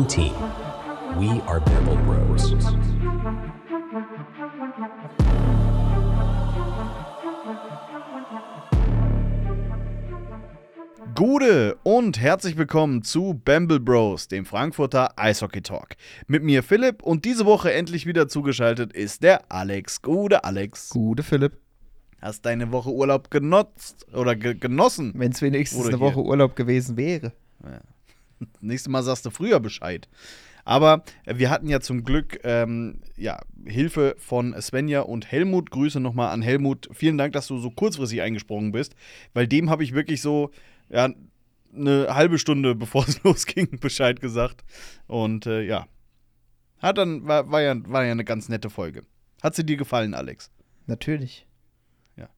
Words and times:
One 0.00 0.08
team. 0.08 0.32
We 1.18 1.42
are 1.46 1.60
Bamble 1.60 1.96
Bros. 2.06 2.54
Gude 11.14 11.76
und 11.82 12.18
herzlich 12.18 12.56
willkommen 12.56 13.02
zu 13.02 13.38
Bamble 13.44 13.78
Bros, 13.78 14.26
dem 14.28 14.46
Frankfurter 14.46 15.18
Eishockey 15.18 15.60
Talk. 15.60 15.88
Mit 16.26 16.44
mir 16.44 16.62
Philipp 16.62 17.02
und 17.02 17.26
diese 17.26 17.44
Woche 17.44 17.70
endlich 17.70 18.06
wieder 18.06 18.26
zugeschaltet 18.26 18.94
ist 18.94 19.22
der 19.22 19.52
Alex. 19.52 20.00
Gude 20.00 20.44
Alex. 20.44 20.88
Gute 20.88 21.22
Philipp. 21.22 21.58
Hast 22.22 22.46
deine 22.46 22.72
Woche 22.72 22.90
Urlaub 22.90 23.30
genutzt 23.30 24.06
oder 24.14 24.34
ge 24.34 24.54
genossen? 24.54 25.12
Wenn 25.14 25.32
es 25.32 25.42
wenigstens 25.42 25.88
eine 25.88 25.98
hier. 25.98 26.00
Woche 26.00 26.22
Urlaub 26.22 26.56
gewesen 26.56 26.96
wäre. 26.96 27.32
Nächstes 28.60 28.90
Mal 28.90 29.02
sagst 29.02 29.26
du 29.26 29.30
früher 29.30 29.60
Bescheid. 29.60 30.08
Aber 30.64 31.04
wir 31.24 31.50
hatten 31.50 31.68
ja 31.68 31.80
zum 31.80 32.04
Glück 32.04 32.40
ähm, 32.44 33.00
ja, 33.16 33.40
Hilfe 33.64 34.14
von 34.18 34.54
Svenja 34.60 35.00
und 35.00 35.30
Helmut. 35.30 35.70
Grüße 35.70 36.00
nochmal 36.00 36.32
an 36.32 36.42
Helmut. 36.42 36.88
Vielen 36.92 37.18
Dank, 37.18 37.32
dass 37.32 37.46
du 37.46 37.58
so 37.58 37.70
kurzfristig 37.70 38.20
eingesprungen 38.22 38.72
bist, 38.72 38.94
weil 39.32 39.46
dem 39.46 39.70
habe 39.70 39.82
ich 39.84 39.94
wirklich 39.94 40.22
so 40.22 40.50
ja, 40.88 41.08
eine 41.74 42.14
halbe 42.14 42.38
Stunde, 42.38 42.74
bevor 42.76 43.08
es 43.08 43.22
losging, 43.24 43.78
Bescheid 43.80 44.20
gesagt. 44.20 44.64
Und 45.06 45.46
äh, 45.46 45.62
ja, 45.62 45.86
hat 46.78 46.98
dann, 46.98 47.26
war, 47.26 47.50
war, 47.50 47.62
ja, 47.62 47.74
war 47.90 48.04
ja 48.04 48.12
eine 48.12 48.24
ganz 48.24 48.48
nette 48.48 48.70
Folge. 48.70 49.02
Hat 49.42 49.54
sie 49.54 49.64
dir 49.64 49.76
gefallen, 49.76 50.14
Alex? 50.14 50.50
Natürlich. 50.86 51.46
Ja. 52.16 52.28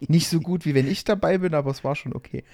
Nicht 0.00 0.28
so 0.28 0.40
gut, 0.40 0.64
wie 0.66 0.74
wenn 0.74 0.88
ich 0.88 1.04
dabei 1.04 1.38
bin, 1.38 1.54
aber 1.54 1.70
es 1.70 1.84
war 1.84 1.94
schon 1.94 2.14
okay. 2.14 2.44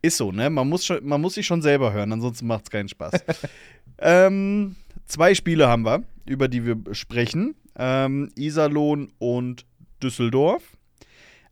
Ist 0.00 0.16
so, 0.16 0.30
ne? 0.32 0.48
Man 0.50 0.68
muss, 0.68 0.84
schon, 0.84 1.04
man 1.04 1.20
muss 1.20 1.34
sich 1.34 1.46
schon 1.46 1.62
selber 1.62 1.92
hören, 1.92 2.12
ansonsten 2.12 2.46
macht 2.46 2.64
es 2.64 2.70
keinen 2.70 2.88
Spaß. 2.88 3.12
ähm, 3.98 4.76
zwei 5.06 5.34
Spiele 5.34 5.68
haben 5.68 5.84
wir, 5.84 6.04
über 6.26 6.48
die 6.48 6.64
wir 6.64 6.76
sprechen. 6.94 7.56
Ähm, 7.76 8.30
Iserlohn 8.36 9.12
und 9.18 9.66
Düsseldorf. 10.02 10.62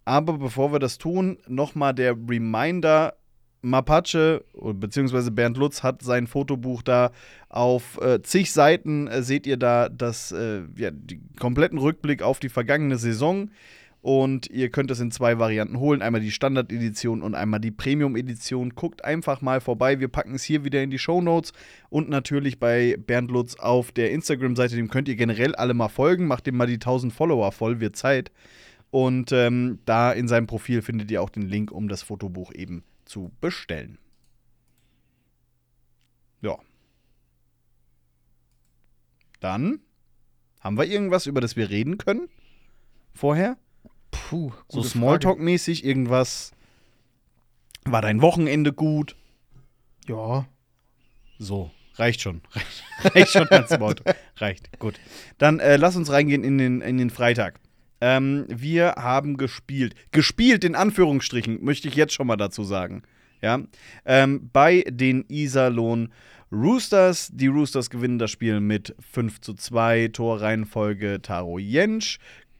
Aber 0.04 0.38
bevor 0.38 0.72
wir 0.72 0.78
das 0.78 0.98
tun, 0.98 1.38
nochmal 1.48 1.94
der 1.94 2.12
Reminder. 2.12 3.14
Mapache, 3.62 4.44
beziehungsweise 4.54 5.32
Bernd 5.32 5.56
Lutz 5.56 5.82
hat 5.82 6.00
sein 6.02 6.28
Fotobuch 6.28 6.82
da 6.82 7.10
auf 7.48 8.00
äh, 8.00 8.22
zig 8.22 8.52
Seiten, 8.52 9.08
äh, 9.08 9.22
seht 9.22 9.44
ihr 9.44 9.56
da 9.56 9.88
das, 9.88 10.30
äh, 10.30 10.62
ja, 10.76 10.92
den 10.92 11.30
kompletten 11.36 11.78
Rückblick 11.78 12.22
auf 12.22 12.38
die 12.38 12.48
vergangene 12.48 12.96
Saison. 12.96 13.50
Und 14.06 14.48
ihr 14.50 14.70
könnt 14.70 14.92
es 14.92 15.00
in 15.00 15.10
zwei 15.10 15.40
Varianten 15.40 15.80
holen. 15.80 16.00
Einmal 16.00 16.20
die 16.20 16.30
Standard-Edition 16.30 17.22
und 17.22 17.34
einmal 17.34 17.58
die 17.58 17.72
Premium-Edition. 17.72 18.76
Guckt 18.76 19.04
einfach 19.04 19.40
mal 19.40 19.60
vorbei. 19.60 19.98
Wir 19.98 20.06
packen 20.06 20.36
es 20.36 20.44
hier 20.44 20.62
wieder 20.62 20.80
in 20.80 20.90
die 20.90 20.98
Show 21.00 21.20
Notes 21.20 21.52
und 21.88 22.08
natürlich 22.08 22.60
bei 22.60 22.96
Bernd 23.04 23.32
Lutz 23.32 23.56
auf 23.56 23.90
der 23.90 24.12
Instagram-Seite. 24.12 24.76
Dem 24.76 24.90
könnt 24.90 25.08
ihr 25.08 25.16
generell 25.16 25.56
alle 25.56 25.74
mal 25.74 25.88
folgen. 25.88 26.28
Macht 26.28 26.46
dem 26.46 26.56
mal 26.56 26.68
die 26.68 26.74
1000 26.74 27.12
Follower 27.12 27.50
voll, 27.50 27.80
wird 27.80 27.96
Zeit. 27.96 28.30
Und 28.92 29.32
ähm, 29.32 29.80
da 29.86 30.12
in 30.12 30.28
seinem 30.28 30.46
Profil 30.46 30.82
findet 30.82 31.10
ihr 31.10 31.20
auch 31.20 31.30
den 31.30 31.48
Link, 31.48 31.72
um 31.72 31.88
das 31.88 32.02
Fotobuch 32.02 32.52
eben 32.54 32.84
zu 33.06 33.32
bestellen. 33.40 33.98
Ja. 36.42 36.56
Dann 39.40 39.80
haben 40.60 40.78
wir 40.78 40.84
irgendwas, 40.84 41.26
über 41.26 41.40
das 41.40 41.56
wir 41.56 41.70
reden 41.70 41.98
können? 41.98 42.28
Vorher? 43.12 43.56
Puh, 44.28 44.52
So 44.68 44.82
Smalltalk-mäßig 44.82 45.84
irgendwas. 45.84 46.52
War 47.84 48.02
dein 48.02 48.20
Wochenende 48.20 48.72
gut? 48.72 49.16
Ja. 50.06 50.46
So, 51.38 51.70
reicht 51.94 52.20
schon. 52.20 52.40
Reicht, 52.52 52.84
reicht 53.14 53.32
schon 53.32 53.48
als 53.48 53.70
Smalltalk. 53.70 54.16
Reicht, 54.36 54.78
gut. 54.78 54.98
Dann 55.38 55.60
äh, 55.60 55.76
lass 55.76 55.96
uns 55.96 56.10
reingehen 56.10 56.44
in 56.44 56.58
den, 56.58 56.80
in 56.80 56.98
den 56.98 57.10
Freitag. 57.10 57.60
Ähm, 58.00 58.46
wir 58.48 58.94
haben 58.96 59.36
gespielt. 59.36 59.94
Gespielt 60.10 60.64
in 60.64 60.74
Anführungsstrichen, 60.74 61.64
möchte 61.64 61.88
ich 61.88 61.94
jetzt 61.94 62.12
schon 62.12 62.26
mal 62.26 62.36
dazu 62.36 62.64
sagen. 62.64 63.02
Ja. 63.40 63.60
Ähm, 64.04 64.50
bei 64.52 64.84
den 64.88 65.24
Iserlohn 65.28 66.12
Roosters. 66.52 67.30
Die 67.32 67.48
Roosters 67.48 67.90
gewinnen 67.90 68.18
das 68.18 68.30
Spiel 68.30 68.60
mit 68.60 68.94
5 69.12 69.40
zu 69.40 69.54
2. 69.54 70.08
Torreihenfolge 70.08 71.20
Taro 71.22 71.58
Jentsch. 71.58 72.18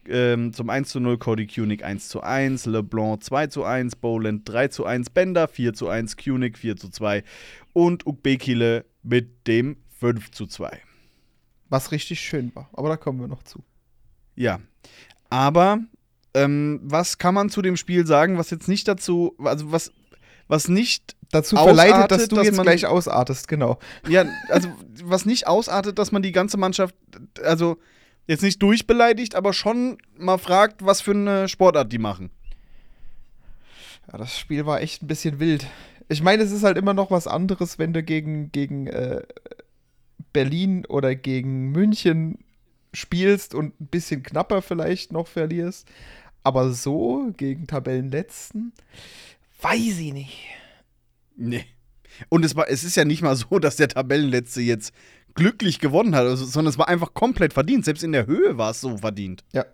Ähm, 0.09 0.53
zum 0.53 0.71
1 0.71 0.89
zu 0.89 1.00
0 1.00 1.19
Cody 1.19 1.47
Kunig 1.47 1.84
1 1.84 2.09
zu 2.09 2.22
1, 2.22 2.67
LeBlanc 2.67 3.22
2 3.22 3.47
zu 3.49 3.65
1, 3.65 3.97
Boland 3.97 4.49
3 4.49 4.69
zu 4.69 4.84
1, 4.84 5.11
Bender 5.11 5.49
4 5.49 5.75
zu 5.75 5.89
1, 5.89 6.17
Kunig 6.17 6.59
4 6.59 6.77
zu 6.77 6.89
2 6.89 7.25
und 7.72 8.06
Ukbekile 8.06 8.84
mit 9.03 9.47
dem 9.47 9.77
5 9.99 10.31
zu 10.31 10.47
2. 10.47 10.81
Was 11.69 11.93
richtig 11.93 12.21
schön 12.21 12.55
war. 12.55 12.69
Aber 12.72 12.89
da 12.89 12.97
kommen 12.97 13.21
wir 13.21 13.28
noch 13.28 13.43
zu. 13.43 13.65
Ja. 14.34 14.61
Aber 15.31 15.81
ähm, 16.34 16.81
was 16.83 17.19
kann 17.19 17.34
man 17.34 17.50
zu 17.50 17.62
dem 17.62 17.77
Spiel 17.77 18.06
sagen, 18.06 18.38
was 18.38 18.50
jetzt 18.50 18.69
nicht 18.69 18.87
dazu, 18.87 19.34
also 19.38 19.73
was, 19.73 19.93
was 20.47 20.69
nicht, 20.69 21.17
Dazu 21.31 21.56
Ausartet, 21.56 21.77
verleitet, 21.77 22.11
dass 22.11 22.28
du 22.28 22.37
dass 22.37 22.47
jetzt 22.47 22.62
gleich 22.62 22.87
ausartest, 22.87 23.49
genau. 23.49 23.78
ja, 24.09 24.25
also 24.49 24.69
was 25.03 25.27
nicht 25.27 25.49
ausartet, 25.49 25.99
dass 25.99 26.12
man 26.12 26.23
die 26.23 26.33
ganze 26.33 26.56
Mannschaft, 26.56 26.94
also 27.43 27.78
jetzt 28.26 28.42
nicht 28.42 28.62
durchbeleidigt, 28.62 29.34
aber 29.34 29.53
schon 29.53 29.98
mal 30.16 30.38
fragt, 30.38 30.84
was 30.84 31.00
für 31.00 31.12
eine 31.12 31.48
Sportart 31.48 31.92
die 31.92 31.98
machen. 31.98 32.31
Ja, 34.10 34.19
das 34.19 34.38
Spiel 34.38 34.66
war 34.66 34.81
echt 34.81 35.03
ein 35.03 35.06
bisschen 35.06 35.41
wild. 35.41 35.66
Ich 36.09 36.22
meine, 36.22 36.42
es 36.42 36.53
ist 36.53 36.62
halt 36.62 36.76
immer 36.76 36.94
noch 36.94 37.10
was 37.10 37.26
anderes, 37.26 37.78
wenn 37.78 37.92
du 37.92 38.03
gegen, 38.03 38.53
gegen 38.53 38.87
äh, 38.87 39.22
Berlin 40.32 40.87
oder 40.87 41.14
gegen 41.14 41.72
München 41.72 42.38
spielst 42.92 43.54
und 43.54 43.81
ein 43.81 43.87
bisschen 43.87 44.22
knapper 44.22 44.62
vielleicht 44.62 45.12
noch 45.12 45.26
verlierst. 45.26 45.88
Aber 46.43 46.72
so 46.72 47.32
gegen 47.37 47.66
Tabellenletzten, 47.66 48.72
weiß 49.60 49.98
ich 49.98 50.12
nicht. 50.12 50.38
Nee. 51.37 51.64
Und 52.28 52.44
es, 52.44 52.54
war, 52.54 52.69
es 52.69 52.84
ist 52.84 52.97
ja 52.97 53.04
nicht 53.04 53.22
mal 53.22 53.34
so, 53.34 53.58
dass 53.58 53.76
der 53.76 53.88
Tabellenletzte 53.88 54.60
jetzt 54.60 54.94
glücklich 55.36 55.78
gewonnen 55.78 56.16
hat, 56.16 56.26
also, 56.26 56.44
sondern 56.44 56.70
es 56.70 56.78
war 56.78 56.88
einfach 56.88 57.14
komplett 57.14 57.52
verdient. 57.52 57.84
Selbst 57.84 58.02
in 58.02 58.12
der 58.12 58.26
Höhe 58.26 58.58
war 58.58 58.72
es 58.72 58.80
so 58.80 58.98
verdient. 58.98 59.44
Ja. 59.52 59.64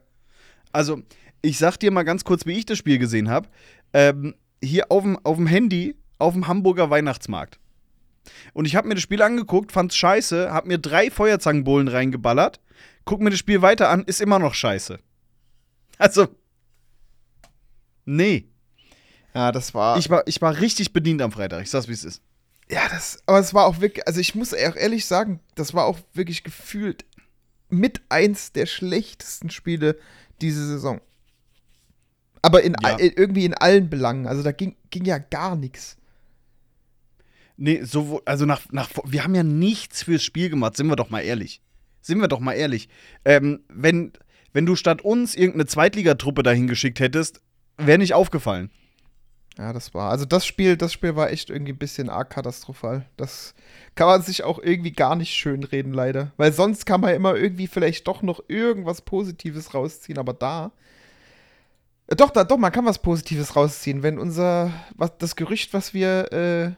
Also, 0.72 1.02
ich 1.40 1.58
sag 1.58 1.78
dir 1.78 1.90
mal 1.90 2.02
ganz 2.02 2.24
kurz, 2.24 2.44
wie 2.44 2.52
ich 2.52 2.66
das 2.66 2.78
Spiel 2.78 2.98
gesehen 2.98 3.30
habe. 3.30 3.48
Ähm, 3.94 4.34
hier 4.62 4.92
auf 4.92 5.02
dem, 5.02 5.46
Handy, 5.46 5.96
auf 6.18 6.34
dem 6.34 6.46
Hamburger 6.46 6.90
Weihnachtsmarkt. 6.90 7.58
Und 8.52 8.66
ich 8.66 8.76
habe 8.76 8.86
mir 8.86 8.94
das 8.94 9.02
Spiel 9.02 9.22
angeguckt, 9.22 9.72
fand's 9.72 9.96
scheiße, 9.96 10.52
hab 10.52 10.66
mir 10.66 10.78
drei 10.78 11.10
Feuerzangenbowlen 11.10 11.88
reingeballert, 11.88 12.60
guck 13.04 13.20
mir 13.20 13.30
das 13.30 13.38
Spiel 13.40 13.62
weiter 13.62 13.88
an, 13.88 14.04
ist 14.04 14.20
immer 14.20 14.38
noch 14.38 14.54
scheiße. 14.54 14.98
Also, 15.98 16.28
nee. 18.04 18.48
Ja, 19.34 19.50
das 19.50 19.74
war. 19.74 19.98
Ich 19.98 20.10
war, 20.10 20.22
ich 20.26 20.40
war 20.40 20.60
richtig 20.60 20.92
bedient 20.92 21.22
am 21.22 21.32
Freitag. 21.32 21.62
Ich 21.62 21.70
sag's, 21.70 21.88
wie 21.88 21.92
es 21.92 22.04
ist. 22.04 22.22
Ja, 22.72 22.88
das, 22.88 23.22
aber 23.26 23.38
es 23.38 23.52
war 23.52 23.66
auch 23.66 23.80
wirklich, 23.80 24.06
also 24.06 24.18
ich 24.18 24.34
muss 24.34 24.54
auch 24.54 24.76
ehrlich 24.76 25.04
sagen, 25.04 25.40
das 25.56 25.74
war 25.74 25.84
auch 25.84 25.98
wirklich 26.14 26.42
gefühlt 26.42 27.04
mit 27.68 28.00
eins 28.08 28.52
der 28.52 28.64
schlechtesten 28.66 29.50
Spiele 29.50 29.98
diese 30.40 30.66
Saison. 30.66 31.00
Aber 32.40 32.62
in, 32.62 32.74
Ja. 32.82 32.98
irgendwie 32.98 33.44
in 33.44 33.54
allen 33.54 33.90
Belangen, 33.90 34.26
also 34.26 34.42
da 34.42 34.52
ging, 34.52 34.74
ging 34.90 35.04
ja 35.04 35.18
gar 35.18 35.54
nichts. 35.54 35.96
Nee, 37.56 37.82
so, 37.84 38.22
also 38.24 38.46
nach, 38.46 38.62
nach, 38.72 38.90
wir 39.04 39.22
haben 39.22 39.34
ja 39.34 39.42
nichts 39.42 40.02
fürs 40.04 40.22
Spiel 40.22 40.48
gemacht, 40.48 40.76
sind 40.76 40.88
wir 40.88 40.96
doch 40.96 41.10
mal 41.10 41.20
ehrlich. 41.20 41.60
Sind 42.00 42.20
wir 42.20 42.28
doch 42.28 42.40
mal 42.40 42.54
ehrlich. 42.54 42.88
Ähm, 43.24 43.60
wenn, 43.68 44.12
wenn 44.52 44.66
du 44.66 44.74
statt 44.76 45.02
uns 45.02 45.34
irgendeine 45.34 45.66
Zweitligatruppe 45.66 46.42
dahin 46.42 46.66
geschickt 46.66 46.98
hättest, 47.00 47.40
wäre 47.76 47.98
nicht 47.98 48.14
aufgefallen. 48.14 48.70
Ja, 49.58 49.72
das 49.74 49.92
war, 49.92 50.10
also 50.10 50.24
das 50.24 50.46
Spiel, 50.46 50.76
das 50.78 50.92
Spiel 50.94 51.14
war 51.14 51.30
echt 51.30 51.50
irgendwie 51.50 51.72
ein 51.72 51.78
bisschen 51.78 52.08
arg 52.08 52.30
katastrophal. 52.30 53.04
Das 53.18 53.54
kann 53.94 54.06
man 54.06 54.22
sich 54.22 54.44
auch 54.44 54.58
irgendwie 54.58 54.92
gar 54.92 55.14
nicht 55.14 55.34
schön 55.34 55.62
reden, 55.64 55.92
leider. 55.92 56.32
Weil 56.38 56.52
sonst 56.52 56.86
kann 56.86 57.02
man 57.02 57.14
immer 57.14 57.36
irgendwie 57.36 57.66
vielleicht 57.66 58.08
doch 58.08 58.22
noch 58.22 58.42
irgendwas 58.48 59.02
Positives 59.02 59.74
rausziehen, 59.74 60.18
aber 60.18 60.32
da. 60.32 60.72
Äh, 62.06 62.16
Doch, 62.16 62.30
da, 62.30 62.44
doch, 62.44 62.56
man 62.56 62.72
kann 62.72 62.86
was 62.86 63.00
Positives 63.02 63.54
rausziehen, 63.54 64.02
wenn 64.02 64.18
unser, 64.18 64.72
was, 64.96 65.18
das 65.18 65.36
Gerücht, 65.36 65.74
was 65.74 65.92
wir 65.92 66.32
äh, 66.32 66.70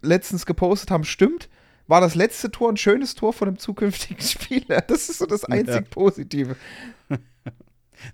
letztens 0.00 0.46
gepostet 0.46 0.92
haben, 0.92 1.04
stimmt, 1.04 1.48
war 1.88 2.00
das 2.00 2.14
letzte 2.14 2.50
Tor 2.50 2.70
ein 2.70 2.76
schönes 2.76 3.14
Tor 3.16 3.32
von 3.32 3.48
einem 3.48 3.58
zukünftigen 3.58 4.22
Spieler. 4.24 4.80
Das 4.80 5.08
ist 5.08 5.18
so 5.18 5.26
das 5.26 5.44
einzig 5.44 5.74
Ja. 5.74 5.80
Positive. 5.90 6.56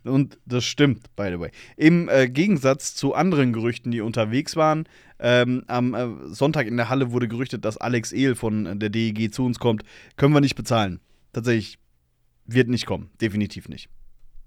Und 0.04 0.38
das 0.46 0.64
stimmt, 0.64 1.14
by 1.16 1.28
the 1.30 1.40
way. 1.40 1.50
Im 1.76 2.08
äh, 2.08 2.28
Gegensatz 2.28 2.94
zu 2.94 3.14
anderen 3.14 3.52
Gerüchten, 3.52 3.90
die 3.90 4.00
unterwegs 4.00 4.56
waren, 4.56 4.84
ähm, 5.18 5.64
am 5.66 5.94
äh, 5.94 6.08
Sonntag 6.28 6.66
in 6.66 6.76
der 6.76 6.88
Halle 6.88 7.12
wurde 7.12 7.28
gerüchtet, 7.28 7.64
dass 7.64 7.76
Alex 7.76 8.12
Ehl 8.12 8.34
von 8.34 8.66
äh, 8.66 8.76
der 8.76 8.90
DEG 8.90 9.32
zu 9.32 9.44
uns 9.44 9.58
kommt. 9.58 9.82
Können 10.16 10.34
wir 10.34 10.40
nicht 10.40 10.56
bezahlen. 10.56 11.00
Tatsächlich 11.32 11.78
wird 12.46 12.68
nicht 12.68 12.86
kommen. 12.86 13.10
Definitiv 13.20 13.68
nicht. 13.68 13.88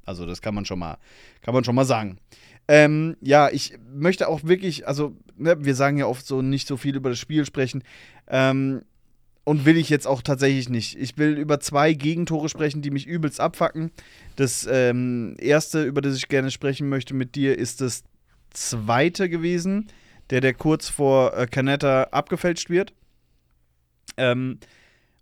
Also, 0.06 0.25
das 0.25 0.41
kann 0.41 0.56
man 0.56 0.65
schon 0.65 0.80
mal, 0.80 0.97
kann 1.41 1.53
man 1.53 1.63
schon 1.63 1.75
mal 1.75 1.85
sagen. 1.85 2.18
Ähm, 2.68 3.15
ja, 3.21 3.50
ich 3.50 3.77
möchte 3.94 4.27
auch 4.27 4.44
wirklich, 4.44 4.88
also, 4.88 5.15
ne, 5.38 5.63
wir 5.63 5.75
sagen 5.75 5.97
ja 5.97 6.07
oft 6.07 6.25
so 6.25 6.41
nicht 6.41 6.68
so 6.68 6.77
viel 6.77 6.95
über 6.95 7.09
das 7.09 7.19
Spiel 7.19 7.45
sprechen. 7.45 7.83
Ähm, 8.27 8.81
und 9.45 9.66
will 9.66 9.78
ich 9.78 9.90
jetzt 9.90 10.07
auch 10.07 10.22
tatsächlich 10.22 10.69
nicht. 10.69 10.98
Ich 10.98 11.18
will 11.18 11.38
über 11.38 11.60
zwei 11.60 11.94
Gegentore 11.94 12.50
sprechen, 12.50 12.81
die 12.81 12.92
mich 12.92 13.06
übelst 13.06 13.40
abfacken. 13.40 13.92
Das 14.36 14.68
ähm, 14.69 15.36
erste, 15.38 15.84
über 15.84 16.01
das 16.01 16.16
ich 16.16 16.30
gerne 16.30 16.51
sprechen 16.51 16.90
möchte 16.90 17.13
mit 17.13 17.36
dir, 17.36 17.57
ist 17.57 17.81
das 17.81 18.04
zweite 18.51 19.30
gewesen, 19.30 19.88
der, 20.30 20.40
der 20.40 20.54
kurz 20.54 20.88
vor 20.88 21.36
äh, 21.36 21.45
Canetta 21.48 22.04
abgefälscht 22.12 22.69
wird. 22.69 22.94
Ähm, 24.16 24.60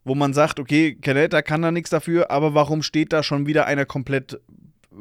wo 0.03 0.15
man 0.15 0.33
sagt, 0.33 0.59
okay, 0.59 0.95
Canetta 0.95 1.41
kann 1.41 1.61
da 1.61 1.71
nichts 1.71 1.91
dafür, 1.91 2.31
aber 2.31 2.53
warum 2.53 2.81
steht 2.81 3.13
da 3.13 3.21
schon 3.21 3.45
wieder 3.45 3.65
einer 3.65 3.85
komplett 3.85 4.39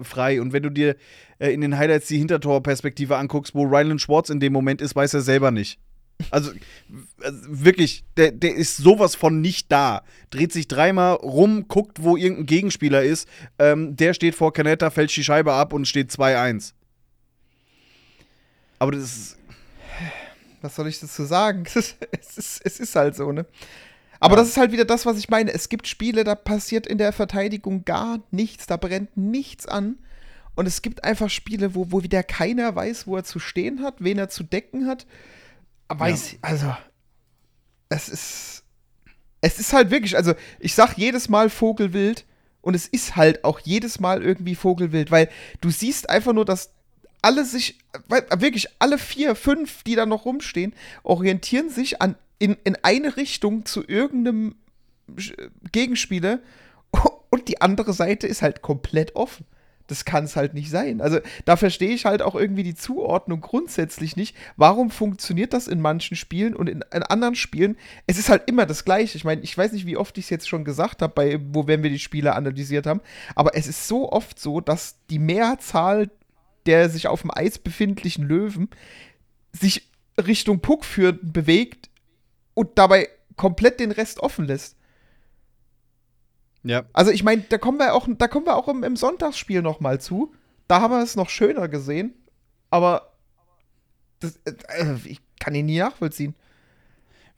frei? 0.03 0.41
Und 0.41 0.53
wenn 0.53 0.63
du 0.63 0.71
dir 0.71 0.97
äh, 1.39 1.53
in 1.53 1.61
den 1.61 1.77
Highlights 1.77 2.09
die 2.09 2.19
Hintertorperspektive 2.19 3.17
anguckst, 3.17 3.55
wo 3.55 3.65
Rylan 3.65 3.99
Schwartz 3.99 4.31
in 4.31 4.41
dem 4.41 4.53
Moment 4.53 4.81
ist, 4.81 4.95
weiß 4.95 5.15
er 5.15 5.23
selber 5.23 5.51
nicht. 5.51 5.79
Also 6.31 6.53
wirklich, 7.19 8.05
der, 8.17 8.33
der 8.33 8.55
ist 8.55 8.77
sowas 8.77 9.15
von 9.15 9.41
nicht 9.41 9.71
da. 9.71 10.03
Dreht 10.31 10.53
sich 10.53 10.69
dreimal 10.69 11.15
rum, 11.15 11.67
guckt, 11.69 12.03
wo 12.03 12.17
irgendein 12.17 12.47
Gegenspieler 12.47 13.03
ist. 13.03 13.29
Ähm, 13.59 13.97
der 13.97 14.15
steht 14.15 14.35
vor 14.35 14.53
Canetta, 14.53 14.91
fälscht 14.91 15.17
die 15.17 15.25
Scheibe 15.25 15.53
ab 15.53 15.73
und 15.73 15.87
steht 15.87 16.11
2-1. 16.11 16.73
Aber 18.79 18.93
das 18.93 19.03
ist. 19.05 19.37
Was 20.63 20.77
soll 20.77 20.89
ich 20.89 21.01
dazu 21.01 21.25
sagen? 21.25 21.65
Es 22.23 22.39
ist, 22.39 22.61
es 22.65 22.81
ist 22.81 22.97
halt 22.97 23.17
so, 23.17 23.33
ne? 23.33 23.47
Aber 24.21 24.37
ja. 24.37 24.43
das 24.43 24.51
ist 24.51 24.57
halt 24.57 24.73
wieder 24.73 24.85
das, 24.85 25.07
was 25.07 25.19
ich 25.19 25.31
meine. 25.31 25.53
Es 25.53 25.69
gibt 25.69 25.89
Spiele, 25.89 26.25
da 26.25 26.35
passiert 26.35 26.87
in 26.87 26.99
der 26.99 27.13
Verteidigung 27.13 27.85
gar 27.85 28.21
nichts, 28.31 28.67
da 28.67 28.77
brennt 28.77 29.17
nichts 29.17 29.67
an. 29.67 29.99
Und 30.55 30.67
es 30.67 30.83
gibt 30.83 31.05
einfach 31.05 31.31
Spiele, 31.31 31.75
wo, 31.75 31.91
wo 31.91 32.03
wieder 32.03 32.23
keiner 32.23 32.75
weiß, 32.75 33.07
wo 33.07 33.17
er 33.17 33.25
zu 33.25 33.39
stehen 33.39 33.83
hat, 33.83 33.97
wen 33.99 34.19
er 34.19 34.29
zu 34.29 34.45
decken 34.45 34.87
hat. 34.87 35.07
Weiß, 35.99 36.33
ja. 36.33 36.39
also, 36.43 36.77
es 37.89 38.09
ist, 38.09 38.65
es 39.41 39.59
ist 39.59 39.73
halt 39.73 39.91
wirklich, 39.91 40.17
also 40.17 40.35
ich 40.59 40.75
sag 40.75 40.97
jedes 40.97 41.29
Mal 41.29 41.51
Vogelwild 41.51 42.25
und 42.63 42.75
es 42.75 42.87
ist 42.87 43.17
halt 43.17 43.45
auch 43.45 43.61
jedes 43.61 44.01
Mal 44.01 44.23
irgendwie 44.23 44.55
Vogelwild, 44.55 45.11
weil 45.11 45.29
du 45.61 45.71
siehst 45.71 46.09
einfach 46.09 46.33
nur, 46.33 46.45
dass 46.45 46.73
alle 47.23 47.45
sich, 47.45 47.79
wirklich 48.09 48.69
alle 48.79 48.99
vier, 48.99 49.35
fünf, 49.35 49.83
die 49.83 49.95
da 49.95 50.07
noch 50.07 50.25
rumstehen, 50.25 50.75
orientieren 51.03 51.69
sich 51.69 52.01
an, 52.01 52.17
in, 52.39 52.57
in 52.65 52.77
eine 52.83 53.17
Richtung 53.17 53.67
zu 53.67 53.85
irgendeinem 53.87 54.55
Gegenspieler 55.73 56.41
und 57.31 57.49
die 57.49 57.61
andere 57.61 57.93
Seite 57.93 58.27
ist 58.27 58.43
halt 58.43 58.63
komplett 58.63 59.17
offen 59.17 59.45
das 59.91 60.05
kann 60.05 60.25
es 60.25 60.37
halt 60.37 60.55
nicht 60.55 60.71
sein. 60.71 61.01
Also 61.01 61.21
da 61.45 61.57
verstehe 61.57 61.91
ich 61.91 62.05
halt 62.05 62.23
auch 62.23 62.35
irgendwie 62.35 62.63
die 62.63 62.75
Zuordnung 62.75 63.41
grundsätzlich 63.41 64.17
nicht. 64.17 64.37
Warum 64.57 64.91
funktioniert 64.91 65.53
das 65.53 65.69
in 65.69 65.81
manchen 65.81 66.17
Spielen 66.17 66.55
und 66.55 66.69
in, 66.69 66.85
in 66.93 67.03
anderen 67.03 67.35
Spielen? 67.35 67.77
Es 68.07 68.19
ist 68.19 68.29
halt 68.29 68.43
immer 68.47 68.67
das 68.67 68.85
Gleiche. 68.85 69.17
Ich 69.17 69.25
meine, 69.25 69.43
ich 69.43 69.57
weiß 69.57 69.73
nicht, 69.73 69.87
wie 69.87 69.97
oft 69.97 70.17
ich 70.19 70.25
es 70.25 70.31
jetzt 70.31 70.49
schon 70.49 70.65
gesagt 70.65 71.03
habe, 71.03 71.13
bei 71.15 71.41
wo 71.53 71.67
wenn 71.67 71.83
wir 71.83 71.91
die 71.91 71.99
Spiele 71.99 72.35
analysiert 72.35 72.87
haben, 72.87 73.01
aber 73.35 73.57
es 73.57 73.67
ist 73.67 73.89
so 73.89 74.11
oft 74.11 74.39
so, 74.39 74.61
dass 74.61 74.97
die 75.09 75.19
Mehrzahl 75.19 76.11
der 76.67 76.91
sich 76.91 77.09
auf 77.09 77.23
dem 77.23 77.31
Eis 77.33 77.59
befindlichen 77.59 78.25
Löwen 78.25 78.69
sich 79.53 79.91
Richtung 80.19 80.61
Puck 80.61 80.85
führt, 80.85 81.33
bewegt 81.33 81.89
und 82.55 82.79
dabei 82.79 83.09
komplett 83.37 83.81
den 83.81 83.91
Rest 83.91 84.21
offen 84.21 84.45
lässt. 84.45 84.77
Ja. 86.63 86.85
Also 86.93 87.11
ich 87.11 87.23
meine, 87.23 87.43
da 87.49 87.59
kommen 87.59 87.79
wir 87.79 87.95
auch, 87.95 88.07
da 88.09 88.29
kommen 88.29 88.47
wir 88.47 88.57
auch 88.57 88.69
im, 88.69 88.85
im 88.85 88.97
Sonntagsspiel 88.97 89.63
noch 89.63 89.81
mal 89.81 90.01
zu. 90.01 90.33
Da 90.69 90.81
haben 90.81 90.93
wir 90.93 91.03
es 91.03 91.17
noch 91.17 91.31
schöner 91.31 91.69
gesehen. 91.69 92.15
Aber 92.71 93.15
das, 94.21 94.39
äh, 94.45 94.97
ich 95.05 95.21
kann 95.39 95.55
ihn 95.55 95.67
nie 95.67 95.79
nachvollziehen. 95.79 96.35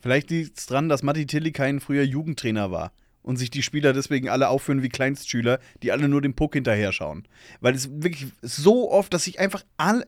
Vielleicht 0.01 0.31
liegt 0.31 0.59
es 0.59 0.67
dran, 0.67 0.89
dass 0.89 1.03
Matti 1.03 1.27
Tilly 1.27 1.53
kein 1.53 1.81
früher 1.81 2.03
Jugendtrainer 2.03 2.71
war 2.73 2.93
und 3.23 3.37
sich 3.37 3.51
die 3.51 3.63
Spieler 3.63 3.93
deswegen 3.93 4.29
alle 4.29 4.49
aufführen 4.49 4.83
wie 4.83 4.89
Kleinstschüler, 4.89 5.61
die 5.83 5.93
alle 5.93 6.09
nur 6.09 6.21
den 6.21 6.35
Puck 6.35 6.55
hinterher 6.55 6.93
schauen. 6.93 7.27
Weil 7.61 7.75
es 7.75 7.89
wirklich 8.03 8.33
so 8.43 8.91
oft, 8.91 9.15
dass 9.15 9.25
sich 9.25 9.39
einfach 9.39 9.65
all 9.77 10.05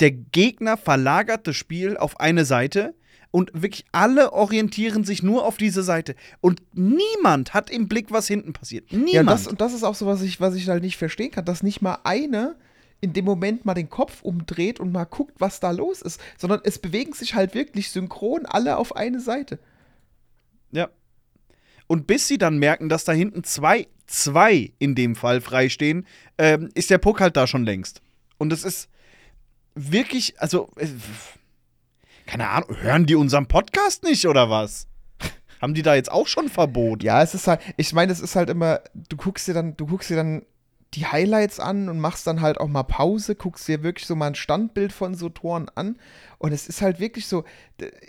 der 0.00 0.12
Gegner 0.12 0.76
verlagert 0.76 1.46
das 1.46 1.56
Spiel 1.56 1.96
auf 1.96 2.20
eine 2.20 2.44
Seite 2.44 2.94
und 3.34 3.50
wirklich 3.52 3.84
alle 3.90 4.32
orientieren 4.32 5.02
sich 5.02 5.24
nur 5.24 5.44
auf 5.44 5.56
diese 5.56 5.82
Seite. 5.82 6.14
Und 6.40 6.62
niemand 6.72 7.52
hat 7.52 7.68
im 7.68 7.88
Blick, 7.88 8.12
was 8.12 8.28
hinten 8.28 8.52
passiert. 8.52 8.92
Niemand. 8.92 9.12
Ja, 9.12 9.24
das, 9.24 9.48
und 9.48 9.60
das 9.60 9.74
ist 9.74 9.82
auch 9.82 9.96
so, 9.96 10.06
was 10.06 10.22
ich, 10.22 10.40
was 10.40 10.54
ich 10.54 10.68
halt 10.68 10.84
nicht 10.84 10.96
verstehen 10.96 11.32
kann, 11.32 11.44
dass 11.44 11.64
nicht 11.64 11.82
mal 11.82 11.98
eine 12.04 12.54
in 13.00 13.12
dem 13.12 13.24
Moment 13.24 13.64
mal 13.64 13.74
den 13.74 13.90
Kopf 13.90 14.22
umdreht 14.22 14.78
und 14.78 14.92
mal 14.92 15.02
guckt, 15.02 15.34
was 15.40 15.58
da 15.58 15.72
los 15.72 16.00
ist, 16.00 16.20
sondern 16.38 16.60
es 16.62 16.78
bewegen 16.78 17.12
sich 17.12 17.34
halt 17.34 17.56
wirklich 17.56 17.90
synchron 17.90 18.46
alle 18.46 18.76
auf 18.76 18.94
eine 18.94 19.18
Seite. 19.18 19.58
Ja. 20.70 20.90
Und 21.88 22.06
bis 22.06 22.28
sie 22.28 22.38
dann 22.38 22.58
merken, 22.58 22.88
dass 22.88 23.02
da 23.02 23.10
hinten 23.10 23.42
zwei, 23.42 23.88
zwei 24.06 24.72
in 24.78 24.94
dem 24.94 25.16
Fall 25.16 25.40
freistehen, 25.40 26.06
ähm, 26.38 26.68
ist 26.74 26.88
der 26.88 26.98
Puck 26.98 27.20
halt 27.20 27.36
da 27.36 27.48
schon 27.48 27.64
längst. 27.64 28.00
Und 28.38 28.52
es 28.52 28.62
ist 28.62 28.88
wirklich, 29.74 30.40
also. 30.40 30.70
Äh, 30.76 30.86
keine 32.26 32.48
Ahnung, 32.48 32.76
hören 32.80 33.06
die 33.06 33.14
unseren 33.14 33.46
Podcast 33.46 34.02
nicht 34.04 34.26
oder 34.26 34.50
was? 34.50 34.86
Haben 35.60 35.74
die 35.74 35.82
da 35.82 35.94
jetzt 35.94 36.12
auch 36.12 36.26
schon 36.26 36.48
Verbot? 36.48 37.02
Ja, 37.02 37.22
es 37.22 37.34
ist 37.34 37.46
halt, 37.46 37.60
ich 37.76 37.92
meine, 37.92 38.12
es 38.12 38.20
ist 38.20 38.36
halt 38.36 38.50
immer, 38.50 38.80
du 39.08 39.16
guckst 39.16 39.48
dir 39.48 39.54
dann, 39.54 39.76
du 39.76 39.86
guckst 39.86 40.10
dir 40.10 40.16
dann 40.16 40.42
die 40.94 41.06
Highlights 41.06 41.60
an 41.60 41.88
und 41.88 41.98
machst 41.98 42.26
dann 42.26 42.40
halt 42.40 42.58
auch 42.58 42.68
mal 42.68 42.82
Pause, 42.84 43.34
guckst 43.34 43.66
dir 43.66 43.82
wirklich 43.82 44.06
so 44.06 44.14
mal 44.14 44.28
ein 44.28 44.34
Standbild 44.34 44.92
von 44.92 45.14
so 45.14 45.28
Toren 45.28 45.68
an. 45.74 45.96
Und 46.38 46.52
es 46.52 46.68
ist 46.68 46.82
halt 46.82 47.00
wirklich 47.00 47.26
so, 47.26 47.44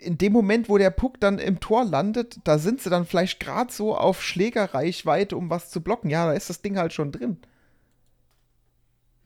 in 0.01 0.17
dem 0.17 0.33
Moment, 0.33 0.69
wo 0.69 0.77
der 0.77 0.91
Puck 0.91 1.19
dann 1.19 1.39
im 1.39 1.59
Tor 1.59 1.85
landet, 1.85 2.39
da 2.43 2.59
sind 2.59 2.81
sie 2.81 2.89
dann 2.89 3.05
vielleicht 3.05 3.39
gerade 3.39 3.71
so 3.71 3.95
auf 3.95 4.21
Schlägerreichweite, 4.21 5.35
um 5.35 5.49
was 5.49 5.69
zu 5.69 5.81
blocken. 5.81 6.09
Ja, 6.09 6.27
da 6.27 6.33
ist 6.33 6.49
das 6.49 6.61
Ding 6.61 6.77
halt 6.77 6.93
schon 6.93 7.11
drin. 7.11 7.37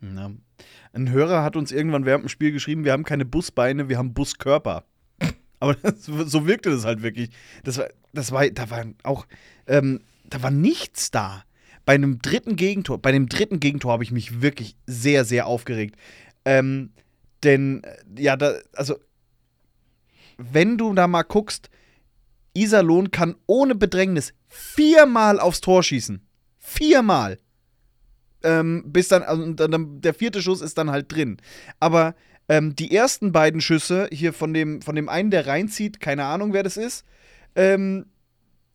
Ja. 0.00 0.30
Ein 0.92 1.10
Hörer 1.10 1.42
hat 1.42 1.56
uns 1.56 1.72
irgendwann 1.72 2.04
während 2.04 2.24
dem 2.24 2.28
Spiel 2.28 2.52
geschrieben, 2.52 2.84
wir 2.84 2.92
haben 2.92 3.04
keine 3.04 3.24
Busbeine, 3.24 3.88
wir 3.88 3.98
haben 3.98 4.12
Buskörper. 4.14 4.84
Aber 5.60 5.74
das, 5.82 6.04
so 6.04 6.46
wirkte 6.46 6.70
das 6.70 6.84
halt 6.84 7.02
wirklich. 7.02 7.30
Das 7.64 7.78
war, 7.78 7.88
das 8.12 8.32
war, 8.32 8.48
da 8.50 8.70
war 8.70 8.84
auch, 9.04 9.26
ähm, 9.66 10.00
da 10.24 10.42
war 10.42 10.50
nichts 10.50 11.10
da. 11.10 11.44
Bei 11.84 11.94
einem 11.94 12.20
dritten 12.20 12.56
Gegentor, 12.56 13.00
bei 13.00 13.12
dem 13.12 13.28
dritten 13.28 13.60
Gegentor 13.60 13.92
habe 13.92 14.04
ich 14.04 14.12
mich 14.12 14.42
wirklich 14.42 14.76
sehr, 14.86 15.24
sehr 15.24 15.46
aufgeregt. 15.46 15.96
Ähm, 16.44 16.92
denn, 17.42 17.84
äh, 17.84 18.22
ja, 18.22 18.36
da, 18.36 18.54
also, 18.74 18.96
wenn 20.36 20.78
du 20.78 20.94
da 20.94 21.06
mal 21.06 21.22
guckst, 21.22 21.70
Iserlohn 22.54 23.10
kann 23.10 23.36
ohne 23.46 23.74
Bedrängnis 23.74 24.32
viermal 24.48 25.38
aufs 25.38 25.60
Tor 25.60 25.82
schießen. 25.82 26.26
Viermal. 26.58 27.38
Ähm, 28.42 28.84
bis 28.86 29.08
dann, 29.08 29.22
also 29.22 29.52
dann, 29.52 30.00
der 30.00 30.14
vierte 30.14 30.42
Schuss 30.42 30.60
ist 30.60 30.78
dann 30.78 30.90
halt 30.90 31.12
drin. 31.12 31.38
Aber 31.78 32.14
ähm, 32.48 32.74
die 32.74 32.94
ersten 32.94 33.32
beiden 33.32 33.60
Schüsse 33.60 34.08
hier 34.10 34.32
von 34.32 34.52
dem, 34.52 34.82
von 34.82 34.96
dem 34.96 35.08
einen, 35.08 35.30
der 35.30 35.46
reinzieht, 35.46 36.00
keine 36.00 36.24
Ahnung, 36.24 36.52
wer 36.52 36.62
das 36.62 36.76
ist, 36.76 37.04
ähm, 37.54 38.06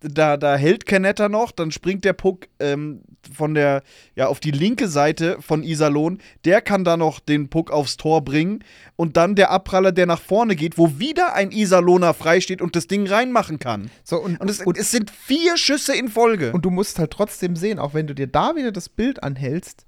da, 0.10 0.38
da 0.38 0.56
hält 0.56 0.86
Canetta 0.86 1.30
noch, 1.30 1.52
dann 1.52 1.72
springt 1.72 2.04
der 2.04 2.14
Puck 2.14 2.48
ähm, 2.60 3.02
von 3.34 3.54
der, 3.54 3.84
ja, 4.16 4.28
auf 4.28 4.40
die 4.40 4.52
linke 4.52 4.88
Seite 4.88 5.38
von 5.42 5.64
Iserlohn. 5.64 6.20
Der 6.46 6.62
kann 6.62 6.84
da 6.84 6.98
noch 6.98 7.20
den 7.20 7.50
Puck 7.50 7.72
aufs 7.72 7.98
Tor 7.98 8.24
bringen. 8.24 8.64
Und 8.96 9.18
dann 9.18 9.36
der 9.36 9.52
Abpraller, 9.52 9.92
der 9.92 10.06
nach 10.06 10.22
vorne 10.22 10.56
geht, 10.56 10.78
wo 10.78 11.00
wieder 11.00 11.34
ein 11.34 11.52
Iserlohner 11.52 12.14
freisteht 12.14 12.62
und 12.62 12.76
das 12.76 12.88
Ding 12.88 13.08
reinmachen 13.08 13.60
kann. 13.60 13.90
So, 14.04 14.22
und, 14.22 14.40
und, 14.40 14.50
es, 14.50 14.62
und 14.62 14.78
es 14.78 14.92
sind 14.92 15.10
vier 15.10 15.58
Schüsse 15.58 15.96
in 15.96 16.10
Folge. 16.10 16.52
Und 16.52 16.66
du 16.66 16.70
musst 16.70 17.00
halt 17.00 17.12
trotzdem 17.12 17.56
sehen, 17.56 17.80
auch 17.80 17.94
wenn 17.94 18.08
du 18.08 18.14
dir 18.14 18.28
da 18.28 18.56
wieder 18.56 18.72
das 18.72 18.90
Bild 18.90 19.24
anhältst, 19.24 19.86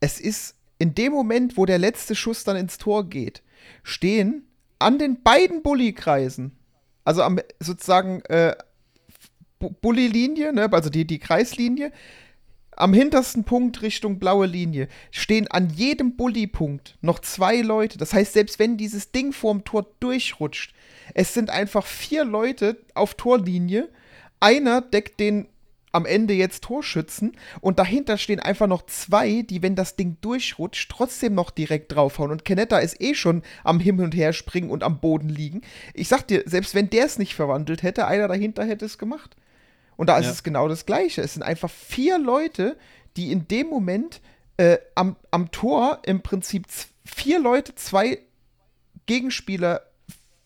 es 0.00 0.20
ist 0.20 0.56
in 0.78 0.94
dem 0.94 1.12
Moment, 1.12 1.56
wo 1.56 1.66
der 1.66 1.78
letzte 1.78 2.14
Schuss 2.14 2.44
dann 2.44 2.56
ins 2.56 2.78
Tor 2.78 3.08
geht, 3.08 3.42
stehen 3.82 4.46
an 4.78 4.98
den 4.98 5.22
beiden 5.22 5.62
Bullykreisen, 5.62 6.52
also 7.04 7.22
am, 7.22 7.38
sozusagen 7.60 8.22
äh, 8.22 8.54
Bulli-Linie, 9.70 10.52
ne, 10.52 10.72
also 10.72 10.90
die, 10.90 11.06
die 11.06 11.18
Kreislinie, 11.18 11.92
am 12.76 12.92
hintersten 12.92 13.44
Punkt 13.44 13.82
Richtung 13.82 14.18
blaue 14.18 14.46
Linie 14.46 14.88
stehen 15.10 15.48
an 15.48 15.70
jedem 15.70 16.16
Bulli-Punkt 16.16 16.98
noch 17.02 17.20
zwei 17.20 17.60
Leute. 17.60 17.98
Das 17.98 18.12
heißt, 18.12 18.32
selbst 18.32 18.58
wenn 18.58 18.76
dieses 18.76 19.12
Ding 19.12 19.32
vorm 19.32 19.64
Tor 19.64 19.86
durchrutscht, 20.00 20.74
es 21.14 21.34
sind 21.34 21.50
einfach 21.50 21.86
vier 21.86 22.24
Leute 22.24 22.78
auf 22.94 23.14
Torlinie. 23.14 23.88
Einer 24.40 24.80
deckt 24.80 25.20
den 25.20 25.46
am 25.92 26.06
Ende 26.06 26.34
jetzt 26.34 26.64
Torschützen 26.64 27.36
und 27.60 27.78
dahinter 27.78 28.18
stehen 28.18 28.40
einfach 28.40 28.66
noch 28.66 28.84
zwei, 28.86 29.42
die, 29.42 29.62
wenn 29.62 29.76
das 29.76 29.94
Ding 29.94 30.16
durchrutscht, 30.22 30.90
trotzdem 30.90 31.34
noch 31.34 31.52
direkt 31.52 31.94
draufhauen. 31.94 32.32
Und 32.32 32.44
Kenetta 32.44 32.78
ist 32.78 33.00
eh 33.00 33.14
schon 33.14 33.42
am 33.62 33.78
Hin 33.78 34.00
und 34.00 34.12
Her 34.12 34.32
springen 34.32 34.70
und 34.70 34.82
am 34.82 34.98
Boden 34.98 35.28
liegen. 35.28 35.62
Ich 35.94 36.08
sag 36.08 36.26
dir, 36.26 36.42
selbst 36.46 36.74
wenn 36.74 36.90
der 36.90 37.06
es 37.06 37.18
nicht 37.18 37.36
verwandelt 37.36 37.84
hätte, 37.84 38.08
einer 38.08 38.26
dahinter 38.26 38.64
hätte 38.64 38.84
es 38.84 38.98
gemacht. 38.98 39.36
Und 39.96 40.08
da 40.08 40.18
ist 40.18 40.26
ja. 40.26 40.32
es 40.32 40.42
genau 40.42 40.68
das 40.68 40.86
Gleiche. 40.86 41.22
Es 41.22 41.34
sind 41.34 41.42
einfach 41.42 41.70
vier 41.70 42.18
Leute, 42.18 42.76
die 43.16 43.30
in 43.30 43.46
dem 43.48 43.68
Moment 43.68 44.20
äh, 44.56 44.78
am, 44.94 45.16
am 45.30 45.50
Tor 45.50 46.00
im 46.04 46.22
Prinzip 46.22 46.66
vier 47.04 47.38
Leute, 47.38 47.74
zwei 47.74 48.18
Gegenspieler 49.06 49.82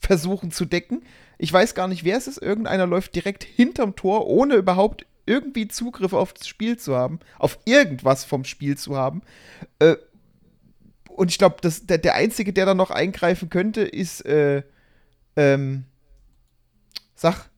versuchen 0.01 0.51
zu 0.51 0.65
decken. 0.65 1.03
Ich 1.39 1.53
weiß 1.53 1.75
gar 1.75 1.89
nicht, 1.89 2.05
wer 2.05 2.17
es 2.17 2.27
ist. 2.27 2.39
Irgendeiner 2.39 2.87
läuft 2.87 3.15
direkt 3.15 3.45
hinterm 3.45 3.97
Tor, 3.97 4.27
ohne 4.27 4.55
überhaupt 4.55 5.07
irgendwie 5.27 5.69
Zugriff 5.69 6.13
auf 6.13 6.33
das 6.33 6.49
Spiel 6.49 6.79
zu 6.79 6.97
haben, 6.97 7.21
auf 7.39 7.59
irgendwas 7.65 8.25
vom 8.25 8.45
Spiel 8.45 8.77
zu 8.77 8.97
haben. 8.97 9.23
Äh, 9.79 9.97
und 11.09 11.31
ich 11.31 11.39
glaube, 11.39 11.57
der, 11.63 11.99
der 11.99 12.15
Einzige, 12.15 12.53
der 12.53 12.67
da 12.67 12.75
noch 12.75 12.91
eingreifen 12.91 13.51
könnte, 13.51 13.83
ist, 13.83 14.25
äh, 14.25 14.63
ähm, 15.37 15.85
sag, 17.15 17.51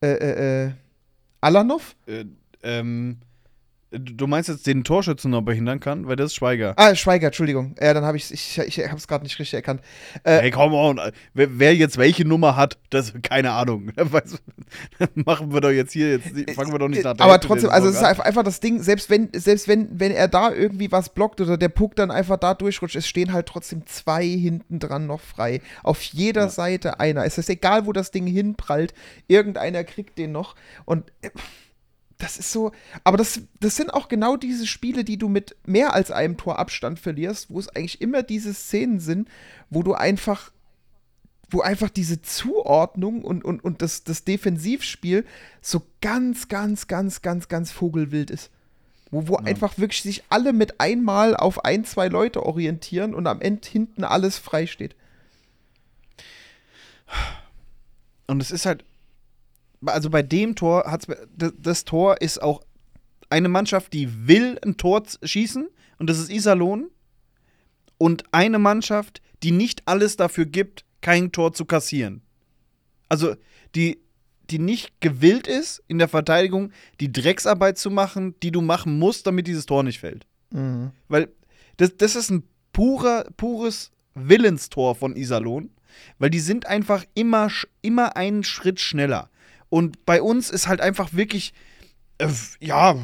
äh, 0.00 0.06
äh, 0.06 0.66
äh, 0.66 0.72
Alanov? 1.40 1.96
Äh, 2.06 2.24
ähm, 2.62 3.18
Du 3.90 4.26
meinst 4.26 4.50
jetzt 4.50 4.66
den 4.66 4.84
Torschützen 4.84 5.30
noch 5.30 5.40
behindern 5.40 5.80
kann, 5.80 6.06
weil 6.06 6.16
das 6.16 6.26
ist 6.26 6.34
Schweiger. 6.34 6.74
Ah, 6.76 6.94
Schweiger, 6.94 7.28
Entschuldigung. 7.28 7.74
Ja, 7.80 7.94
dann 7.94 8.04
habe 8.04 8.18
ich 8.18 8.30
ich, 8.30 8.58
ich 8.58 8.78
habe 8.86 8.96
es 8.96 9.08
gerade 9.08 9.24
nicht 9.24 9.38
richtig 9.38 9.54
erkannt. 9.54 9.80
Äh, 10.24 10.40
hey, 10.40 10.50
komm 10.50 10.74
on. 10.74 11.00
Wer, 11.32 11.58
wer, 11.58 11.74
jetzt 11.74 11.96
welche 11.96 12.26
Nummer 12.26 12.54
hat, 12.54 12.76
das 12.90 13.14
keine 13.22 13.52
Ahnung. 13.52 13.90
machen 15.14 15.54
wir 15.54 15.62
doch 15.62 15.70
jetzt 15.70 15.92
hier 15.92 16.10
jetzt 16.18 16.50
fangen 16.54 16.70
wir 16.70 16.78
doch 16.78 16.88
nicht 16.88 17.02
nach 17.02 17.14
Aber 17.18 17.40
trotzdem, 17.40 17.70
also 17.70 17.88
es 17.88 17.96
ist 17.96 18.02
einfach 18.02 18.42
das 18.42 18.60
Ding, 18.60 18.82
selbst 18.82 19.08
wenn 19.08 19.30
selbst 19.32 19.68
wenn 19.68 19.88
wenn 19.98 20.12
er 20.12 20.28
da 20.28 20.52
irgendwie 20.52 20.92
was 20.92 21.08
blockt 21.08 21.40
oder 21.40 21.56
der 21.56 21.70
Puck 21.70 21.96
dann 21.96 22.10
einfach 22.10 22.36
da 22.36 22.52
durchrutscht, 22.52 22.96
es 22.96 23.08
stehen 23.08 23.32
halt 23.32 23.46
trotzdem 23.46 23.86
zwei 23.86 24.26
hinten 24.26 24.80
dran 24.80 25.06
noch 25.06 25.20
frei. 25.20 25.62
Auf 25.82 26.02
jeder 26.02 26.42
ja. 26.42 26.48
Seite 26.50 27.00
einer. 27.00 27.24
Es 27.24 27.38
ist 27.38 27.48
egal, 27.48 27.86
wo 27.86 27.94
das 27.94 28.10
Ding 28.10 28.26
hinprallt, 28.26 28.92
irgendeiner 29.28 29.82
kriegt 29.84 30.18
den 30.18 30.32
noch 30.32 30.56
und 30.84 31.10
äh, 31.22 31.30
das 32.18 32.36
ist 32.36 32.52
so, 32.52 32.72
aber 33.04 33.16
das, 33.16 33.40
das 33.60 33.76
sind 33.76 33.94
auch 33.94 34.08
genau 34.08 34.36
diese 34.36 34.66
Spiele, 34.66 35.04
die 35.04 35.18
du 35.18 35.28
mit 35.28 35.56
mehr 35.64 35.94
als 35.94 36.10
einem 36.10 36.36
Tor 36.36 36.58
Abstand 36.58 36.98
verlierst, 36.98 37.48
wo 37.48 37.60
es 37.60 37.68
eigentlich 37.68 38.00
immer 38.00 38.24
diese 38.24 38.52
Szenen 38.52 38.98
sind, 38.98 39.28
wo 39.70 39.84
du 39.84 39.94
einfach, 39.94 40.50
wo 41.48 41.60
einfach 41.60 41.90
diese 41.90 42.20
Zuordnung 42.20 43.22
und, 43.22 43.44
und, 43.44 43.62
und 43.62 43.82
das, 43.82 44.02
das 44.02 44.24
Defensivspiel 44.24 45.24
so 45.62 45.82
ganz, 46.00 46.48
ganz, 46.48 46.88
ganz, 46.88 47.22
ganz, 47.22 47.46
ganz 47.46 47.70
vogelwild 47.70 48.30
ist. 48.30 48.50
Wo, 49.12 49.28
wo 49.28 49.34
ja. 49.34 49.44
einfach 49.44 49.78
wirklich 49.78 50.02
sich 50.02 50.24
alle 50.28 50.52
mit 50.52 50.80
einmal 50.80 51.36
auf 51.36 51.64
ein, 51.64 51.84
zwei 51.84 52.08
Leute 52.08 52.44
orientieren 52.44 53.14
und 53.14 53.28
am 53.28 53.40
Ende 53.40 53.66
hinten 53.66 54.02
alles 54.02 54.38
frei 54.38 54.66
steht. 54.66 54.96
Und 58.26 58.42
es 58.42 58.50
ist 58.50 58.66
halt, 58.66 58.84
also 59.84 60.10
bei 60.10 60.22
dem 60.22 60.54
Tor 60.54 60.84
hat's 60.86 61.06
das 61.36 61.84
Tor 61.84 62.20
ist 62.20 62.42
auch 62.42 62.62
eine 63.30 63.48
Mannschaft, 63.48 63.92
die 63.92 64.26
will 64.26 64.58
ein 64.64 64.76
Tor 64.76 65.02
schießen 65.22 65.68
und 65.98 66.10
das 66.10 66.18
ist 66.18 66.30
Iserlohn 66.30 66.90
und 67.98 68.24
eine 68.32 68.58
Mannschaft, 68.58 69.20
die 69.42 69.50
nicht 69.50 69.82
alles 69.86 70.16
dafür 70.16 70.46
gibt, 70.46 70.84
kein 71.00 71.30
Tor 71.32 71.52
zu 71.52 71.64
kassieren. 71.64 72.22
Also 73.08 73.36
die 73.74 74.00
die 74.50 74.58
nicht 74.58 75.00
gewillt 75.00 75.46
ist, 75.46 75.82
in 75.88 75.98
der 75.98 76.08
Verteidigung 76.08 76.72
die 77.00 77.12
Drecksarbeit 77.12 77.78
zu 77.78 77.90
machen, 77.90 78.34
die 78.42 78.50
du 78.50 78.60
machen 78.60 78.98
musst, 78.98 79.26
damit 79.26 79.46
dieses 79.46 79.66
Tor 79.66 79.82
nicht 79.82 80.00
fällt. 80.00 80.26
Mhm. 80.50 80.92
Weil 81.08 81.28
das, 81.76 81.96
das 81.96 82.16
ist 82.16 82.30
ein 82.30 82.44
purer, 82.72 83.26
pures 83.36 83.90
Willenstor 84.14 84.94
von 84.94 85.16
Iserlohn, 85.16 85.70
weil 86.18 86.30
die 86.30 86.40
sind 86.40 86.66
einfach 86.66 87.04
immer, 87.14 87.50
immer 87.82 88.16
einen 88.16 88.44
Schritt 88.44 88.80
schneller. 88.80 89.30
Und 89.68 90.04
bei 90.06 90.22
uns 90.22 90.50
ist 90.50 90.68
halt 90.68 90.80
einfach 90.80 91.12
wirklich, 91.12 91.52
äh, 92.18 92.28
ja, 92.60 92.96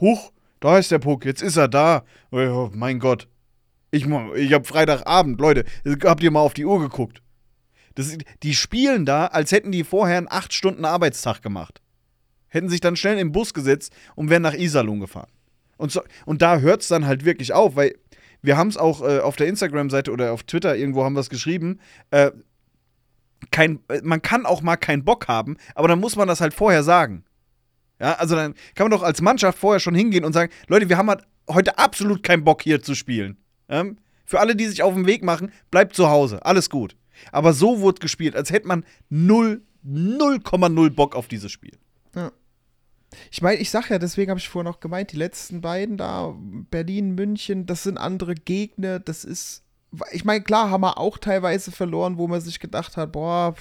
huch, 0.00 0.32
da 0.60 0.78
ist 0.78 0.90
der 0.90 0.98
Puck, 0.98 1.24
jetzt 1.24 1.42
ist 1.42 1.56
er 1.56 1.68
da. 1.68 2.04
Oh, 2.30 2.70
mein 2.72 2.98
Gott. 2.98 3.28
Ich, 3.90 4.06
ich 4.06 4.52
habe 4.52 4.64
Freitagabend, 4.64 5.40
Leute, 5.40 5.64
habt 6.04 6.22
ihr 6.22 6.30
mal 6.30 6.40
auf 6.40 6.54
die 6.54 6.66
Uhr 6.66 6.80
geguckt? 6.80 7.22
Das, 7.94 8.16
die 8.42 8.54
spielen 8.54 9.04
da, 9.04 9.26
als 9.26 9.52
hätten 9.52 9.72
die 9.72 9.84
vorher 9.84 10.18
einen 10.18 10.28
8 10.30 10.52
Stunden 10.52 10.84
Arbeitstag 10.84 11.42
gemacht. 11.42 11.80
Hätten 12.48 12.68
sich 12.68 12.80
dann 12.80 12.96
schnell 12.96 13.18
im 13.18 13.32
Bus 13.32 13.54
gesetzt 13.54 13.92
und 14.14 14.30
wären 14.30 14.42
nach 14.42 14.54
Iserlohn 14.54 15.00
gefahren. 15.00 15.30
Und, 15.76 15.90
so, 15.90 16.02
und 16.26 16.42
da 16.42 16.58
hört 16.58 16.82
es 16.82 16.88
dann 16.88 17.06
halt 17.06 17.24
wirklich 17.24 17.52
auf, 17.52 17.74
weil 17.74 17.94
wir 18.42 18.56
haben 18.56 18.68
es 18.68 18.76
auch 18.76 19.02
äh, 19.02 19.20
auf 19.20 19.36
der 19.36 19.48
Instagram-Seite 19.48 20.12
oder 20.12 20.32
auf 20.32 20.42
Twitter 20.44 20.76
irgendwo 20.76 21.04
haben 21.04 21.14
wir 21.14 21.20
es 21.20 21.30
geschrieben. 21.30 21.80
Äh, 22.10 22.30
kein, 23.50 23.80
man 24.02 24.22
kann 24.22 24.46
auch 24.46 24.62
mal 24.62 24.76
keinen 24.76 25.04
Bock 25.04 25.28
haben, 25.28 25.56
aber 25.74 25.88
dann 25.88 26.00
muss 26.00 26.16
man 26.16 26.28
das 26.28 26.40
halt 26.40 26.54
vorher 26.54 26.82
sagen. 26.82 27.24
Ja, 28.00 28.14
also 28.14 28.34
dann 28.34 28.54
kann 28.74 28.88
man 28.88 28.98
doch 28.98 29.02
als 29.02 29.20
Mannschaft 29.20 29.58
vorher 29.58 29.80
schon 29.80 29.94
hingehen 29.94 30.24
und 30.24 30.32
sagen, 30.32 30.52
Leute, 30.68 30.88
wir 30.88 30.96
haben 30.96 31.10
halt 31.10 31.26
heute 31.48 31.78
absolut 31.78 32.22
keinen 32.22 32.44
Bock 32.44 32.62
hier 32.62 32.82
zu 32.82 32.94
spielen. 32.94 33.36
Ähm, 33.68 33.98
für 34.24 34.40
alle, 34.40 34.56
die 34.56 34.66
sich 34.66 34.82
auf 34.82 34.94
den 34.94 35.06
Weg 35.06 35.22
machen, 35.22 35.52
bleibt 35.70 35.94
zu 35.94 36.08
Hause, 36.08 36.44
alles 36.44 36.70
gut. 36.70 36.96
Aber 37.32 37.52
so 37.52 37.80
wurde 37.80 38.00
gespielt, 38.00 38.36
als 38.36 38.50
hätte 38.50 38.68
man 38.68 38.84
0,0 39.12 40.90
Bock 40.90 41.14
auf 41.14 41.28
dieses 41.28 41.52
Spiel. 41.52 41.76
Ja. 42.14 42.32
Ich 43.30 43.42
meine, 43.42 43.60
ich 43.60 43.70
sag 43.70 43.90
ja, 43.90 43.98
deswegen 43.98 44.30
habe 44.30 44.38
ich 44.38 44.48
vorher 44.48 44.70
noch 44.70 44.80
gemeint, 44.80 45.12
die 45.12 45.16
letzten 45.16 45.60
beiden 45.60 45.96
da, 45.96 46.34
Berlin, 46.70 47.14
München, 47.14 47.66
das 47.66 47.82
sind 47.82 47.98
andere 47.98 48.34
Gegner, 48.34 49.00
das 49.00 49.24
ist 49.24 49.64
ich 50.12 50.24
meine, 50.24 50.42
klar 50.42 50.70
haben 50.70 50.82
wir 50.82 50.98
auch 50.98 51.18
teilweise 51.18 51.72
verloren, 51.72 52.16
wo 52.16 52.28
man 52.28 52.40
sich 52.40 52.60
gedacht 52.60 52.96
hat, 52.96 53.12
boah, 53.12 53.54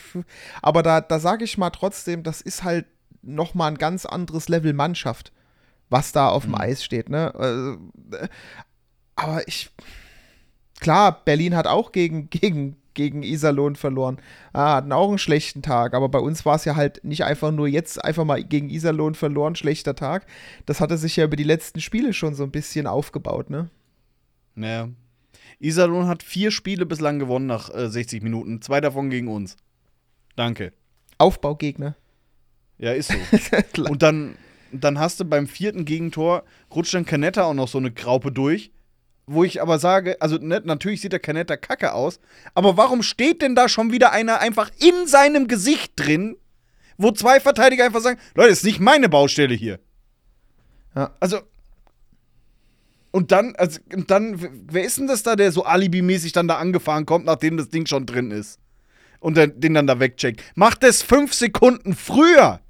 aber 0.62 0.84
da, 0.84 1.02
da 1.02 1.20
sage 1.20 1.44
ich 1.44 1.58
mal 1.58 1.72
trotzdem, 1.72 2.24
das 2.24 2.42
ist 2.42 2.64
halt 2.64 2.86
noch 3.22 3.54
mal 3.54 3.68
ein 3.68 3.78
ganz 3.78 4.06
anderes 4.06 4.48
Level 4.48 4.74
Mannschaft, 4.74 5.32
was 5.90 6.12
da 6.12 6.30
auf 6.30 6.44
dem 6.44 6.52
mhm. 6.52 6.62
Eis 6.62 6.84
steht, 6.84 7.10
ne? 7.10 7.34
Also, 7.36 7.78
aber 9.16 9.48
ich, 9.48 9.72
klar, 10.80 11.24
Berlin 11.26 11.56
hat 11.56 11.68
auch 11.68 11.92
gegen, 11.92 12.30
gegen, 12.30 12.78
gegen 12.94 13.24
Iserlohn 13.24 13.76
verloren, 13.76 14.20
ah, 14.54 14.76
hatten 14.76 14.92
auch 14.92 15.10
einen 15.10 15.18
schlechten 15.18 15.64
Tag, 15.64 15.96
aber 15.96 16.10
bei 16.10 16.20
uns 16.20 16.46
war 16.46 16.56
es 16.56 16.66
ja 16.66 16.76
halt 16.76 17.04
nicht 17.04 17.24
einfach 17.24 17.52
nur 17.52 17.68
jetzt 17.68 18.04
einfach 18.04 18.26
mal 18.26 18.44
gegen 18.44 18.70
Iserlohn 18.70 19.16
verloren, 19.16 19.56
schlechter 19.56 19.96
Tag, 19.96 20.28
das 20.68 20.80
hatte 20.80 20.98
sich 20.98 21.16
ja 21.16 21.26
über 21.26 21.38
die 21.38 21.44
letzten 21.44 21.82
Spiele 21.82 22.14
schon 22.14 22.36
so 22.36 22.44
ein 22.44 22.52
bisschen 22.52 22.86
aufgebaut, 22.86 23.50
ne? 23.50 23.70
Naja, 24.56 24.90
Iserlohn 25.60 26.08
hat 26.08 26.24
vier 26.24 26.52
Spiele 26.52 26.86
bislang 26.86 27.20
gewonnen 27.20 27.46
nach 27.46 27.74
äh, 27.74 27.90
60 27.90 28.24
Minuten. 28.24 28.62
Zwei 28.62 28.82
davon 28.82 29.10
gegen 29.10 29.28
uns. 29.28 29.58
Danke. 30.36 30.74
Aufbaugegner. 31.18 31.96
Ja, 32.78 32.94
ist 32.94 33.12
so. 33.12 33.84
Und 33.84 34.02
dann, 34.02 34.36
dann 34.72 35.00
hast 35.00 35.20
du 35.20 35.26
beim 35.26 35.48
vierten 35.48 35.84
Gegentor, 35.86 36.44
rutscht 36.74 36.94
dann 36.94 37.06
Canetta 37.06 37.44
auch 37.44 37.54
noch 37.54 37.68
so 37.68 37.78
eine 37.78 37.92
Graupe 37.92 38.32
durch. 38.32 38.72
Wo 39.32 39.44
ich 39.44 39.62
aber 39.62 39.78
sage, 39.78 40.20
also 40.22 40.38
ne, 40.38 40.60
natürlich 40.64 41.02
sieht 41.02 41.12
der 41.12 41.20
Canetta 41.20 41.56
kacke 41.56 41.94
aus, 41.94 42.20
aber 42.56 42.78
warum 42.78 43.04
steht 43.04 43.44
denn 43.44 43.54
da 43.54 43.70
schon 43.70 43.92
wieder 43.92 44.12
einer 44.12 44.40
einfach 44.40 44.72
in 44.80 45.06
seinem 45.06 45.48
Gesicht 45.48 45.94
drin, 45.98 46.36
wo 46.98 47.12
zwei 47.12 47.40
Verteidiger 47.40 47.86
einfach 47.86 48.02
sagen, 48.02 48.20
Leute, 48.34 48.50
das 48.50 48.60
ist 48.60 48.66
nicht 48.66 48.80
meine 48.80 49.08
Baustelle 49.08 49.54
hier. 49.54 49.80
Ja. 50.96 51.16
Also, 51.20 51.42
und 53.12 53.32
dann, 53.32 53.56
also, 53.56 53.80
und 53.94 54.12
dann, 54.12 54.40
wer 54.72 54.84
ist 54.84 54.98
denn 54.98 55.08
das 55.08 55.24
da, 55.24 55.36
der 55.36 55.52
so 55.52 55.64
alibimäßig 55.64 56.32
dann 56.32 56.48
da 56.48 56.58
angefahren 56.58 57.06
kommt, 57.06 57.26
nachdem 57.26 57.58
das 57.58 57.70
Ding 57.70 57.86
schon 57.86 58.06
drin 58.06 58.32
ist? 58.32 58.60
Und 59.20 59.36
der, 59.36 59.48
den 59.48 59.74
dann 59.74 59.88
da 59.88 60.00
wegcheckt. 60.00 60.42
Macht 60.56 60.84
es 60.84 61.02
fünf 61.02 61.34
Sekunden 61.34 61.96
früher! 61.96 62.62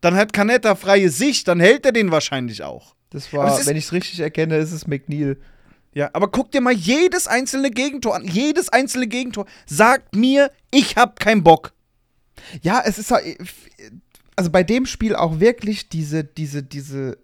Dann 0.00 0.14
hat 0.16 0.32
Canetta 0.32 0.74
freie 0.74 1.10
Sicht, 1.10 1.46
dann 1.48 1.60
hält 1.60 1.86
er 1.86 1.92
den 1.92 2.10
wahrscheinlich 2.10 2.62
auch. 2.62 2.96
Das 3.10 3.32
war, 3.32 3.58
ist, 3.58 3.66
wenn 3.66 3.76
ich 3.76 3.84
es 3.84 3.92
richtig 3.92 4.20
erkenne, 4.20 4.56
ist 4.56 4.72
es 4.72 4.86
McNeil. 4.86 5.38
Ja, 5.94 6.10
aber 6.14 6.28
guck 6.28 6.50
dir 6.50 6.60
mal 6.60 6.72
jedes 6.72 7.26
einzelne 7.26 7.70
Gegentor 7.70 8.16
an. 8.16 8.24
Jedes 8.26 8.70
einzelne 8.70 9.06
Gegentor 9.06 9.46
sagt 9.66 10.16
mir, 10.16 10.50
ich 10.70 10.96
hab 10.96 11.20
keinen 11.20 11.42
Bock. 11.42 11.72
Ja, 12.62 12.82
es 12.84 12.98
ist 12.98 13.12
also 13.12 14.50
bei 14.50 14.62
dem 14.62 14.86
Spiel 14.86 15.14
auch 15.14 15.40
wirklich 15.40 15.88
diese, 15.90 16.24
diese, 16.24 16.62
diese 16.62 17.18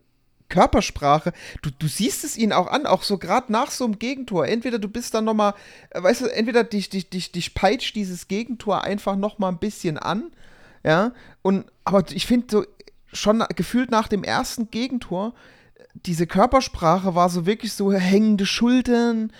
Körpersprache, 0.48 1.32
du, 1.62 1.70
du 1.70 1.88
siehst 1.88 2.24
es 2.24 2.36
ihnen 2.36 2.52
auch 2.52 2.68
an, 2.68 2.86
auch 2.86 3.02
so 3.02 3.18
gerade 3.18 3.52
nach 3.52 3.70
so 3.70 3.84
einem 3.84 3.98
Gegentor. 3.98 4.46
Entweder 4.46 4.78
du 4.78 4.88
bist 4.88 5.14
dann 5.14 5.24
nochmal, 5.24 5.54
äh, 5.90 6.02
weißt 6.02 6.22
du, 6.22 6.26
entweder 6.26 6.64
dich, 6.64 6.88
dich, 6.88 7.10
dich, 7.10 7.32
dich 7.32 7.54
peitscht 7.54 7.94
dieses 7.96 8.28
Gegentor 8.28 8.84
einfach 8.84 9.16
nochmal 9.16 9.52
ein 9.52 9.58
bisschen 9.58 9.98
an, 9.98 10.30
ja, 10.84 11.12
und, 11.42 11.66
aber 11.84 12.04
ich 12.10 12.26
finde 12.26 12.46
so, 12.50 12.64
schon 13.12 13.44
gefühlt 13.56 13.90
nach 13.90 14.08
dem 14.08 14.22
ersten 14.24 14.70
Gegentor, 14.70 15.34
diese 15.94 16.26
Körpersprache 16.26 17.14
war 17.14 17.28
so 17.28 17.46
wirklich 17.46 17.72
so 17.72 17.92
hängende 17.92 18.46
Schultern, 18.46 19.32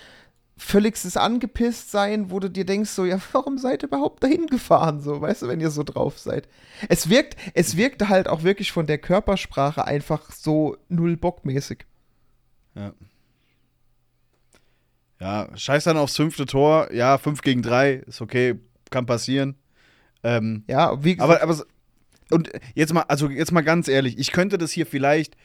völligstes 0.59 1.17
angepisst 1.17 1.89
sein, 1.89 2.31
wo 2.31 2.39
du 2.39 2.49
dir 2.49 2.65
denkst, 2.65 2.89
so, 2.89 3.05
ja, 3.05 3.17
warum 3.31 3.57
seid 3.57 3.83
ihr 3.83 3.87
überhaupt 3.87 4.23
dahin 4.23 4.47
gefahren, 4.47 4.99
so, 4.99 5.21
weißt 5.21 5.43
du, 5.43 5.47
wenn 5.47 5.61
ihr 5.61 5.71
so 5.71 5.83
drauf 5.83 6.19
seid. 6.19 6.47
Es 6.89 7.09
wirkt, 7.09 7.37
es 7.53 7.77
wirkte 7.77 8.09
halt 8.09 8.27
auch 8.27 8.43
wirklich 8.43 8.71
von 8.71 8.85
der 8.85 8.97
Körpersprache 8.97 9.85
einfach 9.85 10.31
so 10.31 10.77
null 10.89 11.17
bockmäßig. 11.17 11.85
Ja. 12.75 12.93
Ja, 15.19 15.49
scheiß 15.55 15.85
dann 15.85 15.97
aufs 15.97 16.15
fünfte 16.15 16.45
Tor, 16.45 16.93
ja, 16.93 17.17
5 17.17 17.41
gegen 17.41 17.61
3, 17.61 17.93
ist 18.07 18.21
okay, 18.21 18.55
kann 18.89 19.05
passieren. 19.05 19.55
Ähm, 20.23 20.63
ja, 20.67 21.03
wie 21.03 21.15
gesagt. 21.15 21.41
Aber, 21.41 21.43
aber, 21.43 21.65
und 22.31 22.51
jetzt 22.73 22.93
mal, 22.93 23.03
also 23.03 23.29
jetzt 23.29 23.51
mal 23.51 23.61
ganz 23.61 23.87
ehrlich, 23.87 24.17
ich 24.17 24.31
könnte 24.31 24.57
das 24.57 24.71
hier 24.71 24.85
vielleicht 24.85 25.35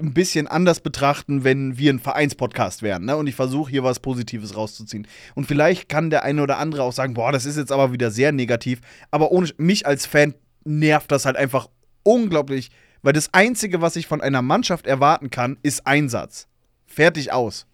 ein 0.00 0.14
bisschen 0.14 0.46
anders 0.46 0.80
betrachten, 0.80 1.44
wenn 1.44 1.78
wir 1.78 1.92
ein 1.92 2.00
Vereinspodcast 2.00 2.82
wären. 2.82 3.04
Ne? 3.04 3.16
Und 3.16 3.26
ich 3.26 3.34
versuche 3.34 3.70
hier 3.70 3.84
was 3.84 4.00
Positives 4.00 4.56
rauszuziehen. 4.56 5.06
Und 5.34 5.46
vielleicht 5.46 5.88
kann 5.88 6.10
der 6.10 6.24
eine 6.24 6.42
oder 6.42 6.58
andere 6.58 6.82
auch 6.82 6.92
sagen, 6.92 7.14
boah, 7.14 7.32
das 7.32 7.44
ist 7.44 7.56
jetzt 7.56 7.72
aber 7.72 7.92
wieder 7.92 8.10
sehr 8.10 8.32
negativ. 8.32 8.80
Aber 9.10 9.30
ohne 9.32 9.48
mich 9.58 9.86
als 9.86 10.06
Fan 10.06 10.34
nervt 10.64 11.10
das 11.10 11.24
halt 11.24 11.36
einfach 11.36 11.68
unglaublich, 12.02 12.70
weil 13.02 13.12
das 13.12 13.32
Einzige, 13.32 13.80
was 13.80 13.96
ich 13.96 14.06
von 14.06 14.20
einer 14.20 14.42
Mannschaft 14.42 14.86
erwarten 14.86 15.30
kann, 15.30 15.58
ist 15.62 15.86
Einsatz. 15.86 16.46
Fertig 16.86 17.32
aus. 17.32 17.66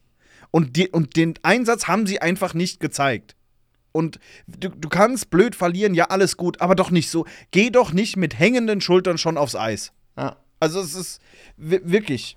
Und, 0.51 0.77
die, 0.77 0.89
und 0.89 1.17
den 1.17 1.35
Einsatz 1.43 1.89
haben 1.89 2.07
sie 2.07 2.21
einfach 2.23 2.55
nicht 2.55 2.81
gezeigt. 2.81 3.37
Und 3.93 4.19
du, 4.47 4.69
du 4.69 4.89
kannst 4.89 5.31
blöd 5.31 5.55
verlieren, 5.55 5.95
ja, 5.95 6.07
alles 6.07 6.37
gut, 6.37 6.61
aber 6.61 6.75
doch 6.75 6.91
nicht 6.91 7.11
so. 7.11 7.27
Geh 7.51 7.71
doch 7.71 7.93
nicht 7.93 8.17
mit 8.17 8.39
hängenden 8.39 8.81
Schultern 8.81 9.19
schon 9.19 9.37
aufs 9.37 9.57
Eis. 9.57 9.93
Also 10.61 10.81
es 10.81 10.95
ist 10.95 11.21
wi- 11.57 11.81
wirklich. 11.85 12.37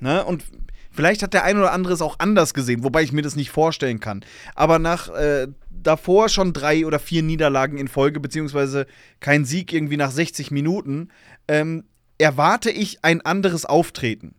Ne? 0.00 0.24
Und 0.24 0.44
vielleicht 0.90 1.22
hat 1.22 1.34
der 1.34 1.44
ein 1.44 1.58
oder 1.58 1.72
andere 1.72 1.94
es 1.94 2.02
auch 2.02 2.18
anders 2.18 2.54
gesehen, 2.54 2.82
wobei 2.84 3.02
ich 3.02 3.12
mir 3.12 3.22
das 3.22 3.36
nicht 3.36 3.50
vorstellen 3.50 4.00
kann. 4.00 4.24
Aber 4.54 4.78
nach 4.78 5.08
äh, 5.10 5.48
davor 5.70 6.28
schon 6.28 6.52
drei 6.52 6.86
oder 6.86 6.98
vier 6.98 7.22
Niederlagen 7.22 7.78
in 7.78 7.88
Folge, 7.88 8.20
beziehungsweise 8.20 8.86
kein 9.20 9.44
Sieg 9.44 9.72
irgendwie 9.72 9.96
nach 9.96 10.10
60 10.10 10.50
Minuten, 10.50 11.08
ähm, 11.48 11.84
erwarte 12.18 12.70
ich 12.70 13.04
ein 13.04 13.20
anderes 13.22 13.64
Auftreten. 13.66 14.34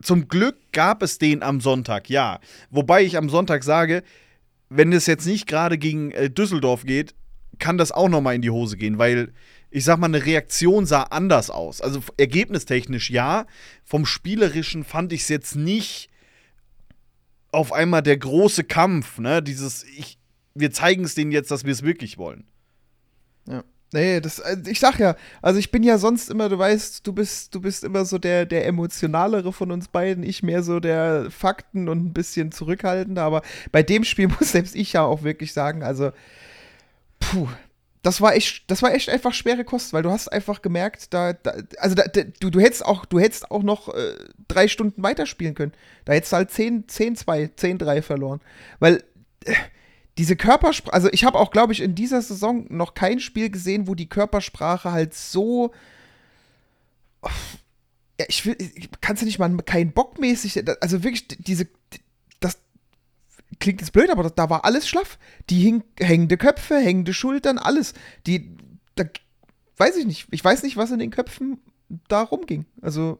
Zum 0.00 0.28
Glück 0.28 0.56
gab 0.72 1.02
es 1.02 1.18
den 1.18 1.42
am 1.42 1.60
Sonntag, 1.60 2.08
ja. 2.08 2.38
Wobei 2.70 3.02
ich 3.02 3.16
am 3.16 3.28
Sonntag 3.28 3.64
sage, 3.64 4.04
wenn 4.68 4.92
es 4.92 5.06
jetzt 5.06 5.26
nicht 5.26 5.46
gerade 5.48 5.76
gegen 5.78 6.12
äh, 6.12 6.30
Düsseldorf 6.30 6.84
geht, 6.84 7.14
kann 7.58 7.78
das 7.78 7.90
auch 7.90 8.08
noch 8.08 8.20
mal 8.20 8.34
in 8.36 8.42
die 8.42 8.50
Hose 8.50 8.76
gehen, 8.76 8.98
weil 8.98 9.32
ich 9.70 9.84
sag 9.84 9.98
mal, 9.98 10.06
eine 10.06 10.24
Reaktion 10.24 10.86
sah 10.86 11.02
anders 11.04 11.50
aus. 11.50 11.80
Also 11.80 12.00
ergebnistechnisch 12.16 13.10
ja, 13.10 13.46
vom 13.84 14.06
spielerischen 14.06 14.84
fand 14.84 15.12
ich 15.12 15.22
es 15.22 15.28
jetzt 15.28 15.56
nicht 15.56 16.10
auf 17.50 17.72
einmal 17.72 18.02
der 18.02 18.16
große 18.16 18.64
Kampf, 18.64 19.18
ne? 19.18 19.42
Dieses 19.42 19.84
ich 19.84 20.18
wir 20.54 20.72
zeigen 20.72 21.04
es 21.04 21.14
denen 21.14 21.30
jetzt, 21.30 21.50
dass 21.50 21.64
wir 21.64 21.72
es 21.72 21.82
wirklich 21.82 22.18
wollen. 22.18 22.44
Ja. 23.46 23.64
Nee, 23.92 24.20
das, 24.20 24.38
äh, 24.38 24.58
ich 24.66 24.80
sag 24.80 24.98
ja, 24.98 25.16
also 25.40 25.58
ich 25.58 25.70
bin 25.70 25.82
ja 25.82 25.96
sonst 25.96 26.28
immer, 26.28 26.50
du 26.50 26.58
weißt, 26.58 27.06
du 27.06 27.12
bist, 27.14 27.54
du 27.54 27.60
bist 27.62 27.84
immer 27.84 28.04
so 28.04 28.18
der, 28.18 28.44
der 28.44 28.66
emotionalere 28.66 29.50
von 29.50 29.70
uns 29.70 29.88
beiden, 29.88 30.24
ich 30.24 30.42
mehr 30.42 30.62
so 30.62 30.78
der 30.78 31.30
Fakten 31.30 31.88
und 31.88 32.04
ein 32.04 32.12
bisschen 32.12 32.52
zurückhaltender, 32.52 33.22
aber 33.22 33.40
bei 33.72 33.82
dem 33.82 34.04
Spiel 34.04 34.28
muss 34.38 34.52
selbst 34.52 34.76
ich 34.76 34.92
ja 34.92 35.02
auch 35.02 35.22
wirklich 35.22 35.54
sagen, 35.54 35.82
also, 35.82 36.10
puh, 37.18 37.48
das 38.08 38.22
war 38.22 38.34
echt, 38.34 38.70
das 38.70 38.82
war 38.82 38.94
echt 38.94 39.10
einfach 39.10 39.34
schwere 39.34 39.64
Kost, 39.64 39.92
weil 39.92 40.02
du 40.02 40.10
hast 40.10 40.28
einfach 40.28 40.62
gemerkt, 40.62 41.12
da, 41.12 41.34
da 41.34 41.52
also 41.76 41.94
da, 41.94 42.04
da, 42.04 42.22
du, 42.40 42.48
du 42.48 42.58
hättest 42.58 42.84
auch, 42.84 43.04
du 43.04 43.20
hättest 43.20 43.50
auch 43.50 43.62
noch 43.62 43.94
äh, 43.94 44.14
drei 44.48 44.66
Stunden 44.66 45.02
weiterspielen 45.02 45.54
können. 45.54 45.72
Da 46.06 46.14
hättest 46.14 46.32
du 46.32 46.36
halt 46.36 46.50
10, 46.50 46.88
10, 46.88 47.16
2, 47.16 47.50
10, 47.54 47.76
3 47.76 48.00
verloren. 48.00 48.40
Weil 48.78 49.04
äh, 49.44 49.52
diese 50.16 50.36
Körpersprache, 50.36 50.94
also 50.94 51.10
ich 51.12 51.24
habe 51.24 51.38
auch, 51.38 51.50
glaube 51.50 51.74
ich, 51.74 51.82
in 51.82 51.94
dieser 51.94 52.22
Saison 52.22 52.64
noch 52.70 52.94
kein 52.94 53.20
Spiel 53.20 53.50
gesehen, 53.50 53.86
wo 53.86 53.94
die 53.94 54.08
Körpersprache 54.08 54.90
halt 54.90 55.12
so. 55.12 55.72
Ja, 58.18 58.26
ich 58.26 58.46
will, 58.46 58.56
kannst 59.02 59.20
du 59.20 59.26
nicht 59.26 59.38
mal 59.38 59.54
kein 59.58 59.92
Bockmäßig, 59.92 60.64
also 60.80 61.04
wirklich 61.04 61.28
diese, 61.28 61.68
klingt 63.60 63.80
jetzt 63.80 63.92
blöd, 63.92 64.10
aber 64.10 64.28
da, 64.30 64.50
war 64.50 64.64
alles 64.64 64.88
schlaff. 64.88 65.18
Die 65.50 65.60
hing, 65.60 65.82
hängende 65.98 66.36
Köpfe, 66.36 66.78
hängende 66.78 67.12
Schultern, 67.14 67.58
alles. 67.58 67.94
Die, 68.26 68.56
da 68.94 69.04
weiß 69.76 69.96
ich 69.96 70.06
nicht, 70.06 70.26
ich 70.30 70.44
weiß 70.44 70.62
nicht, 70.62 70.76
was 70.76 70.90
in 70.90 70.98
den 70.98 71.10
Köpfen 71.10 71.60
da 72.08 72.22
rumging. 72.22 72.66
Also 72.82 73.18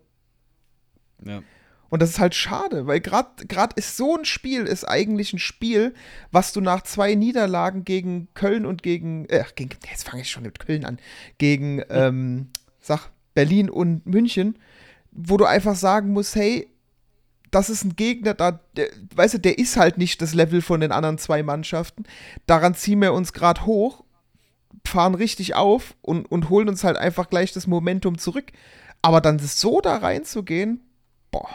Ja. 1.24 1.42
und 1.90 2.03
das 2.03 2.11
ist 2.11 2.18
halt 2.18 2.35
schade, 2.35 2.87
weil 2.87 3.01
gerade 3.01 3.74
ist 3.77 3.96
so 3.96 4.16
ein 4.16 4.24
Spiel, 4.24 4.64
ist 4.64 4.85
eigentlich 4.85 5.33
ein 5.33 5.38
Spiel, 5.38 5.94
was 6.31 6.53
du 6.53 6.61
nach 6.61 6.83
zwei 6.83 7.14
Niederlagen 7.14 7.85
gegen 7.85 8.29
Köln 8.35 8.66
und 8.66 8.83
gegen, 8.83 9.27
äh, 9.27 9.44
gegen 9.55 9.70
jetzt 9.90 10.09
fange 10.09 10.22
ich 10.22 10.31
schon 10.31 10.42
mit 10.42 10.59
Köln 10.59 10.85
an, 10.85 10.98
gegen, 11.38 11.83
ähm, 11.90 12.48
sag, 12.81 13.11
Berlin 13.35 13.70
und 13.70 14.05
München, 14.07 14.59
wo 15.12 15.37
du 15.37 15.44
einfach 15.44 15.77
sagen 15.77 16.11
musst, 16.12 16.35
hey, 16.35 16.68
das 17.51 17.71
ist 17.71 17.85
ein 17.85 17.97
Gegner, 17.97 18.35
da, 18.35 18.61
der, 18.77 18.89
weißt 19.15 19.35
du, 19.35 19.39
der 19.39 19.59
ist 19.59 19.77
halt 19.77 19.99
nicht 19.99 20.21
das 20.23 20.35
Level 20.35 20.63
von 20.63 20.81
den 20.81 20.93
anderen 20.93 21.19
zwei 21.19 21.43
Mannschaften. 21.43 22.05
Daran 22.47 22.75
ziehen 22.75 23.01
wir 23.01 23.13
uns 23.13 23.33
gerade 23.33 23.65
hoch, 23.67 24.05
fahren 24.87 25.15
richtig 25.15 25.55
auf 25.55 25.95
und, 26.03 26.31
und 26.31 26.49
holen 26.49 26.69
uns 26.69 26.85
halt 26.85 26.97
einfach 26.97 27.31
gleich 27.31 27.53
das 27.53 27.67
Momentum 27.67 28.19
zurück. 28.19 28.53
Aber 29.03 29.21
dann 29.21 29.39
so 29.39 29.81
da 29.81 29.97
reinzugehen, 29.97 30.81
boah. 31.31 31.49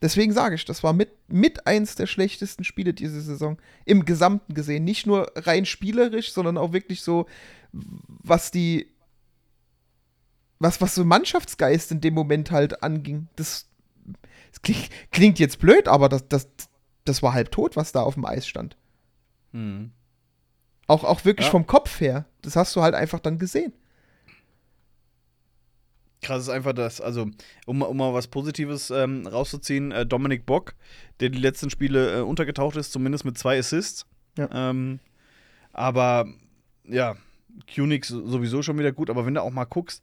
Deswegen 0.00 0.32
sage 0.32 0.56
ich, 0.56 0.64
das 0.64 0.82
war 0.82 0.92
mit, 0.92 1.10
mit 1.28 1.66
eins 1.66 1.94
der 1.94 2.06
schlechtesten 2.06 2.64
Spiele 2.64 2.92
diese 2.92 3.20
Saison. 3.20 3.58
Im 3.84 4.04
Gesamten 4.04 4.52
gesehen. 4.52 4.82
Nicht 4.82 5.06
nur 5.06 5.30
rein 5.36 5.64
spielerisch, 5.64 6.32
sondern 6.32 6.58
auch 6.58 6.72
wirklich 6.72 7.02
so, 7.02 7.26
was 7.72 8.50
die. 8.50 8.88
Was, 10.58 10.80
was 10.80 10.94
so 10.94 11.04
Mannschaftsgeist 11.04 11.92
in 11.92 12.00
dem 12.00 12.14
Moment 12.14 12.50
halt 12.50 12.82
anging. 12.82 13.28
Das, 13.36 13.68
das 14.52 14.62
klingt, 14.62 14.88
klingt 15.10 15.38
jetzt 15.40 15.58
blöd, 15.58 15.88
aber 15.88 16.08
das, 16.08 16.28
das, 16.28 16.48
das 17.04 17.22
war 17.22 17.32
halb 17.32 17.50
tot, 17.50 17.74
was 17.74 17.90
da 17.92 18.02
auf 18.02 18.14
dem 18.14 18.24
Eis 18.24 18.46
stand. 18.46 18.76
Mhm. 19.52 19.90
Auch, 20.86 21.02
auch 21.04 21.24
wirklich 21.24 21.46
Ja. 21.46 21.50
vom 21.50 21.66
Kopf 21.66 22.00
her. 22.00 22.26
Das 22.42 22.54
hast 22.56 22.74
du 22.76 22.82
halt 22.82 22.94
einfach 22.94 23.18
dann 23.20 23.38
gesehen. 23.38 23.72
Krass 26.20 26.42
ist 26.42 26.48
einfach 26.50 26.72
das, 26.72 27.00
also 27.00 27.26
um, 27.66 27.78
mal- 27.78 27.86
um 27.86 27.96
mal 27.96 28.14
was 28.14 28.28
Positives 28.28 28.90
ähm, 28.90 29.26
rauszuziehen, 29.26 29.90
äh, 29.90 30.06
Dominik 30.06 30.46
Bock, 30.46 30.74
der 31.18 31.30
die 31.30 31.38
letzten 31.40 31.68
Spiele 31.68 32.18
äh, 32.18 32.20
untergetaucht 32.20 32.76
ist, 32.76 32.92
zumindest 32.92 33.24
mit 33.24 33.36
zwei 33.36 33.58
Assists. 33.58 34.06
Ja. 34.38 34.48
Ähm, 34.70 35.00
aber 35.72 36.26
ja, 36.84 37.16
Kunix 37.74 38.08
sowieso 38.08 38.62
schon 38.62 38.78
wieder 38.78 38.92
gut, 38.92 39.10
aber 39.10 39.26
wenn 39.26 39.34
du 39.34 39.42
auch 39.42 39.50
mal 39.50 39.64
guckst, 39.64 40.02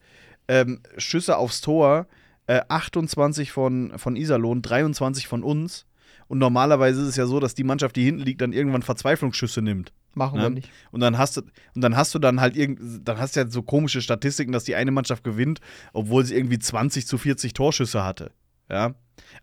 ähm, 0.50 0.82
Schüsse 0.98 1.38
aufs 1.38 1.62
Tor, 1.62 2.06
äh, 2.50 2.62
28 2.68 3.52
von, 3.52 3.94
von 3.98 4.16
Iserlohn, 4.16 4.64
23 4.64 5.28
von 5.28 5.44
uns. 5.44 5.86
Und 6.28 6.40
normalerweise 6.40 7.02
ist 7.02 7.10
es 7.10 7.16
ja 7.16 7.28
so, 7.28 7.40
dass 7.40 7.54
die 7.54 7.64
Mannschaft, 7.64 7.96
die 7.96 8.04
hinten 8.04 8.22
liegt, 8.22 8.42
dann 8.42 8.54
irgendwann 8.54 8.82
Verzweiflungsschüsse 8.82 9.62
nimmt. 9.62 9.94
Machen 10.16 10.38
Ne? 10.38 10.46
wir 10.46 10.50
nicht. 10.50 10.72
Und 10.92 11.00
dann 11.02 11.20
hast 11.20 11.38
du, 11.38 11.42
und 11.76 11.82
dann 11.82 11.96
hast 11.96 12.16
du 12.16 12.20
dann 12.20 12.42
halt 12.42 12.58
irgend, 12.58 13.08
dann 13.08 13.20
hast 13.20 13.36
du 13.36 13.42
ja 13.42 13.50
so 13.50 13.62
komische 13.62 14.02
Statistiken, 14.02 14.52
dass 14.52 14.64
die 14.64 14.74
eine 14.74 14.90
Mannschaft 14.90 15.24
gewinnt, 15.24 15.60
obwohl 15.94 16.26
sie 16.26 16.36
irgendwie 16.36 16.58
20 16.58 17.06
zu 17.06 17.20
40 17.20 17.54
Torschüsse 17.54 18.04
hatte. 18.04 18.32
Ja. 18.68 18.96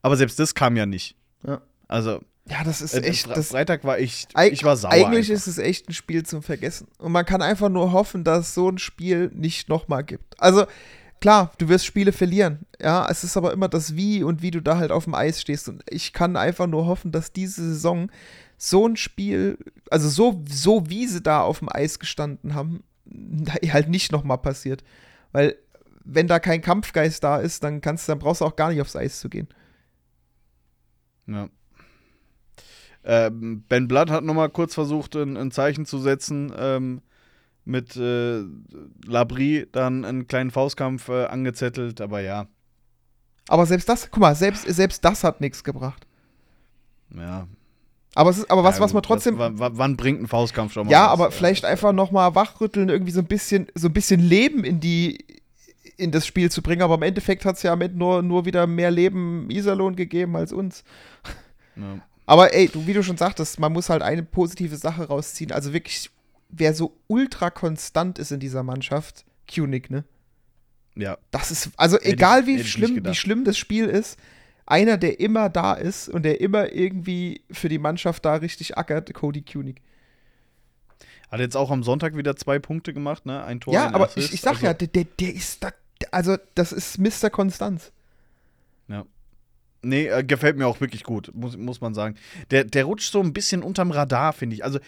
Aber 0.02 0.16
selbst 0.16 0.40
das 0.40 0.54
kam 0.54 0.76
ja 0.76 0.86
nicht. 0.86 1.16
Ja. 1.46 1.60
Also, 1.86 2.20
Ja, 2.48 2.64
das 2.64 2.82
ist 2.82 2.94
äh, 2.94 3.02
echt. 3.02 3.28
Das, 3.30 3.48
Freitag 3.50 3.84
war 3.84 4.00
ich, 4.00 4.26
ich 4.50 4.64
war 4.64 4.76
sauer. 4.76 4.92
Eigentlich 4.92 5.30
einfach. 5.30 5.34
ist 5.34 5.46
es 5.46 5.58
echt 5.58 5.88
ein 5.88 5.92
Spiel 5.92 6.24
zum 6.24 6.42
Vergessen. 6.42 6.88
Und 6.98 7.12
man 7.12 7.24
kann 7.24 7.40
einfach 7.42 7.68
nur 7.68 7.92
hoffen, 7.92 8.24
dass 8.24 8.48
es 8.48 8.54
so 8.54 8.68
ein 8.68 8.78
Spiel 8.78 9.30
nicht 9.32 9.68
nochmal 9.68 10.02
gibt. 10.02 10.40
Also, 10.40 10.66
klar, 11.20 11.52
du 11.58 11.68
wirst 11.68 11.86
Spiele 11.86 12.12
verlieren. 12.12 12.66
Ja, 12.80 13.08
es 13.10 13.24
ist 13.24 13.36
aber 13.36 13.52
immer 13.52 13.68
das 13.68 13.96
Wie 13.96 14.22
und 14.22 14.42
wie 14.42 14.50
du 14.50 14.60
da 14.60 14.76
halt 14.76 14.90
auf 14.90 15.04
dem 15.04 15.14
Eis 15.14 15.40
stehst. 15.40 15.68
Und 15.68 15.82
ich 15.88 16.12
kann 16.12 16.36
einfach 16.36 16.66
nur 16.66 16.86
hoffen, 16.86 17.12
dass 17.12 17.32
diese 17.32 17.62
Saison 17.62 18.10
so 18.58 18.86
ein 18.86 18.96
Spiel, 18.96 19.58
also 19.90 20.08
so, 20.08 20.42
so 20.48 20.88
wie 20.88 21.06
sie 21.06 21.22
da 21.22 21.42
auf 21.42 21.58
dem 21.60 21.68
Eis 21.70 21.98
gestanden 21.98 22.54
haben, 22.54 22.82
halt 23.72 23.88
nicht 23.88 24.12
nochmal 24.12 24.38
passiert. 24.38 24.82
Weil, 25.32 25.56
wenn 26.04 26.28
da 26.28 26.38
kein 26.38 26.62
Kampfgeist 26.62 27.22
da 27.24 27.38
ist, 27.38 27.64
dann 27.64 27.80
kannst 27.80 28.08
dann 28.08 28.18
brauchst 28.18 28.40
du 28.40 28.44
auch 28.44 28.56
gar 28.56 28.70
nicht 28.70 28.80
aufs 28.80 28.96
Eis 28.96 29.20
zu 29.20 29.28
gehen. 29.28 29.48
Ja. 31.26 31.48
Ähm, 33.04 33.64
ben 33.68 33.88
Blatt 33.88 34.10
hat 34.10 34.24
nochmal 34.24 34.50
kurz 34.50 34.74
versucht, 34.74 35.14
ein, 35.16 35.36
ein 35.36 35.50
Zeichen 35.50 35.86
zu 35.86 35.98
setzen, 35.98 36.52
ähm, 36.56 37.02
mit 37.66 37.94
äh, 37.96 38.42
Labrie 39.04 39.66
dann 39.72 40.04
einen 40.06 40.26
kleinen 40.26 40.50
Faustkampf 40.50 41.08
äh, 41.10 41.24
angezettelt, 41.26 42.00
aber 42.00 42.20
ja, 42.20 42.46
Aber 43.48 43.66
selbst 43.66 43.88
das, 43.88 44.10
guck 44.10 44.20
mal, 44.20 44.34
selbst, 44.34 44.62
selbst 44.66 45.04
das 45.04 45.22
hat 45.24 45.40
nichts 45.42 45.62
gebracht. 45.62 46.06
ja. 47.14 47.46
Aber, 48.18 48.30
es 48.30 48.38
ist, 48.38 48.50
aber 48.50 48.64
was, 48.64 48.76
ja, 48.78 48.80
was 48.84 48.94
man 48.94 49.02
trotzdem. 49.02 49.36
wa- 49.38 49.50
wann 49.54 49.98
bringt 49.98 50.22
ein 50.22 50.26
Faustkampf 50.26 50.72
schon 50.72 50.86
mal 50.86 50.90
Ja, 50.90 51.04
was? 51.04 51.10
aber 51.12 51.30
vielleicht 51.30 51.66
einfach 51.66 51.92
noch 51.92 52.10
mal 52.12 52.34
wachrütteln, 52.34 52.88
irgendwie 52.88 53.12
so 53.12 53.20
ein 53.20 53.26
bisschen, 53.26 53.66
so 53.74 53.88
ein 53.88 53.92
bisschen 53.92 54.20
Leben 54.20 54.64
in 54.64 54.80
die 54.80 55.22
in 55.98 56.12
das 56.12 56.26
Spiel 56.26 56.50
zu 56.50 56.62
bringen. 56.62 56.80
Aber 56.80 56.94
im 56.94 57.02
Endeffekt 57.02 57.44
hat 57.44 57.56
es 57.56 57.62
ja 57.62 57.74
am 57.74 57.80
Ende 57.82 57.98
nur, 57.98 58.22
nur 58.22 58.46
wieder 58.46 58.66
mehr 58.66 58.90
Leben 58.90 59.50
Iserlohn 59.50 59.96
gegeben 59.96 60.34
als 60.34 60.52
uns. 60.54 60.82
Ja. 61.76 62.00
Aber 62.24 62.54
ey, 62.54 62.68
du, 62.68 62.86
wie 62.86 62.94
du 62.94 63.02
schon 63.02 63.18
sagtest, 63.18 63.60
man 63.60 63.72
muss 63.74 63.90
halt 63.90 64.00
eine 64.00 64.22
positive 64.22 64.76
Sache 64.76 65.08
rausziehen. 65.08 65.52
Also 65.52 65.74
wirklich, 65.74 66.08
wer 66.48 66.74
so 66.74 66.96
ultra 67.08 67.50
konstant 67.50 68.18
ist 68.18 68.30
in 68.32 68.40
dieser 68.40 68.62
Mannschaft, 68.62 69.24
Kunig, 69.52 69.90
ne? 69.90 70.04
ja. 70.94 71.18
Das 71.30 71.50
ist, 71.50 71.70
also 71.76 71.96
Hätte 71.96 72.06
ich- 72.08 72.12
egal 72.14 72.46
wie 72.46 72.52
ich 72.52 72.58
nicht 72.58 72.70
schlimm, 72.72 73.04
wie 73.04 73.14
schlimm 73.14 73.44
das 73.44 73.58
Spiel 73.58 73.86
ist, 73.86 74.18
einer, 74.66 74.96
der 74.96 75.20
immer 75.20 75.48
da 75.48 75.74
ist 75.74 76.08
und 76.08 76.24
der 76.24 76.40
immer 76.40 76.72
irgendwie 76.72 77.42
für 77.50 77.68
die 77.68 77.78
Mannschaft 77.78 78.24
da 78.24 78.34
richtig 78.36 78.76
ackert, 78.76 79.12
Cody 79.14 79.42
Kunig. 79.42 79.80
Hat 81.30 81.40
jetzt 81.40 81.56
auch 81.56 81.70
am 81.70 81.82
Sonntag 81.82 82.16
wieder 82.16 82.36
zwei 82.36 82.58
Punkte 82.58 82.92
gemacht, 82.94 83.26
ne? 83.26 83.42
Ein 83.44 83.60
Tor. 83.60 83.74
Ja, 83.74 83.88
aber 83.92 84.06
Assist. 84.06 84.28
ich, 84.28 84.34
ich 84.34 84.40
sag 84.40 84.54
also, 84.54 84.66
ja, 84.66 84.74
der, 84.74 84.88
der, 84.88 85.04
der 85.04 85.34
ist 85.34 85.62
da, 85.62 85.70
also 86.12 86.36
das 86.54 86.72
ist 86.72 86.98
Mr. 86.98 87.30
Konstanz. 87.30 87.92
Ja. 88.88 89.04
Nee, 89.82 90.06
äh, 90.06 90.24
gefällt 90.24 90.56
mir 90.56 90.66
auch 90.66 90.80
wirklich 90.80 91.02
gut, 91.04 91.30
muss, 91.34 91.56
muss 91.56 91.80
man 91.80 91.94
sagen. 91.94 92.16
Der, 92.50 92.64
der 92.64 92.84
rutscht 92.84 93.12
so 93.12 93.20
ein 93.20 93.32
bisschen 93.32 93.62
unterm 93.62 93.90
Radar, 93.90 94.32
finde 94.32 94.54
ich. 94.56 94.64
Also, 94.64 94.78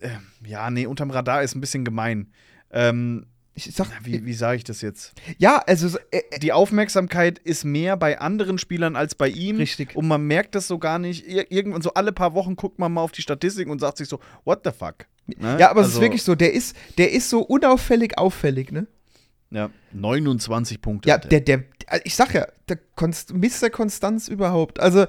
äh, 0.00 0.08
ja, 0.46 0.70
nee, 0.70 0.86
unterm 0.86 1.10
Radar 1.10 1.42
ist 1.42 1.54
ein 1.54 1.60
bisschen 1.60 1.84
gemein. 1.84 2.32
Ähm, 2.70 3.26
Ich 3.54 3.74
sag, 3.74 3.88
wie 4.04 4.24
wie 4.26 4.34
sage 4.34 4.56
ich 4.58 4.64
das 4.64 4.82
jetzt? 4.82 5.14
ja, 5.38 5.58
also 5.66 5.88
so, 5.88 5.98
äh, 6.10 6.20
äh, 6.30 6.38
Die 6.38 6.52
Aufmerksamkeit 6.52 7.38
ist 7.38 7.64
mehr 7.64 7.96
bei 7.96 8.20
anderen 8.20 8.58
Spielern 8.58 8.96
als 8.96 9.14
bei 9.14 9.28
ihm. 9.28 9.56
Richtig. 9.56 9.96
Und 9.96 10.06
man 10.08 10.26
merkt 10.26 10.54
das 10.54 10.68
so 10.68 10.78
gar 10.78 10.98
nicht. 10.98 11.26
Ir 11.26 11.50
irgendwann 11.50 11.80
so 11.82 11.94
alle 11.94 12.12
paar 12.12 12.34
Wochen 12.34 12.56
guckt 12.56 12.78
man 12.78 12.92
mal 12.92 13.00
auf 13.02 13.12
die 13.12 13.22
Statistik 13.22 13.68
und 13.68 13.80
sagt 13.80 13.96
sich 13.98 14.08
so, 14.08 14.20
what 14.44 14.60
the 14.64 14.70
fuck? 14.72 15.06
Ne? 15.26 15.56
ja, 15.58 15.70
aber 15.70 15.80
es 15.80 15.86
Also, 15.86 15.98
ist 15.98 16.02
wirklich 16.02 16.22
so, 16.22 16.34
der 16.34 16.52
ist, 16.52 16.76
der 16.98 17.12
ist 17.12 17.30
so 17.30 17.40
unauffällig 17.40 18.16
auffällig, 18.18 18.70
ne? 18.72 18.86
Ja, 19.50 19.70
29 19.92 20.80
Punkte. 20.82 21.08
Ja, 21.08 21.14
er. 21.16 21.20
der, 21.28 21.40
der, 21.40 21.64
also 21.86 22.02
ich 22.04 22.14
sag 22.16 22.34
ja, 22.34 22.46
der 22.68 22.78
Konst 22.96 23.32
Mr. 23.32 23.70
Konstanz 23.70 24.28
überhaupt. 24.28 24.80
Also, 24.80 25.06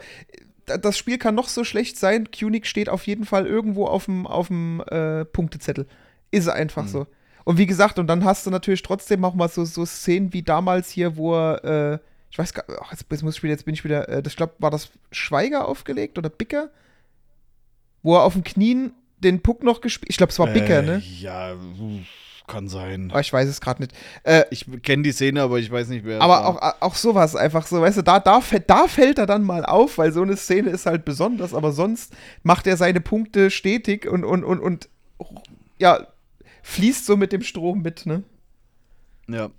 das 0.67 0.97
Spiel 0.97 1.17
kann 1.17 1.33
noch 1.35 1.47
so 1.47 1.63
schlecht 1.63 1.97
sein. 1.97 2.29
Kunig 2.37 2.67
steht 2.67 2.89
auf 2.89 3.07
jeden 3.07 3.25
Fall 3.25 3.47
irgendwo 3.47 3.85
auf 3.87 4.05
dem 4.05 4.27
auf 4.27 4.47
dem, 4.47 4.81
äh, 4.81 5.25
Punktezettel. 5.25 5.87
Ist 6.29 6.47
einfach 6.49 6.83
Mhm. 6.83 6.87
so. 6.89 7.07
Und 7.45 7.57
wie 7.57 7.65
gesagt, 7.65 7.97
und 7.97 8.07
dann 8.07 8.25
hast 8.25 8.45
du 8.45 8.49
natürlich 8.51 8.83
trotzdem 8.83 9.23
auch 9.23 9.33
mal 9.33 9.47
so, 9.47 9.63
so 9.63 9.85
Szenen 9.85 10.33
wie 10.33 10.43
damals 10.43 10.89
hier, 10.89 11.15
wo 11.15 11.33
er, 11.33 11.63
äh, 11.93 11.99
ich 12.29 12.37
weiß 12.37 12.53
gar 12.53 12.65
ach, 12.81 12.91
jetzt, 12.91 13.05
jetzt 13.09 13.23
muss 13.23 13.37
ich 13.37 13.43
wieder, 13.43 13.53
jetzt 13.53 13.63
bin 13.63 13.73
ich 13.73 13.85
wieder, 13.85 14.09
äh, 14.09 14.21
das 14.21 14.35
glaube, 14.35 14.53
war 14.59 14.69
das 14.69 14.89
Schweiger 15.13 15.65
aufgelegt 15.67 16.17
oder 16.17 16.29
Bicker? 16.29 16.69
Wo 18.03 18.15
er 18.15 18.23
auf 18.23 18.33
den 18.33 18.43
Knien 18.43 18.91
den 19.19 19.41
Puck 19.41 19.63
noch 19.63 19.79
gespielt, 19.81 20.09
ich 20.11 20.17
glaube, 20.17 20.31
es 20.31 20.39
war 20.39 20.47
Bicker, 20.47 20.79
Äh, 20.79 20.85
ne? 20.85 21.03
Ja, 21.19 21.55
kann 22.47 22.67
sein. 22.69 23.11
Aber 23.11 23.19
ich 23.21 23.31
weiß 23.31 23.47
es 23.47 23.61
gerade 23.61 23.81
nicht. 23.81 23.93
Äh, 24.23 24.45
Ich 24.51 24.65
kenne 24.83 25.03
die 25.03 25.11
Szene, 25.11 25.41
aber 25.41 25.59
ich 25.59 25.69
weiß 25.69 25.89
nicht, 25.89 26.05
wer. 26.05 26.17
es 26.17 26.21
Aber 26.23 26.47
auch, 26.47 26.81
auch 26.81 26.95
sowas 26.95 27.35
einfach 27.35 27.67
so, 27.67 27.81
weißt 27.81 27.97
du, 27.97 28.01
da, 28.03 28.19
da, 28.19 28.41
fällt- 28.41 28.69
da 28.69 28.87
fällt 28.87 29.17
er 29.19 29.25
dann 29.25 29.43
mal 29.43 29.65
auf, 29.65 29.97
weil 29.97 30.11
so 30.11 30.21
eine 30.21 30.37
Szene 30.37 30.69
ist 30.71 30.85
halt 30.85 31.05
besonders, 31.05 31.53
aber 31.53 31.71
sonst 31.73 32.13
macht 32.43 32.65
er 32.67 32.77
seine 32.77 33.01
Punkte 33.01 33.51
stetig 33.51 34.07
und, 34.07 34.23
und, 34.23 34.43
und, 34.43 34.59
und 34.59 34.89
ja, 35.77 36.07
fließt 36.63 37.05
so 37.05 37.17
mit 37.17 37.31
dem 37.31 37.41
Strom 37.43 37.81
mit, 37.81 38.05
ne? 38.05 38.23
Ja. 39.27 39.49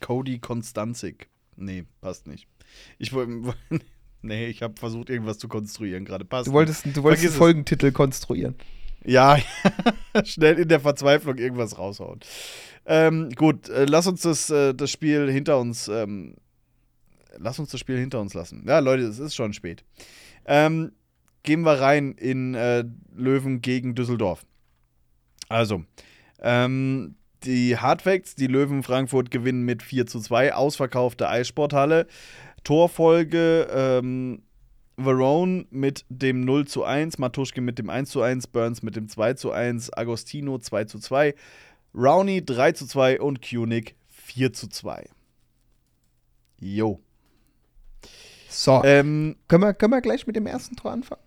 Cody 0.00 0.38
Konstanzig. 0.38 1.28
Nee, 1.56 1.84
passt 2.00 2.26
nicht. 2.26 2.48
Ich 2.98 3.12
wollte. 3.12 3.54
Nee, 4.26 4.46
ich 4.46 4.62
habe 4.62 4.72
versucht, 4.78 5.10
irgendwas 5.10 5.36
zu 5.38 5.48
konstruieren 5.48 6.06
gerade. 6.06 6.24
Passt. 6.24 6.46
Du 6.46 6.52
wolltest, 6.52 6.86
du 6.86 7.02
wolltest 7.02 7.26
einen. 7.26 7.34
Folgentitel 7.34 7.92
konstruieren. 7.92 8.54
Ja, 9.04 9.38
schnell 10.24 10.58
in 10.58 10.68
der 10.68 10.80
Verzweiflung 10.80 11.36
irgendwas 11.38 11.78
raushauen. 11.78 12.20
Ähm, 12.86 13.30
gut, 13.30 13.68
äh, 13.68 13.84
lass 13.84 14.06
uns 14.06 14.22
das, 14.22 14.50
äh, 14.50 14.74
das 14.74 14.90
Spiel 14.90 15.30
hinter 15.30 15.58
uns. 15.58 15.88
Ähm, 15.88 16.36
lass 17.36 17.58
uns 17.58 17.70
das 17.70 17.80
Spiel 17.80 17.98
hinter 17.98 18.20
uns 18.20 18.34
lassen. 18.34 18.64
Ja, 18.66 18.78
Leute, 18.78 19.04
es 19.04 19.18
ist 19.18 19.34
schon 19.34 19.52
spät. 19.52 19.84
Ähm, 20.46 20.92
gehen 21.42 21.62
wir 21.62 21.80
rein 21.80 22.12
in 22.12 22.54
äh, 22.54 22.84
Löwen 23.14 23.60
gegen 23.60 23.94
Düsseldorf. 23.94 24.44
Also, 25.48 25.84
ähm, 26.40 27.16
die 27.44 27.76
Hardfacts, 27.76 28.34
die 28.34 28.46
Löwen 28.46 28.82
Frankfurt 28.82 29.30
gewinnen 29.30 29.64
mit 29.64 29.82
4 29.82 30.06
zu 30.06 30.20
2, 30.20 30.54
ausverkaufte 30.54 31.28
Eissporthalle. 31.28 32.06
Torfolge, 32.64 33.68
ähm, 33.70 34.42
Verone 34.96 35.66
mit 35.70 36.04
dem 36.08 36.44
0 36.44 36.66
zu 36.66 36.84
1, 36.84 37.18
Matuschke 37.18 37.60
mit 37.60 37.78
dem 37.78 37.90
1 37.90 38.10
zu 38.10 38.22
1, 38.22 38.46
Burns 38.48 38.82
mit 38.82 38.96
dem 38.96 39.08
2 39.08 39.34
zu 39.34 39.50
1, 39.50 39.92
Agostino 39.92 40.58
2 40.58 40.84
zu 40.84 40.98
2, 40.98 41.34
Rowney 41.94 42.44
3 42.44 42.72
zu 42.72 42.86
2 42.86 43.20
und 43.20 43.40
Kunig 43.42 43.96
4 44.08 44.52
zu 44.52 44.68
2. 44.68 45.08
Jo. 46.60 47.00
So, 48.48 48.82
Ähm, 48.84 49.36
können, 49.48 49.64
wir, 49.64 49.74
können 49.74 49.92
wir 49.92 50.00
gleich 50.00 50.26
mit 50.28 50.36
dem 50.36 50.46
ersten 50.46 50.76
Tor 50.76 50.92
anfangen? 50.92 51.22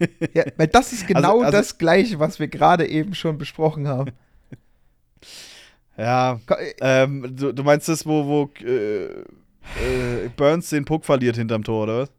ja, 0.34 0.44
weil 0.56 0.66
das 0.66 0.92
ist 0.92 1.06
genau 1.06 1.40
also- 1.40 1.52
das 1.52 1.78
Gleiche, 1.78 2.18
was 2.18 2.40
wir 2.40 2.48
gerade 2.48 2.86
eben 2.88 3.14
schon 3.14 3.38
besprochen 3.38 3.86
haben. 3.86 4.10
ja, 5.96 6.40
äh, 6.48 6.72
ähm, 6.80 7.36
du, 7.36 7.52
du 7.52 7.62
meinst 7.62 7.88
das, 7.88 8.04
wo, 8.04 8.26
wo 8.26 8.64
äh, 8.64 9.24
äh, 9.80 10.28
Burns 10.36 10.70
den 10.70 10.84
Puck 10.84 11.04
verliert 11.04 11.36
hinterm 11.36 11.64
Tor, 11.64 11.84
oder 11.84 11.98
was? 12.00 12.12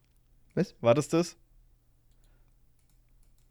Was? 0.55 0.75
War 0.81 0.93
das 0.93 1.07
das? 1.07 1.35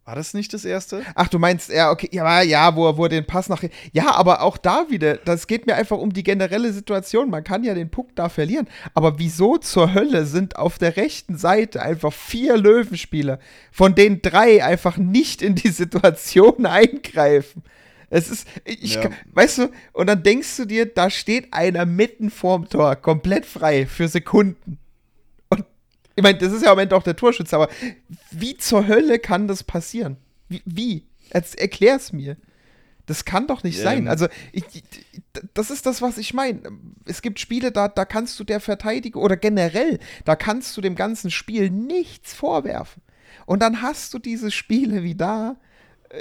War 0.05 0.17
das 0.17 0.35
nicht 0.35 0.53
das 0.53 0.65
erste? 0.65 1.05
Ach, 1.15 1.29
du 1.29 1.39
meinst, 1.39 1.71
ja, 1.71 1.93
okay, 1.93 2.09
ja, 2.11 2.43
ja, 2.43 2.75
wo 2.75 2.89
er, 2.89 2.97
wo 2.97 3.05
er 3.05 3.09
den 3.09 3.25
Pass 3.25 3.49
nach. 3.49 3.63
Ja, 3.93 4.13
aber 4.15 4.43
auch 4.43 4.57
da 4.57 4.87
wieder, 4.89 5.17
das 5.17 5.47
geht 5.47 5.67
mir 5.67 5.77
einfach 5.77 5.97
um 5.97 6.13
die 6.13 6.25
generelle 6.25 6.73
Situation. 6.73 7.31
Man 7.31 7.45
kann 7.45 7.63
ja 7.63 7.73
den 7.73 7.89
Puck 7.89 8.09
da 8.17 8.29
verlieren. 8.29 8.67
Aber 8.95 9.21
wieso 9.21 9.59
zur 9.59 9.95
Hölle 9.95 10.27
sind 10.27 10.57
auf 10.57 10.79
der 10.79 10.97
rechten 10.97 11.39
Seite 11.39 11.83
einfach 11.83 12.13
vier 12.13 12.57
Löwenspieler, 12.57 13.39
von 13.71 13.95
denen 13.95 14.23
drei 14.23 14.65
einfach 14.65 14.97
nicht 14.97 15.41
in 15.41 15.55
die 15.55 15.71
Situation 15.71 16.67
eingreifen? 16.67 17.63
Es 18.15 18.29
ist, 18.31 18.47
ich, 18.67 18.95
Ja. 18.97 19.09
weißt 19.33 19.59
du, 19.59 19.71
und 19.95 20.07
dann 20.07 20.23
denkst 20.23 20.57
du 20.59 20.67
dir, 20.67 20.85
da 20.85 21.09
steht 21.09 21.53
einer 21.55 21.87
mitten 21.87 22.31
vorm 22.31 22.69
Tor, 22.69 22.95
komplett 22.97 23.47
frei 23.47 23.87
für 23.87 24.07
Sekunden. 24.07 24.79
Und 25.49 25.65
ich 26.15 26.23
meine, 26.23 26.37
das 26.37 26.53
ist 26.53 26.63
ja 26.63 26.73
am 26.73 26.79
Ende 26.79 26.95
auch 26.95 27.03
der 27.03 27.17
Torschütze, 27.17 27.57
aber 27.57 27.71
wie 28.31 28.59
zur 28.59 28.87
Hölle 28.87 29.19
kann 29.19 29.49
das 29.49 29.65
passieren? 29.65 30.19
Wie? 30.51 30.61
wie? 30.67 31.07
Jetzt 31.33 31.59
erklär's 31.59 32.13
mir. 32.13 32.37
Das 33.07 33.25
kann 33.25 33.47
doch 33.47 33.63
nicht 33.65 33.79
sein. 33.81 34.01
Ähm. 34.01 34.09
Also, 34.09 34.29
ich, 34.53 34.65
ich- 34.75 34.83
das 35.55 35.71
ist 35.71 35.87
das, 35.87 36.03
was 36.03 36.19
ich 36.19 36.35
meine. 36.35 36.61
Es 37.07 37.23
gibt 37.23 37.41
Spiele, 37.41 37.73
da, 37.73 37.89
da 37.89 38.05
kannst 38.05 38.39
du 38.39 38.45
der 38.45 38.61
Verteidiger 38.61 39.21
oder 39.21 39.39
generell, 39.39 39.99
da 40.27 40.37
kannst 40.37 40.77
du 40.77 40.83
dem 40.83 40.97
ganzen 40.97 41.31
Spiel 41.31 41.71
nichts 41.71 42.35
vorwerfen. 42.35 43.03
Und 43.47 43.61
dann 43.63 43.81
hast 43.81 44.13
du 44.13 44.19
diese 44.19 44.51
Spiele 44.51 45.03
wie 45.03 45.15
da 45.15 45.57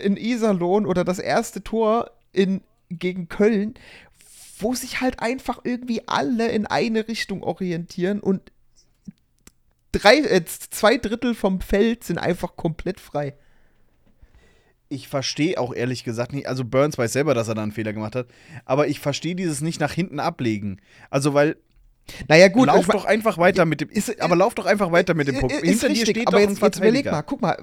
in 0.04 0.18
Iserlohn 0.18 0.86
oder 0.86 1.04
das 1.04 1.20
erste 1.20 1.64
Tor 1.64 2.12
in, 2.32 2.62
gegen 2.90 3.28
Köln, 3.28 3.74
wo 4.60 4.74
sich 4.76 5.02
halt 5.02 5.20
einfach 5.20 5.62
irgendwie 5.64 6.08
alle 6.08 6.50
in 6.50 6.66
eine 6.66 7.08
Richtung 7.08 7.44
orientieren 7.44 8.20
und 8.20 8.52
drei, 9.92 10.18
äh, 10.20 10.46
zwei 10.46 10.98
Drittel 10.98 11.36
vom 11.36 11.62
Feld 11.62 12.04
sind 12.04 12.18
einfach 12.18 12.56
komplett 12.56 13.00
frei. 13.00 13.36
Ich 14.90 15.08
verstehe 15.08 15.58
auch 15.58 15.74
ehrlich 15.74 16.04
gesagt 16.04 16.34
nicht, 16.34 16.48
also 16.48 16.66
Burns 16.66 16.98
weiß 16.98 17.14
selber, 17.14 17.34
dass 17.34 17.48
er 17.48 17.56
da 17.56 17.64
einen 17.64 17.72
Fehler 17.72 17.94
gemacht 17.94 18.16
hat, 18.16 18.28
aber 18.66 18.88
ich 18.88 19.00
verstehe 19.00 19.36
dieses 19.36 19.62
nicht 19.62 19.80
nach 19.80 19.94
hinten 19.94 20.20
ablegen. 20.20 20.82
Also, 21.10 21.34
weil 21.34 21.56
Naja, 22.28 22.48
gut, 22.50 22.68
lauf 22.68 22.88
doch 22.88 23.06
einfach 23.06 23.38
weiter 23.38 23.66
mit 23.66 23.80
dem. 23.82 23.90
ist- 23.90 24.20
aber 24.22 24.36
lauf 24.36 24.54
doch 24.56 24.66
einfach 24.66 24.92
weiter 24.92 25.14
mit 25.14 25.28
dem 25.28 25.40
Puck. 25.40 25.52
Ist 25.52 25.62
Hinter 25.62 25.90
richtig, 25.90 26.06
dir 26.06 26.12
steht 26.12 26.28
aber 26.28 26.38
doch 26.42 26.50
jetzt, 26.50 26.62
ein 26.62 26.66
jetzt 26.66 26.78
überleg 26.78 27.04
Verteidiger. 27.06 27.12
mal, 27.12 27.22
guck 27.22 27.42
mal, 27.42 27.58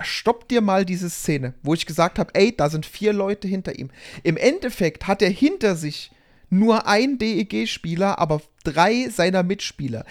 stopp 0.00 0.48
dir 0.48 0.60
mal 0.60 0.84
diese 0.84 1.08
Szene, 1.08 1.54
wo 1.62 1.74
ich 1.74 1.86
gesagt 1.86 2.18
habe, 2.18 2.34
ey, 2.34 2.54
da 2.56 2.68
sind 2.68 2.84
vier 2.86 3.12
Leute 3.12 3.48
hinter 3.48 3.78
ihm. 3.78 3.90
Im 4.22 4.36
Endeffekt 4.36 5.06
hat 5.06 5.22
er 5.22 5.30
hinter 5.30 5.74
sich 5.76 6.10
nur 6.50 6.86
ein 6.86 7.18
DEG-Spieler, 7.18 8.18
aber 8.18 8.42
drei 8.64 9.08
seiner 9.08 9.42
Mitspieler. 9.42 10.04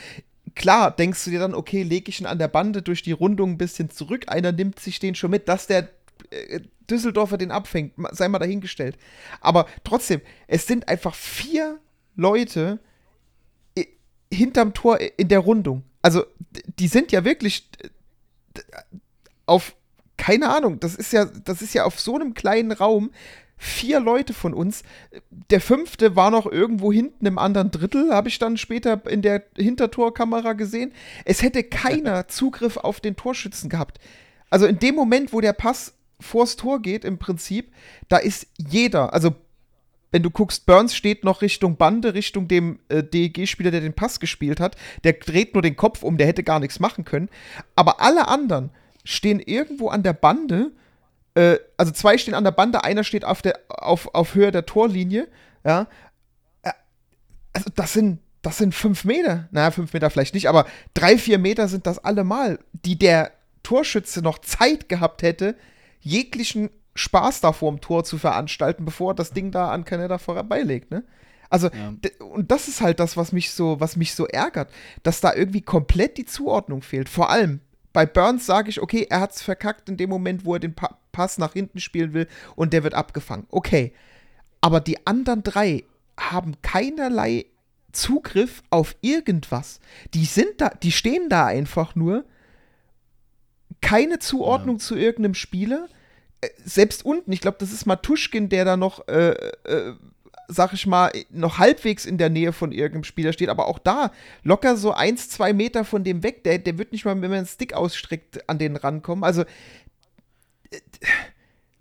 Klar, 0.56 0.92
denkst 0.92 1.24
du 1.26 1.32
dir 1.32 1.40
dann, 1.40 1.54
okay, 1.56 1.84
lege 1.84 2.10
ich 2.10 2.20
ihn 2.20 2.26
an 2.28 2.40
der 2.40 2.48
Bande 2.48 2.82
durch 2.82 3.02
die 3.02 3.12
Rundung 3.12 3.52
ein 3.52 3.58
bisschen 3.58 3.90
zurück, 3.90 4.26
einer 4.28 4.52
nimmt 4.52 4.80
sich 4.80 5.00
den 5.00 5.16
schon 5.16 5.32
mit, 5.32 5.48
dass 5.48 5.68
der 5.68 5.90
äh, 6.32 6.60
Düsseldorfer 6.90 7.38
den 7.38 7.52
abfängt, 7.52 7.94
sei 8.12 8.28
mal 8.28 8.40
dahingestellt. 8.40 8.98
Aber 9.42 9.68
trotzdem, 9.84 10.22
es 10.48 10.68
sind 10.68 10.88
einfach 10.90 11.16
vier 11.16 11.80
Leute, 12.16 12.80
i- 12.80 12.80
hinterm 14.34 14.74
Tor 14.74 15.00
in 15.18 15.28
der 15.28 15.40
Rundung. 15.40 15.84
Also, 16.02 16.24
die 16.80 16.88
sind 16.88 17.12
ja 17.12 17.24
wirklich 17.24 17.70
auf, 19.46 19.76
keine 20.18 20.50
Ahnung, 20.50 20.80
das 20.80 20.96
ist 20.96 21.14
ja, 21.14 21.26
das 21.26 21.62
ist 21.62 21.74
ja 21.74 21.86
auf 21.86 22.00
so 22.00 22.16
einem 22.16 22.34
kleinen 22.34 22.72
Raum 22.72 23.12
vier 23.58 24.00
Leute 24.00 24.34
von 24.34 24.54
uns. 24.54 24.84
Der 25.50 25.62
fünfte 25.62 26.16
war 26.16 26.32
noch 26.32 26.46
irgendwo 26.46 26.92
hinten 26.92 27.26
im 27.26 27.38
anderen 27.38 27.72
Drittel, 27.72 28.14
habe 28.14 28.28
ich 28.28 28.38
dann 28.38 28.58
später 28.58 29.02
in 29.10 29.22
der 29.22 29.44
Hintertorkamera 29.56 30.54
gesehen. 30.54 30.92
Es 31.24 31.42
hätte 31.42 31.64
keiner 31.64 32.28
Zugriff 32.28 32.78
auf 32.78 33.00
den 33.00 33.16
Torschützen 33.16 33.70
gehabt. 33.70 34.00
Also 34.50 34.66
in 34.66 34.80
dem 34.80 34.96
Moment, 34.96 35.34
wo 35.34 35.40
der 35.40 35.54
Pass 35.54 35.94
vors 36.20 36.56
Tor 36.56 36.82
geht, 36.82 37.06
im 37.06 37.18
Prinzip, 37.18 37.74
da 38.10 38.18
ist 38.18 38.48
jeder, 38.58 39.14
also 39.14 39.36
wenn 40.14 40.22
du 40.22 40.30
guckst, 40.30 40.68
Burns 40.68 40.96
steht 40.96 41.24
noch 41.24 41.42
Richtung 41.42 41.76
Bande, 41.76 42.14
Richtung 42.14 42.48
dem 42.48 42.80
äh, 42.88 43.02
DEG-Spieler, 43.04 43.72
der 43.72 43.82
den 43.82 43.96
Pass 43.96 44.20
gespielt 44.20 44.60
hat. 44.60 44.76
Der 45.04 45.14
dreht 45.14 45.56
nur 45.56 45.64
den 45.64 45.76
Kopf 45.76 46.04
um, 46.04 46.18
der 46.20 46.28
hätte 46.28 46.44
gar 46.44 46.60
nichts 46.60 46.80
machen 46.80 47.04
können. 47.04 47.30
Aber 47.76 48.00
alle 48.00 48.28
anderen 48.28 48.70
stehen 49.04 49.40
irgendwo 49.40 49.90
an 49.90 50.04
der 50.04 50.14
Bande. 50.14 50.72
Äh, 51.34 51.58
also 51.78 51.92
zwei 51.92 52.20
stehen 52.20 52.36
an 52.36 52.44
der 52.44 52.52
Bande, 52.52 52.84
einer 52.84 53.04
steht 53.04 53.26
auf, 53.26 53.42
der, 53.42 53.60
auf, 53.68 54.14
auf 54.14 54.36
Höhe 54.36 54.52
der 54.52 54.68
Torlinie. 54.68 55.28
Ja. 55.66 55.88
Äh, 56.62 56.74
Also 57.54 57.72
das 57.74 57.94
sind, 57.94 58.20
das 58.44 58.60
sind 58.60 58.76
fünf 58.76 59.06
Meter. 59.06 59.50
Naja, 59.50 59.72
fünf 59.72 59.94
Meter 59.94 60.12
vielleicht 60.12 60.36
nicht, 60.36 60.48
aber 60.48 60.68
drei, 60.94 61.18
vier 61.18 61.40
Meter 61.40 61.68
sind 61.68 61.88
das 61.88 61.98
allemal, 61.98 62.60
die 62.72 63.00
der 63.00 63.32
Torschütze 63.64 64.22
noch 64.22 64.38
Zeit 64.38 64.90
gehabt 64.90 65.24
hätte, 65.24 65.56
jeglichen 66.02 66.70
Spaß 66.96 67.42
da 67.42 67.54
vorm 67.54 67.82
Tor 67.82 68.04
zu 68.04 68.18
veranstalten, 68.18 68.86
bevor 68.86 69.16
das 69.16 69.32
Ding 69.32 69.52
da 69.52 69.72
an 69.72 69.84
Canada 69.86 70.18
vorbeilegt, 70.18 70.92
ne? 70.92 71.04
Also, 71.50 71.70
Ja. 71.70 71.94
und 72.20 72.52
das 72.52 72.68
ist 72.68 72.82
halt 72.82 73.00
das, 73.00 73.16
was 73.16 73.32
mich 73.32 73.52
so, 73.52 73.80
was 73.80 73.96
mich 73.96 74.16
so 74.16 74.26
ärgert, 74.26 74.72
dass 75.04 75.22
da 75.22 75.34
irgendwie 75.34 75.62
komplett 75.62 76.18
die 76.18 76.26
Zuordnung 76.26 76.82
fehlt. 76.82 77.10
Vor 77.10 77.30
allem 77.30 77.60
bei 77.94 78.08
Burns 78.08 78.48
sage 78.48 78.70
ich, 78.70 78.82
okay, 78.82 79.06
er 79.10 79.22
hat's 79.22 79.44
verkackt 79.44 79.88
in 79.88 79.98
dem 79.98 80.10
Moment, 80.10 80.46
wo 80.46 80.56
er 80.56 80.60
den 80.60 80.74
pa 80.74 80.98
Pass 81.12 81.38
nach 81.38 81.54
hinten 81.54 81.80
spielen 81.80 82.14
will 82.14 82.28
und 82.56 82.74
der 82.74 82.84
wird 82.84 82.96
abgefangen. 82.96 83.46
Okay. 83.52 83.94
Aber 84.62 84.80
die 84.80 85.06
anderen 85.06 85.44
drei 85.44 85.84
haben 86.20 86.60
keinerlei 86.64 87.46
Zugriff 87.92 88.64
auf 88.72 88.96
irgendwas. 89.02 89.80
Die 90.16 90.26
sind 90.26 90.60
da, 90.60 90.70
die 90.70 90.92
stehen 90.92 91.30
da 91.30 91.46
einfach 91.46 91.94
nur. 91.94 92.26
Keine 93.82 94.18
Zuordnung 94.18 94.80
zu 94.80 94.96
irgendeinem 94.96 95.36
Spieler. 95.36 95.88
Äh, 96.44 96.50
Selbst 96.66 97.06
unten, 97.06 97.32
ich 97.32 97.42
glaube, 97.42 97.58
das 97.60 97.72
ist 97.72 97.86
Matuschkin, 97.86 98.50
der 98.50 98.66
da 98.66 98.78
noch, 98.78 99.08
äh, 99.08 99.32
äh, 99.32 99.94
sag 100.48 100.74
ich 100.74 100.86
mal, 100.86 101.12
noch 101.30 101.58
halbwegs 101.58 102.06
in 102.06 102.18
der 102.18 102.30
Nähe 102.30 102.52
von 102.54 102.72
irgendeinem 102.72 103.06
Spieler 103.06 103.34
steht. 103.34 103.50
Aber 103.50 103.68
auch 103.68 103.80
da 103.80 104.12
locker 104.44 104.76
so 104.78 104.92
eins, 104.92 105.30
zwei 105.30 105.54
Meter 105.54 105.86
von 105.86 106.04
dem 106.04 106.24
weg. 106.24 106.44
Der, 106.44 106.58
der 106.60 106.78
wird 106.78 106.92
nicht 106.92 107.06
mal, 107.06 107.14
wenn 107.14 107.30
man 107.30 107.40
einen 107.40 107.48
Stick 107.48 107.74
ausstreckt, 107.74 108.48
an 108.50 108.60
den 108.60 108.76
rankommen. 108.76 109.24
Also, 109.24 109.44
äh, 109.44 110.80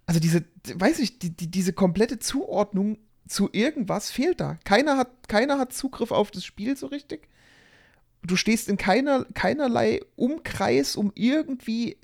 also 0.06 0.20
diese, 0.20 0.44
weiß 0.74 0.98
ich, 1.00 1.18
die, 1.18 1.30
die, 1.30 1.50
diese 1.50 1.72
komplette 1.72 2.18
Zuordnung 2.18 2.98
zu 3.26 3.48
irgendwas 3.52 4.10
fehlt 4.10 4.40
da. 4.40 4.58
Keiner 4.64 4.96
hat, 4.96 5.28
keiner 5.28 5.58
hat 5.58 5.72
Zugriff 5.72 6.10
auf 6.10 6.30
das 6.30 6.44
Spiel 6.44 6.76
so 6.76 6.86
richtig. 6.86 7.28
Du 8.24 8.36
stehst 8.36 8.68
in 8.68 8.76
keiner, 8.76 9.24
keinerlei 9.34 10.00
Umkreis, 10.16 10.94
um 10.94 11.10
irgendwie 11.14 11.96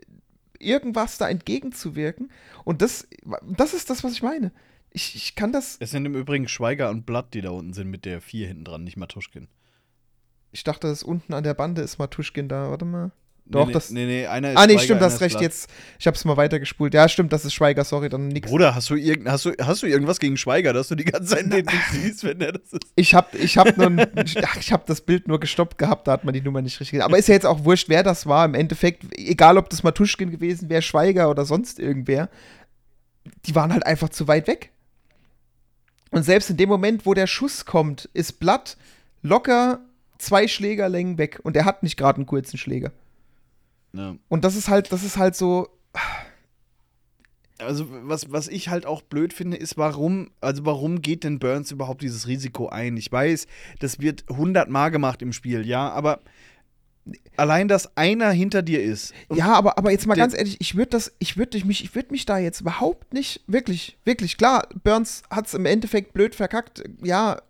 irgendwas 0.58 1.18
da 1.18 1.28
entgegenzuwirken. 1.28 2.30
Und 2.64 2.82
das, 2.82 3.08
das 3.42 3.74
ist 3.74 3.90
das, 3.90 4.04
was 4.04 4.12
ich 4.12 4.22
meine. 4.22 4.52
Ich, 4.90 5.14
ich 5.14 5.34
kann 5.34 5.52
das. 5.52 5.76
Es 5.80 5.90
sind 5.90 6.06
im 6.06 6.14
Übrigen 6.14 6.48
Schweiger 6.48 6.90
und 6.90 7.06
Blatt, 7.06 7.34
die 7.34 7.40
da 7.40 7.50
unten 7.50 7.72
sind 7.72 7.90
mit 7.90 8.04
der 8.04 8.20
4 8.20 8.48
hinten 8.48 8.64
dran, 8.64 8.84
nicht 8.84 8.96
Matuschkin. 8.96 9.48
Ich 10.50 10.64
dachte, 10.64 10.86
das 10.86 11.02
unten 11.02 11.34
an 11.34 11.44
der 11.44 11.54
Bande 11.54 11.82
ist 11.82 11.98
Matuschkin 11.98 12.48
da. 12.48 12.70
Warte 12.70 12.84
mal. 12.84 13.12
Doch, 13.50 13.66
nee, 13.66 13.72
das- 13.72 13.90
Nee, 13.90 14.04
nee, 14.04 14.26
einer 14.26 14.50
ist 14.52 14.58
Ah, 14.58 14.66
nee, 14.66 14.74
Schweiger, 14.74 14.84
stimmt, 14.84 15.00
das 15.00 15.20
recht. 15.22 15.32
Blatt. 15.36 15.42
Jetzt, 15.42 15.70
ich 15.98 16.06
hab's 16.06 16.24
mal 16.26 16.36
weitergespult. 16.36 16.92
Ja, 16.92 17.08
stimmt, 17.08 17.32
das 17.32 17.46
ist 17.46 17.54
Schweiger, 17.54 17.82
sorry, 17.84 18.10
dann 18.10 18.28
nix. 18.28 18.46
Bruder, 18.48 18.74
hast 18.74 18.90
du, 18.90 18.94
irgend, 18.94 19.26
hast, 19.28 19.46
du, 19.46 19.52
hast 19.60 19.82
du 19.82 19.86
irgendwas 19.86 20.18
gegen 20.18 20.36
Schweiger, 20.36 20.74
dass 20.74 20.88
du 20.88 20.94
die 20.96 21.04
ganze 21.06 21.34
Zeit 21.36 21.50
den 21.50 21.64
nicht 21.64 21.90
siehst, 21.92 22.24
wenn 22.24 22.38
der 22.40 22.52
das 22.52 22.72
ist? 22.72 22.82
Ich 22.96 23.14
hab, 23.14 23.34
ich 23.34 23.56
hab 23.56 23.76
nur, 23.78 23.86
ein- 23.86 24.06
ich 24.60 24.72
hab 24.72 24.84
das 24.86 25.00
Bild 25.00 25.28
nur 25.28 25.40
gestoppt 25.40 25.78
gehabt, 25.78 26.06
da 26.08 26.12
hat 26.12 26.24
man 26.24 26.34
die 26.34 26.42
Nummer 26.42 26.60
nicht 26.60 26.78
richtig 26.78 26.90
gesehen. 26.92 27.02
Aber 27.04 27.16
ist 27.16 27.28
ja 27.28 27.34
jetzt 27.34 27.46
auch 27.46 27.64
wurscht, 27.64 27.88
wer 27.88 28.02
das 28.02 28.26
war. 28.26 28.44
Im 28.44 28.54
Endeffekt, 28.54 29.04
egal 29.18 29.56
ob 29.56 29.70
das 29.70 29.82
Matuschkin 29.82 30.30
gewesen 30.30 30.68
wäre, 30.68 30.82
Schweiger 30.82 31.30
oder 31.30 31.44
sonst 31.46 31.78
irgendwer, 31.78 32.28
die 33.46 33.54
waren 33.54 33.72
halt 33.72 33.86
einfach 33.86 34.10
zu 34.10 34.28
weit 34.28 34.46
weg. 34.46 34.72
Und 36.10 36.22
selbst 36.22 36.50
in 36.50 36.56
dem 36.56 36.68
Moment, 36.68 37.06
wo 37.06 37.14
der 37.14 37.26
Schuss 37.26 37.64
kommt, 37.64 38.08
ist 38.14 38.40
Blatt 38.40 38.76
locker 39.22 39.80
zwei 40.18 40.48
Schlägerlängen 40.48 41.18
weg. 41.18 41.38
Und 41.42 41.56
er 41.56 41.64
hat 41.64 41.82
nicht 41.82 41.96
gerade 41.96 42.16
einen 42.16 42.26
kurzen 42.26 42.56
Schläger. 42.58 42.92
Ja. 43.92 44.16
Und 44.28 44.44
das 44.44 44.54
ist 44.56 44.68
halt, 44.68 44.92
das 44.92 45.02
ist 45.02 45.16
halt 45.16 45.34
so, 45.36 45.68
Also, 47.60 47.86
was, 47.90 48.30
was 48.30 48.46
ich 48.46 48.68
halt 48.68 48.86
auch 48.86 49.02
blöd 49.02 49.32
finde, 49.32 49.56
ist, 49.56 49.76
warum, 49.76 50.30
also 50.40 50.64
warum 50.64 51.02
geht 51.02 51.24
denn 51.24 51.40
Burns 51.40 51.72
überhaupt 51.72 52.02
dieses 52.02 52.28
Risiko 52.28 52.68
ein? 52.68 52.96
Ich 52.96 53.10
weiß, 53.10 53.48
das 53.80 53.98
wird 54.00 54.24
hundertmal 54.28 54.92
gemacht 54.92 55.22
im 55.22 55.32
Spiel, 55.32 55.66
ja, 55.66 55.90
aber 55.90 56.20
allein, 57.36 57.66
dass 57.66 57.96
einer 57.96 58.30
hinter 58.30 58.62
dir 58.62 58.80
ist. 58.82 59.12
und- 59.28 59.38
Ja, 59.38 59.54
aber, 59.54 59.76
aber 59.76 59.90
jetzt 59.90 60.06
mal 60.06 60.14
ganz 60.14 60.34
ehrlich, 60.34 60.56
ich 60.60 60.76
würde 60.76 60.90
das, 60.90 61.12
ich 61.18 61.36
würde 61.36 61.64
mich, 61.66 61.82
ich 61.82 61.94
würde 61.96 62.12
mich 62.12 62.26
da 62.26 62.38
jetzt 62.38 62.60
überhaupt 62.60 63.12
nicht, 63.12 63.42
wirklich, 63.48 63.98
wirklich, 64.04 64.36
klar, 64.36 64.68
Burns 64.84 65.22
hat 65.28 65.46
es 65.48 65.54
im 65.54 65.66
Endeffekt 65.66 66.12
blöd 66.12 66.36
verkackt, 66.36 66.84
ja, 67.02 67.40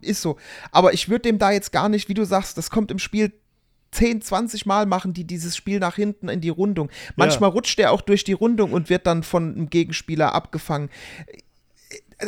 ist 0.00 0.22
so. 0.22 0.36
Aber 0.70 0.92
ich 0.92 1.08
würde 1.08 1.22
dem 1.22 1.38
da 1.38 1.50
jetzt 1.50 1.72
gar 1.72 1.88
nicht, 1.88 2.08
wie 2.08 2.14
du 2.14 2.24
sagst, 2.24 2.58
das 2.58 2.70
kommt 2.70 2.90
im 2.92 2.98
Spiel 3.00 3.32
10, 3.90 4.22
20 4.22 4.66
Mal 4.66 4.86
machen 4.86 5.12
die 5.12 5.24
dieses 5.24 5.56
Spiel 5.56 5.78
nach 5.78 5.96
hinten 5.96 6.28
in 6.28 6.40
die 6.40 6.48
Rundung. 6.48 6.90
Manchmal 7.16 7.50
rutscht 7.50 7.78
der 7.78 7.92
auch 7.92 8.00
durch 8.00 8.24
die 8.24 8.32
Rundung 8.32 8.72
und 8.72 8.90
wird 8.90 9.06
dann 9.06 9.22
von 9.22 9.54
einem 9.54 9.70
Gegenspieler 9.70 10.34
abgefangen. 10.34 10.90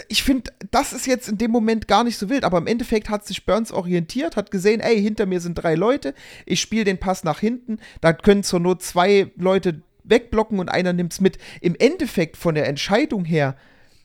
Ich 0.09 0.23
finde, 0.23 0.53
das 0.71 0.93
ist 0.93 1.07
jetzt 1.07 1.29
in 1.29 1.37
dem 1.37 1.51
Moment 1.51 1.89
gar 1.89 2.05
nicht 2.05 2.17
so 2.17 2.29
wild, 2.29 2.45
aber 2.45 2.59
im 2.59 2.69
Endeffekt 2.69 3.09
hat 3.09 3.27
sich 3.27 3.45
Burns 3.45 3.73
orientiert, 3.73 4.37
hat 4.37 4.53
gesehen, 4.53 4.81
ey, 4.81 5.03
hinter 5.03 5.27
mir 5.27 5.41
sind 5.41 5.55
drei 5.57 5.75
Leute, 5.75 6.15
ich 6.47 6.61
spiele 6.61 6.85
den 6.85 6.99
Pass 6.99 7.25
nach 7.25 7.41
hinten, 7.41 7.79
da 8.01 8.13
können 8.13 8.45
zur 8.45 8.61
Not 8.61 8.83
zwei 8.83 9.33
Leute 9.37 9.83
wegblocken 10.05 10.61
und 10.61 10.69
einer 10.69 10.93
nimmt's 10.93 11.21
mit. 11.21 11.39
Im 11.61 11.75
Endeffekt 11.75 12.37
von 12.37 12.55
der 12.55 12.69
Entscheidung 12.69 13.25
her, 13.25 13.57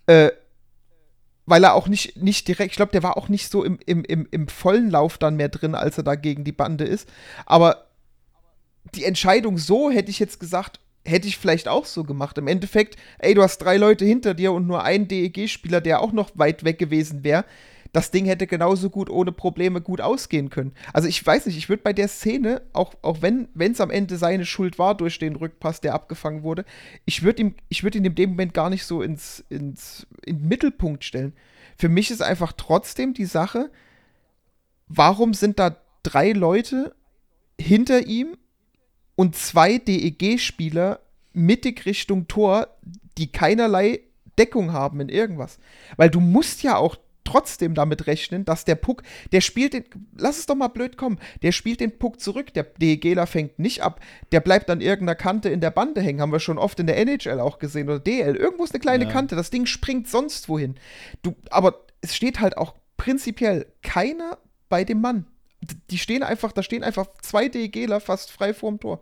äh, 0.08 0.32
weil 1.46 1.64
er 1.64 1.76
auch 1.76 1.88
nicht, 1.88 2.22
nicht 2.22 2.48
direkt, 2.48 2.72
ich 2.72 2.78
glaube, 2.78 2.92
der 2.92 3.04
war 3.04 3.18
auch 3.18 3.30
nicht 3.30 3.52
so 3.52 3.64
im, 3.64 3.80
im, 3.86 4.04
im, 4.04 4.28
im 4.32 4.48
vollen 4.48 4.90
Lauf 4.90 5.18
dann 5.18 5.36
mehr 5.36 5.50
drin, 5.50 5.76
als 5.76 5.98
er 5.98 6.04
da 6.04 6.16
gegen 6.16 6.44
die 6.44 6.52
Bande 6.52 6.86
ist. 6.86 7.08
Aber 7.46 7.86
die 8.96 9.06
Entscheidung 9.06 9.58
so 9.58 9.90
hätte 9.92 10.12
ich 10.12 10.20
jetzt 10.20 10.40
gesagt, 10.40 10.80
hätte 11.04 11.28
ich 11.28 11.38
vielleicht 11.38 11.68
auch 11.68 11.86
so 11.86 12.04
gemacht. 12.04 12.38
Im 12.38 12.48
Endeffekt, 12.48 12.98
ey, 13.20 13.34
du 13.34 13.44
hast 13.44 13.60
drei 13.60 13.78
Leute 13.78 14.06
hinter 14.06 14.34
dir 14.34 14.52
und 14.54 14.68
nur 14.68 14.84
einen 14.84 15.08
DEG-Spieler, 15.08 15.82
der 15.82 16.02
auch 16.02 16.12
noch 16.12 16.32
weit 16.34 16.64
weg 16.64 16.80
gewesen 16.80 17.24
wäre. 17.24 17.46
Das 17.96 18.12
Ding 18.12 18.26
hätte 18.26 18.46
genauso 18.46 18.90
gut 18.90 19.10
ohne 19.10 19.32
Probleme 19.32 19.80
gut 19.80 20.02
ausgehen 20.02 20.50
können. 20.50 20.74
Also 20.92 21.08
ich 21.08 21.26
weiß 21.26 21.46
nicht, 21.46 21.56
ich 21.56 21.70
würde 21.70 21.82
bei 21.82 21.94
der 21.94 22.10
Szene, 22.10 22.62
auch, 22.74 22.94
auch 23.02 23.22
wenn 23.22 23.48
es 23.58 23.80
am 23.80 23.90
Ende 23.90 24.18
seine 24.18 24.46
Schuld 24.46 24.78
war 24.78 24.98
durch 24.98 25.18
den 25.18 25.38
Rückpass, 25.38 25.80
der 25.80 25.94
abgefangen 25.94 26.44
wurde, 26.44 26.66
ich 27.06 27.24
würde 27.24 27.44
ihm, 27.44 27.56
ich 27.70 27.84
würde 27.84 28.00
ihn 28.00 28.04
in 28.04 28.14
dem 28.14 28.32
Moment 28.32 28.54
gar 28.54 28.70
nicht 28.70 28.84
so 28.84 29.02
ins, 29.02 29.46
ins, 29.48 30.08
in 30.26 30.40
den 30.40 30.48
Mittelpunkt 30.50 31.06
stellen. 31.06 31.32
Für 31.78 31.88
mich 31.88 32.12
ist 32.12 32.22
einfach 32.22 32.52
trotzdem 32.52 33.14
die 33.14 33.24
Sache, 33.24 33.72
warum 34.90 35.34
sind 35.34 35.58
da 35.58 35.78
drei 36.04 36.34
Leute 36.34 36.94
hinter 37.58 38.06
ihm 38.06 38.36
und 39.16 39.38
zwei 39.38 39.78
DEG-Spieler 39.78 41.00
mittig 41.32 41.86
Richtung 41.86 42.28
Tor, 42.28 42.68
die 43.18 43.32
keinerlei 43.32 44.02
Deckung 44.38 44.74
haben 44.74 45.00
in 45.00 45.08
irgendwas. 45.08 45.60
Weil 45.96 46.10
du 46.10 46.20
musst 46.20 46.62
ja 46.62 46.76
auch 46.76 46.98
trotzdem 47.26 47.74
damit 47.74 48.08
rechnen, 48.08 48.46
dass 48.46 48.64
der 48.64 48.76
Puck, 48.76 49.04
der 49.34 49.42
spielt 49.42 49.74
den, 49.74 49.84
lass 50.18 50.38
es 50.38 50.46
doch 50.46 50.56
mal 50.56 50.70
blöd 50.70 50.96
kommen, 50.96 51.20
der 51.42 51.52
spielt 51.52 51.82
den 51.82 51.98
Puck 51.98 52.22
zurück, 52.22 52.54
der 52.54 52.64
DEGler 52.64 53.28
fängt 53.28 53.60
nicht 53.60 53.82
ab, 53.82 54.00
der 54.32 54.40
bleibt 54.40 54.70
an 54.70 54.80
irgendeiner 54.80 55.16
Kante 55.16 55.50
in 55.50 55.60
der 55.60 55.72
Bande 55.72 56.02
hängen, 56.02 56.22
haben 56.22 56.32
wir 56.32 56.40
schon 56.40 56.58
oft 56.58 56.80
in 56.80 56.88
der 56.88 56.98
NHL 56.98 57.40
auch 57.40 57.60
gesehen 57.60 57.90
oder 57.90 58.00
DL, 58.00 58.36
irgendwo 58.36 58.64
ist 58.64 58.74
eine 58.74 58.80
kleine 58.80 59.06
Ja. 59.06 59.12
Kante, 59.12 59.36
das 59.36 59.50
Ding 59.50 59.66
springt 59.66 60.08
sonst 60.08 60.48
wohin. 60.48 60.76
Du, 61.22 61.36
aber 61.50 61.86
es 62.02 62.16
steht 62.16 62.40
halt 62.40 62.58
auch 62.58 62.76
prinzipiell 62.98 63.66
keiner 63.82 64.38
bei 64.70 64.84
dem 64.84 65.02
Mann. 65.02 65.26
Die 65.90 65.98
stehen 65.98 66.24
einfach, 66.24 66.52
da 66.52 66.62
stehen 66.62 66.84
einfach 66.84 67.08
zwei 67.22 67.50
DEGler 67.50 68.00
fast 68.00 68.32
frei 68.32 68.54
vorm 68.54 68.80
Tor. 68.80 69.02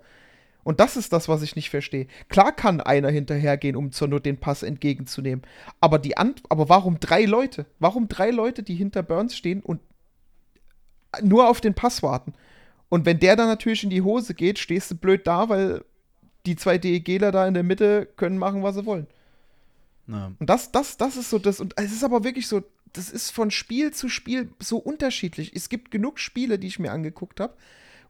Und 0.63 0.79
das 0.79 0.95
ist 0.95 1.11
das, 1.11 1.27
was 1.27 1.41
ich 1.41 1.55
nicht 1.55 1.69
verstehe. 1.69 2.07
Klar 2.29 2.53
kann 2.53 2.79
einer 2.79 3.09
hinterhergehen, 3.09 3.75
um 3.75 3.91
zur 3.91 4.07
Not 4.07 4.25
den 4.25 4.39
Pass 4.39 4.63
entgegenzunehmen. 4.63 5.43
Aber 5.81 5.99
die 5.99 6.17
Ant 6.17 6.41
aber 6.49 6.69
warum 6.69 6.99
drei 6.99 7.25
Leute? 7.25 7.65
Warum 7.79 8.07
drei 8.07 8.31
Leute, 8.31 8.63
die 8.63 8.75
hinter 8.75 9.03
Burns 9.03 9.35
stehen 9.35 9.61
und 9.61 9.81
nur 11.21 11.49
auf 11.49 11.59
den 11.59 11.73
Pass 11.73 12.01
warten? 12.01 12.33
Und 12.89 13.05
wenn 13.05 13.19
der 13.19 13.35
dann 13.35 13.47
natürlich 13.47 13.83
in 13.83 13.89
die 13.89 14.03
Hose 14.03 14.33
geht, 14.33 14.59
stehst 14.59 14.91
du 14.91 14.95
blöd 14.95 15.27
da, 15.27 15.49
weil 15.49 15.83
die 16.45 16.55
zwei 16.55 16.77
DEGler 16.77 17.31
da 17.31 17.47
in 17.47 17.53
der 17.53 17.63
Mitte 17.63 18.07
können 18.17 18.37
machen, 18.37 18.63
was 18.63 18.75
sie 18.75 18.85
wollen. 18.85 19.07
Ja. 20.07 20.31
Und 20.39 20.49
das, 20.49 20.71
das, 20.71 20.97
das 20.97 21.17
ist 21.17 21.29
so 21.29 21.39
das. 21.39 21.59
Und 21.59 21.73
es 21.77 21.91
ist 21.91 22.03
aber 22.03 22.23
wirklich 22.23 22.47
so, 22.47 22.63
das 22.93 23.09
ist 23.09 23.31
von 23.31 23.51
Spiel 23.51 23.91
zu 23.91 24.09
Spiel 24.09 24.51
so 24.59 24.77
unterschiedlich. 24.77 25.53
Es 25.55 25.69
gibt 25.69 25.91
genug 25.91 26.19
Spiele, 26.19 26.59
die 26.59 26.67
ich 26.67 26.79
mir 26.79 26.91
angeguckt 26.91 27.39
habe, 27.39 27.55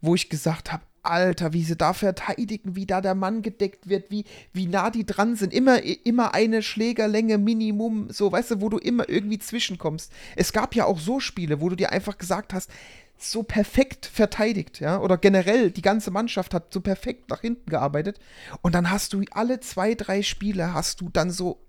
wo 0.01 0.15
ich 0.15 0.29
gesagt 0.29 0.71
habe, 0.71 0.83
Alter, 1.03 1.53
wie 1.53 1.63
sie 1.63 1.75
da 1.75 1.93
verteidigen, 1.93 2.75
wie 2.75 2.85
da 2.85 3.01
der 3.01 3.15
Mann 3.15 3.41
gedeckt 3.41 3.89
wird, 3.89 4.09
wie, 4.09 4.25
wie 4.53 4.67
nah 4.67 4.89
die 4.89 5.05
dran 5.05 5.35
sind. 5.35 5.53
Immer, 5.53 5.83
immer 5.83 6.33
eine 6.33 6.61
Schlägerlänge 6.61 7.37
Minimum, 7.37 8.09
so, 8.09 8.31
weißt 8.31 8.51
du, 8.51 8.61
wo 8.61 8.69
du 8.69 8.77
immer 8.77 9.07
irgendwie 9.09 9.39
zwischenkommst. 9.39 10.11
Es 10.35 10.53
gab 10.53 10.75
ja 10.75 10.85
auch 10.85 10.99
so 10.99 11.19
Spiele, 11.19 11.61
wo 11.61 11.69
du 11.69 11.75
dir 11.75 11.91
einfach 11.91 12.17
gesagt 12.17 12.53
hast, 12.53 12.71
so 13.17 13.43
perfekt 13.43 14.05
verteidigt, 14.05 14.79
ja, 14.79 14.99
oder 14.99 15.17
generell 15.17 15.71
die 15.71 15.81
ganze 15.81 16.11
Mannschaft 16.11 16.53
hat 16.53 16.73
so 16.73 16.81
perfekt 16.81 17.29
nach 17.29 17.41
hinten 17.41 17.69
gearbeitet. 17.69 18.19
Und 18.61 18.75
dann 18.75 18.89
hast 18.89 19.13
du 19.13 19.23
alle 19.31 19.59
zwei, 19.59 19.95
drei 19.95 20.23
Spiele, 20.23 20.73
hast 20.73 21.01
du 21.01 21.09
dann 21.09 21.31
so 21.31 21.59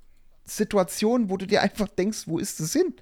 Situationen, 0.45 1.31
wo 1.31 1.37
du 1.37 1.47
dir 1.47 1.63
einfach 1.63 1.89
denkst, 1.89 2.27
wo 2.27 2.39
ist 2.39 2.61
es 2.61 2.73
hin? 2.73 2.95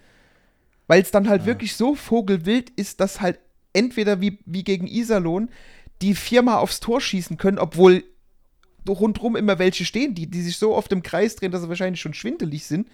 Weil 0.87 1.03
es 1.03 1.11
dann 1.11 1.29
halt 1.29 1.47
wirklich 1.47 1.77
so 1.77 1.95
vogelwild 1.95 2.71
ist, 2.71 3.01
dass 3.01 3.21
halt 3.21 3.39
entweder 3.73 4.21
wie, 4.21 4.39
wie 4.45 4.65
gegen 4.65 4.87
Iserlohn 4.87 5.49
die 6.03 6.15
viermal 6.15 6.59
aufs 6.59 6.81
Tor 6.81 7.01
schießen 7.01 7.37
können, 7.39 7.59
obwohl 7.59 8.05
rundrum 8.89 9.37
immer 9.37 9.59
welche 9.59 9.85
stehen, 9.85 10.15
die, 10.15 10.27
die 10.27 10.43
sich 10.43 10.59
so 10.59 10.75
oft 10.75 10.93
im 10.93 11.03
Kreis 11.03 11.37
drehen, 11.37 11.53
dass 11.53 11.63
sie 11.63 11.69
wahrscheinlich 11.69 12.01
schon 12.01 12.15
schwindelig 12.15 12.67
sind. 12.67 12.89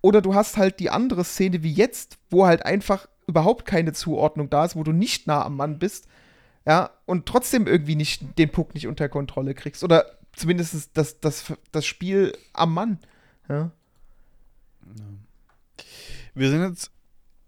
Oder 0.00 0.22
du 0.22 0.34
hast 0.34 0.56
halt 0.56 0.80
die 0.80 0.90
andere 0.90 1.24
Szene 1.24 1.62
wie 1.62 1.72
jetzt, 1.72 2.18
wo 2.30 2.46
halt 2.46 2.64
einfach 2.64 3.08
überhaupt 3.26 3.66
keine 3.66 3.92
Zuordnung 3.92 4.50
da 4.50 4.64
ist, 4.64 4.76
wo 4.76 4.84
du 4.84 4.92
nicht 4.92 5.26
nah 5.26 5.44
am 5.44 5.56
Mann 5.56 5.78
bist, 5.78 6.06
ja, 6.66 6.90
und 7.04 7.26
trotzdem 7.26 7.66
irgendwie 7.66 7.96
nicht 7.96 8.38
den 8.38 8.50
Puck 8.50 8.74
nicht 8.74 8.86
unter 8.86 9.08
Kontrolle 9.08 9.54
kriegst. 9.54 9.84
Oder 9.84 10.06
zumindest 10.34 10.96
das, 10.96 11.20
das, 11.20 11.52
das 11.72 11.84
Spiel 11.84 12.36
am 12.52 12.72
Mann. 12.72 12.98
Ja. 13.48 13.70
Wir 16.34 16.50
sind 16.50 16.62
jetzt 16.62 16.90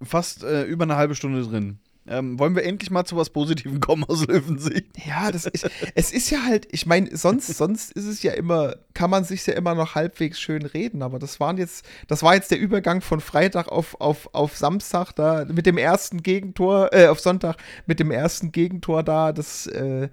fast 0.02 0.42
äh, 0.42 0.64
über 0.64 0.84
eine 0.84 0.96
halbe 0.96 1.14
Stunde 1.14 1.42
drin. 1.42 1.78
Ähm, 2.08 2.38
wollen 2.38 2.54
wir 2.54 2.64
endlich 2.64 2.90
mal 2.90 3.04
zu 3.04 3.16
was 3.16 3.30
Positivem 3.30 3.80
kommen 3.80 4.04
aus 4.04 4.26
Löwensicht? 4.26 4.86
Ja, 5.06 5.32
das 5.32 5.46
ist, 5.46 5.68
es 5.94 6.12
ist 6.12 6.30
ja 6.30 6.44
halt, 6.44 6.68
ich 6.70 6.86
meine, 6.86 7.16
sonst, 7.16 7.48
sonst 7.48 7.92
ist 7.92 8.06
es 8.06 8.22
ja 8.22 8.32
immer, 8.32 8.76
kann 8.94 9.10
man 9.10 9.24
sich 9.24 9.44
ja 9.46 9.54
immer 9.54 9.74
noch 9.74 9.94
halbwegs 9.94 10.38
schön 10.40 10.64
reden, 10.64 11.02
aber 11.02 11.18
das 11.18 11.40
waren 11.40 11.58
jetzt, 11.58 11.84
das 12.06 12.22
war 12.22 12.34
jetzt 12.34 12.50
der 12.52 12.58
Übergang 12.60 13.00
von 13.00 13.20
Freitag 13.20 13.68
auf, 13.68 14.00
auf, 14.00 14.28
auf 14.34 14.56
Samstag 14.56 15.12
da 15.12 15.44
mit 15.46 15.66
dem 15.66 15.78
ersten 15.78 16.22
Gegentor, 16.22 16.90
äh, 16.92 17.08
auf 17.08 17.18
Sonntag 17.20 17.56
mit 17.86 17.98
dem 17.98 18.10
ersten 18.10 18.52
Gegentor 18.52 19.02
da, 19.02 19.32
das, 19.32 19.66
äh, 19.66 20.08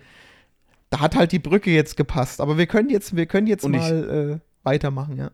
da 0.90 1.00
hat 1.00 1.16
halt 1.16 1.32
die 1.32 1.40
Brücke 1.40 1.72
jetzt 1.72 1.96
gepasst. 1.98 2.42
Aber 2.42 2.58
wir 2.58 2.68
können 2.68 2.90
jetzt, 2.90 3.16
wir 3.16 3.26
können 3.26 3.48
jetzt 3.48 3.66
Und 3.66 3.74
ich- 3.76 3.80
mal 3.82 4.40
äh, 4.40 4.40
weitermachen, 4.64 5.18
ja. 5.18 5.32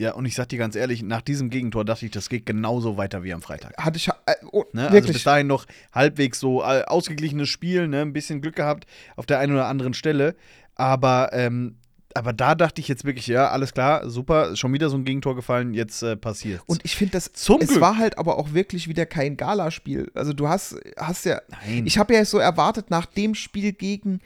Ja, 0.00 0.12
und 0.14 0.24
ich 0.24 0.34
sag 0.34 0.48
dir 0.48 0.58
ganz 0.58 0.76
ehrlich, 0.76 1.02
nach 1.02 1.20
diesem 1.20 1.50
Gegentor 1.50 1.84
dachte 1.84 2.06
ich, 2.06 2.10
das 2.10 2.30
geht 2.30 2.46
genauso 2.46 2.96
weiter 2.96 3.22
wie 3.22 3.34
am 3.34 3.42
Freitag. 3.42 3.76
Hatte 3.76 3.98
ich, 3.98 4.08
äh, 4.08 4.12
oh, 4.50 4.64
Ne? 4.72 4.88
Also 4.88 5.12
bis 5.12 5.24
dahin 5.24 5.46
noch 5.46 5.66
halbwegs 5.92 6.40
so 6.40 6.62
äh, 6.62 6.84
ausgeglichenes 6.84 7.50
Spiel, 7.50 7.86
ne? 7.86 8.00
ein 8.00 8.14
bisschen 8.14 8.40
Glück 8.40 8.56
gehabt 8.56 8.86
auf 9.16 9.26
der 9.26 9.40
einen 9.40 9.52
oder 9.52 9.66
anderen 9.66 9.92
Stelle. 9.92 10.36
Aber, 10.74 11.34
ähm, 11.34 11.76
aber 12.14 12.32
da 12.32 12.54
dachte 12.54 12.80
ich 12.80 12.88
jetzt 12.88 13.04
wirklich, 13.04 13.26
ja, 13.26 13.50
alles 13.50 13.74
klar, 13.74 14.08
super, 14.08 14.56
schon 14.56 14.72
wieder 14.72 14.88
so 14.88 14.96
ein 14.96 15.04
Gegentor 15.04 15.36
gefallen, 15.36 15.74
jetzt 15.74 16.02
äh, 16.02 16.16
passiert. 16.16 16.62
Und 16.64 16.80
ich 16.82 16.96
finde 16.96 17.12
das, 17.12 17.34
Zum 17.34 17.60
es 17.60 17.68
Glück. 17.68 17.82
war 17.82 17.98
halt 17.98 18.16
aber 18.16 18.38
auch 18.38 18.54
wirklich 18.54 18.88
wieder 18.88 19.04
kein 19.04 19.36
Galaspiel. 19.36 20.10
Also 20.14 20.32
du 20.32 20.48
hast, 20.48 20.76
hast 20.96 21.26
ja, 21.26 21.42
Nein. 21.66 21.84
ich 21.84 21.98
habe 21.98 22.14
ja 22.14 22.24
so 22.24 22.38
erwartet 22.38 22.88
nach 22.88 23.04
dem 23.04 23.34
Spiel 23.34 23.74
gegen, 23.74 24.20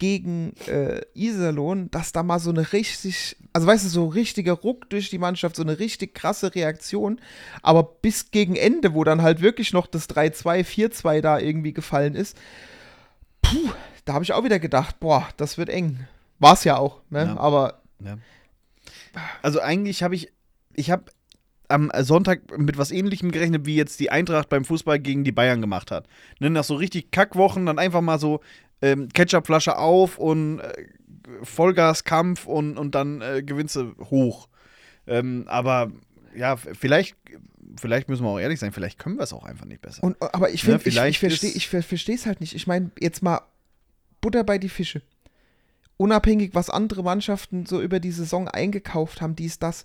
gegen 0.00 0.54
äh, 0.66 1.02
Iserlohn, 1.14 1.90
dass 1.92 2.10
da 2.10 2.24
mal 2.24 2.40
so 2.40 2.50
eine 2.50 2.72
richtig, 2.72 3.36
also 3.52 3.68
weißt 3.68 3.84
du, 3.84 3.88
so 3.88 4.08
richtiger 4.08 4.54
Ruck 4.54 4.90
durch 4.90 5.10
die 5.10 5.18
Mannschaft, 5.18 5.54
so 5.54 5.62
eine 5.62 5.78
richtig 5.78 6.14
krasse 6.14 6.52
Reaktion. 6.54 7.20
Aber 7.62 7.84
bis 7.84 8.32
gegen 8.32 8.56
Ende, 8.56 8.94
wo 8.94 9.04
dann 9.04 9.22
halt 9.22 9.42
wirklich 9.42 9.72
noch 9.72 9.86
das 9.86 10.08
3-2, 10.08 10.64
4-2 10.64 11.20
da 11.20 11.38
irgendwie 11.38 11.72
gefallen 11.72 12.16
ist, 12.16 12.36
puh, 13.42 13.70
da 14.06 14.14
habe 14.14 14.24
ich 14.24 14.32
auch 14.32 14.42
wieder 14.42 14.58
gedacht, 14.58 14.98
boah, 14.98 15.28
das 15.36 15.58
wird 15.58 15.68
eng. 15.68 16.08
War 16.40 16.54
es 16.54 16.64
ja 16.64 16.78
auch, 16.78 17.02
ne? 17.10 17.26
Ja. 17.26 17.36
Aber 17.36 17.82
Ja. 18.02 18.18
Also 19.42 19.60
eigentlich 19.60 20.02
habe 20.02 20.14
ich, 20.14 20.32
ich 20.74 20.90
habe 20.90 21.04
am 21.68 21.90
Sonntag 22.00 22.58
mit 22.58 22.78
was 22.78 22.90
ähnlichem 22.90 23.30
gerechnet, 23.30 23.66
wie 23.66 23.76
jetzt 23.76 24.00
die 24.00 24.10
Eintracht 24.10 24.48
beim 24.48 24.64
Fußball 24.64 24.98
gegen 24.98 25.24
die 25.24 25.32
Bayern 25.32 25.60
gemacht 25.60 25.90
hat. 25.90 26.06
Ne, 26.40 26.50
nach 26.50 26.64
so 26.64 26.74
richtig 26.74 27.10
Kackwochen 27.10 27.66
dann 27.66 27.78
einfach 27.78 28.00
mal 28.00 28.18
so 28.18 28.40
ähm, 28.82 29.08
Ketchupflasche 29.08 29.76
auf 29.76 30.18
und 30.18 30.60
äh, 30.60 30.86
Vollgaskampf 31.42 32.46
und, 32.46 32.78
und 32.78 32.94
dann 32.94 33.20
äh, 33.20 33.42
gewinnst 33.42 33.76
du 33.76 33.94
hoch. 34.10 34.48
Ähm, 35.06 35.44
aber 35.48 35.92
ja, 36.34 36.56
vielleicht, 36.56 37.16
vielleicht 37.80 38.08
müssen 38.08 38.24
wir 38.24 38.30
auch 38.30 38.38
ehrlich 38.38 38.60
sein, 38.60 38.72
vielleicht 38.72 38.98
können 38.98 39.16
wir 39.16 39.24
es 39.24 39.32
auch 39.32 39.44
einfach 39.44 39.66
nicht 39.66 39.82
besser. 39.82 40.02
Und, 40.02 40.16
aber 40.20 40.50
ich 40.50 40.66
Ne, 40.66 40.78
finde, 40.78 41.06
ich, 41.06 41.56
ich 41.56 41.68
verstehe 41.68 42.14
es 42.14 42.26
halt 42.26 42.40
nicht. 42.40 42.54
Ich 42.54 42.66
meine, 42.66 42.90
jetzt 42.98 43.22
mal 43.22 43.40
Butter 44.20 44.44
bei 44.44 44.58
die 44.58 44.68
Fische. 44.68 45.02
Unabhängig, 45.96 46.54
was 46.54 46.70
andere 46.70 47.02
Mannschaften 47.02 47.66
so 47.66 47.80
über 47.80 48.00
die 48.00 48.12
Saison 48.12 48.48
eingekauft 48.48 49.20
haben, 49.20 49.36
dies, 49.36 49.58
das. 49.58 49.84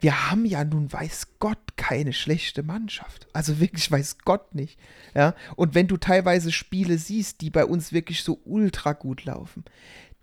Wir 0.00 0.30
haben 0.30 0.44
ja 0.44 0.64
nun, 0.64 0.92
weiß 0.92 1.28
Gott, 1.38 1.58
keine 1.76 2.12
schlechte 2.12 2.62
Mannschaft. 2.62 3.26
Also 3.32 3.58
wirklich, 3.60 3.90
weiß 3.90 4.18
Gott 4.24 4.54
nicht. 4.54 4.78
Ja. 5.14 5.34
Und 5.56 5.74
wenn 5.74 5.86
du 5.86 5.96
teilweise 5.96 6.52
Spiele 6.52 6.98
siehst, 6.98 7.40
die 7.40 7.50
bei 7.50 7.64
uns 7.64 7.92
wirklich 7.92 8.22
so 8.22 8.40
ultra 8.44 8.92
gut 8.92 9.24
laufen, 9.24 9.64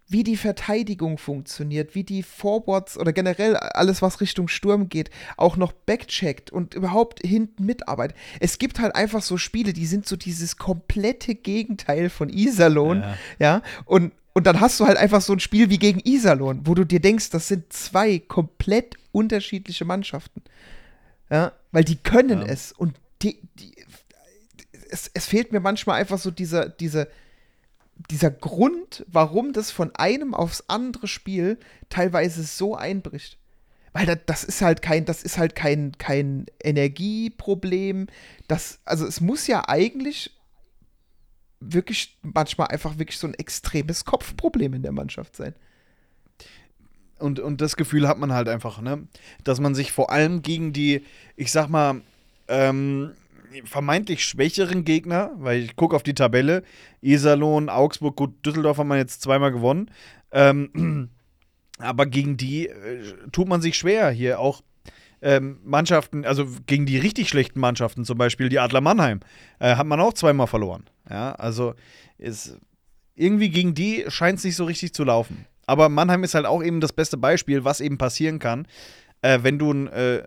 wie 0.07 0.23
die 0.23 0.35
Verteidigung 0.35 1.17
funktioniert, 1.17 1.95
wie 1.95 2.03
die 2.03 2.21
Forwards 2.21 2.97
oder 2.97 3.13
generell 3.13 3.55
alles, 3.55 4.01
was 4.01 4.19
Richtung 4.19 4.49
Sturm 4.49 4.89
geht, 4.89 5.09
auch 5.37 5.55
noch 5.55 5.71
backcheckt 5.71 6.51
und 6.51 6.73
überhaupt 6.73 7.25
hinten 7.25 7.65
mitarbeitet. 7.65 8.17
Es 8.41 8.57
gibt 8.59 8.79
halt 8.79 8.93
einfach 8.93 9.21
so 9.21 9.37
Spiele, 9.37 9.71
die 9.71 9.85
sind 9.85 10.05
so 10.05 10.17
dieses 10.17 10.57
komplette 10.57 11.33
Gegenteil 11.33 12.09
von 12.09 12.27
Iserlohn, 12.29 12.99
Ja. 12.99 13.17
ja, 13.39 13.61
und, 13.85 14.11
und 14.33 14.47
dann 14.47 14.59
hast 14.59 14.81
du 14.81 14.85
halt 14.85 14.97
einfach 14.97 15.21
so 15.21 15.31
ein 15.31 15.39
Spiel 15.39 15.69
wie 15.69 15.79
gegen 15.79 16.01
Iserlohn, 16.03 16.67
wo 16.67 16.75
du 16.75 16.83
dir 16.83 16.99
denkst, 16.99 17.29
das 17.29 17.47
sind 17.47 17.71
zwei 17.71 18.19
komplett 18.19 18.95
unterschiedliche 19.11 19.85
Mannschaften. 19.85 20.41
Ja, 21.29 21.53
weil 21.71 21.83
die 21.83 21.97
können 21.97 22.41
Ja. 22.41 22.47
es 22.47 22.71
und 22.71 22.97
die, 23.21 23.39
die, 23.55 23.73
es, 24.89 25.09
es 25.13 25.25
fehlt 25.25 25.51
mir 25.51 25.59
manchmal 25.59 25.99
einfach 25.99 26.17
so 26.17 26.31
dieser, 26.31 26.67
dieser, 26.69 27.07
dieser 28.09 28.31
Grund, 28.31 29.05
warum 29.07 29.53
das 29.53 29.71
von 29.71 29.95
einem 29.95 30.33
aufs 30.33 30.65
andere 30.67 31.07
Spiel 31.07 31.57
teilweise 31.89 32.43
so 32.43 32.75
einbricht. 32.75 33.37
Weil 33.93 34.05
das, 34.05 34.19
das 34.25 34.43
ist 34.43 34.61
halt 34.61 34.81
kein, 34.81 35.05
das 35.05 35.23
ist 35.23 35.37
halt 35.37 35.55
kein, 35.55 35.93
kein 35.97 36.45
Energieproblem. 36.63 38.07
Das, 38.47 38.79
also 38.85 39.05
es 39.05 39.21
muss 39.21 39.47
ja 39.47 39.67
eigentlich 39.67 40.31
wirklich 41.59 42.17
manchmal 42.21 42.67
einfach 42.67 42.97
wirklich 42.97 43.17
so 43.17 43.27
ein 43.27 43.33
extremes 43.33 44.05
Kopfproblem 44.05 44.73
in 44.73 44.81
der 44.83 44.91
Mannschaft 44.93 45.35
sein. 45.35 45.53
Und, 47.21 47.39
und 47.39 47.61
das 47.61 47.75
Gefühl 47.75 48.07
hat 48.07 48.17
man 48.17 48.33
halt 48.33 48.49
einfach, 48.49 48.81
ne? 48.81 49.07
Dass 49.43 49.59
man 49.59 49.75
sich 49.75 49.91
vor 49.91 50.11
allem 50.11 50.41
gegen 50.41 50.73
die, 50.73 51.03
ich 51.35 51.51
sag 51.51 51.69
mal, 51.69 52.01
ähm, 52.47 53.11
vermeintlich 53.65 54.25
schwächeren 54.25 54.85
Gegner, 54.85 55.31
weil 55.35 55.61
ich 55.61 55.75
gucke 55.75 55.95
auf 55.95 56.03
die 56.03 56.13
Tabelle, 56.13 56.63
Iserlohn, 57.01 57.69
Augsburg, 57.69 58.15
gut, 58.15 58.45
Düsseldorf 58.45 58.77
haben 58.77 58.87
wir 58.87 58.97
jetzt 58.97 59.21
zweimal 59.21 59.51
gewonnen. 59.51 59.91
Ähm, 60.31 61.09
aber 61.77 62.05
gegen 62.05 62.37
die 62.37 62.67
äh, 62.67 63.13
tut 63.31 63.47
man 63.47 63.61
sich 63.61 63.77
schwer 63.77 64.09
hier 64.11 64.39
auch. 64.39 64.61
Ähm, 65.23 65.59
Mannschaften, 65.63 66.25
also 66.25 66.47
gegen 66.65 66.87
die 66.87 66.97
richtig 66.97 67.29
schlechten 67.29 67.59
Mannschaften, 67.59 68.05
zum 68.05 68.17
Beispiel 68.17 68.49
die 68.49 68.57
Adler 68.57 68.81
Mannheim, 68.81 69.19
äh, 69.59 69.75
hat 69.75 69.85
man 69.85 69.99
auch 69.99 70.13
zweimal 70.13 70.47
verloren. 70.47 70.89
Ja, 71.07 71.33
also 71.33 71.75
ist 72.17 72.57
irgendwie 73.15 73.49
gegen 73.49 73.75
die 73.75 74.05
scheint 74.07 74.39
es 74.39 74.45
nicht 74.45 74.55
so 74.55 74.65
richtig 74.65 74.93
zu 74.95 75.03
laufen. 75.03 75.45
Aber 75.71 75.87
Mannheim 75.87 76.25
ist 76.25 76.35
halt 76.35 76.45
auch 76.45 76.61
eben 76.61 76.81
das 76.81 76.91
beste 76.91 77.15
Beispiel, 77.15 77.63
was 77.63 77.79
eben 77.79 77.97
passieren 77.97 78.39
kann, 78.39 78.67
äh, 79.21 79.39
wenn 79.41 79.57
du 79.57 79.71
ein, 79.71 79.87
äh, 79.87 80.21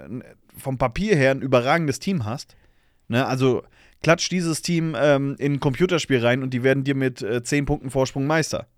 vom 0.56 0.78
Papier 0.78 1.16
her 1.16 1.32
ein 1.32 1.42
überragendes 1.42 1.98
Team 1.98 2.24
hast. 2.24 2.56
Ne? 3.08 3.26
Also 3.26 3.62
klatsch 4.02 4.30
dieses 4.30 4.62
Team 4.62 4.96
ähm, 4.98 5.36
in 5.38 5.52
ein 5.52 5.60
Computerspiel 5.60 6.24
rein 6.24 6.42
und 6.42 6.54
die 6.54 6.62
werden 6.62 6.82
dir 6.82 6.94
mit 6.94 7.20
äh, 7.20 7.42
10 7.42 7.66
Punkten 7.66 7.90
Vorsprung 7.90 8.26
Meister. 8.26 8.68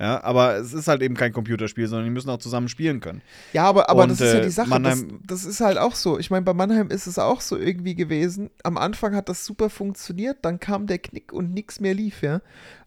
Ja, 0.00 0.24
aber 0.24 0.56
es 0.56 0.72
ist 0.72 0.88
halt 0.88 1.02
eben 1.02 1.14
kein 1.14 1.34
Computerspiel, 1.34 1.88
sondern 1.88 2.06
die 2.06 2.10
müssen 2.10 2.30
auch 2.30 2.38
zusammen 2.38 2.68
spielen 2.68 3.00
können. 3.00 3.20
Ja, 3.52 3.64
aber, 3.66 3.90
aber 3.90 4.04
Und, 4.04 4.12
das 4.12 4.20
ist 4.22 4.32
ja 4.32 4.38
äh, 4.40 4.44
die 4.44 4.50
Sache. 4.50 4.70
Mannheim- 4.70 5.20
das, 5.26 5.42
das 5.42 5.44
ist 5.44 5.60
halt 5.60 5.76
auch 5.76 5.94
so. 5.94 6.18
Ich 6.18 6.30
meine, 6.30 6.42
bei 6.42 6.54
Mannheim 6.54 6.88
ist 6.88 7.06
es 7.06 7.18
auch 7.18 7.42
so 7.42 7.58
irgendwie 7.58 7.94
gewesen. 7.94 8.48
Am 8.62 8.78
Anfang 8.78 9.14
hat 9.14 9.28
das 9.28 9.44
super 9.44 9.68
funktioniert, 9.68 10.38
dann 10.40 10.58
kam 10.58 10.86
der 10.86 11.00
Knick 11.00 11.34
und 11.34 11.52
nichts 11.52 11.80
mehr 11.80 11.92
lief, 11.92 12.22
ja. 12.22 12.40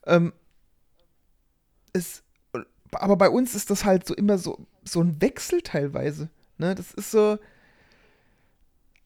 Ähm, 0.08 0.34
es, 1.93 2.23
aber 2.91 3.17
bei 3.17 3.30
uns 3.30 3.56
ist 3.56 3.69
das 3.69 3.86
halt 3.86 4.06
so 4.08 4.13
immer 4.13 4.38
so, 4.38 4.65
so 4.84 5.02
ein 5.02 5.21
Wechsel 5.21 5.62
teilweise. 5.62 6.30
Ne? 6.58 6.76
Das 6.76 6.93
ist 6.93 7.12
so. 7.12 7.38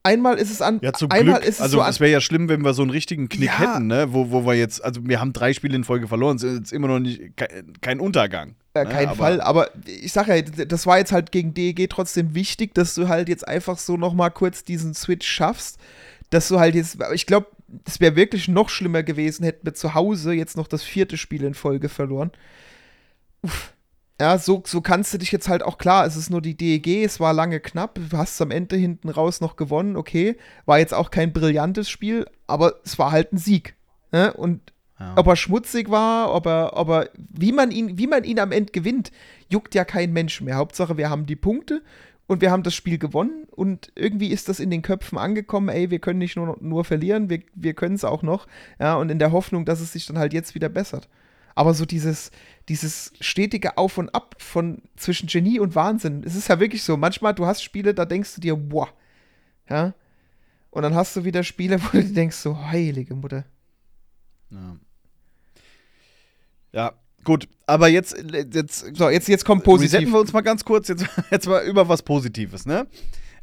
Einmal 0.04 0.40
ist 0.40 0.50
es 0.50 0.64
an. 0.64 0.80
Ja, 0.82 0.94
zum 0.94 1.12
einmal 1.12 1.36
Glück. 1.36 1.48
ist 1.48 1.56
es 1.56 1.62
also 1.62 1.78
so 1.78 1.84
es 1.84 2.00
wäre 2.00 2.12
ja 2.12 2.22
schlimm, 2.22 2.50
wenn 2.50 2.64
wir 2.64 2.74
so 2.74 2.82
einen 2.82 2.90
richtigen 2.90 3.30
Knick 3.30 3.50
Ja. 3.50 3.60
hätten, 3.60 3.86
ne? 3.86 4.12
Wo, 4.12 4.32
wo 4.32 4.48
wir 4.48 4.56
jetzt, 4.56 4.84
also 4.84 5.00
wir 5.04 5.20
haben 5.20 5.32
drei 5.32 5.54
Spiele 5.54 5.76
in 5.76 5.84
Folge 5.84 6.08
verloren, 6.08 6.38
es 6.38 6.44
ist 6.44 6.58
jetzt 6.58 6.74
immer 6.74 6.88
noch 6.88 7.00
nicht 7.00 7.38
kein, 7.38 7.74
kein 7.82 8.00
Untergang. 8.00 8.56
Ja, 8.76 8.84
ne? 8.84 8.90
kein 8.90 9.08
aber, 9.10 9.16
Fall, 9.16 9.42
aber 9.42 9.70
ich 9.86 10.12
sag 10.12 10.28
ja, 10.28 10.42
das 10.42 10.88
war 10.88 10.98
jetzt 10.98 11.12
halt 11.12 11.32
gegen 11.32 11.54
DEG 11.54 11.88
trotzdem 11.88 12.34
wichtig, 12.34 12.74
dass 12.74 12.96
du 12.96 13.10
halt 13.10 13.30
jetzt 13.30 13.48
einfach 13.48 13.78
so 13.78 13.96
noch 13.96 14.14
mal 14.14 14.32
kurz 14.32 14.64
diesen 14.64 14.96
Switch 14.96 15.28
schaffst, 15.28 15.78
dass 16.32 16.48
du 16.48 16.60
halt 16.60 16.74
jetzt, 16.74 16.98
ich 17.14 17.28
glaube, 17.28 17.48
es 17.86 18.00
wäre 18.00 18.16
wirklich 18.16 18.48
noch 18.48 18.70
schlimmer 18.70 19.04
gewesen, 19.04 19.44
hätten 19.44 19.68
wir 19.68 19.76
zu 19.76 19.94
Hause 19.94 20.34
jetzt 20.34 20.58
noch 20.58 20.68
das 20.68 20.82
vierte 20.82 21.16
Spiel 21.16 21.44
in 21.44 21.54
Folge 21.54 21.90
verloren. 21.90 22.32
Uff. 23.44 23.74
Ja, 24.22 24.38
so, 24.38 24.62
so 24.68 24.82
kannst 24.82 25.12
du 25.16 25.18
dich 25.18 25.32
jetzt 25.32 25.50
halt 25.50 25.64
auch 25.64 25.80
klar, 25.80 26.06
es 26.06 26.16
ist 26.16 26.30
nur 26.30 26.44
die 26.44 26.56
DEG, 26.56 27.04
es 27.04 27.20
war 27.20 27.34
lange 27.34 27.60
knapp, 27.60 27.96
du 27.96 28.16
hast 28.16 28.40
am 28.40 28.52
Ende 28.52 28.76
hinten 28.76 29.10
raus 29.10 29.42
noch 29.42 29.56
gewonnen, 29.56 29.96
okay, 29.96 30.38
war 30.68 30.78
jetzt 30.78 30.94
auch 30.94 31.10
kein 31.10 31.34
brillantes 31.34 31.90
Spiel, 31.90 32.28
aber 32.46 32.76
es 32.86 33.00
war 33.00 33.12
halt 33.12 33.34
ein 33.34 33.40
Sieg. 33.40 33.76
Ne? 34.12 34.32
Und 34.32 34.74
Ja. 35.00 35.16
ob 35.18 35.26
er 35.26 35.36
schmutzig 35.36 35.90
war, 35.90 36.36
ob 36.36 36.46
er, 36.46 36.78
ob 36.78 36.90
er, 36.90 37.10
wie 37.18 37.52
man 37.52 37.72
ihn, 37.72 37.98
wie 37.98 38.06
man 38.06 38.24
ihn 38.24 38.40
am 38.40 38.52
Ende 38.52 38.72
gewinnt, 38.72 39.12
juckt 39.50 39.74
ja 39.74 39.86
kein 39.86 40.14
Mensch 40.14 40.40
mehr. 40.40 40.58
Hauptsache, 40.58 40.98
wir 40.98 41.10
haben 41.10 41.26
die 41.26 41.36
Punkte 41.36 41.82
und 42.28 42.42
wir 42.42 42.52
haben 42.52 42.62
das 42.62 42.76
Spiel 42.76 43.00
gewonnen 43.00 43.48
und 43.50 43.92
irgendwie 43.96 44.28
ist 44.28 44.50
das 44.50 44.60
in 44.60 44.70
den 44.70 44.84
Köpfen 44.84 45.18
angekommen, 45.18 45.70
ey, 45.70 45.90
wir 45.90 45.98
können 45.98 46.20
nicht 46.20 46.36
nur, 46.36 46.58
nur 46.62 46.86
verlieren, 46.86 47.32
wir, 47.32 47.42
wir 47.56 47.74
können 47.74 47.96
es 47.96 48.04
auch 48.04 48.22
noch, 48.22 48.46
ja, 48.80 48.98
und 48.98 49.10
in 49.10 49.18
der 49.18 49.32
Hoffnung, 49.32 49.66
dass 49.66 49.80
es 49.82 49.94
sich 49.94 50.06
dann 50.06 50.20
halt 50.20 50.32
jetzt 50.32 50.54
wieder 50.54 50.70
bessert. 50.70 51.10
Aber 51.56 51.74
so 51.74 51.86
dieses, 51.86 52.32
dieses 52.70 53.14
stetige 53.20 53.78
Auf 53.78 53.98
und 53.98 54.14
Ab 54.16 54.36
von 54.40 54.82
zwischen 54.96 55.28
Genie 55.28 55.60
und 55.60 55.76
Wahnsinn, 55.76 56.24
es 56.26 56.36
ist 56.36 56.48
ja 56.48 56.60
wirklich 56.60 56.84
so, 56.84 56.98
manchmal, 56.98 57.34
du 57.34 57.46
hast 57.46 57.64
Spiele, 57.64 57.94
da 57.94 58.06
denkst 58.06 58.36
du 58.36 58.42
dir, 58.42 58.56
boah, 58.56 58.90
ja, 59.70 59.94
und 60.70 60.84
dann 60.84 60.96
hast 60.96 61.16
du 61.16 61.26
wieder 61.26 61.44
Spiele, 61.44 61.80
wo 61.84 61.90
du 61.92 62.04
dir 62.04 62.14
denkst, 62.14 62.38
so, 62.38 62.58
heilige 62.58 63.16
Mutter. 63.16 63.46
Ja. 64.50 64.78
ja, 66.74 66.94
gut, 67.24 67.48
aber 67.66 67.88
jetzt, 67.88 68.16
jetzt 68.54 68.96
So, 68.96 69.10
jetzt, 69.10 69.28
jetzt 69.28 69.46
kommt 69.46 69.66
resetten 69.66 69.88
positiv. 69.88 70.12
wir 70.14 70.20
uns 70.20 70.34
mal 70.34 70.42
ganz 70.42 70.66
kurz, 70.66 70.88
jetzt, 70.88 71.06
jetzt 71.32 71.48
mal 71.48 71.64
über 71.64 71.88
was 71.88 72.02
Positives, 72.04 72.66
ne? 72.66 72.88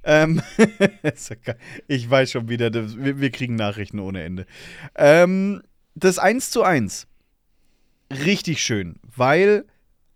Ähm, 0.05 0.43
ich 1.89 2.09
weiß 2.09 2.31
schon 2.31 2.49
wieder, 2.49 2.73
wir, 2.73 3.21
wir 3.21 3.31
kriegen 3.31 3.57
Nachrichten 3.57 3.99
ohne 3.99 4.23
Ende. 4.23 4.47
Ähm, 4.95 5.63
das 5.95 6.19
1 6.19 6.51
zu 6.51 6.63
1. 6.63 7.07
Richtig 8.11 8.63
schön, 8.63 8.97
weil 9.17 9.67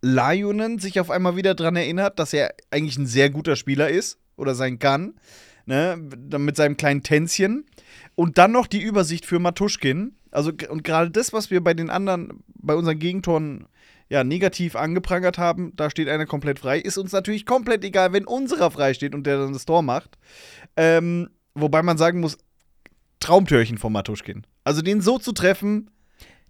Lionen 0.01 0.79
sich 0.79 0.99
auf 0.99 1.11
einmal 1.11 1.37
wieder 1.37 1.55
daran 1.55 1.77
erinnert, 1.77 2.19
dass 2.19 2.33
er 2.33 2.55
eigentlich 2.71 2.99
ein 2.99 3.07
sehr 3.07 3.31
guter 3.31 3.57
Spieler 3.57 3.89
ist 3.89 4.19
oder 4.37 4.55
sein 4.55 4.79
kann. 4.79 5.15
Ne, 5.65 5.97
mit 6.39 6.57
seinem 6.57 6.77
kleinen 6.77 7.05
Tänzchen. 7.05 7.67
Und 8.17 8.37
dann 8.37 8.51
noch 8.51 8.67
die 8.67 8.83
Übersicht 8.83 9.27
für 9.27 9.39
Matuschkin. 9.39 10.17
Also, 10.33 10.51
und 10.69 10.83
gerade 10.83 11.11
das, 11.11 11.33
was 11.33 11.53
wir 11.53 11.63
bei 11.63 11.73
den 11.73 11.89
anderen, 11.89 12.43
bei 12.49 12.75
unseren 12.75 12.99
Gegentoren 12.99 13.69
ja, 14.09 14.25
negativ 14.25 14.75
angeprangert 14.75 15.39
haben, 15.39 15.75
da 15.77 15.89
steht 15.89 16.09
einer 16.09 16.27
komplett 16.27 16.59
frei, 16.59 16.79
ist 16.81 16.99
uns 16.99 17.13
natürlich 17.13 17.47
komplett 17.47 17.85
egal, 17.85 18.13
wenn 18.13 18.27
unserer 18.27 18.73
frei 18.73 18.93
steht 18.93 19.15
und 19.15 19.25
der 19.25 19.39
dann 19.39 19.53
das 19.53 19.65
Tor 19.65 19.83
macht. 19.83 20.19
Ähm, 20.77 21.31
wobei 21.55 21.83
man 21.83 21.97
sagen 21.97 22.21
muss, 22.21 22.39
Traumtörchen 23.21 23.79
von 23.79 23.93
Matuschkin. 23.93 24.45
Also 24.65 24.83
den 24.83 25.01
so 25.01 25.19
zu 25.19 25.33
treffen, 25.33 25.92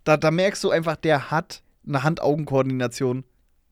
da, 0.04 0.16
da 0.16 0.30
merkst 0.30 0.62
du 0.64 0.70
einfach, 0.70 0.96
der 0.96 1.30
hat 1.30 1.62
eine 1.86 2.02
Hand-Augen-Koordination. 2.02 3.24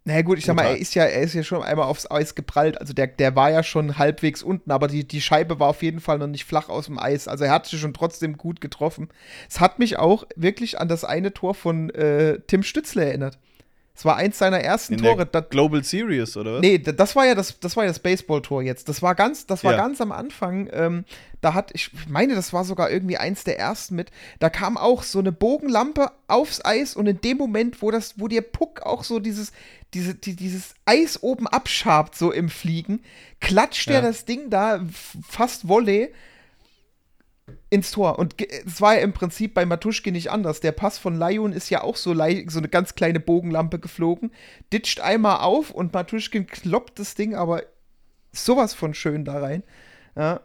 Naja 0.05 0.23
gut, 0.23 0.39
ich 0.39 0.47
sag 0.47 0.57
mal, 0.57 0.65
er 0.65 0.79
ist 0.79 0.95
ja, 0.95 1.05
er 1.05 1.21
ist 1.21 1.35
ja 1.35 1.43
schon 1.43 1.63
einmal 1.63 1.87
aufs 1.87 2.11
Eis 2.11 2.35
geprallt. 2.35 2.81
Also 2.81 2.95
der, 2.95 3.07
der 3.07 3.37
war 3.37 3.51
ja 3.51 3.63
schon 3.63 3.99
halbwegs 3.99 4.43
unten, 4.43 4.71
aber 4.71 4.89
die, 4.89 5.07
die 5.07 5.21
Scheibe 5.21 5.61
war 5.61 5.69
auf 5.69 5.83
jeden 5.83 6.01
Fall 6.01 6.19
noch 6.19 6.27
nicht 6.27 6.47
flach 6.47 6.71
aus 6.71 6.87
dem 6.87 6.99
Eis. 6.99 7.29
Also 7.29 7.45
er 7.45 7.53
hat 7.53 7.67
sich 7.67 7.79
schon 7.79 7.93
trotzdem 7.93 8.39
gut 8.39 8.63
getroffen. 8.63 9.09
Es 9.49 9.61
hat 9.61 9.79
mich 9.79 9.99
auch 9.99 10.25
wirklich 10.37 10.81
an 10.81 10.89
das 10.89 11.05
eine 11.05 11.35
Tor 11.35 11.55
von 11.55 11.91
äh, 11.91 12.41
Tim 12.47 12.63
Stützle 12.63 13.05
erinnert. 13.05 13.39
Es 14.01 14.05
war 14.07 14.17
eins 14.17 14.39
seiner 14.39 14.61
ersten 14.61 14.95
In 14.95 15.01
Tore. 15.03 15.27
der 15.27 15.43
Global 15.43 15.85
Series, 15.85 16.35
oder 16.39 16.55
was? 16.55 16.61
nee, 16.63 16.79
das 16.79 17.15
war 17.17 17.27
ja 17.27 17.35
das, 17.35 17.61
das 17.61 17.77
war 17.77 17.85
ja 17.85 17.91
das 17.91 17.99
Baseballtor 17.99 18.63
jetzt. 18.63 18.89
Das 18.89 19.03
war 19.03 19.15
ganz, 19.15 19.45
das 19.45 19.63
war 19.63 19.73
Ja. 19.73 19.77
ganz 19.77 20.01
am 20.01 20.11
Anfang. 20.11 20.71
Ähm, 20.73 21.05
da 21.43 21.53
hat, 21.53 21.71
ich 21.75 21.91
meine, 22.09 22.35
das 22.35 22.55
war 22.55 22.65
sogar 22.65 22.91
irgendwie 22.91 23.19
eins 23.19 23.45
der 23.45 23.59
ersten 23.59 23.97
mit. 23.97 24.11
Da 24.39 24.49
kam 24.49 24.79
auch 24.79 25.03
so 25.03 25.19
eine 25.19 25.33
Bogenlampe 25.33 26.11
aufs 26.29 26.65
Eis 26.65 26.97
und 26.97 27.09
in 27.09 27.21
dem 27.21 27.37
Moment, 27.37 27.83
wo 27.83 27.91
das, 27.91 28.15
wo 28.19 28.27
der 28.27 28.41
Puck 28.41 28.81
auch 28.87 29.05
so 29.05 29.19
dieses, 29.19 29.53
diese, 29.93 30.15
die, 30.15 30.35
dieses 30.35 30.73
Eis 30.87 31.23
oben 31.23 31.47
abschabt, 31.47 32.15
so 32.17 32.33
im 32.33 32.49
Fliegen, 32.49 33.03
klatscht 33.41 33.91
Ja. 33.91 33.97
er 33.97 34.01
das 34.03 34.25
Ding 34.25 34.49
da 34.49 34.81
fast 35.29 35.69
Volley 35.69 36.11
ins 37.71 37.93
Tor. 37.93 38.19
Und 38.19 38.35
es 38.67 38.81
war 38.81 38.97
ja 38.97 39.01
im 39.01 39.13
Prinzip 39.13 39.55
bei 39.55 39.65
Matuschke 39.65 40.11
nicht 40.13 40.31
anders. 40.31 40.61
Der 40.61 40.73
Pass 40.73 40.99
von 40.99 41.17
Lyon 41.17 41.53
ist 41.53 41.71
ja 41.71 41.83
auch 41.83 41.97
so, 41.97 42.13
so 42.15 42.21
eine 42.59 42.69
ganz 42.69 42.95
kleine 42.97 43.21
Bogenlampe 43.21 43.79
geflogen, 43.79 44.33
ditcht 44.73 45.01
einmal 45.01 45.39
auf 45.41 45.71
und 45.71 45.93
Matuschkin 45.93 46.47
kloppt 46.47 46.99
das 46.99 47.15
Ding 47.15 47.35
aber 47.35 47.63
sowas 48.33 48.75
von 48.75 48.93
schön 48.95 49.25
da 49.25 49.39
rein. 49.41 49.63
Ja. 50.17 50.41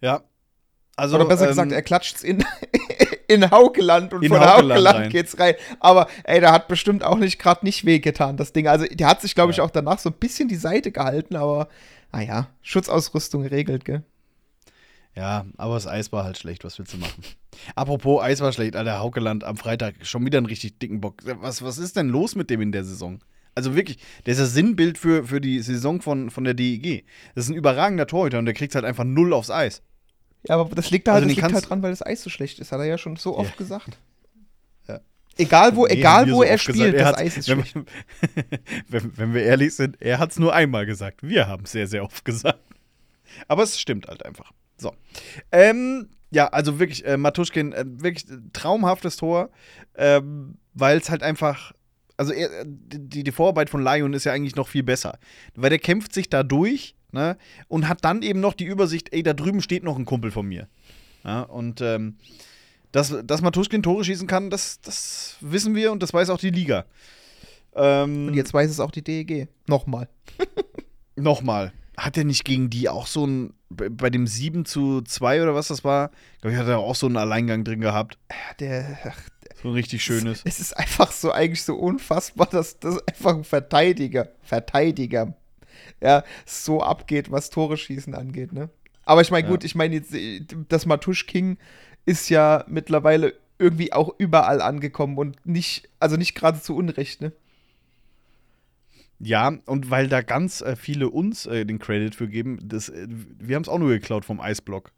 Ja. 0.00 0.22
Also, 0.96 1.16
Oder 1.16 1.26
besser 1.26 1.44
ähm, 1.44 1.48
gesagt, 1.50 1.72
er 1.72 1.82
klatscht's 1.82 2.24
in, 2.24 2.44
in 3.28 3.50
Haukeland 3.52 4.12
und 4.12 4.22
In 4.24 4.30
von 4.30 4.40
Haukeland 4.40 4.70
Haukeland 4.70 4.98
rein. 4.98 5.10
geht's 5.10 5.38
rein. 5.38 5.54
Aber 5.78 6.08
ey, 6.24 6.40
der 6.40 6.50
hat 6.50 6.66
bestimmt 6.66 7.04
auch 7.04 7.16
nicht 7.18 7.38
gerade 7.38 7.64
nicht 7.64 7.84
wehgetan, 7.84 8.36
das 8.36 8.52
Ding. 8.52 8.66
Also 8.66 8.86
der 8.86 9.06
hat 9.06 9.20
sich, 9.20 9.36
glaube 9.36 9.52
ich, 9.52 9.58
Ja. 9.58 9.64
auch 9.64 9.70
danach 9.70 10.00
so 10.00 10.10
ein 10.10 10.14
bisschen 10.14 10.48
die 10.48 10.56
Seite 10.56 10.90
gehalten, 10.90 11.36
aber 11.36 11.68
naja, 12.12 12.48
Schutzausrüstung 12.62 13.44
regelt, 13.44 13.84
gell? 13.84 14.02
Ja, 15.18 15.46
aber 15.56 15.74
das 15.74 15.88
Eis 15.88 16.12
war 16.12 16.22
halt 16.22 16.38
schlecht. 16.38 16.62
Was 16.62 16.78
willst 16.78 16.92
du 16.92 16.98
machen? 16.98 17.24
Apropos 17.74 18.22
Eis 18.22 18.40
war 18.40 18.52
schlecht, 18.52 18.76
Alter. 18.76 19.00
Haukeland 19.00 19.42
am 19.42 19.56
Freitag 19.56 19.94
schon 20.06 20.24
wieder 20.24 20.38
einen 20.38 20.46
richtig 20.46 20.78
dicken 20.78 21.00
Bock. 21.00 21.16
Was, 21.24 21.60
was 21.62 21.76
ist 21.78 21.96
denn 21.96 22.08
los 22.08 22.36
mit 22.36 22.50
dem 22.50 22.60
in 22.60 22.70
der 22.70 22.84
Saison? 22.84 23.18
Also 23.56 23.74
wirklich, 23.74 23.98
der 24.26 24.32
ist 24.34 24.40
das 24.40 24.52
Sinnbild 24.52 24.96
für, 24.96 25.24
für 25.24 25.40
die 25.40 25.58
Saison 25.60 26.00
von, 26.00 26.30
von 26.30 26.44
der 26.44 26.54
DEG. 26.54 27.04
Das 27.34 27.46
ist 27.46 27.50
ein 27.50 27.56
überragender 27.56 28.06
Torhüter 28.06 28.38
und 28.38 28.44
der 28.44 28.54
kriegt 28.54 28.76
halt 28.76 28.84
einfach 28.84 29.02
null 29.02 29.32
aufs 29.32 29.50
Eis. 29.50 29.82
Ja, 30.48 30.54
aber 30.56 30.72
das 30.72 30.92
liegt 30.92 31.08
da 31.08 31.14
halt, 31.14 31.24
Also 31.24 31.34
das 31.34 31.42
liegt 31.42 31.52
halt 31.52 31.68
dran, 31.68 31.82
weil 31.82 31.90
das 31.90 32.06
Eis 32.06 32.22
so 32.22 32.30
schlecht 32.30 32.60
ist, 32.60 32.70
hat 32.70 32.78
er 32.78 32.86
ja 32.86 32.96
schon 32.96 33.16
so 33.16 33.36
oft 33.36 33.50
Ja. 33.50 33.56
gesagt. 33.56 33.98
Ja. 34.86 35.00
Egal 35.36 35.74
wo, 35.74 35.86
Nee, 35.86 35.94
egal 35.94 36.30
wo 36.30 36.36
so 36.36 36.42
er 36.44 36.58
spielt, 36.58 36.92
gesagt. 36.92 36.94
Er 36.94 37.10
das 37.12 37.18
Eis 37.20 37.36
ist 37.38 37.48
wenn, 37.48 37.64
schlecht. 37.64 37.88
wenn, 38.88 39.18
wenn 39.18 39.34
wir 39.34 39.42
ehrlich 39.42 39.74
sind, 39.74 40.00
er 40.00 40.20
hat 40.20 40.30
es 40.30 40.38
nur 40.38 40.54
einmal 40.54 40.86
gesagt. 40.86 41.24
Wir 41.24 41.48
haben 41.48 41.64
es 41.64 41.72
sehr, 41.72 41.88
sehr 41.88 42.04
oft 42.04 42.24
gesagt. 42.24 42.60
Aber 43.48 43.64
es 43.64 43.80
stimmt 43.80 44.06
halt 44.06 44.24
einfach. 44.24 44.52
So. 44.78 44.94
Ähm, 45.52 46.08
ja, 46.30 46.48
also 46.48 46.78
wirklich, 46.78 47.04
äh, 47.06 47.16
Matuschkin, 47.16 47.72
äh, 47.72 47.84
wirklich 47.86 48.30
äh, 48.30 48.38
traumhaftes 48.52 49.16
Tor, 49.16 49.50
ähm, 49.96 50.56
weil 50.74 50.98
es 50.98 51.10
halt 51.10 51.22
einfach. 51.22 51.72
Also 52.16 52.32
er, 52.32 52.64
die, 52.64 53.22
die 53.22 53.30
Vorarbeit 53.30 53.70
von 53.70 53.80
Lion 53.80 54.12
ist 54.12 54.24
ja 54.24 54.32
eigentlich 54.32 54.56
noch 54.56 54.66
viel 54.66 54.82
besser. 54.82 55.20
Weil 55.54 55.70
der 55.70 55.78
kämpft 55.78 56.12
sich 56.12 56.28
da 56.28 56.42
durch 56.42 56.96
ne, 57.12 57.36
und 57.68 57.86
hat 57.86 58.04
dann 58.04 58.22
eben 58.22 58.40
noch 58.40 58.54
die 58.54 58.64
Übersicht, 58.64 59.12
ey, 59.12 59.22
da 59.22 59.34
drüben 59.34 59.62
steht 59.62 59.84
noch 59.84 59.96
ein 59.96 60.04
Kumpel 60.04 60.32
von 60.32 60.46
mir. 60.46 60.66
Ja, 61.24 61.42
und 61.42 61.80
ähm, 61.80 62.16
dass, 62.90 63.14
dass 63.24 63.40
Matuschkin 63.40 63.84
Tore 63.84 64.04
schießen 64.04 64.26
kann, 64.26 64.50
das, 64.50 64.80
das 64.80 65.36
wissen 65.40 65.74
wir 65.74 65.92
und 65.92 66.02
das 66.02 66.12
weiß 66.12 66.30
auch 66.30 66.38
die 66.38 66.50
Liga. 66.50 66.86
Ähm, 67.74 68.28
Und 68.28 68.34
jetzt 68.34 68.52
weiß 68.52 68.70
es 68.70 68.80
auch 68.80 68.90
die 68.90 69.02
DEG. 69.02 69.48
Nochmal. 69.66 70.08
Nochmal. 71.16 71.72
Hat 71.96 72.16
er 72.16 72.24
nicht 72.24 72.44
gegen 72.44 72.70
die 72.70 72.88
auch 72.88 73.06
so 73.06 73.26
ein, 73.26 73.52
bei 73.70 74.10
dem 74.10 74.26
7 74.26 74.64
zu 74.64 75.02
2 75.02 75.42
oder 75.42 75.54
was 75.54 75.68
das 75.68 75.84
war, 75.84 76.10
glaube 76.40 76.54
ich, 76.54 76.60
hat 76.60 76.68
er 76.68 76.78
auch 76.78 76.94
so 76.94 77.06
einen 77.06 77.16
Alleingang 77.16 77.64
drin 77.64 77.80
gehabt. 77.80 78.18
Der, 78.60 78.98
ach, 79.04 79.20
So 79.62 79.68
ein 79.68 79.74
richtig 79.74 80.02
schönes. 80.02 80.42
es 80.44 80.58
ist 80.60 80.76
einfach 80.76 81.12
so 81.12 81.32
eigentlich 81.32 81.62
so 81.62 81.74
unfassbar, 81.76 82.46
dass 82.50 82.78
das 82.78 82.98
einfach 83.06 83.34
ein 83.36 83.44
Verteidiger, 83.44 84.30
Verteidiger, 84.42 85.34
ja, 86.00 86.24
so 86.46 86.82
abgeht, 86.82 87.30
was 87.30 87.50
Tore 87.50 87.76
schießen 87.76 88.14
angeht, 88.14 88.52
ne? 88.52 88.70
Aber 89.04 89.20
ich 89.22 89.30
meine, 89.30 89.46
Ja. 89.46 89.50
gut, 89.50 89.64
ich 89.64 89.74
meine, 89.74 89.96
jetzt, 89.96 90.14
das 90.68 90.86
Matusch 90.86 91.26
King 91.26 91.56
ist 92.04 92.28
ja 92.28 92.64
mittlerweile 92.68 93.34
irgendwie 93.58 93.92
auch 93.92 94.14
überall 94.18 94.60
angekommen 94.60 95.18
und 95.18 95.44
nicht, 95.46 95.88
also 95.98 96.16
nicht 96.16 96.34
gerade 96.34 96.60
zu 96.60 96.76
Unrecht, 96.76 97.20
ne? 97.20 97.32
Ja, 99.20 99.52
und 99.66 99.90
weil 99.90 100.08
da 100.08 100.22
ganz 100.22 100.60
äh, 100.60 100.76
viele 100.76 101.10
uns 101.10 101.46
äh, 101.46 101.64
den 101.64 101.78
Credit 101.78 102.14
für 102.14 102.28
geben, 102.28 102.60
das, 102.62 102.88
äh, 102.88 103.06
wir 103.08 103.56
haben 103.56 103.62
es 103.62 103.68
auch 103.68 103.78
nur 103.78 103.88
geklaut 103.90 104.24
vom 104.24 104.40
Eisblock. 104.40 104.92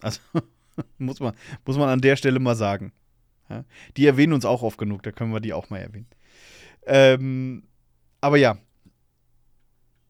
Also 0.00 0.20
muss, 0.98 1.20
man, 1.20 1.34
muss 1.64 1.76
man 1.76 1.88
an 1.88 2.00
der 2.00 2.16
Stelle 2.16 2.38
mal 2.38 2.54
sagen. 2.54 2.92
Ja? 3.48 3.64
Die 3.96 4.06
erwähnen 4.06 4.32
uns 4.32 4.44
auch 4.44 4.62
oft 4.62 4.78
genug, 4.78 5.02
da 5.02 5.10
können 5.10 5.32
wir 5.32 5.40
die 5.40 5.52
auch 5.52 5.68
mal 5.70 5.78
erwähnen. 5.78 6.06
Ähm, 6.86 7.64
aber 8.20 8.36
ja, 8.36 8.56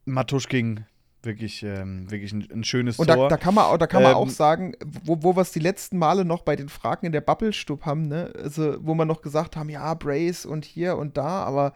Matuschking, 0.05 0.85
wirklich, 1.23 1.63
ähm, 1.63 2.09
wirklich 2.11 2.31
ein, 2.31 2.47
ein 2.51 2.63
schönes 2.63 2.99
Und 2.99 3.07
Tor. 3.07 3.27
da, 3.27 3.35
da 3.35 3.37
kann 3.37 3.55
man, 3.55 3.65
auch, 3.65 3.77
da 3.77 3.87
kann 3.87 4.03
man 4.03 4.11
Ähm, 4.11 4.17
auch 4.17 4.29
sagen, 4.29 4.73
wo, 5.03 5.23
wo 5.23 5.35
wir 5.35 5.41
es 5.41 5.51
die 5.51 5.59
letzten 5.59 5.97
Male 5.97 6.25
noch 6.25 6.43
bei 6.43 6.55
den 6.55 6.69
Fragen 6.69 7.07
in 7.07 7.11
der 7.11 7.21
Bubble-Stub 7.21 7.85
haben, 7.85 8.07
ne? 8.07 8.31
Also, 8.35 8.77
wo 8.85 8.93
wir 8.93 9.05
noch 9.05 9.21
gesagt 9.21 9.55
haben, 9.55 9.69
ja, 9.69 9.93
Brace 9.95 10.45
und 10.45 10.63
hier 10.63 10.97
und 10.97 11.17
da, 11.17 11.43
aber 11.43 11.73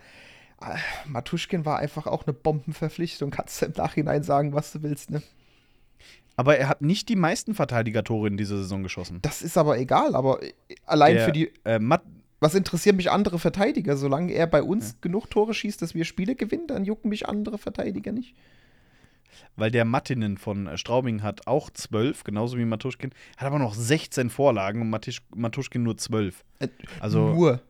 Matuschkin 1.05 1.65
war 1.65 1.79
einfach 1.79 2.05
auch 2.07 2.25
eine 2.25 2.33
Bombenverpflichtung. 2.33 3.31
Kannst 3.31 3.61
du 3.61 3.67
im 3.67 3.73
Nachhinein 3.77 4.23
sagen, 4.23 4.53
was 4.53 4.71
du 4.71 4.83
willst, 4.83 5.09
ne? 5.11 5.21
Aber 6.35 6.57
er 6.57 6.69
hat 6.69 6.81
nicht 6.81 7.09
die 7.09 7.17
meisten 7.17 7.53
Verteidiger-Tore 7.53 8.27
in 8.27 8.37
dieser 8.37 8.57
Saison 8.57 8.81
geschossen. 8.83 9.19
Das 9.21 9.41
ist 9.41 9.57
aber 9.57 9.77
egal, 9.77 10.15
aber 10.15 10.41
äh, 10.41 10.53
allein 10.85 11.15
Der, 11.15 11.25
für 11.25 11.31
die, 11.33 11.51
Äh, 11.65 11.79
was 12.39 12.55
interessieren 12.55 12.95
mich 12.95 13.11
andere 13.11 13.39
Verteidiger? 13.39 13.97
Solange 13.97 14.31
er 14.31 14.47
bei 14.47 14.63
uns 14.63 15.01
genug 15.01 15.29
Tore 15.29 15.53
schießt, 15.53 15.81
dass 15.81 15.93
wir 15.93 16.05
Spiele 16.05 16.35
gewinnen, 16.35 16.67
dann 16.67 16.85
jucken 16.85 17.09
mich 17.09 17.27
andere 17.27 17.57
Verteidiger 17.57 18.13
nicht. 18.13 18.35
weil 19.57 19.71
der 19.71 19.83
Mattinen 19.83 20.37
von 20.37 20.67
äh, 20.67 20.77
Straubing 20.77 21.21
hat 21.23 21.47
auch 21.47 21.69
12, 21.69 22.23
genauso 22.23 22.57
wie 22.57 22.63
Matuschkin, 22.65 23.11
hat 23.35 23.47
aber 23.47 23.59
noch 23.59 23.73
16 23.73 24.29
Vorlagen 24.29 24.81
und 24.81 24.89
Matisch, 24.89 25.21
Matuschkin 25.35 25.83
nur 25.83 25.97
12. 25.97 26.45
Äh, 26.59 26.69
Also, 27.01 27.33
Nur. 27.33 27.61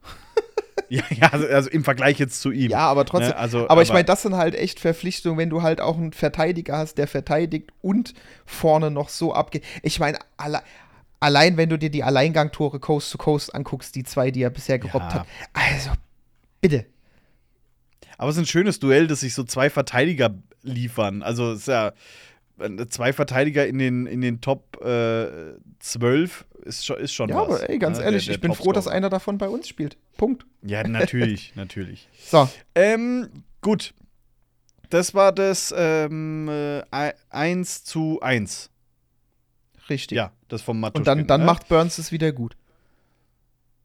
ja, 0.96 1.04
ja, 1.10 1.28
also, 1.32 1.48
also 1.48 1.70
im 1.70 1.84
Vergleich 1.84 2.20
jetzt 2.20 2.42
zu 2.42 2.52
ihm. 2.52 2.72
Ja, 2.72 2.80
aber 2.80 3.06
trotzdem. 3.06 3.30
Ne, 3.30 3.38
also, 3.38 3.70
aber, 3.70 3.82
ich 3.82 3.90
meine, 3.90 4.06
das 4.06 4.24
sind 4.24 4.36
halt 4.36 4.56
echt 4.56 4.80
Verpflichtungen, 4.80 5.38
wenn 5.38 5.50
du 5.50 5.62
halt 5.62 5.82
auch 5.82 5.98
einen 5.98 6.14
Verteidiger 6.14 6.78
hast, 6.78 6.96
der 6.98 7.08
verteidigt 7.08 7.72
und 7.82 8.14
vorne 8.46 8.92
noch 8.92 9.10
so 9.10 9.34
abgeht. 9.34 9.64
Ich 9.84 10.00
meine, 10.00 10.20
alle, 10.38 10.62
allein 11.20 11.58
wenn 11.58 11.70
du 11.70 11.78
dir 11.78 11.90
die 11.90 12.04
Alleingangtore 12.04 12.80
Coast 12.80 13.12
to 13.12 13.18
Coast 13.18 13.54
anguckst, 13.54 13.96
die 13.96 14.04
zwei, 14.04 14.32
die 14.32 14.42
er 14.42 14.50
bisher 14.50 14.80
gerobbt 14.80 15.14
Ja. 15.14 15.20
hat. 15.20 15.28
Also, 15.54 15.92
bitte. 16.62 16.86
Aber 18.18 18.30
es 18.30 18.36
ist 18.36 18.44
ein 18.44 18.48
schönes 18.48 18.80
Duell, 18.80 19.08
dass 19.08 19.22
sich 19.22 19.34
so 19.34 19.44
zwei 19.44 19.70
Verteidiger 19.70 20.36
liefern. 20.62 21.24
Also 21.24 21.54
es 21.54 21.62
ist 21.62 21.68
ja 21.70 21.94
zwei 22.90 23.14
Verteidiger 23.14 23.66
in 23.68 23.78
den, 23.80 24.06
in 24.06 24.22
den 24.22 24.42
Top 24.42 24.82
äh, 24.84 25.28
12 25.80 26.46
ist 26.66 26.86
schon, 26.86 26.98
ist 26.98 27.14
schon 27.14 27.30
Ja, 27.30 27.38
was. 27.38 27.62
aber 27.62 27.70
ey, 27.70 27.80
ganz 27.80 27.98
ne? 28.00 28.04
ehrlich, 28.06 28.26
Der- 28.26 28.34
der 28.34 28.36
ich 28.36 28.42
bin 28.42 28.54
froh, 28.54 28.72
dass 28.72 28.88
einer 28.88 29.10
davon 29.10 29.38
bei 29.38 29.48
uns 29.50 29.68
spielt. 29.68 29.98
Punkt. 30.18 30.46
Ja, 30.62 30.84
natürlich, 30.88 31.56
natürlich. 31.56 32.10
So, 32.26 32.50
Ähm, 32.76 33.30
gut. 33.62 33.94
Das 34.90 35.14
war 35.14 35.32
das 35.32 35.74
ähm, 35.78 36.50
äh, 36.50 36.82
1 37.30 37.84
zu 37.84 38.20
1. 38.22 38.72
richtig. 39.90 40.16
Ja, 40.16 40.32
das 40.48 40.62
vom 40.64 40.80
Matuschkin. 40.80 41.02
Und 41.02 41.06
dann, 41.08 41.28
dann 41.28 41.42
ne? 41.42 41.46
macht 41.46 41.68
Burns 41.68 41.98
es 42.00 42.12
wieder 42.12 42.32
gut. 42.32 42.58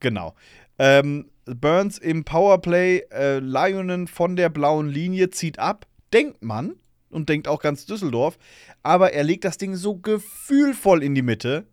Genau. 0.00 0.34
Ähm, 0.78 1.30
Burns 1.44 1.98
im 1.98 2.24
Powerplay, 2.24 3.02
äh, 3.12 3.38
Lionen 3.38 4.06
von 4.08 4.34
der 4.36 4.48
blauen 4.48 4.88
Linie 4.88 5.30
zieht 5.30 5.58
ab. 5.58 5.86
Denkt 6.12 6.42
man, 6.42 6.74
und 7.14 7.28
denkt 7.28 7.48
auch 7.48 7.60
ganz 7.60 7.86
Düsseldorf. 7.86 8.38
Aber 8.82 9.12
er 9.12 9.24
legt 9.24 9.44
das 9.44 9.58
Ding 9.58 9.76
so 9.76 9.96
gefühlvoll 9.96 11.02
in 11.02 11.14
die 11.14 11.22
Mitte. 11.22 11.66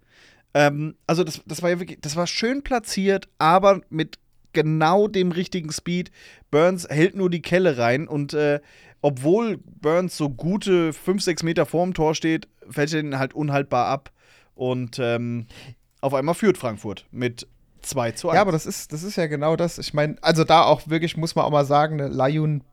Ähm, 0.54 0.96
also 1.08 1.24
das, 1.24 1.42
das 1.46 1.62
war 1.62 1.70
ja 1.70 1.80
wirklich, 1.80 2.00
das 2.02 2.16
war 2.16 2.28
schön 2.28 2.64
platziert, 2.64 3.28
aber 3.38 3.82
mit 3.90 4.20
genau 4.54 5.08
dem 5.08 5.32
richtigen 5.32 5.72
Speed. 5.72 6.12
Burns 6.50 6.88
hält 6.90 7.16
nur 7.16 7.30
die 7.30 7.42
Kelle 7.42 7.78
rein 7.78 8.08
und 8.08 8.34
äh, 8.34 8.60
obwohl 9.02 9.58
Burns 9.58 10.16
so 10.16 10.30
gute 10.30 10.94
5, 10.94 11.24
6 11.24 11.44
Meter 11.44 11.66
vorm 11.66 11.94
Tor 11.94 12.14
steht, 12.14 12.48
fällt 12.70 12.94
er 12.94 13.00
ihn 13.00 13.18
halt 13.18 13.34
unhaltbar 13.34 13.88
ab. 13.88 14.12
Und 14.54 15.00
ähm, 15.00 15.48
auf 16.02 16.14
einmal 16.14 16.36
führt 16.36 16.58
Frankfurt 16.58 17.06
mit 17.12 17.48
2 17.82 18.12
zu 18.12 18.30
1. 18.30 18.36
Ja, 18.36 18.42
aber 18.42 18.52
das 18.52 18.66
ist, 18.66 18.94
das 18.94 19.02
ist 19.02 19.16
ja 19.16 19.26
genau 19.28 19.56
das. 19.56 19.80
Ich 19.80 19.94
meine, 19.94 20.18
also 20.22 20.44
da 20.44 20.64
auch 20.64 20.88
wirklich, 20.88 21.18
muss 21.18 21.36
man 21.36 21.46
auch 21.46 21.52
mal 21.52 21.66
sagen, 21.66 21.96
ne, 21.96 22.08
Layun. 22.08 22.64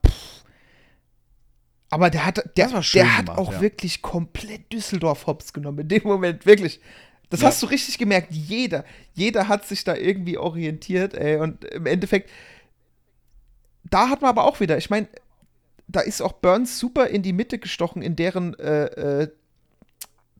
Aber 1.89 2.09
der 2.09 2.25
hat, 2.25 2.37
der, 2.37 2.65
Das 2.65 2.73
war 2.73 2.83
schön 2.83 3.01
der 3.01 3.17
hat 3.17 3.25
gemacht, 3.25 3.39
auch 3.39 3.53
ja. 3.53 3.61
wirklich 3.61 4.01
komplett 4.01 4.71
Düsseldorf 4.71 5.27
hops 5.27 5.53
genommen. 5.53 5.79
In 5.79 5.87
dem 5.87 6.03
Moment, 6.03 6.45
wirklich. 6.45 6.79
Das 7.29 7.41
Ja. 7.41 7.47
hast 7.47 7.61
du 7.61 7.67
richtig 7.67 7.97
gemerkt. 7.97 8.31
Jeder, 8.31 8.85
jeder 9.13 9.47
hat 9.47 9.65
sich 9.67 9.83
da 9.83 9.95
irgendwie 9.95 10.37
orientiert, 10.37 11.13
ey. 11.13 11.37
Und 11.37 11.63
im 11.65 11.85
Endeffekt, 11.85 12.29
da 13.89 14.09
hat 14.09 14.21
man 14.21 14.29
aber 14.29 14.45
auch 14.45 14.59
wieder, 14.59 14.77
ich 14.77 14.89
meine, 14.89 15.07
da 15.87 16.01
ist 16.01 16.21
auch 16.21 16.33
Burns 16.33 16.79
super 16.79 17.07
in 17.07 17.23
die 17.23 17.33
Mitte 17.33 17.57
gestochen 17.59 18.01
in 18.01 18.15
deren 18.15 18.57
äh, 18.59 19.23
äh, 19.23 19.29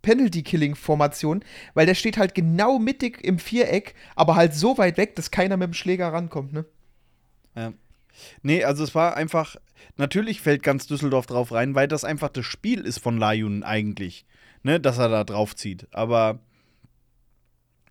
Penalty-Killing-Formation, 0.01 1.43
weil 1.73 1.85
der 1.85 1.95
steht 1.95 2.17
halt 2.17 2.35
genau 2.35 2.79
mittig 2.79 3.23
im 3.23 3.39
Viereck, 3.39 3.95
aber 4.15 4.35
halt 4.35 4.53
so 4.53 4.77
weit 4.77 4.97
weg, 4.97 5.15
dass 5.15 5.31
keiner 5.31 5.57
mit 5.57 5.67
dem 5.67 5.73
Schläger 5.73 6.11
rankommt, 6.13 6.53
ne? 6.53 6.65
Ja. 7.55 7.73
Nee, 8.41 8.63
also 8.63 8.83
es 8.83 8.95
war 8.95 9.15
einfach, 9.17 9.55
natürlich 9.97 10.41
fällt 10.41 10.63
ganz 10.63 10.87
Düsseldorf 10.87 11.25
drauf 11.25 11.51
rein, 11.51 11.75
weil 11.75 11.87
das 11.87 12.03
einfach 12.03 12.29
das 12.29 12.45
Spiel 12.45 12.81
ist 12.81 12.99
von 12.99 13.17
Lajun 13.17 13.63
eigentlich, 13.63 14.25
ne, 14.63 14.79
dass 14.79 14.97
er 14.97 15.09
da 15.09 15.23
drauf 15.23 15.55
zieht. 15.55 15.87
Aber 15.91 16.39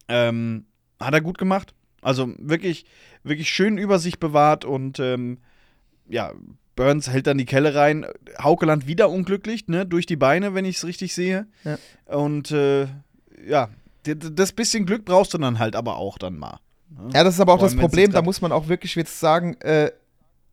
ähm, 0.09 0.67
hat 1.01 1.15
er 1.15 1.21
gut 1.21 1.39
gemacht. 1.39 1.75
Also 2.01 2.33
wirklich, 2.39 2.85
wirklich 3.23 3.51
schön 3.51 3.77
über 3.79 3.99
sich 3.99 4.19
bewahrt 4.19 4.65
und 4.65 4.99
ähm, 5.01 5.39
ja, 6.09 6.33
Burns 6.77 7.11
hält 7.11 7.27
dann 7.27 7.39
die 7.39 7.45
Kelle 7.45 7.75
rein. 7.75 8.07
Haukeland 8.41 8.87
wieder 8.87 9.11
unglücklich, 9.11 9.67
ne, 9.67 9.85
durch 9.85 10.07
die 10.07 10.17
Beine, 10.17 10.55
wenn 10.55 10.65
ich 10.65 10.77
es 10.77 10.85
richtig 10.85 11.15
sehe. 11.15 11.49
Ja. 11.65 11.79
Und 12.07 12.53
äh, 12.53 12.87
ja, 13.47 13.69
das 14.05 14.53
bisschen 14.53 14.87
Glück 14.87 15.05
brauchst 15.05 15.35
du 15.35 15.39
dann 15.39 15.59
halt 15.59 15.75
aber 15.75 15.97
auch 15.97 16.19
dann 16.19 16.39
mal. 16.39 16.61
ne? 16.91 17.11
Ja, 17.15 17.25
das 17.25 17.35
ist 17.35 17.41
aber 17.41 17.55
auch 17.55 17.59
Vor 17.59 17.69
das 17.69 17.77
Problem, 17.77 18.13
da 18.13 18.23
muss 18.23 18.41
man 18.41 18.53
auch 18.53 18.69
wirklich 18.69 18.95
jetzt 18.95 19.19
sagen, 19.19 19.55
äh, 19.61 19.91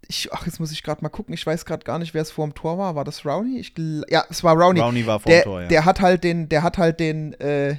ich, 0.08 0.32
ach, 0.32 0.45
jetzt 0.45 0.60
muss 0.60 0.72
ich 0.72 0.84
gerade 0.84 1.01
mal 1.01 1.10
gucken, 1.10 1.34
ich 1.34 1.45
weiß 1.45 1.66
gerade 1.66 1.84
gar 1.84 1.99
nicht, 1.99 2.14
wer 2.14 2.22
es 2.22 2.32
vor 2.32 2.45
dem 2.45 2.53
Tor 2.53 2.78
war. 2.78 2.95
War 2.95 3.03
das 3.03 3.26
Rowney? 3.26 3.60
Ich, 3.60 3.74
ja, 4.10 4.26
es 4.30 4.43
war 4.43 4.56
Rowney. 4.56 4.80
Rowney 4.80 5.06
war 5.06 5.20
vor 5.20 5.32
der, 5.32 5.41
dem 5.41 5.45
Tor, 5.45 5.62
ja. 5.62 5.68
der 5.68 5.86
hat 5.86 6.01
halt 6.01 6.24
den, 6.24 6.49
der 6.49 6.64
hat 6.64 6.78
halt 6.78 6.99
den, 6.99 7.34
äh, 7.39 7.78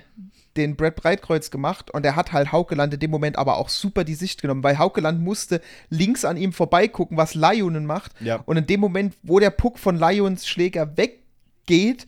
den 0.56 0.76
Brett 0.76 0.96
Breitkreuz 0.96 1.50
gemacht 1.50 1.90
und 1.90 2.02
der 2.02 2.16
hat 2.16 2.32
halt 2.32 2.52
Haukeland 2.52 2.94
in 2.94 3.00
dem 3.00 3.10
Moment 3.10 3.36
aber 3.36 3.58
auch 3.58 3.68
super 3.68 4.04
die 4.04 4.14
Sicht 4.14 4.40
genommen, 4.40 4.62
weil 4.62 4.78
Haukeland 4.78 5.20
musste 5.20 5.60
links 5.90 6.24
an 6.24 6.36
ihm 6.36 6.52
vorbeigucken, 6.52 7.16
was 7.16 7.34
Lionen 7.34 7.86
macht. 7.86 8.12
Ja. 8.20 8.42
Und 8.46 8.56
in 8.56 8.66
dem 8.66 8.80
Moment, 8.80 9.14
wo 9.22 9.38
der 9.38 9.50
Puck 9.50 9.78
von 9.78 9.96
Lions 9.96 10.46
Schläger 10.46 10.96
weggeht, 10.96 12.06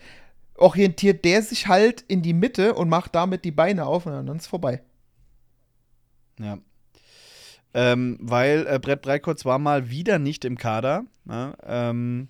orientiert 0.54 1.24
der 1.24 1.42
sich 1.42 1.68
halt 1.68 2.02
in 2.08 2.22
die 2.22 2.34
Mitte 2.34 2.74
und 2.74 2.88
macht 2.88 3.14
damit 3.14 3.44
die 3.44 3.50
Beine 3.50 3.86
auf 3.86 4.06
und 4.06 4.12
dann 4.12 4.36
ist 4.36 4.46
vorbei. 4.46 4.82
Ja. 6.40 6.58
Ähm, 7.78 8.18
weil 8.20 8.66
äh, 8.66 8.80
Brett 8.80 9.02
Breikotz 9.02 9.44
war 9.44 9.60
mal 9.60 9.88
wieder 9.88 10.18
nicht 10.18 10.44
im 10.44 10.58
Kader. 10.58 11.04
Ne? 11.24 11.54
Ähm, 11.64 12.26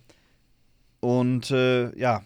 und 1.00 1.50
äh, 1.50 1.96
ja, 1.98 2.22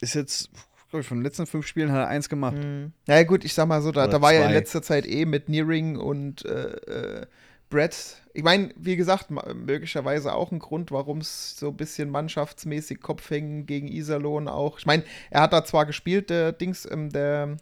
ist 0.00 0.14
jetzt, 0.14 0.50
glaube 0.90 1.02
ich, 1.02 1.06
von 1.06 1.18
den 1.18 1.24
letzten 1.24 1.46
fünf 1.46 1.68
Spielen 1.68 1.92
hat 1.92 2.00
er 2.00 2.08
eins 2.08 2.28
gemacht. 2.28 2.56
Mhm. 2.56 2.92
Ja, 3.06 3.22
gut, 3.22 3.44
ich 3.44 3.54
sag 3.54 3.68
mal 3.68 3.80
so, 3.80 3.92
da, 3.92 4.08
da 4.08 4.20
war 4.20 4.34
ja 4.34 4.44
in 4.46 4.52
letzter 4.52 4.82
Zeit 4.82 5.06
eh 5.06 5.24
mit 5.24 5.48
Nearing 5.48 5.96
und 5.96 6.44
äh, 6.44 7.20
äh, 7.20 7.26
Brett. 7.70 8.16
Ich 8.34 8.42
meine, 8.42 8.70
wie 8.74 8.96
gesagt, 8.96 9.28
möglicherweise 9.30 10.34
auch 10.34 10.50
ein 10.50 10.58
Grund, 10.58 10.90
warum 10.90 11.18
es 11.18 11.56
so 11.56 11.68
ein 11.68 11.76
bisschen 11.76 12.10
mannschaftsmäßig 12.10 13.00
Kopfhängen 13.00 13.66
gegen 13.66 13.86
Iserlohn 13.86 14.48
auch. 14.48 14.80
Ich 14.80 14.86
meine, 14.86 15.04
er 15.30 15.42
hat 15.42 15.52
da 15.52 15.64
zwar 15.64 15.86
gespielt, 15.86 16.28
der 16.30 16.50
Dings, 16.50 16.88
ähm, 16.90 17.10
der, 17.10 17.56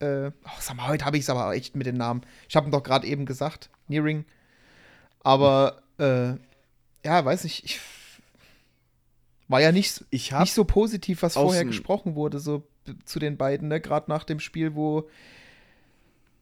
äh, 0.00 0.30
oh, 0.44 0.50
sag 0.60 0.76
mal, 0.76 0.88
heute 0.88 1.04
habe 1.04 1.16
ich 1.16 1.24
es 1.24 1.30
aber 1.30 1.54
echt 1.54 1.76
mit 1.76 1.86
den 1.86 1.96
Namen. 1.96 2.22
Ich 2.48 2.56
habe 2.56 2.68
ihn 2.68 2.72
doch 2.72 2.82
gerade 2.82 3.06
eben 3.06 3.26
gesagt, 3.26 3.70
Nearing. 3.88 4.24
Aber, 5.22 5.82
äh, 5.98 6.34
ja, 7.04 7.24
weiß 7.24 7.44
nicht, 7.44 7.64
ich 7.64 7.80
war 9.48 9.60
ja 9.60 9.72
nicht, 9.72 10.04
nicht 10.10 10.54
so 10.54 10.64
positiv, 10.64 11.22
was 11.22 11.34
vorher 11.34 11.64
gesprochen 11.64 12.14
wurde, 12.14 12.38
so 12.38 12.66
zu 13.04 13.18
den 13.18 13.36
beiden, 13.36 13.68
ne? 13.68 13.80
Gerade 13.80 14.10
nach 14.10 14.24
dem 14.24 14.40
Spiel, 14.40 14.74
wo 14.74 15.08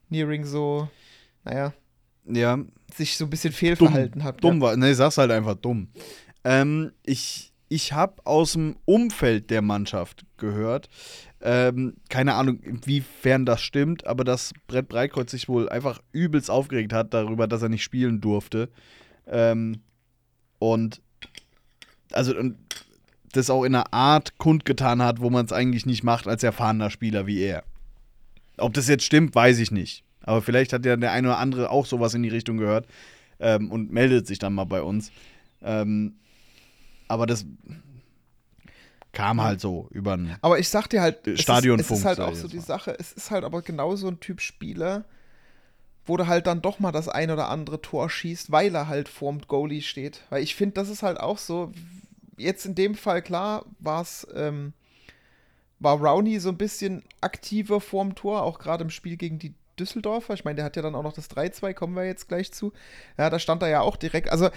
Nearing 0.09 0.45
so, 0.45 0.87
naja, 1.43 1.73
ja, 2.25 2.59
sich 2.93 3.17
so 3.17 3.25
ein 3.25 3.29
bisschen 3.29 3.53
fehlverhalten 3.53 4.23
hat. 4.23 4.43
dumm 4.43 4.61
war. 4.61 4.77
Ne, 4.77 4.93
sag's 4.93 5.17
halt 5.17 5.31
einfach 5.31 5.55
dumm. 5.55 5.89
Ähm, 6.43 6.91
ich 7.03 7.49
ich 7.69 7.93
habe 7.93 8.25
aus 8.25 8.53
dem 8.53 8.75
Umfeld 8.85 9.51
der 9.51 9.61
Mannschaft 9.61 10.25
gehört, 10.37 10.89
ähm, 11.41 11.95
keine 12.09 12.35
Ahnung, 12.35 12.59
inwiefern 12.61 13.45
das 13.45 13.61
stimmt, 13.61 14.05
aber 14.05 14.23
dass 14.23 14.51
Brett 14.67 14.89
Breitkreuz 14.89 15.31
sich 15.31 15.47
wohl 15.47 15.69
einfach 15.69 16.01
übelst 16.11 16.51
aufgeregt 16.51 16.91
hat 16.91 17.13
darüber, 17.13 17.47
dass 17.47 17.61
er 17.61 17.69
nicht 17.69 17.83
spielen 17.83 18.19
durfte. 18.19 18.69
Ähm, 19.27 19.79
und 20.59 21.01
also 22.11 22.35
und 22.37 22.57
das 23.31 23.49
auch 23.49 23.63
in 23.63 23.75
einer 23.75 23.93
Art 23.93 24.37
kundgetan 24.37 25.01
hat, 25.01 25.21
wo 25.21 25.29
man 25.29 25.45
es 25.45 25.53
eigentlich 25.53 25.85
nicht 25.85 26.03
macht 26.03 26.27
als 26.27 26.43
erfahrener 26.43 26.89
Spieler 26.89 27.27
wie 27.27 27.39
er. 27.39 27.63
Ob 28.57 28.73
das 28.73 28.87
jetzt 28.87 29.05
stimmt, 29.05 29.35
weiß 29.35 29.59
ich 29.59 29.71
nicht. 29.71 30.03
Aber 30.23 30.41
vielleicht 30.41 30.73
hat 30.73 30.85
ja 30.85 30.95
der 30.95 31.11
eine 31.11 31.29
oder 31.29 31.37
andere 31.37 31.69
auch 31.69 31.85
sowas 31.85 32.13
in 32.13 32.23
die 32.23 32.29
Richtung 32.29 32.57
gehört 32.57 32.87
ähm, 33.39 33.71
und 33.71 33.91
meldet 33.91 34.27
sich 34.27 34.39
dann 34.39 34.53
mal 34.53 34.65
bei 34.65 34.81
uns. 34.81 35.11
Ähm, 35.61 36.15
aber 37.07 37.25
das 37.25 37.45
kam 39.11 39.41
halt 39.41 39.59
so 39.59 39.87
über 39.91 40.13
einen. 40.13 40.35
Aber 40.41 40.59
ich 40.59 40.69
sag 40.69 40.87
dir 40.87 41.01
halt, 41.01 41.25
es 41.25 41.33
ist, 41.33 41.41
Stadionfunk, 41.41 41.91
es 41.91 41.99
ist 41.99 42.05
halt 42.05 42.19
auch 42.19 42.35
so 42.35 42.47
die. 42.47 42.59
Sache, 42.59 42.95
es 42.99 43.11
ist 43.13 43.31
halt 43.31 43.43
aber 43.43 43.61
genau 43.61 43.95
so 43.95 44.07
ein 44.07 44.19
Typ 44.19 44.41
Spieler, 44.41 45.05
wo 46.05 46.17
du 46.17 46.27
halt 46.27 46.47
dann 46.47 46.61
doch 46.61 46.79
mal 46.79 46.91
das 46.91 47.09
ein 47.09 47.31
oder 47.31 47.49
andere 47.49 47.81
Tor 47.81 48.09
schießt, 48.09 48.51
weil 48.51 48.73
er 48.75 48.87
halt 48.87 49.09
vorm 49.09 49.41
Goalie 49.47 49.81
steht. 49.81 50.21
Weil 50.29 50.43
ich 50.43 50.55
finde, 50.55 50.75
das 50.75 50.89
ist 50.89 51.03
halt 51.03 51.19
auch 51.19 51.37
so, 51.37 51.71
jetzt 52.37 52.65
in 52.65 52.75
dem 52.75 52.95
Fall 52.95 53.21
klar, 53.21 53.65
war 53.79 54.01
es, 54.01 54.27
ähm, 54.35 54.73
war 55.79 55.97
Rowney 55.97 56.39
so 56.39 56.49
ein 56.49 56.57
bisschen 56.57 57.03
aktiver 57.21 57.81
vorm 57.81 58.15
Tor, 58.15 58.43
auch 58.43 58.59
gerade 58.59 58.83
im 58.83 58.89
Spiel 58.89 59.17
gegen 59.17 59.39
die 59.39 59.53
Düsseldorfer. 59.79 60.33
Ich 60.33 60.43
meine, 60.43 60.57
der 60.57 60.65
hat 60.65 60.75
ja 60.75 60.81
dann 60.81 60.95
auch 60.95 61.03
noch 61.03 61.13
das 61.13 61.29
3-2, 61.29 61.73
kommen 61.73 61.95
wir 61.95 62.05
jetzt 62.05 62.27
gleich 62.27 62.51
zu. 62.51 62.73
Ja, 63.17 63.29
da 63.29 63.39
stand 63.39 63.61
er 63.63 63.69
ja 63.69 63.81
auch 63.81 63.95
direkt, 63.95 64.29
also 64.29 64.49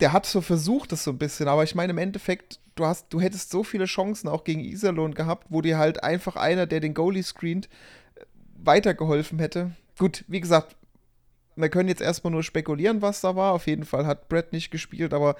der 0.00 0.12
hat 0.12 0.26
so 0.26 0.40
versucht, 0.40 0.92
das 0.92 1.04
so 1.04 1.10
ein 1.12 1.18
bisschen, 1.18 1.48
aber 1.48 1.62
ich 1.64 1.74
meine, 1.74 1.92
im 1.92 1.98
Endeffekt, 1.98 2.60
du 2.74 2.86
hast, 2.86 3.06
du 3.10 3.20
hättest 3.20 3.50
so 3.50 3.62
viele 3.62 3.84
Chancen 3.84 4.28
auch 4.28 4.44
gegen 4.44 4.60
Iserlohn 4.60 5.14
gehabt, 5.14 5.46
wo 5.50 5.60
dir 5.60 5.78
halt 5.78 6.02
einfach 6.02 6.36
einer, 6.36 6.66
der 6.66 6.80
den 6.80 6.94
Goalie 6.94 7.22
screent, 7.22 7.68
äh, 8.16 8.24
weitergeholfen 8.56 9.38
hätte. 9.38 9.72
Gut, 9.98 10.24
wie 10.26 10.40
gesagt, 10.40 10.76
wir 11.56 11.68
können 11.68 11.88
jetzt 11.88 12.02
erstmal 12.02 12.32
nur 12.32 12.42
spekulieren, 12.42 13.02
was 13.02 13.20
da 13.20 13.36
war. 13.36 13.52
Auf 13.52 13.66
jeden 13.68 13.84
Fall 13.84 14.06
hat 14.06 14.28
Brett 14.28 14.52
nicht 14.52 14.70
gespielt, 14.70 15.14
aber 15.14 15.36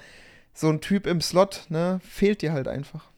so 0.53 0.69
ein 0.69 0.79
Typ 0.79 1.07
im 1.07 1.19
Slot, 1.19 1.65
ne, 1.67 1.99
fehlt 2.03 2.41
dir 2.41 2.53
halt 2.53 2.69
einfach. 2.69 3.09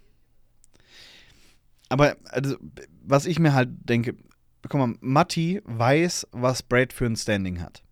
Aber 1.89 2.17
also, 2.25 2.57
was 3.03 3.25
ich 3.25 3.39
mir 3.39 3.53
halt 3.53 3.69
denke, 3.87 4.15
guck 4.63 4.73
mal, 4.73 4.95
Matti 4.99 5.61
weiß, 5.65 6.27
was 6.31 6.63
Brad 6.63 6.91
für 6.91 7.05
ein 7.05 7.15
Standing 7.15 7.61
hat. 7.61 7.83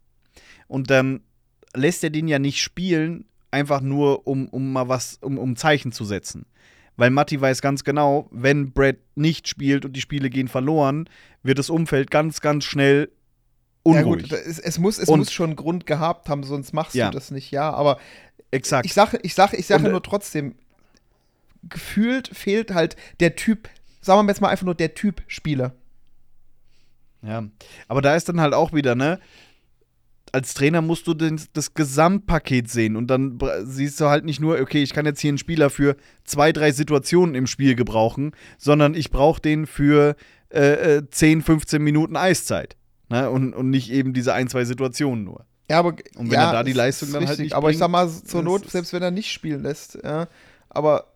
Und 0.67 0.89
dann 0.89 1.21
lässt 1.73 2.03
er 2.03 2.09
den 2.09 2.27
ja 2.27 2.39
nicht 2.39 2.61
spielen, 2.61 3.25
einfach 3.55 3.81
nur, 3.81 4.27
um, 4.27 4.47
um 4.49 4.71
mal 4.73 4.87
was, 4.89 5.17
um, 5.21 5.37
um 5.37 5.55
Zeichen 5.55 5.91
zu 5.91 6.05
setzen. 6.05 6.45
Weil 6.97 7.09
Matti 7.09 7.39
weiß 7.41 7.61
ganz 7.61 7.83
genau, 7.83 8.27
wenn 8.31 8.71
Brad 8.71 8.97
nicht 9.15 9.47
spielt 9.47 9.83
und 9.85 9.93
die 9.93 10.01
Spiele 10.01 10.29
gehen 10.29 10.47
verloren, 10.47 11.09
wird 11.43 11.59
das 11.59 11.69
Umfeld 11.69 12.09
ganz, 12.11 12.39
ganz 12.41 12.63
schnell 12.65 13.09
Ja 13.85 13.99
unruhig. 14.01 14.23
gut, 14.23 14.31
da- 14.31 14.37
es, 14.37 14.59
es, 14.59 14.79
muss, 14.79 14.97
es 14.97 15.09
Und- 15.09 15.19
muss 15.19 15.31
schon 15.31 15.55
Grund 15.55 15.85
gehabt 15.85 16.29
haben, 16.29 16.43
sonst 16.43 16.73
machst 16.73 16.95
Ja. 16.95 17.09
du 17.09 17.15
das 17.17 17.31
nicht, 17.31 17.51
ja. 17.51 17.71
Aber 17.73 17.99
Exakt. 18.51 18.85
ich 18.85 18.93
sage, 18.93 19.19
ich 19.23 19.33
sage, 19.35 19.57
ich 19.57 19.65
Und, 19.69 19.89
äh, 19.89 19.91
nur 19.91 20.03
trotzdem, 20.03 20.55
gefühlt 21.63 22.29
fehlt 22.29 22.73
halt 22.73 22.95
der 23.19 23.35
Typ, 23.35 23.67
sagen 24.01 24.25
wir 24.25 24.31
jetzt 24.31 24.41
mal 24.41 24.49
einfach 24.49 24.65
nur 24.65 24.75
der 24.75 24.93
Typ 24.93 25.21
Spieler. 25.27 25.73
Ja, 27.21 27.43
aber 27.87 28.01
da 28.01 28.15
ist 28.15 28.29
dann 28.29 28.39
halt 28.39 28.53
auch 28.53 28.71
wieder, 28.71 28.95
ne? 28.95 29.19
Als 30.35 30.53
Trainer 30.53 30.81
musst 30.81 31.07
du 31.07 31.13
den, 31.13 31.39
das 31.53 31.73
Gesamtpaket 31.75 32.69
sehen 32.69 32.97
und 32.97 33.07
dann 33.07 33.39
siehst 33.63 34.01
du 34.01 34.07
halt 34.07 34.25
nicht 34.25 34.41
nur, 34.41 34.59
okay, 34.59 34.83
ich 34.83 34.91
kann 34.91 35.05
jetzt 35.05 35.21
hier 35.21 35.29
einen 35.29 35.37
Spieler 35.37 35.69
für 35.69 35.95
zwei, 36.25 36.51
drei 36.51 36.73
Situationen 36.73 37.35
im 37.35 37.47
Spiel 37.47 37.73
gebrauchen, 37.73 38.33
sondern 38.57 38.95
ich 38.95 39.11
brauche 39.11 39.39
den 39.39 39.65
für 39.65 40.17
äh, 40.49 40.97
äh, 40.97 41.09
10, 41.09 41.41
15 41.41 41.81
Minuten 41.81 42.17
Eiszeit. 42.17 42.75
Ne? 43.07 43.29
Und, 43.29 43.53
und 43.53 43.69
nicht 43.69 43.89
eben 43.89 44.11
diese 44.11 44.33
ein, 44.33 44.49
zwei 44.49 44.65
Situationen 44.65 45.23
nur. 45.23 45.45
Ja, 45.69 45.79
aber 45.79 45.95
Und 46.17 46.31
wenn 46.31 46.31
ja, 46.31 46.47
er 46.47 46.51
da 46.51 46.63
die 46.63 46.73
Leistung 46.73 47.07
ist 47.07 47.13
dann 47.13 47.21
halt 47.21 47.29
richtig, 47.29 47.45
nicht 47.45 47.53
Aber 47.53 47.69
ich 47.69 47.77
bringt, 47.77 47.79
sag 47.79 47.91
mal, 47.91 48.09
zur 48.09 48.43
Not, 48.43 48.69
selbst 48.69 48.91
wenn 48.91 49.03
er 49.03 49.11
nicht 49.11 49.31
spielen 49.31 49.63
lässt, 49.63 49.97
ja. 50.03 50.27
Aber 50.67 51.13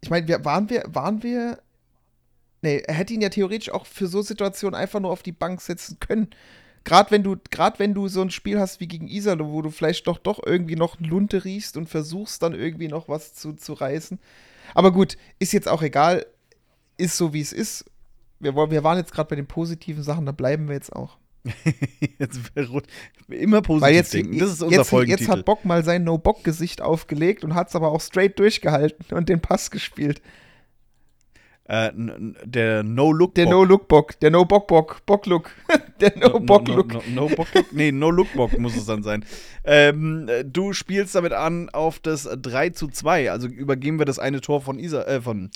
ich 0.00 0.10
meine, 0.10 0.28
wir, 0.28 0.44
waren 0.44 0.70
wir, 0.70 0.84
waren 0.86 1.24
wir. 1.24 1.58
Nee, 2.62 2.84
er 2.86 2.94
hätte 2.94 3.14
ihn 3.14 3.20
ja 3.20 3.28
theoretisch 3.28 3.70
auch 3.70 3.86
für 3.86 4.06
so 4.06 4.22
Situationen 4.22 4.78
einfach 4.78 5.00
nur 5.00 5.10
auf 5.10 5.24
die 5.24 5.32
Bank 5.32 5.60
setzen 5.60 5.98
können. 5.98 6.28
Gerade 6.84 7.10
wenn 7.10 7.22
du, 7.22 7.36
gerade 7.50 7.78
wenn 7.78 7.94
du 7.94 8.08
so 8.08 8.22
ein 8.22 8.30
Spiel 8.30 8.58
hast 8.58 8.80
wie 8.80 8.88
gegen 8.88 9.08
Isalo, 9.08 9.52
wo 9.52 9.62
du 9.62 9.70
vielleicht 9.70 10.06
doch 10.06 10.18
doch 10.18 10.40
irgendwie 10.44 10.76
noch 10.76 10.98
Lunte 11.00 11.44
riechst 11.44 11.76
und 11.76 11.88
versuchst 11.88 12.42
dann 12.42 12.54
irgendwie 12.54 12.88
noch 12.88 13.08
was 13.08 13.34
zu, 13.34 13.52
zu 13.52 13.72
reißen. 13.74 14.18
Aber 14.74 14.92
gut, 14.92 15.16
ist 15.38 15.52
jetzt 15.52 15.68
auch 15.68 15.82
egal. 15.82 16.26
Ist 16.96 17.16
so 17.16 17.32
wie 17.32 17.40
es 17.40 17.52
ist. 17.52 17.84
Wir, 18.40 18.54
wir 18.54 18.84
waren 18.84 18.98
jetzt 18.98 19.12
gerade 19.12 19.28
bei 19.28 19.36
den 19.36 19.46
positiven 19.46 20.02
Sachen, 20.02 20.26
da 20.26 20.32
bleiben 20.32 20.68
wir 20.68 20.74
jetzt 20.74 20.92
auch. 20.92 21.18
jetzt 22.18 22.40
immer 23.28 23.62
positiv 23.62 23.82
Weil 23.82 23.94
jetzt, 23.94 24.14
denken. 24.14 24.38
Das 24.38 24.52
ist 24.52 24.62
unser 24.62 24.78
jetzt, 24.78 24.90
Folgentitel. 24.90 25.22
jetzt 25.22 25.30
hat 25.30 25.44
Bock 25.44 25.64
mal 25.64 25.84
sein 25.84 26.04
No-Bock-Gesicht 26.04 26.82
aufgelegt 26.82 27.44
und 27.44 27.54
hat 27.54 27.68
es 27.68 27.76
aber 27.76 27.90
auch 27.90 28.00
straight 28.00 28.38
durchgehalten 28.38 29.16
und 29.16 29.28
den 29.28 29.40
Pass 29.40 29.70
gespielt. 29.70 30.22
Äh, 31.64 31.90
der 32.44 32.82
No-Look. 32.82 33.34
Der 33.34 33.46
No-Look-Bock, 33.46 34.18
der 34.20 34.30
No-Bock-Bock, 34.30 35.06
Bock-Look, 35.06 35.50
der 36.02 36.16
No-Bock-Look. 36.18 36.92
No, 36.92 37.02
no, 37.14 37.28
no, 37.28 37.34
Bock 37.34 37.48
-Look? 37.54 37.66
Nee, 37.72 37.92
No-Look-Bock 37.92 38.58
muss 38.58 38.76
es 38.76 38.86
dann 38.86 39.02
sein. 39.02 39.24
Ähm, 39.64 40.28
äh, 40.28 40.44
du 40.44 40.72
spielst 40.72 41.14
damit 41.14 41.32
an 41.32 41.70
auf 41.70 41.98
das 41.98 42.28
3 42.30 42.70
zu 42.70 42.88
2. 42.88 43.30
Also 43.30 43.48
übergeben 43.48 43.98
wir 43.98 44.06
das 44.06 44.18
eine 44.18 44.40
Tor 44.40 44.60
von, 44.60 44.78
Isa, 44.78 45.02
äh, 45.04 45.20
von, 45.20 45.50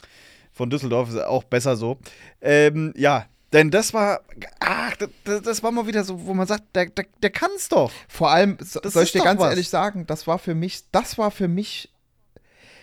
von 0.53 0.71
Düsseldorf. 0.71 1.11
Ist 1.11 1.23
auch 1.23 1.45
besser 1.45 1.77
so. 1.77 1.99
Ähm, 2.41 2.95
ja, 2.97 3.27
denn 3.53 3.71
das 3.71 3.95
war. 3.95 4.21
Ach, 4.61 4.97
das, 4.97 5.43
das 5.43 5.63
war 5.63 5.71
mal 5.71 5.87
wieder 5.87 6.05
so, 6.05 6.27
wo 6.27 6.35
man 6.35 6.47
sagt, 6.47 6.65
der, 6.75 6.87
der, 6.87 7.07
der 7.23 7.31
kann's 7.31 7.69
doch. 7.69 7.93
Vor 8.09 8.31
allem, 8.31 8.59
so, 8.61 8.81
Das 8.81 8.93
soll 8.93 9.05
ich 9.05 9.13
dir 9.13 9.23
ganz 9.23 9.41
was. 9.41 9.51
ehrlich 9.51 9.69
sagen, 9.69 10.07
das 10.07 10.27
war 10.27 10.39
für 10.39 10.55
mich, 10.55 10.83
das 10.91 11.17
war 11.17 11.31
für 11.31 11.49
mich 11.49 11.91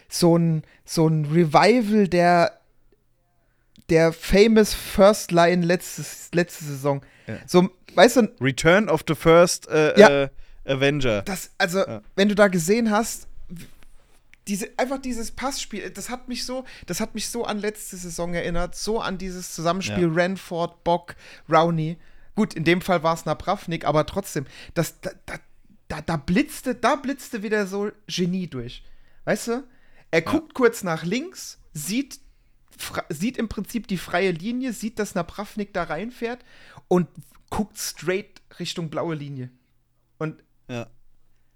so 0.08 0.38
ein, 0.38 0.64
so 0.86 1.08
ein 1.08 1.26
Revival 1.26 2.08
der, 2.08 2.60
der 3.90 4.14
famous 4.14 4.74
First 4.74 5.32
Line 5.32 5.66
letztes, 5.66 6.30
letzte 6.34 6.64
Saison. 6.66 7.02
Ja. 7.28 7.38
So, 7.48 7.70
weißt 7.96 8.18
du, 8.18 8.32
Return 8.42 8.90
of 8.90 9.04
the 9.08 9.16
First 9.16 9.68
äh, 9.70 10.00
Ja. 10.00 10.24
äh, 10.24 10.30
Avenger. 10.66 11.22
das, 11.24 11.52
also, 11.58 11.80
Ja. 11.80 12.02
wenn 12.16 12.30
du 12.30 12.36
da 12.36 12.48
gesehen 12.48 12.90
hast, 12.92 13.28
diese, 14.48 14.70
einfach 14.78 15.00
dieses 15.00 15.32
Passspiel, 15.32 15.90
das 15.90 16.10
hat 16.10 16.28
mich 16.28 16.46
so, 16.46 16.66
das 16.86 17.00
hat 17.00 17.16
mich 17.16 17.30
so 17.30 17.46
an 17.46 17.60
letzte 17.60 17.96
Saison 17.96 18.34
erinnert, 18.34 18.76
so 18.76 19.00
an 19.00 19.18
dieses 19.18 19.54
Zusammenspiel 19.54 20.10
Ja. 20.10 20.14
Ranford, 20.14 20.84
Bock, 20.84 21.16
Rowney. 21.50 21.98
Gut, 22.36 22.54
in 22.54 22.64
dem 22.64 22.82
Fall 22.82 23.04
war 23.04 23.14
es 23.14 23.26
Napravnik, 23.26 23.86
aber 23.86 24.06
trotzdem, 24.06 24.46
das, 24.74 25.00
da, 25.00 25.12
da, 25.88 26.02
da, 26.02 26.18
blitzte, 26.18 26.76
da 26.76 26.96
blitzte 26.96 27.42
wieder 27.44 27.68
so 27.68 27.92
Genie 28.08 28.48
durch. 28.48 28.84
Weißt 29.26 29.48
du? 29.48 29.64
Er 30.12 30.22
guckt 30.22 30.54
kurz 30.54 30.84
nach 30.84 31.04
links, 31.04 31.60
sieht, 31.74 32.20
sieht 33.10 33.38
im 33.38 33.48
Prinzip 33.48 33.88
die 33.88 33.98
freie 33.98 34.32
Linie, 34.32 34.74
sieht, 34.74 35.00
dass 35.00 35.16
Napravnik 35.16 35.74
da 35.74 35.84
reinfährt 35.84 36.40
und 36.94 37.08
guckt 37.50 37.80
straight 37.80 38.44
Richtung 38.60 38.92
blaue 38.92 39.16
Linie. 39.16 39.50
Und 40.20 40.44
Ja. 40.68 40.86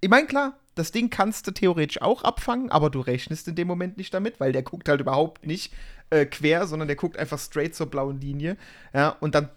ich 0.02 0.10
meine, 0.10 0.26
klar, 0.26 0.58
das 0.74 0.92
Ding 0.92 1.12
kannst 1.12 1.46
du 1.46 1.52
theoretisch 1.52 2.02
auch 2.02 2.24
abfangen, 2.24 2.72
aber 2.72 2.90
du 2.90 3.02
rechnest 3.02 3.48
in 3.48 3.54
dem 3.54 3.68
Moment 3.68 3.98
nicht 3.98 4.12
damit, 4.16 4.40
weil 4.40 4.52
der 4.52 4.64
guckt 4.64 4.90
halt 4.90 5.00
überhaupt 5.00 5.46
nicht 5.46 5.72
äh, 6.10 6.26
quer, 6.26 6.66
sondern 6.66 6.88
der 6.88 6.98
guckt 6.98 7.18
einfach 7.18 7.38
straight 7.38 7.76
zur 7.76 7.86
blauen 7.86 8.20
Linie. 8.20 8.58
Ja, 8.96 9.10
und 9.10 9.36
dann 9.36 9.50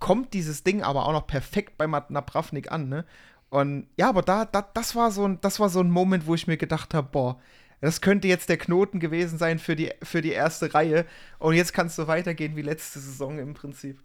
kommt 0.00 0.34
dieses 0.34 0.64
Ding 0.64 0.82
aber 0.82 1.06
auch 1.06 1.12
noch 1.12 1.26
perfekt 1.26 1.78
bei 1.78 1.86
Napravnik 1.86 2.70
an, 2.70 2.90
ne? 2.90 3.06
Und 3.48 3.86
ja, 3.96 4.10
aber 4.10 4.20
da, 4.20 4.44
da, 4.44 4.60
das 4.60 4.94
war 4.94 5.12
so 5.12 5.26
ein, 5.26 5.38
das 5.40 5.60
war 5.60 5.70
so 5.70 5.80
ein 5.80 5.90
Moment, 5.90 6.26
wo 6.26 6.34
ich 6.34 6.46
mir 6.46 6.58
gedacht 6.58 6.92
habe, 6.92 7.08
boah, 7.10 7.40
das 7.80 8.02
könnte 8.02 8.28
jetzt 8.28 8.50
der 8.50 8.58
Knoten 8.58 9.00
gewesen 9.00 9.38
sein 9.38 9.58
für 9.58 9.76
die, 9.76 9.92
für 10.02 10.20
die 10.20 10.32
erste 10.32 10.74
Reihe. 10.74 11.06
Und 11.38 11.54
jetzt 11.54 11.72
kannst 11.72 11.96
du 11.98 12.06
weitergehen 12.06 12.54
wie 12.54 12.62
letzte 12.62 13.00
Saison 13.00 13.38
im 13.38 13.54
Prinzip. 13.54 13.98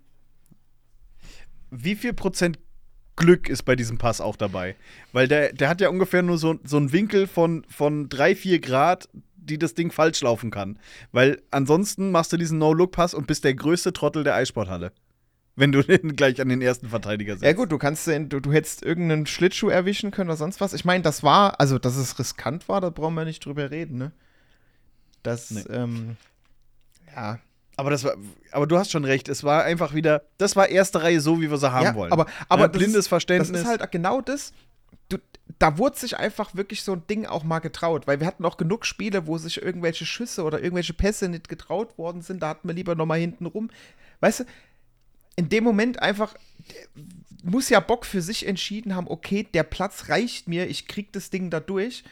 Wie 1.71 1.95
viel 1.95 2.13
Prozent 2.13 2.59
Glück 3.15 3.49
ist 3.49 3.63
bei 3.63 3.75
diesem 3.75 3.97
Pass 3.97 4.21
auch 4.21 4.35
dabei? 4.35 4.75
Weil 5.11 5.27
der, 5.27 5.53
der 5.53 5.69
hat 5.69 5.81
ja 5.81 5.89
ungefähr 5.89 6.21
nur 6.21 6.37
so, 6.37 6.59
so 6.63 6.77
einen 6.77 6.91
Winkel 6.91 7.27
von, 7.27 7.65
von 7.67 8.09
3, 8.09 8.35
4 8.35 8.59
Grad, 8.59 9.09
die 9.35 9.57
das 9.57 9.73
Ding 9.73 9.91
falsch 9.91 10.21
laufen 10.21 10.51
kann. 10.51 10.77
Weil 11.11 11.41
ansonsten 11.51 12.11
machst 12.11 12.31
du 12.33 12.37
diesen 12.37 12.59
No-Look-Pass 12.59 13.13
und 13.13 13.27
bist 13.27 13.43
der 13.43 13.55
größte 13.55 13.93
Trottel 13.93 14.23
der 14.23 14.35
Eissporthalle. 14.35 14.91
Wenn 15.55 15.71
du 15.71 15.81
den 15.83 16.15
gleich 16.15 16.39
an 16.39 16.49
den 16.49 16.61
ersten 16.61 16.89
Verteidiger 16.89 17.33
setzt. 17.33 17.43
Ja 17.45 17.53
gut, 17.53 17.71
du 17.71 17.77
kannst 17.77 18.05
den, 18.07 18.29
du, 18.29 18.39
du 18.39 18.51
hättest 18.53 18.83
irgendeinen 18.83 19.25
Schlittschuh 19.25 19.69
erwischen 19.69 20.11
können 20.11 20.29
oder 20.29 20.37
sonst 20.37 20.61
was. 20.61 20.73
Ich 20.73 20.85
meine, 20.85 21.01
das 21.01 21.23
war, 21.23 21.59
also 21.59 21.79
dass 21.79 21.95
es 21.95 22.19
riskant 22.19 22.69
war, 22.69 22.81
da 22.81 22.89
brauchen 22.91 23.15
wir 23.15 23.25
nicht 23.25 23.43
drüber 23.43 23.71
reden, 23.71 23.97
ne? 23.97 24.11
Das, 25.23 25.49
Nee. 25.49 25.61
ähm, 25.71 26.17
ja. 27.15 27.39
Aber, 27.77 27.91
das 27.91 28.03
war, 28.03 28.15
aber 28.51 28.65
du 28.65 28.77
hast 28.77 28.91
schon 28.91 29.05
recht, 29.05 29.29
es 29.29 29.43
war 29.43 29.63
einfach 29.63 29.93
wieder, 29.93 30.23
das 30.39 30.55
war 30.55 30.67
erste 30.67 31.03
Reihe 31.03 31.21
so, 31.21 31.39
wie 31.39 31.49
wir 31.49 31.57
sie 31.57 31.71
haben 31.71 31.85
ja, 31.85 31.95
wollen. 31.95 32.11
aber, 32.11 32.25
aber 32.49 32.63
Ja, 32.63 32.67
blindes 32.67 32.95
ist, 32.95 33.07
Verständnis. 33.07 33.51
Das 33.51 33.61
ist 33.61 33.67
halt 33.67 33.91
genau 33.91 34.19
das. 34.19 34.51
Du, 35.09 35.17
da 35.59 35.77
wurde 35.77 35.97
sich 35.97 36.17
einfach 36.17 36.55
wirklich 36.55 36.81
so 36.81 36.93
ein 36.93 37.03
Ding 37.07 37.27
auch 37.27 37.43
mal 37.43 37.59
getraut, 37.59 38.07
weil 38.07 38.19
wir 38.19 38.25
hatten 38.25 38.43
auch 38.45 38.57
genug 38.57 38.85
Spiele, 38.85 39.27
wo 39.27 39.37
sich 39.37 39.61
irgendwelche 39.61 40.07
Schüsse 40.07 40.43
oder 40.43 40.61
irgendwelche 40.61 40.93
Pässe 40.93 41.29
nicht 41.29 41.49
getraut 41.49 41.97
worden 41.99 42.23
sind. 42.23 42.41
Da 42.41 42.49
hatten 42.49 42.67
wir 42.67 42.73
lieber 42.73 42.95
noch 42.95 43.05
mal 43.05 43.19
hinten 43.19 43.45
rum. 43.45 43.69
Weißt 44.21 44.39
du, 44.39 44.43
in 45.35 45.49
dem 45.49 45.63
Moment 45.63 46.01
einfach 46.01 46.35
muss 47.43 47.69
ja 47.69 47.79
Bock 47.79 48.05
für 48.05 48.23
sich 48.23 48.47
entschieden 48.47 48.95
haben, 48.95 49.07
okay, 49.07 49.47
der 49.53 49.63
Platz 49.63 50.09
reicht 50.09 50.47
mir, 50.47 50.67
ich 50.67 50.87
krieg 50.87 51.13
das 51.13 51.29
Ding 51.29 51.51
da 51.51 51.59
durch, 51.59 52.03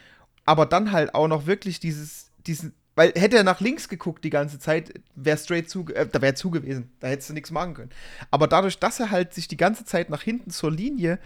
aber 0.45 0.66
dann 0.68 0.91
halt 0.91 1.16
auch 1.16 1.28
noch 1.28 1.47
wirklich 1.47 1.80
dieses, 1.80 2.30
diesen, 2.45 2.74
weil 2.95 3.11
hätte 3.15 3.37
er 3.37 3.43
nach 3.43 3.59
links 3.59 3.89
geguckt 3.89 4.23
die 4.23 4.29
ganze 4.29 4.57
Zeit, 4.57 4.93
wäre 5.15 5.37
straight 5.37 5.69
zu, 5.69 5.85
äh, 5.89 6.07
da 6.07 6.21
wäre 6.21 6.33
zu 6.33 6.49
gewesen, 6.49 6.91
da 6.99 7.07
hättest 7.07 7.29
du 7.29 7.33
nichts 7.33 7.51
machen 7.51 7.73
können. 7.73 7.91
Aber 8.31 8.47
dadurch, 8.47 8.79
dass 8.79 8.99
er 8.99 9.11
halt 9.11 9.33
sich 9.33 9.47
die 9.47 9.57
ganze 9.57 9.85
Zeit 9.85 10.09
nach 10.09 10.21
hinten 10.21 10.49
zur 10.49 10.71
Linie 10.71 11.19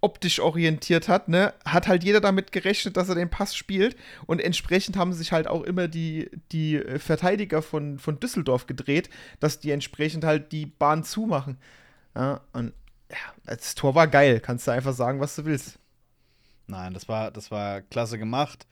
optisch 0.00 0.40
orientiert 0.40 1.08
hat, 1.08 1.28
ne, 1.28 1.54
hat 1.64 1.88
halt 1.88 2.04
jeder 2.04 2.20
damit 2.20 2.52
gerechnet, 2.52 2.96
dass 2.96 3.08
er 3.08 3.16
den 3.16 3.30
Pass 3.30 3.56
spielt 3.56 3.96
und 4.26 4.40
entsprechend 4.40 4.96
haben 4.96 5.12
sich 5.12 5.32
halt 5.32 5.48
auch 5.48 5.62
immer 5.62 5.88
die, 5.88 6.30
die 6.52 6.76
äh, 6.76 6.98
Verteidiger 6.98 7.62
von, 7.62 7.98
von 7.98 8.20
Düsseldorf 8.20 8.66
gedreht, 8.66 9.10
dass 9.40 9.60
die 9.60 9.70
entsprechend 9.70 10.24
halt 10.24 10.52
die 10.52 10.66
Bahn 10.66 11.04
zumachen. 11.04 11.58
Ja, 12.14 12.40
und 12.52 12.72
ja, 13.10 13.16
das 13.46 13.74
Tor 13.74 13.94
war 13.94 14.06
geil, 14.06 14.40
kannst 14.40 14.66
du 14.66 14.70
einfach 14.70 14.92
sagen, 14.92 15.20
was 15.20 15.34
du 15.34 15.44
willst. 15.44 15.78
Nein, 16.66 16.92
das 16.92 17.08
war, 17.08 17.30
das 17.30 17.50
war 17.50 17.80
klasse 17.80 18.18
gemacht. 18.18 18.66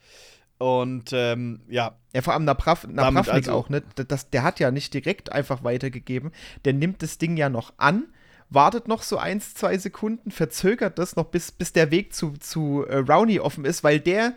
Und 0.57 1.11
ähm, 1.13 1.61
ja, 1.69 1.95
Ja, 2.13 2.21
vor 2.21 2.33
allem 2.33 2.45
Naprav, 2.45 2.87
Napravnik 2.87 3.33
also- 3.33 3.51
auch, 3.51 3.69
ne? 3.69 3.83
Das, 4.07 4.29
der 4.29 4.43
hat 4.43 4.59
ja 4.59 4.71
nicht 4.71 4.93
direkt 4.93 5.31
einfach 5.31 5.63
weitergegeben. 5.63 6.31
Der 6.65 6.73
nimmt 6.73 7.03
das 7.03 7.17
Ding 7.19 7.37
ja 7.37 7.49
noch 7.49 7.73
an, 7.77 8.05
wartet 8.49 8.87
noch 8.87 9.03
so 9.03 9.17
eins, 9.17 9.53
zwei 9.53 9.77
Sekunden, 9.77 10.31
verzögert 10.31 10.97
das 10.97 11.15
noch, 11.15 11.25
bis, 11.25 11.51
bis 11.51 11.73
der 11.73 11.91
Weg 11.91 12.13
zu, 12.13 12.33
zu 12.39 12.85
äh, 12.87 12.97
Rowney 12.97 13.39
offen 13.39 13.65
ist, 13.65 13.83
weil 13.83 13.99
der 13.99 14.33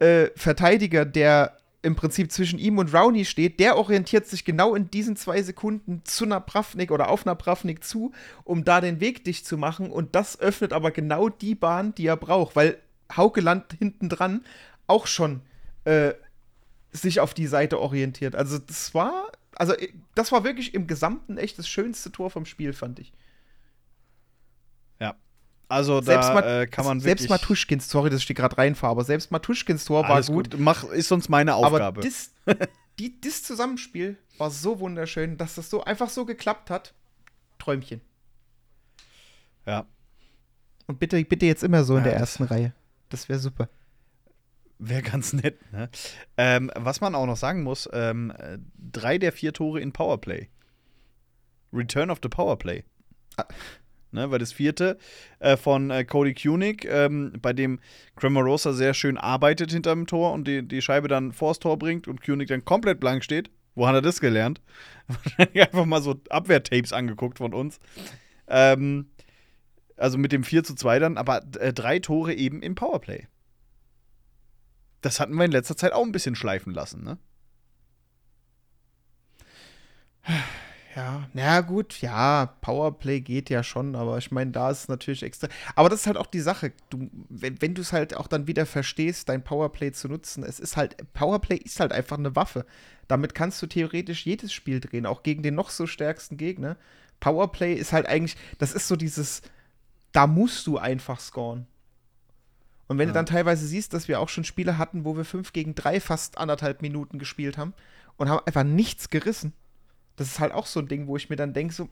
äh, 0.00 0.26
Verteidiger, 0.36 1.04
der 1.04 1.56
im 1.80 1.96
Prinzip 1.96 2.32
zwischen 2.32 2.58
ihm 2.58 2.78
und 2.78 2.94
Rowney 2.94 3.24
steht, 3.26 3.60
der 3.60 3.76
orientiert 3.76 4.26
sich 4.26 4.44
genau 4.44 4.74
in 4.74 4.90
diesen 4.90 5.16
zwei 5.16 5.42
Sekunden 5.42 6.00
zu 6.04 6.24
Napravnik 6.24 6.90
oder 6.90 7.10
auf 7.10 7.26
Napravnik 7.26 7.84
zu, 7.84 8.12
um 8.42 8.64
da 8.64 8.80
den 8.80 9.00
Weg 9.00 9.24
dicht 9.24 9.46
zu 9.46 9.58
machen. 9.58 9.90
Und 9.90 10.14
das 10.14 10.40
öffnet 10.40 10.72
aber 10.72 10.90
genau 10.90 11.28
die 11.28 11.54
Bahn, 11.54 11.94
die 11.94 12.06
er 12.06 12.16
braucht, 12.16 12.56
weil 12.56 12.78
Hauke 13.14 13.42
Land 13.42 13.74
hinten 13.78 14.08
dran 14.08 14.44
auch 14.86 15.06
schon 15.06 15.42
äh, 15.84 16.14
sich 16.92 17.20
auf 17.20 17.34
die 17.34 17.46
Seite 17.46 17.80
orientiert. 17.80 18.34
Also 18.36 18.58
das 18.58 18.94
war, 18.94 19.30
also 19.56 19.72
äh, 19.74 19.92
das 20.14 20.32
war 20.32 20.44
wirklich 20.44 20.74
im 20.74 20.86
Gesamten 20.86 21.38
echt 21.38 21.58
das 21.58 21.68
schönste 21.68 22.10
Tor 22.12 22.30
vom 22.30 22.46
Spiel, 22.46 22.72
fand 22.72 22.98
ich. 22.98 23.12
ja. 25.00 25.14
Also 25.68 26.00
Selbst, 26.02 26.28
da 26.28 26.62
äh, 26.62 26.66
kann 26.66 26.84
man 26.84 26.98
wirklich. 27.02 27.20
selbst 27.20 27.30
Matuschkins, 27.30 27.88
sorry, 27.88 28.10
dass 28.10 28.20
ich 28.20 28.26
die 28.26 28.34
gerade 28.34 28.56
reinfahre, 28.58 28.90
aber 28.92 29.04
selbst 29.04 29.30
Matuschkins 29.32 29.84
Tor 29.86 30.06
war 30.08 30.22
gut. 30.22 30.50
gut. 30.50 30.60
Mach, 30.60 30.84
ist 30.84 31.08
sonst 31.08 31.28
meine 31.28 31.54
Aufgabe. 31.54 31.78
Aber 31.86 32.00
das, 32.02 32.30
die, 32.98 33.18
das 33.20 33.42
Zusammenspiel 33.42 34.16
war 34.38 34.50
so 34.50 34.78
wunderschön, 34.78 35.36
dass 35.38 35.54
das 35.56 35.70
so 35.70 35.82
einfach 35.82 36.10
so 36.10 36.24
geklappt 36.26 36.70
hat. 36.70 36.92
Träumchen. 37.58 38.00
ja. 39.66 39.86
Und 40.86 40.98
bitte, 41.00 41.24
bitte 41.24 41.46
jetzt 41.46 41.64
immer 41.64 41.82
so 41.82 41.94
in 41.96 42.04
Ja, 42.04 42.10
der 42.10 42.12
das- 42.12 42.20
ersten 42.32 42.44
Reihe. 42.44 42.74
Das 43.08 43.28
wäre 43.30 43.38
super. 43.38 43.68
Wäre 44.86 45.02
ganz 45.02 45.32
nett, 45.32 45.56
ne? 45.72 45.88
Ähm, 46.36 46.70
was 46.74 47.00
man 47.00 47.14
auch 47.14 47.26
noch 47.26 47.36
sagen 47.36 47.62
muss, 47.62 47.88
ähm, 47.92 48.32
äh, 48.36 48.58
drei 48.76 49.18
der 49.18 49.32
vier 49.32 49.52
Tore 49.52 49.80
in 49.80 49.92
Powerplay. 49.92 50.48
Return 51.72 52.10
of 52.10 52.18
the 52.22 52.28
Powerplay. 52.28 52.84
Ah. 53.36 53.46
Ne, 54.12 54.30
weil 54.30 54.38
das 54.38 54.52
vierte 54.52 54.96
äh, 55.40 55.56
von 55.56 55.90
äh, 55.90 56.04
Cody 56.04 56.34
Kunig, 56.34 56.86
ähm, 56.88 57.32
bei 57.42 57.52
dem 57.52 57.80
Cremorosa 58.14 58.72
sehr 58.72 58.94
schön 58.94 59.18
arbeitet 59.18 59.72
hinterm 59.72 60.06
Tor 60.06 60.32
und 60.32 60.46
die, 60.46 60.62
die 60.62 60.82
Scheibe 60.82 61.08
dann 61.08 61.32
vors 61.32 61.58
Tor 61.58 61.78
bringt 61.78 62.06
und 62.06 62.22
Kunig 62.24 62.46
dann 62.46 62.64
komplett 62.64 63.00
blank 63.00 63.24
steht. 63.24 63.50
Wo 63.74 63.88
hat 63.88 63.94
er 63.96 64.02
das 64.02 64.20
gelernt? 64.20 64.60
Einfach 65.38 65.84
mal 65.84 66.00
so 66.00 66.20
Abwehrtapes 66.28 66.92
angeguckt 66.92 67.38
von 67.38 67.52
uns. 67.52 67.80
Ähm, 68.46 69.06
also 69.96 70.16
mit 70.16 70.30
dem 70.30 70.44
4 70.44 70.62
zu 70.62 70.76
2 70.76 71.00
dann, 71.00 71.16
aber 71.16 71.42
äh, 71.58 71.72
drei 71.72 71.98
Tore 71.98 72.34
eben 72.34 72.62
im 72.62 72.76
Powerplay. 72.76 73.26
Das 75.04 75.20
hatten 75.20 75.34
wir 75.34 75.44
in 75.44 75.52
letzter 75.52 75.76
Zeit 75.76 75.92
auch 75.92 76.02
ein 76.02 76.12
bisschen 76.12 76.34
schleifen 76.34 76.72
lassen, 76.72 77.04
ne? 77.04 77.18
Ja, 80.96 81.28
na 81.34 81.60
gut, 81.60 82.00
ja, 82.00 82.46
Powerplay 82.62 83.20
geht 83.20 83.50
ja 83.50 83.62
schon, 83.62 83.96
aber 83.96 84.16
ich 84.16 84.30
meine, 84.30 84.52
da 84.52 84.70
ist 84.70 84.82
es 84.82 84.88
natürlich 84.88 85.22
extra. 85.22 85.48
Aber 85.74 85.90
das 85.90 86.00
ist 86.00 86.06
halt 86.06 86.16
auch 86.16 86.26
die 86.28 86.40
Sache. 86.40 86.72
Du, 86.88 87.10
wenn, 87.28 87.60
wenn 87.60 87.74
du 87.74 87.82
es 87.82 87.92
halt 87.92 88.16
auch 88.16 88.28
dann 88.28 88.46
wieder 88.46 88.64
verstehst, 88.64 89.28
dein 89.28 89.44
Powerplay 89.44 89.92
zu 89.92 90.08
nutzen, 90.08 90.42
es 90.42 90.58
ist 90.58 90.78
halt, 90.78 90.96
Powerplay 91.12 91.56
ist 91.56 91.80
halt 91.80 91.92
einfach 91.92 92.16
eine 92.16 92.34
Waffe. 92.36 92.64
Damit 93.08 93.34
kannst 93.34 93.60
du 93.60 93.66
theoretisch 93.66 94.24
jedes 94.24 94.52
Spiel 94.54 94.80
drehen, 94.80 95.04
auch 95.04 95.22
gegen 95.22 95.42
den 95.42 95.56
noch 95.56 95.68
so 95.68 95.86
stärksten 95.86 96.38
Gegner. 96.38 96.78
Powerplay 97.20 97.74
ist 97.74 97.92
halt 97.92 98.06
eigentlich, 98.06 98.36
das 98.58 98.72
ist 98.72 98.88
so 98.88 98.96
dieses, 98.96 99.42
da 100.12 100.26
musst 100.26 100.66
du 100.66 100.78
einfach 100.78 101.20
scoren. 101.20 101.66
Und 102.86 102.98
wenn 102.98 103.08
ja. 103.08 103.12
du 103.12 103.14
dann 103.14 103.26
teilweise 103.26 103.66
siehst, 103.66 103.94
dass 103.94 104.08
wir 104.08 104.20
auch 104.20 104.28
schon 104.28 104.44
Spiele 104.44 104.78
hatten, 104.78 105.04
wo 105.04 105.16
wir 105.16 105.24
5 105.24 105.52
gegen 105.52 105.74
3 105.74 106.00
fast 106.00 106.38
anderthalb 106.38 106.82
Minuten 106.82 107.18
gespielt 107.18 107.56
haben 107.56 107.74
und 108.16 108.28
haben 108.28 108.46
einfach 108.46 108.64
nichts 108.64 109.10
gerissen 109.10 109.54
das 110.16 110.28
ist 110.28 110.40
halt 110.40 110.52
auch 110.52 110.66
so 110.66 110.80
ein 110.80 110.88
Ding, 110.88 111.06
wo 111.06 111.16
ich 111.16 111.28
mir 111.28 111.36
dann 111.36 111.52
denke, 111.52 111.74
so, 111.74 111.88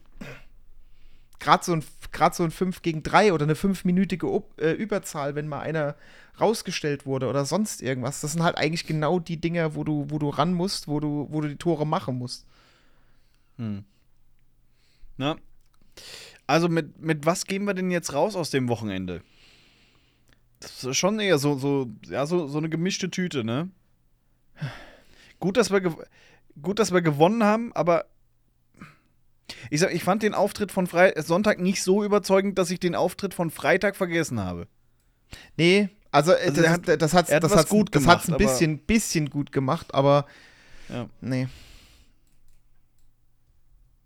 gerade 1.38 1.64
so 1.64 1.72
ein, 1.72 1.82
so 2.32 2.44
ein 2.44 2.50
5 2.50 2.82
gegen 2.82 3.02
3 3.02 3.32
oder 3.32 3.44
eine 3.44 3.54
5-minütige 3.54 4.42
äh, 4.58 4.72
Überzahl, 4.72 5.34
wenn 5.34 5.48
mal 5.48 5.60
einer 5.60 5.96
rausgestellt 6.40 7.04
wurde 7.04 7.28
oder 7.28 7.44
sonst 7.44 7.82
irgendwas, 7.82 8.20
das 8.20 8.32
sind 8.32 8.42
halt 8.42 8.56
eigentlich 8.56 8.86
genau 8.86 9.18
die 9.18 9.40
Dinge, 9.40 9.74
wo 9.74 9.84
du, 9.84 10.06
wo 10.08 10.18
du 10.18 10.28
ran 10.28 10.54
musst, 10.54 10.88
wo 10.88 11.00
du, 11.00 11.26
wo 11.30 11.40
du 11.40 11.48
die 11.48 11.56
Tore 11.56 11.86
machen 11.86 12.16
musst. 12.16 12.46
Hm. 13.58 13.84
Na. 15.16 15.36
Also 16.46 16.68
mit, 16.68 17.00
mit 17.00 17.26
was 17.26 17.44
gehen 17.44 17.64
wir 17.64 17.74
denn 17.74 17.90
jetzt 17.90 18.14
raus 18.14 18.36
aus 18.36 18.50
dem 18.50 18.68
Wochenende? 18.68 19.22
Das 20.62 20.84
ist 20.84 20.96
schon 20.96 21.18
eher 21.18 21.38
so, 21.38 21.58
so, 21.58 21.90
ja, 22.08 22.24
so, 22.24 22.46
so 22.46 22.58
eine 22.58 22.68
gemischte 22.68 23.10
Tüte, 23.10 23.42
ne? 23.44 23.68
Gut, 25.40 25.56
dass 25.56 25.72
wir 25.72 25.80
gut, 26.60 26.78
dass 26.78 26.92
wir 26.92 27.02
gewonnen 27.02 27.42
haben, 27.42 27.72
aber 27.72 28.06
ich 29.70 29.80
sag, 29.80 29.92
ich 29.92 30.04
fand 30.04 30.22
den 30.22 30.34
Auftritt 30.34 30.70
von 30.70 30.86
Fre 30.86 31.14
Sonntag 31.16 31.58
nicht 31.58 31.82
so 31.82 32.04
überzeugend, 32.04 32.58
dass 32.58 32.70
ich 32.70 32.78
den 32.78 32.94
Auftritt 32.94 33.34
von 33.34 33.50
Freitag 33.50 33.96
vergessen 33.96 34.40
habe. 34.40 34.68
Nee, 35.56 35.88
also, 36.12 36.32
äh, 36.32 36.48
also 36.48 36.62
das, 36.62 36.70
hat, 36.70 36.88
das 37.02 37.14
hat's, 37.14 37.30
das 37.30 37.56
hat's, 37.56 37.70
gut 37.70 37.94
das 37.94 38.06
hat's 38.06 38.30
ein 38.30 38.36
bisschen, 38.36 38.78
bisschen 38.78 39.30
gut 39.30 39.50
gemacht, 39.50 39.94
aber 39.94 40.26
ja. 40.88 41.08
nee. 41.20 41.48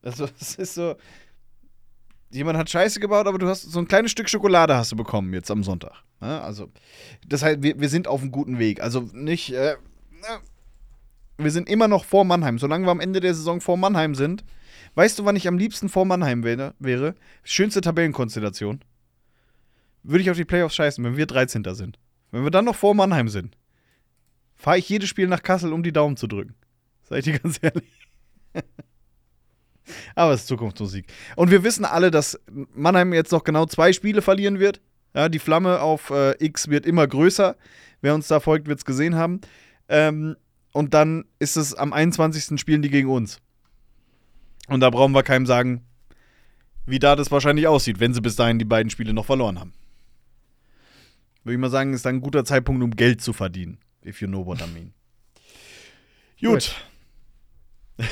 Also, 0.03 0.29
es 0.41 0.55
ist 0.55 0.75
so. 0.75 0.97
Jemand 2.31 2.59
hat 2.59 2.69
Scheiße 2.69 3.01
gebaut, 3.01 3.27
aber 3.27 3.39
du 3.39 3.49
hast 3.49 3.63
so 3.63 3.79
ein 3.79 3.89
kleines 3.89 4.11
Stück 4.11 4.29
Schokolade 4.29 4.77
hast 4.77 4.93
du 4.93 4.97
bekommen 4.97 5.33
jetzt 5.33 5.51
am 5.51 5.63
Sonntag. 5.63 6.03
Ja, 6.21 6.41
also, 6.41 6.71
das 7.27 7.43
heißt, 7.43 7.63
wir, 7.63 7.79
wir 7.79 7.89
sind 7.89 8.09
auf 8.09 8.21
einem 8.21 8.33
guten 8.33 8.59
Weg. 8.59 8.83
Also 8.83 9.09
nicht. 9.13 9.53
Äh, 9.53 9.77
wir 11.39 11.51
sind 11.51 11.69
immer 11.69 11.89
noch 11.89 12.05
vor 12.05 12.25
Mannheim. 12.25 12.59
Solange 12.59 12.87
wir 12.87 12.91
am 12.91 13.01
Ende 13.01 13.21
der 13.21 13.35
Saison 13.35 13.61
vor 13.61 13.77
Mannheim 13.77 14.15
sind, 14.15 14.45
weißt 14.95 15.19
du, 15.19 15.25
wann 15.25 15.37
ich 15.37 15.47
am 15.47 15.59
liebsten 15.59 15.89
vor 15.89 16.05
Mannheim 16.05 16.45
wäre? 16.45 16.75
wäre? 16.79 17.15
Schönste 17.45 17.81
Tabellenkonstellation. 17.81 18.81
Würde 20.03 20.23
ich 20.23 20.31
auf 20.31 20.37
die 20.37 20.45
Playoffs 20.45 20.75
scheißen, 20.77 21.05
wenn 21.05 21.17
wir 21.17 21.27
13. 21.27 21.65
sind. 21.75 21.99
Wenn 22.31 22.45
wir 22.45 22.51
dann 22.51 22.65
noch 22.65 22.77
vor 22.77 22.95
Mannheim 22.95 23.29
sind, 23.29 23.57
fahre 24.55 24.79
ich 24.79 24.89
jedes 24.89 25.09
Spiel 25.09 25.29
nach 25.29 25.43
Kassel, 25.43 25.73
um 25.73 25.83
die 25.83 25.93
Daumen 25.93 26.17
zu 26.17 26.27
drücken. 26.27 26.55
Ich 27.11 27.25
dir 27.25 27.39
ganz 27.39 27.59
ehrlich. 27.63 28.09
Aber 30.15 30.33
es 30.33 30.43
ist 30.43 30.49
Zukunftsmusik. 30.49 31.07
Und 31.37 31.51
wir 31.51 31.65
wissen 31.65 31.85
alle, 31.85 32.11
dass 32.11 32.39
Mannheim 32.75 33.13
jetzt 33.13 33.33
noch 33.33 33.45
genau 33.45 33.67
zwei 33.67 33.93
Spiele 33.93 34.23
verlieren 34.23 34.59
wird. 34.59 34.81
Ja, 35.15 35.29
die 35.29 35.39
Flamme 35.39 35.81
auf 35.81 36.11
äh, 36.11 36.33
X 36.45 36.69
wird 36.69 36.87
immer 36.87 37.07
größer. 37.07 37.57
Wer 38.03 38.15
uns 38.15 38.29
da 38.29 38.41
folgt, 38.41 38.69
wird 38.69 38.79
es 38.79 38.85
gesehen 38.85 39.15
haben. 39.15 39.41
Ähm, 39.89 40.37
und 40.73 40.93
dann 40.93 41.25
ist 41.39 41.57
es 41.57 41.75
am 41.75 41.93
21. 41.93 42.61
spielen 42.61 42.83
die 42.83 42.91
gegen 42.91 43.09
uns. 43.09 43.41
Und 44.69 44.81
da 44.81 44.91
brauchen 44.91 45.13
wir 45.13 45.23
keinem 45.23 45.47
sagen, 45.47 45.87
wie 46.85 46.99
da 46.99 47.17
das 47.17 47.31
wahrscheinlich 47.31 47.67
aussieht, 47.67 48.01
wenn 48.01 48.13
sie 48.15 48.21
bis 48.21 48.37
dahin 48.37 48.59
die 48.59 48.65
beiden 48.65 48.91
Spiele 48.91 49.15
noch 49.15 49.25
verloren 49.25 49.59
haben. 49.59 49.73
Würde 51.45 51.55
ich 51.55 51.61
mal 51.61 51.71
sagen, 51.71 51.95
ist 51.95 52.05
dann 52.05 52.17
ein 52.17 52.21
guter 52.21 52.45
Zeitpunkt, 52.45 52.83
um 52.83 52.91
Geld 52.91 53.21
zu 53.23 53.33
verdienen. 53.33 53.79
If 54.05 54.21
you 54.21 54.29
know 54.29 54.45
what 54.45 54.61
I 54.61 54.67
mean. 54.67 54.93
Gut. 56.41 56.75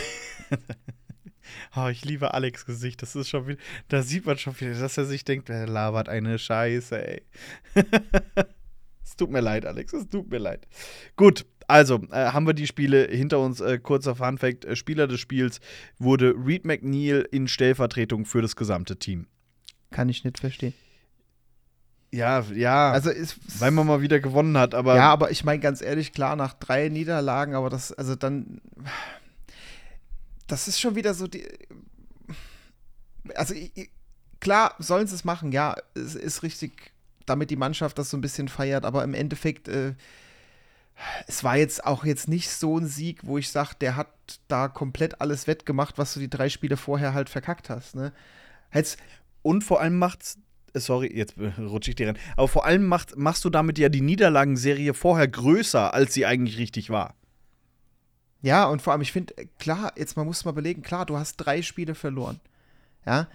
oh, 1.76 1.88
ich 1.88 2.04
liebe 2.04 2.34
Alex 2.34 2.66
Gesicht. 2.66 3.02
Das 3.02 3.16
ist 3.16 3.28
schon 3.28 3.46
wieder, 3.46 3.58
da 3.88 4.02
sieht 4.02 4.26
man 4.26 4.38
schon 4.38 4.58
wieder, 4.60 4.74
dass 4.78 4.96
er 4.98 5.04
sich 5.04 5.24
denkt, 5.24 5.48
er 5.50 5.66
labert 5.66 6.08
eine 6.08 6.38
Scheiße, 6.38 7.06
ey. 7.06 7.22
es 9.04 9.16
tut 9.16 9.30
mir 9.30 9.40
leid, 9.40 9.66
Alex, 9.66 9.92
es 9.92 10.08
tut 10.08 10.30
mir 10.30 10.38
leid. 10.38 10.66
Gut, 11.16 11.46
also, 11.66 12.00
äh, 12.10 12.26
haben 12.26 12.46
wir 12.46 12.54
die 12.54 12.66
Spiele 12.66 13.08
hinter 13.10 13.40
uns. 13.40 13.60
Äh, 13.60 13.78
kurzer 13.78 14.14
Fun-Fact: 14.16 14.64
äh, 14.64 14.76
Spieler 14.76 15.06
des 15.06 15.20
Spiels 15.20 15.60
wurde 15.98 16.34
Reed 16.36 16.64
McNeil 16.64 17.26
in 17.30 17.48
Stellvertretung 17.48 18.26
für 18.26 18.42
das 18.42 18.56
gesamte 18.56 18.98
Team. 18.98 19.26
Kann 19.90 20.08
ich 20.08 20.24
nicht 20.24 20.38
verstehen. 20.38 20.74
Ja, 22.10 22.44
ja. 22.54 22.92
Also 22.92 23.10
ist, 23.10 23.38
weil 23.60 23.70
man 23.70 23.86
mal 23.86 24.00
wieder 24.00 24.20
gewonnen 24.20 24.56
hat, 24.58 24.74
aber. 24.74 24.96
Ja, 24.96 25.10
aber 25.10 25.30
ich 25.30 25.44
meine 25.44 25.60
ganz 25.60 25.82
ehrlich, 25.82 26.12
klar, 26.12 26.36
nach 26.36 26.54
drei 26.54 26.88
Niederlagen, 26.88 27.54
aber 27.54 27.70
das, 27.70 27.92
also 27.92 28.14
dann. 28.14 28.60
Das 30.46 30.68
ist 30.68 30.80
schon 30.80 30.94
wieder 30.94 31.14
so 31.14 31.26
die. 31.26 31.46
Also, 33.34 33.54
klar, 34.40 34.74
sollen 34.78 35.06
sie 35.06 35.14
es 35.14 35.24
machen, 35.24 35.52
ja, 35.52 35.74
es 35.94 36.14
ist 36.14 36.42
richtig, 36.42 36.92
damit 37.24 37.50
die 37.50 37.56
Mannschaft 37.56 37.98
das 37.98 38.10
so 38.10 38.16
ein 38.16 38.20
bisschen 38.20 38.48
feiert, 38.48 38.84
aber 38.84 39.04
im 39.04 39.14
Endeffekt. 39.14 39.68
Äh, 39.68 39.94
es 41.26 41.42
war 41.42 41.56
jetzt 41.56 41.84
auch 41.84 42.04
jetzt 42.04 42.28
nicht 42.28 42.50
so 42.50 42.78
ein 42.78 42.86
Sieg, 42.86 43.26
wo 43.26 43.38
ich 43.38 43.50
sage, 43.50 43.74
der 43.80 43.96
hat 43.96 44.08
da 44.48 44.68
komplett 44.68 45.20
alles 45.20 45.46
wettgemacht, 45.46 45.98
was 45.98 46.14
du 46.14 46.20
die 46.20 46.30
drei 46.30 46.48
Spiele 46.48 46.76
vorher 46.76 47.14
halt 47.14 47.28
verkackt 47.28 47.68
hast. 47.68 47.96
Ne? 47.96 48.12
Jetzt, 48.72 48.98
und 49.42 49.64
vor 49.64 49.80
allem 49.80 49.98
macht's, 49.98 50.38
äh, 50.72 50.80
sorry, 50.80 51.10
jetzt 51.14 51.34
rutsche 51.58 51.90
ich 51.90 51.96
dir 51.96 52.08
rein, 52.08 52.18
aber 52.36 52.48
vor 52.48 52.64
allem 52.64 52.86
macht, 52.86 53.16
machst 53.16 53.44
du 53.44 53.50
damit 53.50 53.78
ja 53.78 53.88
die 53.88 54.00
Niederlagenserie 54.00 54.94
vorher 54.94 55.28
größer, 55.28 55.92
als 55.92 56.14
sie 56.14 56.26
eigentlich 56.26 56.58
richtig 56.58 56.90
war. 56.90 57.14
Ja, 58.44 58.66
und 58.66 58.82
vor 58.82 58.92
allem, 58.92 59.00
ich 59.00 59.10
finde, 59.10 59.34
klar, 59.58 59.94
jetzt 59.96 60.18
man 60.18 60.26
muss 60.26 60.44
mal 60.44 60.50
überlegen, 60.50 60.82
klar, 60.82 61.06
du 61.06 61.16
hast 61.16 61.36
drei 61.38 61.62
Spiele 61.62 61.94
verloren. 61.94 62.40
Ja, 63.06 63.26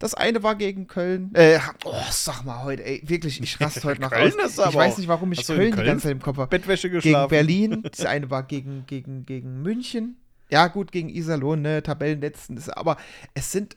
das 0.00 0.14
eine 0.14 0.42
war 0.42 0.56
gegen 0.56 0.88
Köln. 0.88 1.30
Äh, 1.34 1.60
oh, 1.84 1.94
sag 2.10 2.42
mal 2.44 2.64
heute, 2.64 2.84
ey, 2.84 3.00
wirklich, 3.04 3.40
ich 3.40 3.60
raste 3.60 3.84
heute 3.84 4.00
nach 4.00 4.10
Köln 4.10 4.34
aus. 4.44 4.58
Ich 4.58 4.74
weiß 4.74 4.98
nicht, 4.98 5.06
warum 5.06 5.30
ich 5.30 5.46
Köln, 5.46 5.70
Köln, 5.70 5.76
die 5.76 5.84
ganze 5.84 6.02
Zeit 6.04 6.12
im 6.12 6.20
Kopf 6.20 6.38
habe. 6.38 6.48
Bettwäsche 6.48 6.90
geschlafen. 6.90 7.28
Gegen 7.28 7.46
Berlin, 7.46 7.82
das 7.96 8.04
eine 8.04 8.28
war 8.28 8.42
gegen, 8.42 8.86
gegen, 8.88 9.24
gegen 9.24 9.62
München. 9.62 10.16
Ja, 10.50 10.66
gut, 10.66 10.90
gegen 10.90 11.10
Iserlohn, 11.10 11.62
ne, 11.62 11.84
Tabellenletzten. 11.84 12.56
Das, 12.56 12.68
aber 12.70 12.96
es 13.34 13.52
sind 13.52 13.76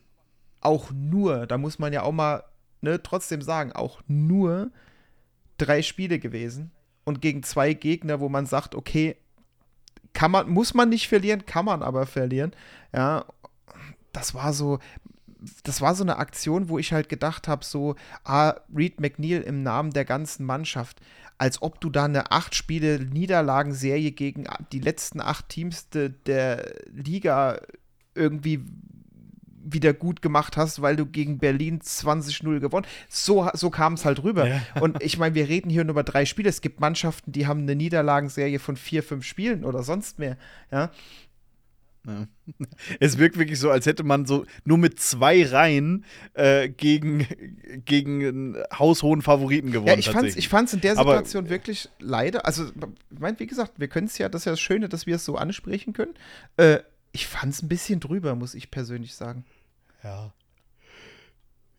auch 0.60 0.90
nur, 0.92 1.46
da 1.46 1.60
muss 1.60 1.78
man 1.78 1.94
ja 1.94 2.02
auch 2.02 2.14
mal, 2.14 2.46
ne, 2.82 3.04
trotzdem 3.04 3.44
sagen, 3.44 3.74
auch 3.74 4.02
nur 4.08 4.72
drei 5.60 5.84
Spiele 5.84 6.18
gewesen. 6.18 6.72
Und 7.04 7.22
gegen 7.22 7.44
zwei 7.44 7.74
Gegner, 7.74 8.20
wo 8.20 8.28
man 8.28 8.48
sagt, 8.48 8.74
okay, 8.74 9.18
kann 10.14 10.32
man, 10.32 10.50
muss 10.50 10.74
man 10.74 10.90
nicht 10.90 11.08
verlieren, 11.08 11.46
kann 11.46 11.66
man 11.66 11.84
aber 11.84 12.06
verlieren. 12.06 12.52
Ja, 12.94 13.26
das 14.12 14.34
war 14.34 14.54
so, 14.54 14.80
das 15.64 15.82
war 15.82 15.96
so 15.96 16.04
eine 16.04 16.18
Aktion, 16.18 16.70
wo 16.70 16.78
ich 16.80 16.94
halt 16.94 17.10
gedacht 17.10 17.48
habe, 17.48 17.66
so, 17.66 17.96
ah, 18.24 18.56
Reed 18.76 19.00
McNeil 19.00 19.42
im 19.42 19.64
Namen 19.64 19.92
der 19.92 20.06
ganzen 20.06 20.46
Mannschaft, 20.46 21.02
als 21.38 21.62
ob 21.62 21.82
du 21.82 21.90
da 21.90 22.06
eine 22.06 22.32
acht 22.32 22.56
Spiele 22.56 23.00
Niederlagenserie 23.00 24.12
gegen 24.12 24.46
die 24.72 24.80
letzten 24.80 25.20
acht 25.20 25.50
Teams 25.50 25.90
de, 25.90 26.12
der 26.26 26.74
Liga 26.92 27.60
irgendwie 28.16 28.64
wieder 29.64 29.94
gut 29.94 30.22
gemacht 30.22 30.58
hast, 30.58 30.82
weil 30.82 30.96
du 30.96 31.06
gegen 31.06 31.38
Berlin 31.38 31.80
20-0 31.80 32.60
gewonnen. 32.60 32.86
So, 33.10 33.50
so 33.54 33.70
kam 33.70 33.94
es 33.94 34.06
halt 34.06 34.24
rüber. 34.24 34.48
Ja. 34.48 34.62
Und 34.82 35.02
ich 35.04 35.18
meine, 35.18 35.36
wir 35.36 35.48
reden 35.48 35.70
hier 35.70 35.84
nur 35.84 35.92
über 35.92 36.04
drei 36.04 36.26
Spiele. 36.26 36.50
Es 36.50 36.62
gibt 36.62 36.80
Mannschaften, 36.80 37.32
die 37.32 37.48
haben 37.48 37.62
eine 37.62 37.76
Niederlagenserie 37.76 38.60
von 38.60 38.76
vier, 38.76 39.04
fünf 39.04 39.26
Spielen 39.26 39.64
oder 39.64 39.84
sonst 39.84 40.20
mehr. 40.20 40.38
Ja. 40.72 40.92
Ja. 42.06 42.28
Es 43.00 43.18
wirkt 43.18 43.38
wirklich 43.38 43.60
so, 43.60 43.72
als 43.72 43.86
hätte 43.86 44.04
man 44.04 44.26
so 44.26 44.46
nur 44.66 44.78
mit 44.78 45.00
zwei 45.00 45.46
Reihen 45.46 46.04
äh, 46.34 46.68
gegen, 46.68 47.26
gegen 47.86 48.26
einen 48.26 48.58
haushohen 48.78 49.22
Favoriten 49.22 49.72
gewonnen. 49.72 49.88
Ja, 49.88 49.98
ich 49.98 50.10
fand's, 50.10 50.36
ich 50.36 50.50
fand's 50.50 50.74
in 50.74 50.82
der 50.82 50.96
Situation 50.96 51.46
Aber, 51.46 51.50
wirklich 51.50 51.90
leider. 52.00 52.46
Also, 52.46 52.66
ich 52.66 53.20
meine, 53.20 53.40
wie 53.40 53.48
gesagt, 53.48 53.80
wir 53.80 53.88
können 53.88 54.08
es 54.08 54.18
ja, 54.18 54.28
das 54.28 54.42
ist 54.42 54.46
ja 54.46 54.52
das 54.52 54.60
Schöne, 54.60 54.90
dass 54.90 55.06
wir 55.06 55.16
es 55.16 55.26
so 55.26 55.38
ansprechen 55.38 55.94
können. 55.94 56.14
Äh, 56.58 56.80
ich 57.14 57.28
fand's 57.28 57.62
ein 57.62 57.70
bisschen 57.70 58.00
drüber, 58.00 58.36
muss 58.36 58.56
ich 58.56 58.70
persönlich 58.72 59.16
sagen. 59.16 59.46
Ja. 60.04 60.34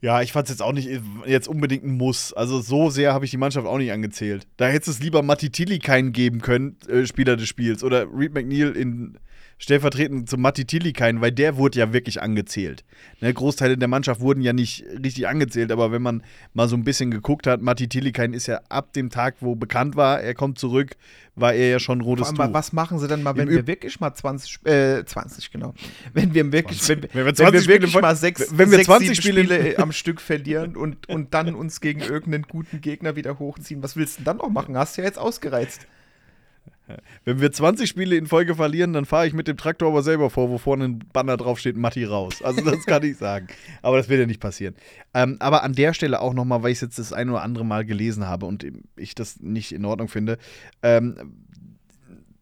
Ja, 0.00 0.20
ich 0.20 0.32
fand 0.32 0.46
es 0.46 0.50
jetzt 0.50 0.60
auch 0.60 0.72
nicht 0.72 0.88
jetzt 1.24 1.48
unbedingt 1.48 1.84
ein 1.84 1.96
Muss. 1.96 2.34
Also 2.34 2.60
so 2.60 2.90
sehr 2.90 3.14
habe 3.14 3.24
ich 3.24 3.30
die 3.30 3.38
Mannschaft 3.38 3.66
auch 3.66 3.78
nicht 3.78 3.90
angezählt. 3.90 4.46
Da 4.58 4.66
hätte 4.66 4.90
es 4.90 5.00
lieber 5.00 5.22
Matti 5.22 5.48
Tilly 5.48 5.78
keinen 5.78 6.12
geben 6.12 6.42
können, 6.42 6.76
äh, 6.88 7.06
Spieler 7.06 7.36
des 7.36 7.48
Spiels, 7.48 7.82
oder 7.82 8.06
Reed 8.12 8.34
McNeil 8.34 8.76
in 8.76 9.18
stellvertretend 9.58 10.28
zu 10.28 10.36
Matti 10.36 10.64
Tilikain, 10.64 11.20
weil 11.20 11.32
der 11.32 11.56
wurde 11.56 11.78
ja 11.78 11.92
wirklich 11.92 12.20
angezählt. 12.20 12.84
Ne, 13.20 13.32
Großteile 13.32 13.78
der 13.78 13.88
Mannschaft 13.88 14.20
wurden 14.20 14.42
ja 14.42 14.52
nicht 14.52 14.84
richtig 15.02 15.28
angezählt, 15.28 15.72
aber 15.72 15.92
wenn 15.92 16.02
man 16.02 16.22
mal 16.52 16.68
so 16.68 16.76
ein 16.76 16.84
bisschen 16.84 17.10
geguckt 17.10 17.46
hat, 17.46 17.62
Matti 17.62 17.88
Tilikain 17.88 18.34
ist 18.34 18.46
ja 18.46 18.60
ab 18.68 18.92
dem 18.92 19.10
Tag, 19.10 19.36
wo 19.40 19.54
bekannt 19.54 19.96
war, 19.96 20.20
er 20.20 20.34
kommt 20.34 20.58
zurück, 20.58 20.96
war 21.36 21.52
er 21.52 21.68
ja 21.68 21.78
schon 21.80 22.00
rotes 22.00 22.28
Vor 22.28 22.40
allem, 22.40 22.52
Tuch. 22.52 22.58
was 22.58 22.72
machen 22.72 22.98
sie 22.98 23.08
dann 23.08 23.22
mal, 23.22 23.36
wenn 23.36 23.48
Im 23.48 23.54
wir 23.56 23.66
wirklich 23.66 23.98
mal 23.98 24.14
20, 24.14 24.64
äh, 24.66 25.04
20, 25.04 25.50
genau. 25.50 25.74
Wenn 26.12 26.32
wir 26.32 26.52
wirklich, 26.52 26.80
20. 26.80 27.02
wenn, 27.04 27.10
Wenn 27.12 27.18
wir 27.20 27.26
wenn 27.26 27.34
20 27.34 27.52
wir 27.54 27.60
Spiele 27.60 27.74
wirklich 27.74 27.92
voll- 27.92 28.02
mal 28.02 28.16
sechs, 28.16 28.46
wenn 28.56 28.70
wir 28.70 28.76
sechs, 28.78 28.86
20 28.86 29.08
sieben 29.08 29.22
Spiele- 29.22 29.44
Spiele 29.60 29.78
am 29.82 29.92
Stück 29.92 30.20
verlieren 30.20 30.76
und, 30.76 31.08
und 31.08 31.34
dann 31.34 31.54
uns 31.54 31.80
gegen 31.80 32.00
irgendeinen 32.00 32.44
guten 32.44 32.80
Gegner 32.80 33.16
wieder 33.16 33.38
hochziehen, 33.38 33.82
was 33.82 33.96
willst 33.96 34.14
du 34.14 34.18
denn 34.18 34.24
dann 34.26 34.36
noch 34.38 34.50
machen? 34.50 34.76
Hast 34.78 34.96
du 34.96 35.02
ja 35.02 35.08
jetzt 35.08 35.18
ausgereizt. 35.18 35.86
Wenn 37.24 37.40
wir 37.40 37.50
20 37.50 37.88
Spiele 37.88 38.16
in 38.16 38.26
Folge 38.26 38.54
verlieren, 38.56 38.92
dann 38.92 39.06
fahre 39.06 39.26
ich 39.26 39.32
mit 39.32 39.48
dem 39.48 39.56
Traktor 39.56 39.88
aber 39.88 40.02
selber 40.02 40.28
vor, 40.28 40.50
wo 40.50 40.58
vorne 40.58 40.84
ein 40.84 40.98
Banner 41.12 41.36
draufsteht, 41.36 41.76
Matti 41.76 42.04
raus. 42.04 42.42
Also 42.42 42.60
das 42.60 42.84
kann 42.84 43.02
ich 43.02 43.16
sagen. 43.16 43.48
Aber 43.82 43.96
das 43.96 44.08
wird 44.08 44.20
ja 44.20 44.26
nicht 44.26 44.40
passieren. 44.40 44.74
Ähm, 45.14 45.36
aber 45.40 45.62
an 45.62 45.74
der 45.74 45.94
Stelle 45.94 46.20
auch 46.20 46.34
nochmal, 46.34 46.62
weil 46.62 46.72
ich 46.72 46.78
es 46.78 46.82
jetzt 46.82 46.98
das 46.98 47.12
ein 47.12 47.30
oder 47.30 47.42
andere 47.42 47.64
Mal 47.64 47.84
gelesen 47.84 48.26
habe 48.26 48.46
und 48.46 48.66
ich 48.96 49.14
das 49.14 49.40
nicht 49.40 49.72
in 49.72 49.84
Ordnung 49.84 50.08
finde. 50.08 50.38
Ähm, 50.82 51.34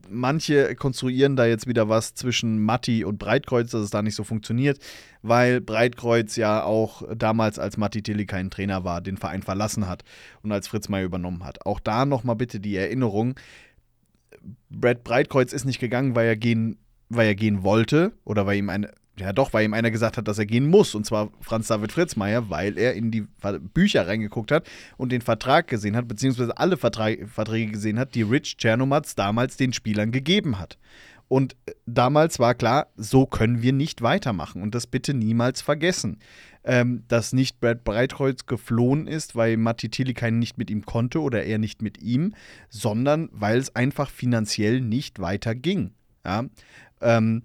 manche 0.08 0.74
konstruieren 0.74 1.36
da 1.36 1.46
jetzt 1.46 1.66
wieder 1.66 1.88
was 1.88 2.14
zwischen 2.14 2.62
Matti 2.62 3.04
und 3.04 3.18
Breitkreuz, 3.18 3.70
dass 3.70 3.82
es 3.82 3.90
da 3.90 4.02
nicht 4.02 4.14
so 4.14 4.24
funktioniert, 4.24 4.78
weil 5.22 5.60
Breitkreuz 5.60 6.36
ja 6.36 6.62
auch 6.62 7.02
damals, 7.14 7.58
als 7.58 7.76
Matti 7.76 8.02
Tilly 8.02 8.26
kein 8.26 8.50
Trainer 8.50 8.84
war, 8.84 9.00
den 9.00 9.16
Verein 9.16 9.42
verlassen 9.42 9.88
hat 9.88 10.04
und 10.42 10.52
als 10.52 10.68
Fritz 10.68 10.88
May 10.88 11.04
übernommen 11.04 11.44
hat. 11.44 11.66
Auch 11.66 11.80
da 11.80 12.04
nochmal 12.06 12.36
bitte 12.36 12.60
die 12.60 12.76
Erinnerung, 12.76 13.34
Brad 14.70 15.04
Breitkreuz 15.04 15.52
ist 15.52 15.64
nicht 15.64 15.80
gegangen, 15.80 16.14
weil 16.14 16.26
er 16.26 16.36
gehen, 16.36 16.78
weil 17.08 17.26
er 17.26 17.34
gehen 17.34 17.62
wollte 17.62 18.12
oder 18.24 18.46
weil 18.46 18.58
ihm 18.58 18.70
eine, 18.70 18.90
ja 19.18 19.32
doch, 19.32 19.52
weil 19.52 19.64
ihm 19.64 19.74
einer 19.74 19.90
gesagt 19.90 20.16
hat, 20.16 20.28
dass 20.28 20.38
er 20.38 20.46
gehen 20.46 20.66
muss. 20.68 20.94
Und 20.94 21.04
zwar 21.04 21.30
Franz 21.40 21.68
David 21.68 21.92
Fritzmeier, 21.92 22.50
weil 22.50 22.78
er 22.78 22.94
in 22.94 23.10
die 23.10 23.26
Bücher 23.74 24.06
reingeguckt 24.06 24.50
hat 24.50 24.66
und 24.96 25.12
den 25.12 25.20
Vertrag 25.20 25.68
gesehen 25.68 25.96
hat, 25.96 26.08
beziehungsweise 26.08 26.56
alle 26.56 26.76
Vertra 26.76 27.10
Verträge 27.26 27.72
gesehen 27.72 27.98
hat, 27.98 28.14
die 28.14 28.22
Rich 28.22 28.56
Chernomatz 28.58 29.14
damals 29.14 29.56
den 29.56 29.72
Spielern 29.72 30.12
gegeben 30.12 30.58
hat. 30.58 30.78
Und 31.28 31.56
äh, 31.64 31.72
damals 31.86 32.38
war 32.38 32.54
klar, 32.54 32.88
so 32.96 33.24
können 33.24 33.62
wir 33.62 33.72
nicht 33.72 34.02
weitermachen. 34.02 34.60
Und 34.60 34.74
das 34.74 34.86
bitte 34.86 35.14
niemals 35.14 35.62
vergessen. 35.62 36.18
Ähm, 36.64 37.02
dass 37.08 37.32
nicht 37.32 37.58
Brad 37.58 37.82
Breitkreuz 37.82 38.46
geflohen 38.46 39.08
ist, 39.08 39.34
weil 39.34 39.56
Matti 39.56 39.88
Tilikainen 39.88 40.38
nicht 40.38 40.58
mit 40.58 40.70
ihm 40.70 40.86
konnte 40.86 41.20
oder 41.20 41.42
er 41.44 41.58
nicht 41.58 41.82
mit 41.82 42.00
ihm, 42.00 42.34
sondern 42.68 43.28
weil 43.32 43.58
es 43.58 43.74
einfach 43.74 44.10
finanziell 44.10 44.80
nicht 44.80 45.18
weiter 45.18 45.56
ging. 45.56 45.92
Ja? 46.24 46.44
Ähm, 47.00 47.42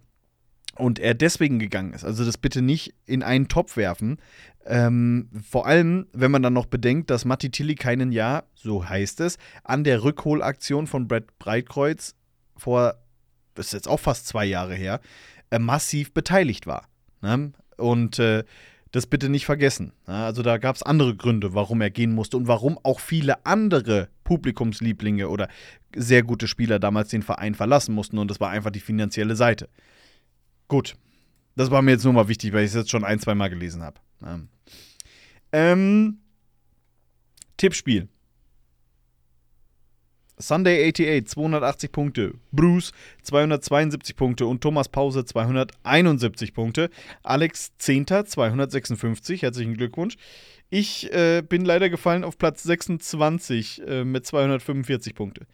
und 0.77 0.99
er 0.99 1.13
deswegen 1.13 1.59
gegangen 1.59 1.93
ist. 1.93 2.03
Also 2.03 2.23
das 2.23 2.37
bitte 2.37 2.61
nicht 2.61 2.93
in 3.05 3.23
einen 3.23 3.47
Topf 3.47 3.77
werfen. 3.77 4.17
Ähm, 4.65 5.29
vor 5.49 5.65
allem, 5.65 6.07
wenn 6.13 6.31
man 6.31 6.43
dann 6.43 6.53
noch 6.53 6.65
bedenkt, 6.65 7.09
dass 7.09 7.25
Matti 7.25 7.49
Tilikainen 7.49 8.11
ja, 8.11 8.43
so 8.53 8.87
heißt 8.87 9.21
es, 9.21 9.37
an 9.63 9.83
der 9.83 10.03
Rückholaktion 10.03 10.87
von 10.87 11.07
Brad 11.07 11.39
Breitkreuz 11.39 12.15
vor, 12.55 12.95
das 13.55 13.67
ist 13.67 13.73
jetzt 13.73 13.87
auch 13.87 13.99
fast 13.99 14.27
zwei 14.27 14.45
Jahre 14.45 14.75
her, 14.75 14.99
äh, 15.51 15.59
massiv 15.59 16.13
beteiligt 16.13 16.67
war. 16.67 16.87
Ne? 17.21 17.53
Und 17.77 18.19
äh, 18.19 18.43
das 18.91 19.07
bitte 19.07 19.29
nicht 19.29 19.45
vergessen. 19.45 19.91
Also 20.05 20.43
da 20.43 20.57
gab 20.57 20.75
es 20.75 20.83
andere 20.83 21.15
Gründe, 21.15 21.53
warum 21.53 21.81
er 21.81 21.89
gehen 21.89 22.13
musste 22.13 22.37
und 22.37 22.47
warum 22.47 22.79
auch 22.83 22.99
viele 22.99 23.45
andere 23.45 24.09
Publikumslieblinge 24.23 25.29
oder 25.29 25.49
sehr 25.95 26.23
gute 26.23 26.47
Spieler 26.47 26.79
damals 26.79 27.09
den 27.09 27.23
Verein 27.23 27.55
verlassen 27.55 27.93
mussten. 27.93 28.17
Und 28.17 28.29
das 28.29 28.39
war 28.39 28.49
einfach 28.49 28.71
die 28.71 28.79
finanzielle 28.79 29.35
Seite. 29.35 29.69
Gut. 30.67 30.95
Das 31.55 31.71
war 31.71 31.81
mir 31.81 31.91
jetzt 31.91 32.03
nur 32.03 32.13
mal 32.13 32.27
wichtig, 32.27 32.53
weil 32.53 32.63
ich 32.65 32.69
es 32.69 32.75
jetzt 32.75 32.91
schon 32.91 33.03
ein, 33.03 33.19
zwei 33.19 33.33
Mal 33.33 33.49
gelesen 33.49 33.81
habe. 33.81 33.99
Ähm, 35.51 36.19
Tippspiel. 37.57 38.07
Sunday 40.37 40.87
88, 40.89 41.27
280 41.27 41.91
Punkte. 41.91 42.33
Bruce 42.51 42.91
272 43.23 44.15
Punkte 44.15 44.45
und 44.45 44.61
Thomas 44.61 44.89
Pause 44.89 45.25
271 45.25 46.53
Punkte. 46.53 46.89
Alex 47.23 47.71
10. 47.77 48.07
256. 48.07 49.41
Herzlichen 49.41 49.75
Glückwunsch. 49.75 50.17
Ich 50.69 51.11
äh, 51.13 51.41
bin 51.41 51.65
leider 51.65 51.89
gefallen 51.89 52.23
auf 52.23 52.37
Platz 52.37 52.63
26 52.63 53.81
äh, 53.87 54.03
mit 54.03 54.25
245 54.25 55.15
Punkte. 55.15 55.47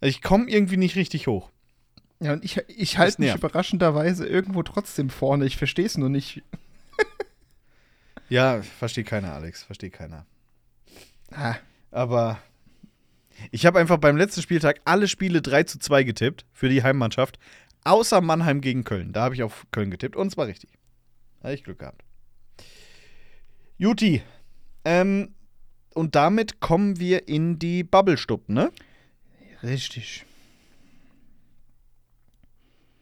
Also 0.00 0.10
ich 0.10 0.22
komme 0.22 0.48
irgendwie 0.50 0.76
nicht 0.76 0.96
richtig 0.96 1.26
hoch. 1.26 1.50
Ja, 2.20 2.32
und 2.32 2.44
ich, 2.44 2.60
ich 2.68 2.98
halte 2.98 3.20
mich 3.20 3.34
überraschenderweise 3.34 4.26
irgendwo 4.26 4.62
trotzdem 4.64 5.08
vorne. 5.08 5.46
Ich 5.46 5.56
verstehe 5.56 5.86
es 5.86 5.96
nur 5.96 6.08
nicht. 6.08 6.42
Ja, 8.28 8.60
versteht 8.62 9.06
keiner, 9.06 9.32
Alex. 9.32 9.62
Versteht 9.62 9.94
keiner. 9.94 10.26
Ah, 11.30 11.56
Aber 11.90 12.38
ich 13.50 13.66
habe 13.66 13.78
einfach 13.78 13.98
beim 13.98 14.16
letzten 14.16 14.42
Spieltag 14.42 14.80
alle 14.84 15.08
Spiele 15.08 15.42
3 15.42 15.64
zu 15.64 15.78
2 15.78 16.04
getippt 16.04 16.46
für 16.52 16.68
die 16.68 16.82
Heimmannschaft, 16.82 17.38
außer 17.84 18.20
Mannheim 18.20 18.60
gegen 18.60 18.84
Köln. 18.84 19.12
Da 19.12 19.22
habe 19.22 19.34
ich 19.34 19.42
auf 19.42 19.66
Köln 19.70 19.90
getippt 19.90 20.16
und 20.16 20.28
es 20.28 20.36
war 20.36 20.46
richtig. 20.46 20.70
Habe 21.42 21.54
ich 21.54 21.64
Glück 21.64 21.78
gehabt. 21.78 22.02
Juti. 23.76 24.22
Ähm, 24.84 25.34
und 25.94 26.14
damit 26.14 26.60
kommen 26.60 26.98
wir 26.98 27.28
in 27.28 27.58
die 27.58 27.84
Bubble-Stub, 27.84 28.48
ne? 28.48 28.72
richtig. 29.62 30.24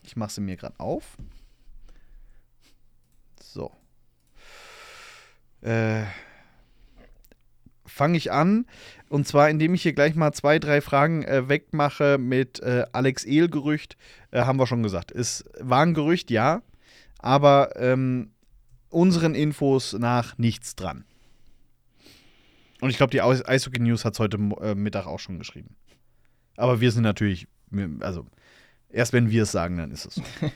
Ich 0.03 0.17
mache 0.17 0.33
sie 0.33 0.41
mir 0.41 0.57
gerade 0.57 0.79
auf. 0.79 1.17
So. 3.41 3.73
Äh, 5.63 6.05
Fange 7.87 8.17
ich 8.19 8.33
an. 8.33 8.67
Und 9.09 9.27
zwar, 9.27 9.49
indem 9.51 9.75
ich 9.75 9.83
hier 9.83 9.93
gleich 9.93 10.15
mal 10.15 10.33
zwei, 10.33 10.59
drei 10.59 10.81
Fragen 10.81 11.23
äh, 11.23 11.49
wegmache 11.49 12.19
mit 12.19 12.61
äh, 12.61 12.85
Alex 12.93 13.25
Ehl-Gerücht. 13.25 13.97
Äh, 14.31 14.43
haben 14.43 14.59
wir 14.59 14.67
schon 14.67 14.83
gesagt. 14.83 15.13
Es 15.13 15.45
war 15.61 15.83
ein 15.83 15.95
Gerücht, 15.95 16.31
ja. 16.31 16.63
Aber 17.19 17.71
ähm, 17.77 18.31
unseren 18.91 19.35
Infos 19.35 19.93
nach 19.95 20.39
nichts 20.39 20.75
dran. 20.77 21.05
Und 22.81 22.91
ich 22.91 22.97
glaube, 22.99 23.11
die 23.11 23.23
Eis- 23.23 23.47
Eishockey 23.47 23.81
News 23.81 24.05
hat 24.05 24.15
es 24.15 24.21
heute 24.21 24.37
äh, 24.61 24.75
Mittag 24.75 25.07
auch 25.07 25.19
schon 25.19 25.39
geschrieben. 25.39 25.77
Aber 26.57 26.81
wir 26.81 26.91
sind 26.93 27.03
natürlich, 27.03 27.49
also 28.01 28.27
erst 28.91 29.13
wenn 29.13 29.31
wir 29.31 29.45
es 29.45 29.53
sagen, 29.53 29.77
dann 29.79 29.91
ist 29.91 30.07
es 30.07 30.15
so. 30.17 30.23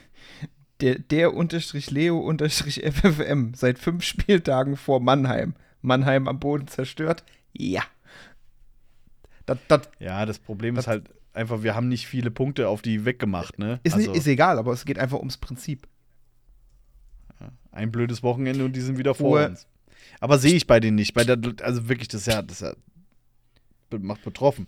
Der, 0.81 0.97
der 0.97 1.35
unterstrich 1.35 1.91
Leo 1.91 2.17
unterstrich 2.17 2.81
FFM 2.83 3.53
seit 3.53 3.77
fünf 3.77 4.03
Spieltagen 4.03 4.75
vor 4.77 4.99
Mannheim. 4.99 5.53
Mannheim 5.81 6.27
am 6.27 6.39
Boden 6.39 6.67
zerstört? 6.67 7.23
Ja. 7.53 7.83
Das, 9.45 9.57
das 9.67 9.89
Ja, 9.99 10.25
das 10.25 10.39
Problem 10.39 10.77
ist 10.77 10.87
halt 10.87 11.09
einfach, 11.33 11.63
wir 11.63 11.75
haben 11.75 11.87
nicht 11.87 12.07
viele 12.07 12.31
Punkte 12.31 12.67
auf 12.67 12.81
die 12.81 13.05
weggemacht, 13.05 13.59
ne? 13.59 13.79
ist, 13.83 13.93
also, 13.93 14.13
ist 14.13 14.27
egal, 14.27 14.57
aber 14.57 14.73
es 14.73 14.85
geht 14.85 14.99
einfach 14.99 15.17
ums 15.17 15.37
Prinzip. 15.37 15.87
ein 17.71 17.91
blödes 17.91 18.21
Wochenende 18.21 18.65
und 18.65 18.75
die 18.75 18.81
sind 18.81 18.97
wieder 18.97 19.15
vor 19.15 19.39
Ruhe. 19.39 19.49
uns. 19.49 19.67
Aber 20.19 20.37
sehe 20.37 20.53
ich 20.53 20.67
bei 20.67 20.79
denen 20.79 20.95
nicht. 20.95 21.13
Bei 21.13 21.23
der, 21.23 21.37
also 21.61 21.87
wirklich, 21.87 22.07
das 22.07 22.25
ja, 22.25 22.41
das 22.41 22.59
ja 22.59 22.73
macht 23.99 24.23
betroffen. 24.23 24.67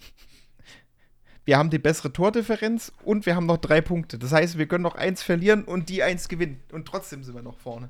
Wir 1.46 1.58
haben 1.58 1.70
die 1.70 1.80
bessere 1.80 2.14
Tordifferenz 2.14 2.92
und 3.04 3.26
wir 3.26 3.36
haben 3.36 3.46
noch 3.46 3.58
drei 3.58 3.82
Punkte. 3.82 4.18
Das 4.18 4.32
heißt, 4.32 4.58
wir 4.58 4.66
können 4.66 4.84
noch 4.84 4.96
eins 4.96 5.22
verlieren 5.22 5.66
und 5.66 5.90
die 5.90 6.02
eins 6.02 6.30
gewinnen. 6.30 6.62
Und 6.72 6.88
trotzdem 6.88 7.24
sind 7.24 7.36
wir 7.36 7.42
noch 7.42 7.58
vorne. 7.58 7.90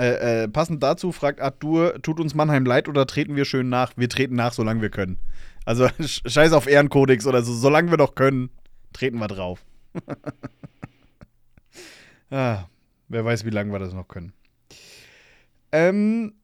Äh, 0.00 0.44
äh, 0.44 0.48
passend 0.48 0.82
dazu 0.82 1.10
fragt 1.10 1.40
Arthur, 1.40 2.00
tut 2.02 2.20
uns 2.20 2.34
Mannheim 2.34 2.64
leid 2.64 2.88
oder 2.88 3.06
treten 3.06 3.34
wir 3.34 3.44
schön 3.44 3.68
nach? 3.68 3.92
Wir 3.96 4.08
treten 4.08 4.36
nach, 4.36 4.52
solange 4.52 4.80
wir 4.80 4.90
können. 4.90 5.18
Also 5.64 5.86
sch- 5.86 6.28
scheiß 6.28 6.52
auf 6.52 6.68
Ehrenkodex 6.68 7.26
oder 7.26 7.42
so, 7.42 7.52
solange 7.52 7.90
wir 7.90 7.98
noch 7.98 8.14
können, 8.14 8.50
treten 8.92 9.18
wir 9.18 9.26
drauf. 9.28 9.64
ah, 12.30 12.64
wer 13.08 13.24
weiß, 13.24 13.44
wie 13.44 13.50
lange 13.50 13.72
wir 13.72 13.80
das 13.80 13.92
noch 13.92 14.06
können. 14.06 14.32
Ähm, 15.72 16.34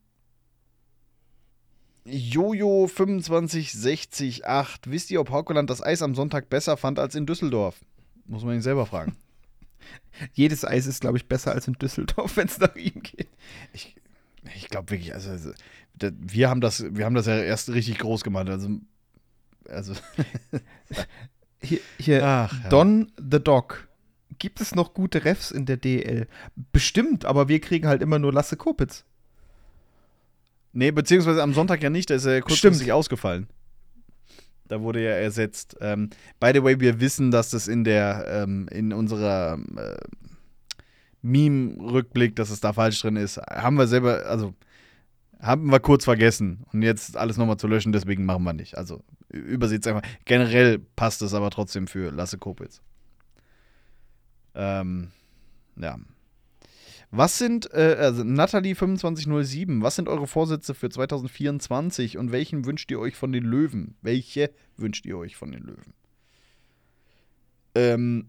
Jojo 2.04 2.88
25608, 2.88 4.90
wisst 4.90 5.10
ihr, 5.10 5.20
ob 5.20 5.30
Haukeland 5.30 5.70
das 5.70 5.82
Eis 5.82 6.02
am 6.02 6.14
Sonntag 6.14 6.50
besser 6.50 6.76
fand 6.76 6.98
als 6.98 7.14
in 7.14 7.24
Düsseldorf? 7.24 7.80
Muss 8.26 8.44
man 8.44 8.54
ihn 8.54 8.62
selber 8.62 8.84
fragen. 8.84 9.16
Jedes 10.32 10.64
Eis 10.64 10.86
ist, 10.86 11.00
glaube 11.00 11.16
ich, 11.16 11.28
besser 11.28 11.52
als 11.52 11.68
in 11.68 11.74
Düsseldorf, 11.74 12.36
wenn 12.36 12.48
es 12.48 12.58
nach 12.58 12.74
ihm 12.76 13.02
geht. 13.02 13.28
Ich, 13.72 13.96
ich 14.54 14.68
glaube 14.68 14.90
wirklich, 14.90 15.14
also, 15.14 15.30
also 15.30 15.52
da, 15.94 16.10
wir 16.18 16.50
haben 16.50 16.60
das, 16.60 16.84
wir 16.94 17.04
haben 17.04 17.14
das 17.14 17.26
ja 17.26 17.38
erst 17.38 17.70
richtig 17.70 17.98
groß 17.98 18.24
gemacht. 18.24 18.48
Also, 18.48 18.80
also 19.68 19.94
Hier, 21.64 21.80
hier 21.98 22.24
Ach, 22.24 22.52
ja. 22.62 22.68
Don 22.68 23.12
the 23.18 23.42
Dog. 23.42 23.88
Gibt 24.38 24.60
es 24.60 24.74
noch 24.74 24.94
gute 24.94 25.24
Refs 25.24 25.50
in 25.50 25.64
der 25.64 25.76
DL? 25.76 26.26
Bestimmt, 26.72 27.24
aber 27.24 27.48
wir 27.48 27.60
kriegen 27.60 27.86
halt 27.86 28.02
immer 28.02 28.18
nur 28.18 28.32
Lasse 28.32 28.56
Kopitz. 28.56 29.04
nee, 30.72 30.90
beziehungsweise 30.90 31.42
am 31.42 31.54
Sonntag 31.54 31.82
ja 31.82 31.90
nicht, 31.90 32.10
da 32.10 32.14
ist 32.14 32.24
er 32.24 32.42
kurzfristig 32.42 32.92
ausgefallen. 32.92 33.48
Da 34.68 34.80
wurde 34.80 35.00
er 35.00 35.20
ersetzt. 35.20 35.76
Ähm, 35.80 36.10
by 36.40 36.52
the 36.54 36.62
way, 36.62 36.80
wir 36.80 37.00
wissen, 37.00 37.30
dass 37.30 37.50
das 37.50 37.68
in 37.68 37.84
der, 37.84 38.26
ähm, 38.28 38.66
in 38.70 38.92
unserer 38.92 39.58
äh, 39.76 39.96
Meme-Rückblick, 41.22 42.36
dass 42.36 42.50
es 42.50 42.60
da 42.60 42.72
falsch 42.72 43.00
drin 43.00 43.16
ist. 43.16 43.38
Haben 43.38 43.76
wir 43.76 43.86
selber, 43.86 44.26
also 44.26 44.54
haben 45.40 45.70
wir 45.70 45.80
kurz 45.80 46.04
vergessen. 46.04 46.64
Und 46.72 46.82
jetzt 46.82 47.16
alles 47.16 47.36
nochmal 47.36 47.58
zu 47.58 47.66
löschen, 47.66 47.92
deswegen 47.92 48.24
machen 48.24 48.44
wir 48.44 48.52
nicht. 48.52 48.76
Also 48.78 49.02
überseht 49.28 49.84
es 49.84 49.92
einfach. 49.92 50.08
Generell 50.24 50.78
passt 50.78 51.22
es 51.22 51.34
aber 51.34 51.50
trotzdem 51.50 51.86
für 51.86 52.10
Lasse 52.10 52.38
Kopitz. 52.38 52.80
Ähm, 54.54 55.10
ja. 55.76 55.98
Was 57.16 57.38
sind, 57.38 57.72
äh, 57.72 57.96
also 57.98 58.22
Nathalie2507, 58.22 59.82
was 59.82 59.94
sind 59.94 60.08
eure 60.08 60.26
Vorsätze 60.26 60.74
für 60.74 60.90
2024 60.90 62.18
und 62.18 62.32
welchen 62.32 62.64
wünscht 62.64 62.90
ihr 62.90 62.98
euch 62.98 63.14
von 63.14 63.30
den 63.30 63.44
Löwen? 63.44 63.96
Welche 64.02 64.50
wünscht 64.76 65.06
ihr 65.06 65.16
euch 65.16 65.36
von 65.36 65.52
den 65.52 65.62
Löwen? 65.62 65.94
Ähm, 67.76 68.26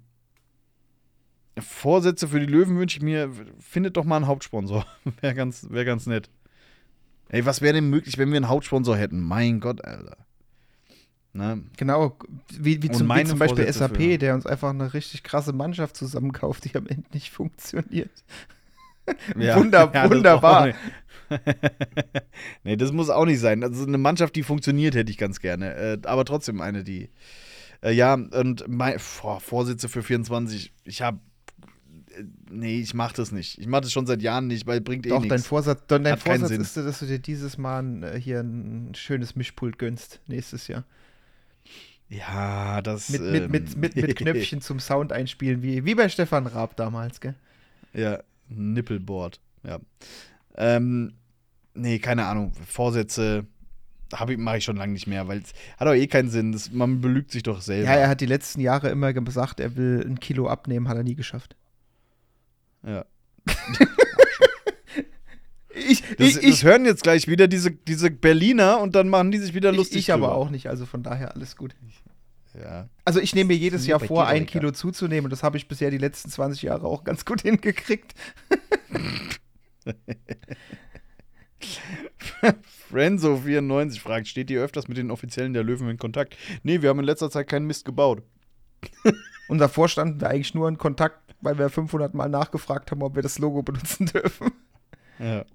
Vorsätze 1.57 2.27
für 2.27 2.39
die 2.39 2.45
Löwen 2.45 2.77
wünsche 2.77 2.97
ich 2.97 3.03
mir, 3.03 3.31
findet 3.59 3.97
doch 3.97 4.03
mal 4.03 4.17
einen 4.17 4.27
Hauptsponsor. 4.27 4.85
wäre 5.21 5.33
ganz, 5.33 5.67
wär 5.71 5.85
ganz 5.85 6.05
nett. 6.05 6.29
Ey, 7.29 7.43
was 7.43 7.61
wäre 7.61 7.73
denn 7.73 7.89
möglich, 7.89 8.19
wenn 8.19 8.29
wir 8.29 8.37
einen 8.37 8.49
Hauptsponsor 8.49 8.95
hätten? 8.97 9.19
Mein 9.19 9.61
Gott, 9.61 9.83
Alter. 9.83 10.17
Ne? 11.33 11.63
Genau, 11.75 12.17
wie, 12.57 12.83
wie, 12.83 12.91
zum, 12.91 13.09
wie 13.09 13.23
zum 13.23 13.39
Beispiel 13.39 13.65
Vorsätze 13.65 13.79
SAP, 13.79 13.97
für- 13.97 14.17
der 14.19 14.35
uns 14.35 14.45
einfach 14.45 14.69
eine 14.69 14.93
richtig 14.93 15.23
krasse 15.23 15.53
Mannschaft 15.53 15.97
zusammenkauft, 15.97 16.65
die 16.65 16.75
am 16.75 16.85
Ende 16.87 17.09
nicht 17.13 17.29
funktioniert. 17.31 18.11
Ja. 19.37 19.55
Wunder, 19.55 19.91
Ja, 19.93 20.09
wunderbar. 20.09 20.73
nee, 22.63 22.75
das 22.75 22.91
muss 22.91 23.09
auch 23.09 23.25
nicht 23.25 23.39
sein. 23.39 23.63
Also 23.63 23.85
eine 23.85 23.97
Mannschaft, 23.97 24.35
die 24.35 24.43
funktioniert, 24.43 24.95
hätte 24.95 25.11
ich 25.11 25.17
ganz 25.17 25.39
gerne. 25.39 25.75
Äh, 25.75 25.97
aber 26.03 26.25
trotzdem 26.25 26.61
eine, 26.61 26.83
die. 26.83 27.09
Äh, 27.81 27.91
ja, 27.93 28.13
und 28.13 28.67
mein 28.67 28.97
boah, 29.21 29.39
Vorsitze 29.39 29.89
für 29.89 30.03
24. 30.03 30.71
Ich 30.83 31.01
habe. 31.01 31.19
Nee, 32.49 32.79
ich 32.79 32.93
mache 32.93 33.15
das 33.15 33.31
nicht. 33.31 33.57
Ich 33.57 33.67
mache 33.67 33.81
das 33.81 33.91
schon 33.91 34.05
seit 34.05 34.21
Jahren 34.21 34.47
nicht, 34.47 34.65
weil 34.67 34.79
bringt 34.79 35.05
eh 35.05 35.09
Doch, 35.09 35.19
dein 35.19 35.31
nichts. 35.31 35.47
Vorsatz, 35.47 35.81
dein 35.87 36.03
keinen 36.03 36.17
Vorsatz 36.17 36.51
ist, 36.51 36.77
dass 36.77 36.99
du 36.99 37.05
dir 37.05 37.19
dieses 37.19 37.57
Mal 37.57 38.03
äh, 38.03 38.19
hier 38.19 38.39
ein 38.39 38.93
schönes 38.95 39.35
Mischpult 39.35 39.77
gönnst 39.77 40.21
nächstes 40.27 40.67
Jahr. 40.67 40.85
Ja, 42.07 42.81
das. 42.81 43.09
Mit, 43.09 43.21
mit, 43.21 43.49
mit, 43.49 43.73
ähm, 43.73 43.79
mit, 43.79 43.95
mit 43.95 44.15
Knöpfchen 44.15 44.61
zum 44.61 44.79
Sound 44.79 45.11
einspielen, 45.11 45.61
wie, 45.61 45.83
wie 45.83 45.95
bei 45.95 46.07
Stefan 46.07 46.47
Raab 46.47 46.77
damals, 46.77 47.19
gell? 47.19 47.35
Ja, 47.93 48.19
Nippelboard, 48.47 49.39
ja. 49.63 49.79
Ähm, 50.55 51.13
nee, 51.73 51.99
keine 51.99 52.25
Ahnung. 52.25 52.53
Vorsätze 52.67 53.45
mache 54.37 54.57
ich 54.57 54.63
schon 54.63 54.77
lange 54.77 54.93
nicht 54.93 55.07
mehr, 55.07 55.27
weil 55.27 55.39
es 55.39 55.53
hat 55.77 55.87
auch 55.87 55.93
eh 55.93 56.07
keinen 56.07 56.29
Sinn. 56.29 56.51
Das, 56.51 56.71
man 56.71 57.01
belügt 57.01 57.31
sich 57.31 57.43
doch 57.43 57.61
selber. 57.61 57.89
Ja, 57.89 57.95
er 57.95 58.07
hat 58.07 58.21
die 58.21 58.25
letzten 58.25 58.61
Jahre 58.61 58.89
immer 58.89 59.11
gesagt, 59.13 59.59
er 59.59 59.75
will 59.75 60.05
ein 60.05 60.19
Kilo 60.19 60.47
abnehmen, 60.47 60.87
hat 60.87 60.97
er 60.97 61.03
nie 61.03 61.15
geschafft. 61.15 61.55
Ja. 62.85 63.05
Ich, 65.77 66.01
Das, 66.01 66.27
ich, 66.29 66.35
das 66.35 66.43
ich, 66.43 66.63
hören 66.63 66.85
jetzt 66.85 67.03
gleich 67.03 67.27
wieder 67.27 67.49
diese, 67.49 67.69
diese 67.69 68.09
Berliner 68.09 68.79
und 68.79 68.95
dann 68.95 69.09
machen 69.09 69.31
die 69.31 69.39
sich 69.39 69.53
wieder 69.53 69.71
ich, 69.71 69.77
lustig. 69.77 69.97
ich 69.97 70.13
aber 70.13 70.27
drüber. 70.27 70.37
auch 70.37 70.49
nicht, 70.49 70.67
also 70.67 70.85
von 70.85 71.03
daher 71.03 71.35
alles 71.35 71.57
gut. 71.57 71.75
Ja. 72.59 72.89
Also 73.03 73.19
ich 73.19 73.35
nehme 73.35 73.49
mir 73.49 73.57
jedes 73.57 73.85
Jahr 73.85 73.99
vor, 73.99 74.27
ein. 74.27 74.45
Kilo 74.45 74.71
zuzunehmen 74.71 75.29
das 75.29 75.43
habe 75.43 75.57
ich 75.57 75.67
bisher 75.67 75.91
die 75.91 75.97
letzten 75.97 76.29
20 76.29 76.61
Jahre 76.61 76.87
auch 76.87 77.03
ganz 77.03 77.25
gut 77.25 77.41
hingekriegt. 77.43 78.13
Frenzo94 82.91 83.99
fragt, 83.99 84.27
steht 84.27 84.49
ihr 84.49 84.61
öfters 84.61 84.87
mit 84.87 84.97
den 84.97 85.11
Offiziellen 85.11 85.53
der 85.53 85.63
Löwen 85.63 85.89
in 85.89 85.97
Kontakt? 85.97 86.37
Nee, 86.63 86.81
wir 86.81 86.89
haben 86.89 86.99
in 86.99 87.05
letzter 87.05 87.29
Zeit 87.29 87.47
keinen 87.47 87.67
Mist 87.67 87.85
gebaut. 87.85 88.23
Und 89.47 89.57
davor 89.57 89.89
standen 89.89 90.21
wir 90.21 90.29
eigentlich 90.29 90.53
nur 90.53 90.67
in 90.67 90.77
Kontakt, 90.77 91.35
weil 91.41 91.57
wir 91.57 91.69
500 91.69 92.13
Mal 92.13 92.29
nachgefragt 92.29 92.91
haben, 92.91 93.03
ob 93.03 93.15
wir 93.15 93.23
das 93.23 93.39
Logo 93.39 93.63
benutzen 93.63 94.07
dürfen. 94.07 94.51
Ja. 95.19 95.45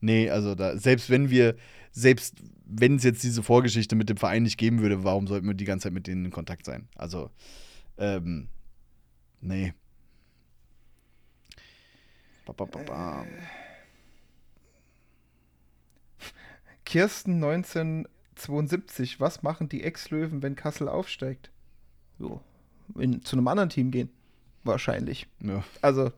Nee, 0.00 0.30
also 0.30 0.54
da, 0.54 0.76
selbst 0.76 1.10
wenn 1.10 1.30
wir, 1.30 1.56
selbst 1.92 2.42
wenn 2.64 2.96
es 2.96 3.04
jetzt 3.04 3.22
diese 3.22 3.42
Vorgeschichte 3.42 3.94
mit 3.94 4.08
dem 4.08 4.16
Verein 4.16 4.42
nicht 4.42 4.56
geben 4.56 4.80
würde, 4.80 5.04
warum 5.04 5.26
sollten 5.26 5.46
wir 5.46 5.54
die 5.54 5.64
ganze 5.64 5.84
Zeit 5.84 5.92
mit 5.92 6.06
denen 6.06 6.26
in 6.26 6.30
Kontakt 6.30 6.64
sein? 6.64 6.88
Also, 6.96 7.30
ähm, 7.98 8.48
nee. 9.40 9.74
Ba, 12.46 12.52
ba, 12.54 12.64
ba, 12.64 12.82
ba. 12.82 13.26
Kirsten 16.84 17.34
1972, 17.34 19.20
was 19.20 19.42
machen 19.42 19.68
die 19.68 19.82
Ex-Löwen, 19.82 20.42
wenn 20.42 20.56
Kassel 20.56 20.88
aufsteigt? 20.88 21.50
Jo, 22.18 22.40
in, 22.98 23.22
zu 23.22 23.36
einem 23.36 23.48
anderen 23.48 23.70
Team 23.70 23.90
gehen. 23.90 24.10
Wahrscheinlich. 24.64 25.26
Ja. 25.40 25.64
Also, 25.80 26.12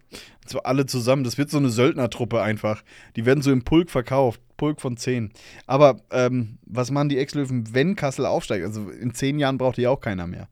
zwar 0.45 0.67
alle 0.67 0.85
zusammen. 0.85 1.25
Das 1.25 1.39
wird 1.39 1.51
so 1.51 1.57
eine 1.57 1.71
Söldnertruppe 1.71 2.43
einfach. 2.43 2.83
Die 3.17 3.25
werden 3.25 3.43
so 3.43 3.51
im 3.51 3.65
Pulk 3.65 3.91
verkauft. 3.91 4.41
Pulk 4.57 4.81
von 4.81 4.97
10. 4.97 5.33
Aber 5.67 6.01
ähm, 6.11 6.59
was 6.65 6.91
machen 6.91 7.09
die 7.09 7.19
Ex-Löwen, 7.19 7.75
wenn 7.75 7.97
Kassel 7.97 8.27
aufsteigt? 8.27 8.65
Also 8.65 8.91
in 8.91 9.15
10 9.15 9.39
Jahren 9.39 9.59
braucht 9.59 9.77
die 9.77 9.87
auch 9.87 10.01
keiner 10.01 10.27
mehr. 10.27 10.49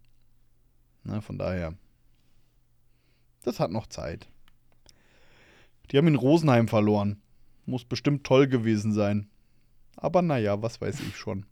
Na, 1.05 1.21
von 1.21 1.39
daher. 1.39 1.75
Das 3.43 3.61
hat 3.61 3.71
noch 3.71 3.87
Zeit. 3.87 4.29
Die 5.91 5.99
haben 5.99 6.07
in 6.07 6.15
Rosenheim 6.15 6.69
verloren. 6.69 7.21
Muss 7.67 7.85
bestimmt 7.85 8.25
toll 8.25 8.47
gewesen 8.49 8.93
sein. 8.93 9.29
Aber 9.97 10.23
naja, 10.23 10.63
was 10.63 10.81
weiß 10.81 11.01
ich 11.01 11.17
schon. 11.17 11.45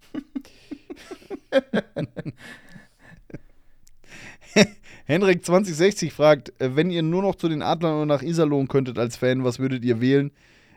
Henrik 5.04 5.44
2060 5.44 6.12
fragt, 6.12 6.52
äh, 6.60 6.76
wenn 6.76 6.90
ihr 6.90 7.02
nur 7.02 7.22
noch 7.22 7.34
zu 7.34 7.48
den 7.48 7.62
Adlern 7.62 7.96
oder 7.96 8.06
nach 8.06 8.22
Iserlohn 8.22 8.68
könntet 8.68 8.98
als 8.98 9.16
Fan, 9.16 9.44
was 9.44 9.58
würdet 9.58 9.84
ihr 9.84 10.00
wählen? 10.00 10.30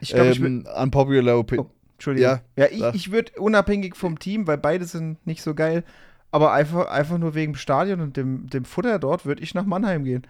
Ich 0.03 0.13
glaube, 0.13 0.29
ich 0.31 0.39
ähm, 0.39 0.65
Unpopular 0.81 1.37
Opinion. 1.39 1.67
Oh, 1.67 1.71
Entschuldigung. 1.93 2.29
Ja, 2.31 2.41
Ja, 2.55 2.65
ich, 2.71 2.79
sag. 2.79 2.95
ich 2.95 3.11
würde 3.11 3.31
unabhängig 3.39 3.95
vom 3.95 4.19
Team, 4.19 4.45
weil 4.47 4.57
beide 4.57 4.85
sind 4.85 5.25
nicht 5.25 5.41
so 5.41 5.53
geil, 5.55 5.83
aber 6.31 6.51
einfach, 6.53 6.87
einfach 6.87 7.17
nur 7.17 7.35
wegen 7.35 7.53
dem 7.53 7.57
Stadion 7.57 7.99
und 8.01 8.17
dem, 8.17 8.47
dem 8.49 8.65
Futter 8.65 8.99
dort, 8.99 9.25
würde 9.25 9.41
ich 9.43 9.53
nach 9.53 9.65
Mannheim 9.65 10.03
gehen. 10.03 10.23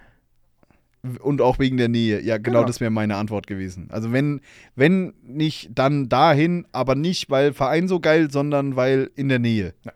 Und 1.22 1.42
auch 1.42 1.60
wegen 1.60 1.76
der 1.76 1.90
Nähe. 1.90 2.22
Ja, 2.22 2.38
genau, 2.38 2.60
Genau. 2.60 2.68
das 2.68 2.80
wäre 2.80 2.90
meine 2.92 3.18
Antwort 3.18 3.46
gewesen. 3.48 3.90
Also 3.92 4.14
wenn, 4.14 4.40
wenn 4.76 5.14
nicht, 5.22 5.72
dann 5.76 6.08
dahin, 6.08 6.66
aber 6.72 6.96
nicht, 6.96 7.30
weil 7.30 7.52
Verein 7.52 7.90
so 7.90 8.00
geil, 8.00 8.32
sondern 8.32 8.78
weil 8.78 9.12
in 9.16 9.28
der 9.28 9.40
Nähe. 9.40 9.74
Ja. 9.84 9.92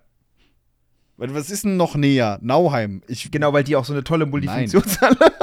Weil 1.16 1.34
was 1.34 1.50
ist 1.50 1.64
denn 1.64 1.78
noch 1.78 1.96
näher? 1.96 2.40
Nauheim. 2.42 3.02
Ich, 3.08 3.32
Genau, 3.32 3.54
weil 3.54 3.64
die 3.64 3.76
auch 3.78 3.86
so 3.86 3.94
eine 3.94 4.04
tolle 4.04 4.26
Multifunktionshalle 4.26 5.16
haben. 5.20 5.34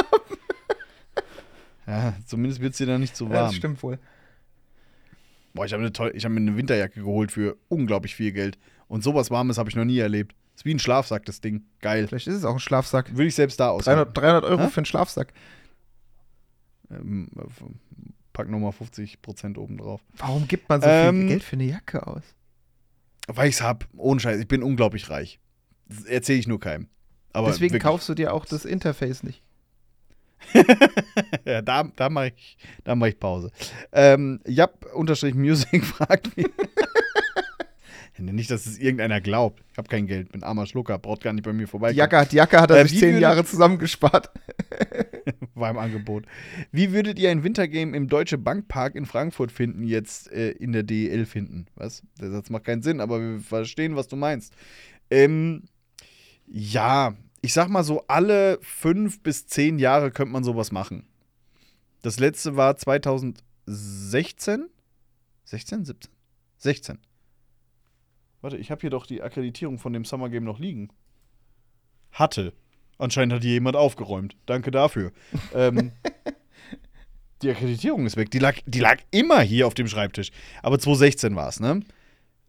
Ja, 1.86 2.14
zumindest 2.26 2.60
wird 2.60 2.72
es 2.72 2.78
dir 2.78 2.86
da 2.86 2.98
nicht 2.98 3.16
so 3.16 3.26
Ja, 3.26 3.32
warm. 3.32 3.46
das 3.46 3.54
stimmt 3.56 3.82
wohl. 3.82 3.98
Boah, 5.54 5.64
ich 5.64 5.72
habe 5.72 5.84
hab 5.86 6.30
mir 6.30 6.36
eine 6.40 6.56
Winterjacke 6.56 7.00
geholt 7.00 7.30
für 7.32 7.56
unglaublich 7.68 8.14
viel 8.16 8.32
Geld. 8.32 8.58
Und 8.88 9.02
sowas 9.04 9.30
Warmes 9.30 9.56
habe 9.56 9.70
ich 9.70 9.76
noch 9.76 9.84
nie 9.84 9.98
erlebt. 9.98 10.34
Ist 10.56 10.64
wie 10.64 10.74
ein 10.74 10.78
Schlafsack, 10.78 11.24
das 11.24 11.40
Ding. 11.40 11.62
Geil. 11.80 12.06
Vielleicht 12.08 12.26
ist 12.26 12.34
es 12.34 12.44
auch 12.44 12.54
ein 12.54 12.60
Schlafsack. 12.60 13.12
Würde 13.12 13.26
ich 13.26 13.34
selbst 13.34 13.58
da 13.60 13.70
aushalten. 13.70 14.12
300, 14.12 14.16
300 14.16 14.44
Euro 14.44 14.62
Hä? 14.64 14.68
für 14.68 14.78
einen 14.78 14.86
Schlafsack. 14.86 15.32
Ähm, 16.90 17.28
pack 18.32 18.48
nochmal 18.48 18.72
50% 18.72 19.56
oben 19.58 19.78
drauf. 19.78 20.00
Warum 20.16 20.46
gibt 20.46 20.68
man 20.68 20.80
so 20.80 20.88
Ähm, 20.88 21.20
viel 21.20 21.28
Geld 21.28 21.42
für 21.44 21.56
eine 21.56 21.64
Jacke 21.64 22.06
aus? 22.06 22.22
Weil 23.26 23.48
ich's 23.48 23.62
hab, 23.62 23.88
ohne 23.96 24.20
Scheiß, 24.20 24.38
ich 24.40 24.48
bin 24.48 24.62
unglaublich 24.62 25.08
reich. 25.08 25.40
Erzähle 26.06 26.38
ich 26.40 26.46
nur 26.46 26.60
keinem. 26.60 26.88
Aber 27.32 27.48
Deswegen 27.48 27.72
wirklich. 27.74 27.82
kaufst 27.82 28.08
du 28.08 28.14
dir 28.14 28.32
auch 28.32 28.44
das 28.44 28.64
Interface 28.64 29.22
nicht. 29.22 29.42
Ja, 31.46 31.60
da, 31.62 31.84
da 31.96 32.08
mache 32.08 32.28
ich, 32.36 32.56
da 32.84 32.94
mach 32.94 33.06
ich 33.06 33.18
Pause. 33.18 33.50
Ähm, 33.92 34.40
Jap 34.46 34.83
unterstrich 34.94 35.34
Music 35.34 35.84
fragt 35.84 36.36
mich. 36.36 36.46
nicht, 38.18 38.50
dass 38.50 38.66
es 38.66 38.78
irgendeiner 38.78 39.20
glaubt. 39.20 39.62
Ich 39.72 39.78
habe 39.78 39.88
kein 39.88 40.06
Geld, 40.06 40.32
bin 40.32 40.42
armer 40.42 40.66
Schlucker, 40.66 40.98
braucht 40.98 41.22
gar 41.22 41.32
nicht 41.32 41.44
bei 41.44 41.52
mir 41.52 41.64
Die 41.64 41.70
vorbeikommen. 41.70 41.98
Jacke, 41.98 42.26
die 42.30 42.36
Jacke 42.36 42.60
hat 42.60 42.70
er 42.70 42.78
Äh, 42.78 42.88
sich 42.88 42.98
zehn 43.00 43.18
Jahre 43.18 43.44
zusammengespart. 43.44 44.30
war 45.54 45.70
im 45.70 45.78
Angebot. 45.78 46.24
Wie 46.72 46.92
würdet 46.92 47.18
ihr 47.18 47.30
ein 47.30 47.44
Wintergame 47.44 47.96
im 47.96 48.08
Deutsche 48.08 48.38
Bankpark 48.38 48.94
in 48.94 49.06
Frankfurt 49.06 49.52
finden, 49.52 49.84
jetzt 49.84 50.30
äh, 50.32 50.50
in 50.50 50.72
der 50.72 50.82
DEL 50.82 51.26
finden? 51.26 51.66
Was? 51.74 52.02
Der 52.20 52.30
Satz 52.30 52.50
macht 52.50 52.64
keinen 52.64 52.82
Sinn, 52.82 53.00
aber 53.00 53.20
wir 53.20 53.40
verstehen, 53.40 53.96
was 53.96 54.08
du 54.08 54.16
meinst. 54.16 54.54
Ähm, 55.10 55.64
ja, 56.46 57.14
ich 57.40 57.52
sag 57.52 57.68
mal 57.68 57.84
so, 57.84 58.04
alle 58.06 58.58
fünf 58.62 59.22
bis 59.22 59.46
zehn 59.46 59.78
Jahre 59.78 60.10
könnte 60.10 60.32
man 60.32 60.44
sowas 60.44 60.72
machen. 60.72 61.06
Das 62.02 62.18
letzte 62.18 62.56
war 62.56 62.76
2016? 62.76 64.68
16, 65.44 65.84
17? 65.84 66.12
16. 66.58 66.98
Warte, 68.40 68.56
ich 68.56 68.70
habe 68.70 68.80
hier 68.80 68.90
doch 68.90 69.06
die 69.06 69.22
Akkreditierung 69.22 69.78
von 69.78 69.92
dem 69.92 70.04
Summer 70.04 70.28
Game 70.28 70.44
noch 70.44 70.58
liegen. 70.58 70.90
Hatte. 72.12 72.52
Anscheinend 72.98 73.34
hat 73.34 73.42
hier 73.42 73.52
jemand 73.52 73.76
aufgeräumt. 73.76 74.36
Danke 74.46 74.70
dafür. 74.70 75.12
ähm, 75.54 75.92
die 77.42 77.50
Akkreditierung 77.50 78.06
ist 78.06 78.16
weg. 78.16 78.30
Die 78.30 78.38
lag, 78.38 78.56
die 78.66 78.80
lag 78.80 78.98
immer 79.10 79.40
hier 79.40 79.66
auf 79.66 79.74
dem 79.74 79.88
Schreibtisch. 79.88 80.30
Aber 80.62 80.78
2016 80.78 81.36
war 81.36 81.48
es, 81.48 81.60
ne? 81.60 81.82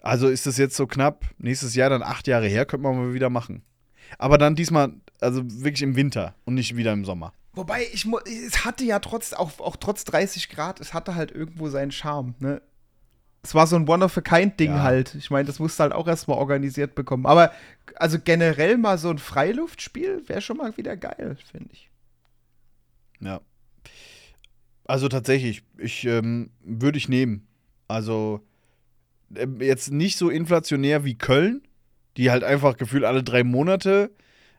Also 0.01 0.27
ist 0.27 0.45
das 0.45 0.57
jetzt 0.57 0.75
so 0.75 0.85
knapp, 0.85 1.25
nächstes 1.39 1.73
Jahr 1.73 1.89
dann 1.89 2.03
acht 2.03 2.27
Jahre 2.27 2.47
her, 2.47 2.65
könnte 2.65 2.83
man 2.83 2.95
mal 2.95 3.13
wieder 3.15 3.31
machen. 3.31 3.63
Aber 4.19 4.37
dann 4.37 4.55
diesmal, 4.55 4.93
also 5.19 5.41
wirklich 5.43 5.81
im 5.81 5.95
Winter 5.95 6.35
und 6.45 6.53
nicht 6.53 6.75
wieder 6.75 6.93
im 6.93 7.05
Sommer. 7.05 7.33
Wobei, 7.53 7.87
ich 7.91 8.05
es 8.05 8.65
hatte 8.65 8.83
ja 8.83 8.99
trotz, 8.99 9.33
auch, 9.33 9.59
auch 9.59 9.77
trotz 9.77 10.03
30 10.03 10.49
Grad, 10.49 10.79
es 10.79 10.93
hatte 10.93 11.15
halt 11.15 11.31
irgendwo 11.31 11.69
seinen 11.69 11.91
Charme, 11.91 12.35
ne? 12.39 12.61
Es 13.45 13.53
war 13.53 13.67
so 13.67 13.75
ein 13.75 13.87
One-of-a-Kind-Ding 13.87 14.71
Ja. 14.71 14.81
halt. 14.81 15.13
Ich 15.13 15.29
meine, 15.29 15.45
das 15.45 15.59
musst 15.59 15.77
du 15.77 15.83
halt 15.83 15.93
auch 15.93 16.07
erstmal 16.07 16.39
organisiert 16.39 16.95
bekommen. 16.95 17.27
Aber 17.27 17.51
also 17.95 18.17
generell 18.19 18.77
mal 18.77 18.97
so 18.97 19.11
ein 19.11 19.19
Freiluftspiel 19.19 20.23
wäre 20.25 20.41
schon 20.41 20.57
mal 20.57 20.75
wieder 20.77 20.97
geil, 20.97 21.37
finde 21.51 21.69
ich. 21.71 21.91
Ja. 23.19 23.41
Also 24.85 25.09
tatsächlich, 25.09 25.61
ich 25.77 26.05
ähm, 26.05 26.49
würde 26.63 26.97
ich 26.97 27.07
nehmen. 27.07 27.45
Also 27.87 28.41
ähm, 29.35 29.61
jetzt 29.61 29.91
nicht 29.91 30.17
so 30.17 30.31
inflationär 30.31 31.05
wie 31.05 31.15
Köln, 31.15 31.61
die 32.17 32.31
halt 32.31 32.43
einfach 32.43 32.77
gefühlt 32.77 33.03
alle 33.03 33.21
drei 33.21 33.43
Monate 33.43 34.09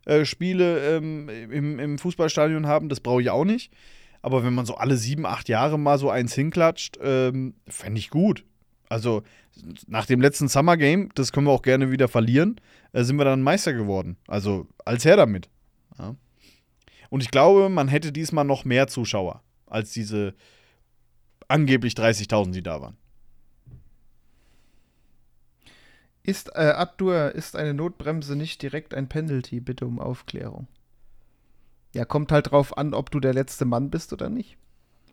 äh, 0.04 0.24
Spiele 0.24 0.96
ähm, 0.96 1.28
im, 1.28 1.80
im 1.80 1.98
Fußballstadion 1.98 2.66
haben. 2.68 2.88
Das 2.88 3.00
brauche 3.00 3.20
ich 3.20 3.30
auch 3.30 3.44
nicht. 3.44 3.72
Aber 4.22 4.44
wenn 4.44 4.54
man 4.54 4.64
so 4.64 4.76
alle 4.76 4.96
sieben, 4.96 5.26
acht 5.26 5.48
Jahre 5.48 5.76
mal 5.76 5.98
so 5.98 6.08
eins 6.08 6.34
hinklatscht, 6.34 6.98
ähm, 7.02 7.54
fände 7.66 7.98
ich 7.98 8.10
gut. 8.10 8.44
Also 8.88 9.22
nach 9.86 10.06
dem 10.06 10.20
letzten 10.20 10.48
Summer 10.48 10.76
Game, 10.76 11.10
das 11.14 11.32
können 11.32 11.46
wir 11.46 11.52
auch 11.52 11.62
gerne 11.62 11.90
wieder 11.90 12.08
verlieren, 12.08 12.60
äh, 12.92 13.02
sind 13.02 13.16
wir 13.16 13.24
dann 13.24 13.42
Meister 13.42 13.72
geworden. 13.72 14.16
Also 14.26 14.68
als 14.84 15.04
her 15.04 15.16
damit. 15.16 15.48
Ja. 15.98 16.14
Und 17.10 17.22
ich 17.22 17.30
glaube, 17.30 17.68
man 17.68 17.88
hätte 17.88 18.12
diesmal 18.12 18.44
noch 18.44 18.64
mehr 18.64 18.88
Zuschauer 18.88 19.42
als 19.66 19.92
diese 19.92 20.34
angeblich 21.48 21.94
30.000, 21.94 22.52
die 22.52 22.62
da 22.62 22.80
waren. 22.80 22.96
Ist, 26.22 26.50
äh, 26.56 26.72
Abdur, 26.76 27.32
ist 27.36 27.54
eine 27.54 27.72
Notbremse 27.72 28.34
nicht 28.34 28.60
direkt 28.60 28.94
ein 28.94 29.08
Penalty? 29.08 29.60
Bitte 29.60 29.86
um 29.86 30.00
Aufklärung. 30.00 30.66
Ja, 31.94 32.04
kommt 32.04 32.32
halt 32.32 32.50
drauf 32.50 32.76
an, 32.76 32.94
ob 32.94 33.10
du 33.10 33.20
der 33.20 33.32
letzte 33.32 33.64
Mann 33.64 33.90
bist 33.90 34.12
oder 34.12 34.28
nicht. 34.28 34.58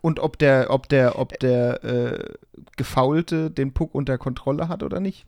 Und 0.04 0.20
ob 0.20 0.38
der, 0.38 0.70
ob 0.70 0.90
der, 0.90 1.18
ob 1.18 1.40
der 1.40 1.82
äh, 1.86 2.34
Gefaulte 2.76 3.50
den 3.50 3.72
Puck 3.74 3.96
unter 3.96 4.18
Kontrolle 4.18 4.68
hat 4.68 4.84
oder 4.84 5.00
nicht. 5.00 5.26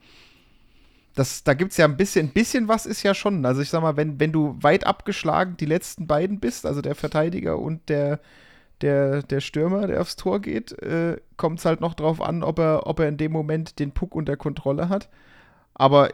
Das, 1.14 1.46
da 1.46 1.54
gibt 1.54 1.72
es 1.72 1.78
ja 1.78 1.86
ein 1.86 1.96
bisschen, 1.96 2.28
ein 2.28 2.34
bisschen 2.34 2.68
was 2.68 2.86
ist 2.86 3.02
ja 3.02 3.14
schon. 3.14 3.46
Also 3.46 3.62
ich 3.62 3.70
sag 3.70 3.82
mal, 3.82 3.96
wenn, 3.96 4.20
wenn 4.20 4.34
du 4.34 4.58
weit 4.60 4.86
abgeschlagen 4.86 5.56
die 5.56 5.66
letzten 5.66 6.08
beiden 6.08 6.42
bist, 6.42 6.66
also 6.66 6.82
der 6.82 6.94
Verteidiger 6.94 7.58
und 7.58 7.88
der, 7.88 8.20
der, 8.82 9.24
der 9.24 9.40
Stürmer, 9.40 9.88
der 9.88 10.02
aufs 10.02 10.18
Tor 10.18 10.42
geht, 10.42 10.74
äh, 10.82 11.22
kommt 11.38 11.60
es 11.60 11.66
halt 11.66 11.80
noch 11.80 11.94
drauf 11.94 12.20
an, 12.20 12.44
ob 12.44 12.60
er, 12.60 12.86
ob 12.86 13.00
er 13.00 13.08
in 13.08 13.16
dem 13.16 13.32
Moment 13.32 13.80
den 13.80 13.94
Puck 13.94 14.14
unter 14.14 14.36
Kontrolle 14.36 14.90
hat. 14.90 15.08
Aber 15.74 16.10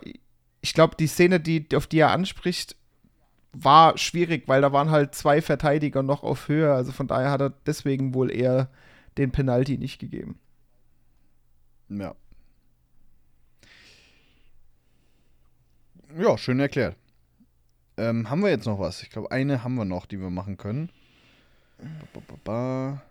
ich 0.61 0.75
glaube, 0.75 0.95
die 0.99 1.07
Szene, 1.07 1.39
die, 1.39 1.65
auf 1.75 1.87
die 1.87 1.97
er 1.97 2.11
anspricht, 2.11 2.75
war 3.53 3.97
schwierig, 3.97 4.47
weil 4.47 4.61
da 4.61 4.71
waren 4.71 4.89
halt 4.91 5.13
zwei 5.15 5.41
Verteidiger 5.41 6.03
noch 6.03 6.23
auf 6.23 6.47
Höhe. 6.47 6.73
Also 6.73 6.91
von 6.91 7.07
daher 7.07 7.31
hat 7.31 7.41
er 7.41 7.49
deswegen 7.65 8.13
wohl 8.13 8.31
eher 8.31 8.69
den 9.17 9.31
Penalty 9.31 9.77
nicht 9.77 9.99
gegeben. 9.99 10.39
Ja. 11.89 12.15
Ja, 16.17 16.37
schön 16.37 16.59
erklärt. 16.59 16.95
Ähm, 17.97 18.29
haben 18.29 18.41
wir 18.41 18.49
jetzt 18.49 18.65
noch 18.65 18.79
was? 18.79 19.03
Ich 19.03 19.09
glaube, 19.09 19.31
eine 19.31 19.63
haben 19.63 19.75
wir 19.75 19.85
noch, 19.85 20.05
die 20.05 20.19
wir 20.19 20.29
machen 20.29 20.57
können. 20.57 20.89
Ba, 22.13 22.21
ba, 22.27 22.35
ba. 22.43 23.01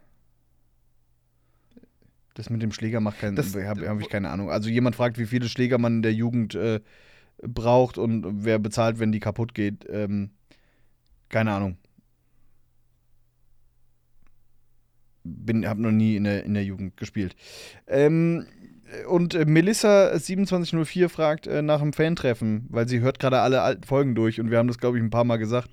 Das 2.34 2.48
mit 2.50 2.62
dem 2.62 2.72
Schläger 2.72 3.00
macht 3.00 3.20
keinen 3.20 3.36
Das- 3.36 3.54
habe 3.54 3.88
hab 3.88 4.00
ich 4.00 4.08
keine 4.08 4.30
Ahnung. 4.30 4.50
Also 4.50 4.68
jemand 4.70 4.96
fragt, 4.96 5.18
wie 5.18 5.26
viele 5.26 5.48
Schläger 5.48 5.78
man 5.78 5.96
in 5.96 6.02
der 6.02 6.14
Jugend 6.14 6.54
äh, 6.54 6.80
braucht 7.42 7.98
und 7.98 8.44
wer 8.44 8.58
bezahlt, 8.58 8.98
wenn 8.98 9.12
die 9.12 9.20
kaputt 9.20 9.54
geht. 9.54 9.86
Ähm, 9.88 10.30
keine 11.28 11.52
Ahnung. 11.52 11.76
Bin, 15.22 15.66
habe 15.68 15.82
noch 15.82 15.90
nie 15.90 16.16
in 16.16 16.24
der, 16.24 16.44
in 16.44 16.54
der 16.54 16.64
Jugend 16.64 16.96
gespielt. 16.96 17.36
Ähm, 17.86 18.46
und 19.08 19.34
äh, 19.34 19.42
Melissa2704 19.42 21.08
fragt 21.08 21.46
äh, 21.46 21.62
nach 21.62 21.80
einem 21.80 21.92
Fantreffen, 21.92 22.66
weil 22.70 22.88
sie 22.88 23.00
hört 23.00 23.18
gerade 23.18 23.40
alle 23.40 23.62
alten 23.62 23.84
Folgen 23.84 24.14
durch 24.14 24.40
und 24.40 24.50
wir 24.50 24.58
haben 24.58 24.68
das, 24.68 24.78
glaube 24.78 24.98
ich, 24.98 25.04
ein 25.04 25.10
paar 25.10 25.24
Mal 25.24 25.36
gesagt. 25.36 25.70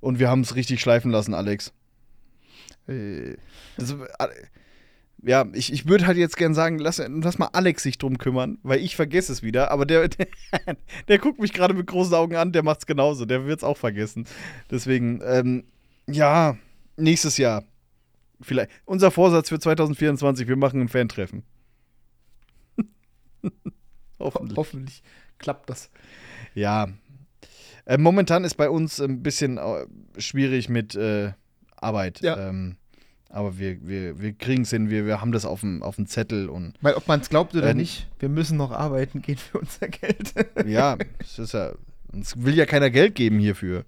Und 0.00 0.18
wir 0.18 0.28
haben 0.28 0.40
es 0.40 0.54
richtig 0.54 0.80
schleifen 0.80 1.10
lassen, 1.10 1.34
Alex. 1.34 1.72
Äh, 2.88 3.36
Also, 3.76 4.04
äh, 4.04 4.28
ja, 5.22 5.46
ich, 5.52 5.72
ich 5.72 5.88
würde 5.88 6.06
halt 6.06 6.18
jetzt 6.18 6.36
gern 6.36 6.54
sagen, 6.54 6.78
lass, 6.78 6.98
lass 6.98 7.38
mal 7.38 7.48
Alex 7.52 7.82
sich 7.82 7.98
drum 7.98 8.18
kümmern, 8.18 8.58
weil 8.62 8.80
ich 8.80 8.96
vergesse 8.96 9.32
es 9.32 9.42
wieder. 9.42 9.70
Aber 9.70 9.86
der, 9.86 10.08
der, 10.08 10.28
der 11.08 11.18
guckt 11.18 11.40
mich 11.40 11.52
gerade 11.52 11.74
mit 11.74 11.86
großen 11.86 12.14
Augen 12.14 12.36
an, 12.36 12.52
der 12.52 12.62
macht 12.62 12.80
es 12.80 12.86
genauso. 12.86 13.24
Der 13.24 13.46
wird 13.46 13.58
es 13.58 13.64
auch 13.64 13.76
vergessen. 13.76 14.26
Deswegen, 14.70 15.20
ähm, 15.24 15.64
ja, 16.06 16.56
nächstes 16.96 17.38
Jahr. 17.38 17.64
Vielleicht. 18.40 18.70
Unser 18.84 19.10
Vorsatz 19.10 19.48
für 19.48 19.58
2024, 19.58 20.46
wir 20.46 20.56
machen 20.56 20.82
ein 20.82 20.88
Fantreffen. 20.88 21.42
Hoffentlich. 24.18 24.56
hoffentlich 24.56 25.02
klappt 25.38 25.70
das. 25.70 25.90
Ja. 26.54 26.88
Äh, 27.84 27.98
momentan 27.98 28.44
ist 28.44 28.54
bei 28.56 28.68
uns 28.68 29.00
ein 29.00 29.22
bisschen 29.22 29.58
äh, 29.58 29.86
schwierig 30.18 30.68
mit 30.68 30.94
äh, 30.94 31.32
Arbeit. 31.76 32.20
Ja. 32.20 32.48
Ähm, 32.48 32.76
aber 33.28 33.58
wir, 33.58 33.86
wir, 33.86 34.20
wir 34.20 34.32
kriegen 34.32 34.62
es 34.62 34.70
hin, 34.70 34.88
wir, 34.88 35.06
wir 35.06 35.20
haben 35.20 35.32
das 35.32 35.44
auf 35.44 35.60
dem, 35.60 35.82
auf 35.82 35.96
dem 35.96 36.06
Zettel 36.06 36.48
und 36.48 36.74
Weil 36.80 36.94
ob 36.94 37.08
man 37.08 37.20
es 37.20 37.28
glaubt 37.28 37.54
oder 37.54 37.70
Äh, 37.70 37.74
nicht, 37.74 38.06
wir 38.18 38.28
müssen 38.28 38.56
noch 38.56 38.70
arbeiten 38.70 39.22
gehen 39.22 39.36
für 39.36 39.58
unser 39.58 39.88
Geld. 39.88 40.32
ja, 40.66 40.96
es 41.18 41.38
ist 41.38 41.52
ja, 41.52 41.72
uns 42.12 42.42
will 42.42 42.54
ja 42.54 42.66
keiner 42.66 42.90
Geld 42.90 43.14
geben 43.14 43.38
hierfür. 43.38 43.84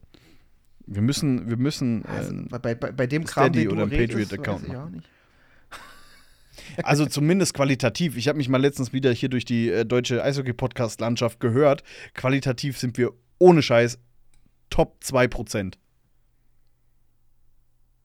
Wir 0.87 1.03
müssen, 1.03 1.49
wir 1.49 1.57
müssen, 1.57 2.05
Also, 2.07 2.35
äh, 2.35 2.59
bei, 2.59 2.75
bei, 2.75 2.93
bei 2.93 3.07
dem 3.07 3.27
Steady 3.27 3.27
Kram, 3.27 3.53
den 3.53 3.69
du 3.69 3.75
oder 3.75 3.87
Patriot-Account 3.87 4.69
also 6.83 7.07
zumindest 7.07 7.55
qualitativ. 7.55 8.17
Ich 8.17 8.29
habe 8.29 8.39
mich 8.39 8.49
mal 8.49 8.61
letztens 8.61 8.93
wieder 8.93 9.13
hier 9.13 9.29
durch 9.29 9.45
die 9.45 9.71
äh, 9.71 9.85
deutsche 9.85 10.23
Eishockey-Podcast-Landschaft 10.23 11.41
gehört. 11.41 11.83
Qualitativ 12.15 12.79
sind 12.79 12.99
wir 12.99 13.13
ohne 13.39 13.63
Scheiß 13.63 13.99
Top 14.71 14.99
2%. 15.03 15.75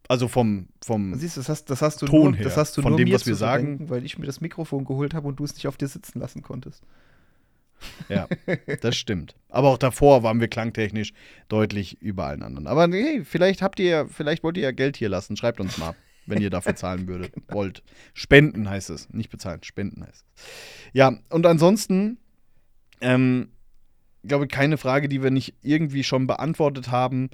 Also 0.08 0.28
vom, 0.28 0.68
vom 0.84 1.16
Siehst 1.16 1.38
du, 1.38 1.42
das 1.42 1.50
hast, 1.50 1.70
das 1.70 1.82
hast 1.82 2.02
du 2.02 2.06
Ton 2.06 2.32
nur, 2.32 2.36
her, 2.36 2.44
das 2.44 2.58
hast 2.58 2.76
du 2.78 2.82
von 2.82 2.92
nur 2.92 2.98
dem, 2.98 3.12
was 3.12 3.26
wir 3.26 3.36
sagen. 3.36 3.90
weil 3.90 4.04
ich 4.06 4.18
mir 4.18 4.26
das 4.26 4.42
Mikrofon 4.42 4.84
geholt 4.86 5.14
habe 5.14 5.28
und 5.28 5.40
du 5.40 5.46
es 5.46 5.54
nicht 5.54 5.68
auf 5.68 5.78
dir 5.78 5.88
sitzen 5.88 6.20
lassen 6.20 6.42
konntest. 6.42 6.84
Ja, 8.10 8.28
das 8.82 8.96
stimmt. 8.96 9.36
Aber 9.50 9.70
auch 9.70 9.78
davor 9.78 10.24
waren 10.24 10.40
wir 10.40 10.48
klangtechnisch 10.48 11.14
deutlich 11.48 12.02
über 12.02 12.26
allen 12.26 12.44
anderen. 12.44 12.68
Aber 12.68 12.88
hey, 12.88 13.24
vielleicht 13.24 13.62
habt 13.62 13.80
ihr, 13.80 14.08
vielleicht 14.08 14.44
wollt 14.44 14.58
ihr 14.58 14.64
ja 14.64 14.72
Geld 14.72 14.98
hier 14.98 15.10
lassen. 15.10 15.38
Schreibt 15.38 15.60
uns 15.60 15.78
mal, 15.78 15.96
wenn 16.26 16.42
ihr 16.42 16.50
dafür 16.50 16.76
zahlen 16.76 17.08
würdet. 17.08 17.34
Wollt. 17.50 17.84
Spenden 18.14 18.70
heißt 18.70 18.90
es. 18.90 19.10
Nicht 19.10 19.30
bezahlen, 19.30 19.64
spenden 19.64 20.04
heißt 20.06 20.26
es. 20.26 20.44
Ja, 20.94 21.18
und 21.30 21.46
ansonsten, 21.46 22.18
ähm, 23.02 23.50
glaube 24.24 24.48
keine 24.48 24.78
Frage, 24.78 25.10
die 25.10 25.22
wir 25.22 25.32
nicht 25.32 25.56
irgendwie 25.62 26.04
schon 26.04 26.28
beantwortet 26.28 26.92
haben. 26.92 27.30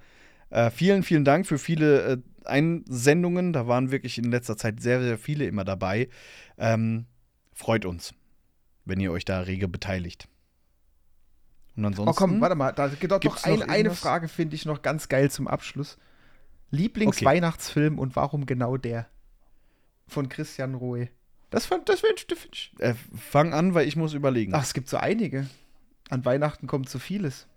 Äh, 0.49 0.71
vielen, 0.71 1.03
vielen 1.03 1.25
Dank 1.25 1.45
für 1.45 1.57
viele 1.57 2.01
äh, 2.01 2.17
Einsendungen. 2.45 3.53
Da 3.53 3.67
waren 3.67 3.91
wirklich 3.91 4.17
in 4.17 4.31
letzter 4.31 4.57
Zeit 4.57 4.81
sehr, 4.81 5.01
sehr 5.01 5.17
viele 5.17 5.45
immer 5.45 5.63
dabei. 5.63 6.09
Ähm, 6.57 7.05
freut 7.53 7.85
uns, 7.85 8.13
wenn 8.85 8.99
ihr 8.99 9.11
euch 9.11 9.25
da 9.25 9.41
rege 9.41 9.67
beteiligt. 9.67 10.27
Und 11.75 11.85
ansonsten. 11.85 12.09
Oh 12.09 12.13
komm, 12.13 12.41
warte 12.41 12.55
mal, 12.55 12.71
da 12.73 12.87
gibt 12.87 13.11
doch 13.11 13.23
noch, 13.23 13.35
noch 13.35 13.43
ein, 13.43 13.61
eine 13.63 13.77
irgendwas? 13.77 13.99
Frage, 13.99 14.27
finde 14.27 14.55
ich 14.55 14.65
noch 14.65 14.81
ganz 14.81 15.07
geil 15.07 15.31
zum 15.31 15.47
Abschluss. 15.47 15.97
Lieblingsweihnachtsfilm 16.71 17.97
und 17.97 18.15
warum 18.15 18.45
genau 18.45 18.77
der? 18.77 19.07
Von 20.07 20.29
Christian 20.29 20.75
Rohe. 20.75 21.09
Das 21.49 21.65
fand, 21.65 21.89
das 21.89 22.03
wünsch. 22.03 22.27
Äh, 22.79 22.93
fang 23.15 23.53
an, 23.53 23.73
weil 23.73 23.87
ich 23.87 23.95
muss 23.95 24.13
überlegen. 24.13 24.53
Ach, 24.53 24.63
es 24.63 24.73
gibt 24.73 24.89
so 24.89 24.97
einige. 24.97 25.47
An 26.09 26.25
Weihnachten 26.25 26.67
kommt 26.67 26.89
so 26.89 26.99
vieles. 26.99 27.47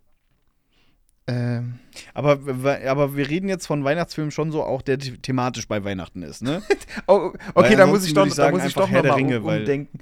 Ähm, 1.29 1.79
Aber, 2.15 2.41
aber 2.87 3.17
wir 3.17 3.29
reden 3.29 3.49
jetzt 3.49 3.67
von 3.67 3.85
Weihnachtsfilmen 3.85 4.33
schon 4.33 4.51
so 4.51 4.65
auch, 4.65 4.83
der 4.83 5.01
the- 5.01 5.19
thematisch 5.19 5.69
bei 5.69 5.85
Weihnachten 5.85 6.23
ist, 6.23 6.43
ne? 6.43 6.63
oh, 7.07 7.33
okay, 7.55 7.77
da 7.77 7.87
muss 7.87 8.05
ich 8.05 8.13
doch, 8.13 8.27
ich 8.27 8.33
da 8.33 8.45
sagen, 8.45 8.57
muss 8.57 8.67
ich 8.67 8.75
doch 8.75 8.89
Herr 8.89 8.99
noch 8.99 9.03
der 9.03 9.13
mal 9.13 9.17
Ringe, 9.17 9.41
um, 9.41 9.47
umdenken. 9.47 9.99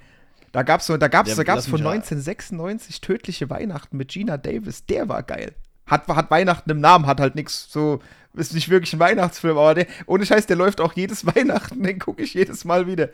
Da 0.52 0.62
gab's 0.62 0.86
so, 0.86 0.97
da 0.97 1.09
gab's, 1.09 1.34
da 1.36 1.42
gab's 1.42 1.66
von 1.66 1.80
mich 1.80 1.86
raten. 1.86 1.98
1996 1.98 3.01
Tödliche 3.02 3.51
Weihnachten 3.51 3.97
mit 3.97 4.09
Gina 4.09 4.36
Davis. 4.36 4.86
Der 4.86 5.09
war 5.09 5.22
geil. 5.22 5.55
Hat, 5.86 6.09
hat 6.09 6.30
Weihnachten 6.30 6.70
im 6.70 6.80
Namen, 6.80 7.06
hat 7.06 7.20
halt 7.20 7.34
nichts 7.34 7.70
so, 7.70 8.01
ist 8.34 8.55
nicht 8.55 8.68
wirklich 8.70 8.92
ein 8.94 8.98
Weihnachtsfilm, 9.01 9.59
aber 9.59 9.74
der, 9.74 9.86
ohne 10.06 10.24
Scheiß, 10.24 10.47
der 10.47 10.56
läuft 10.56 10.80
auch 10.80 10.94
jedes 10.94 11.26
Weihnachten, 11.34 11.82
den 11.82 11.98
gucke 11.98 12.22
ich 12.22 12.32
jedes 12.34 12.64
Mal 12.64 12.86
wieder. 12.86 13.10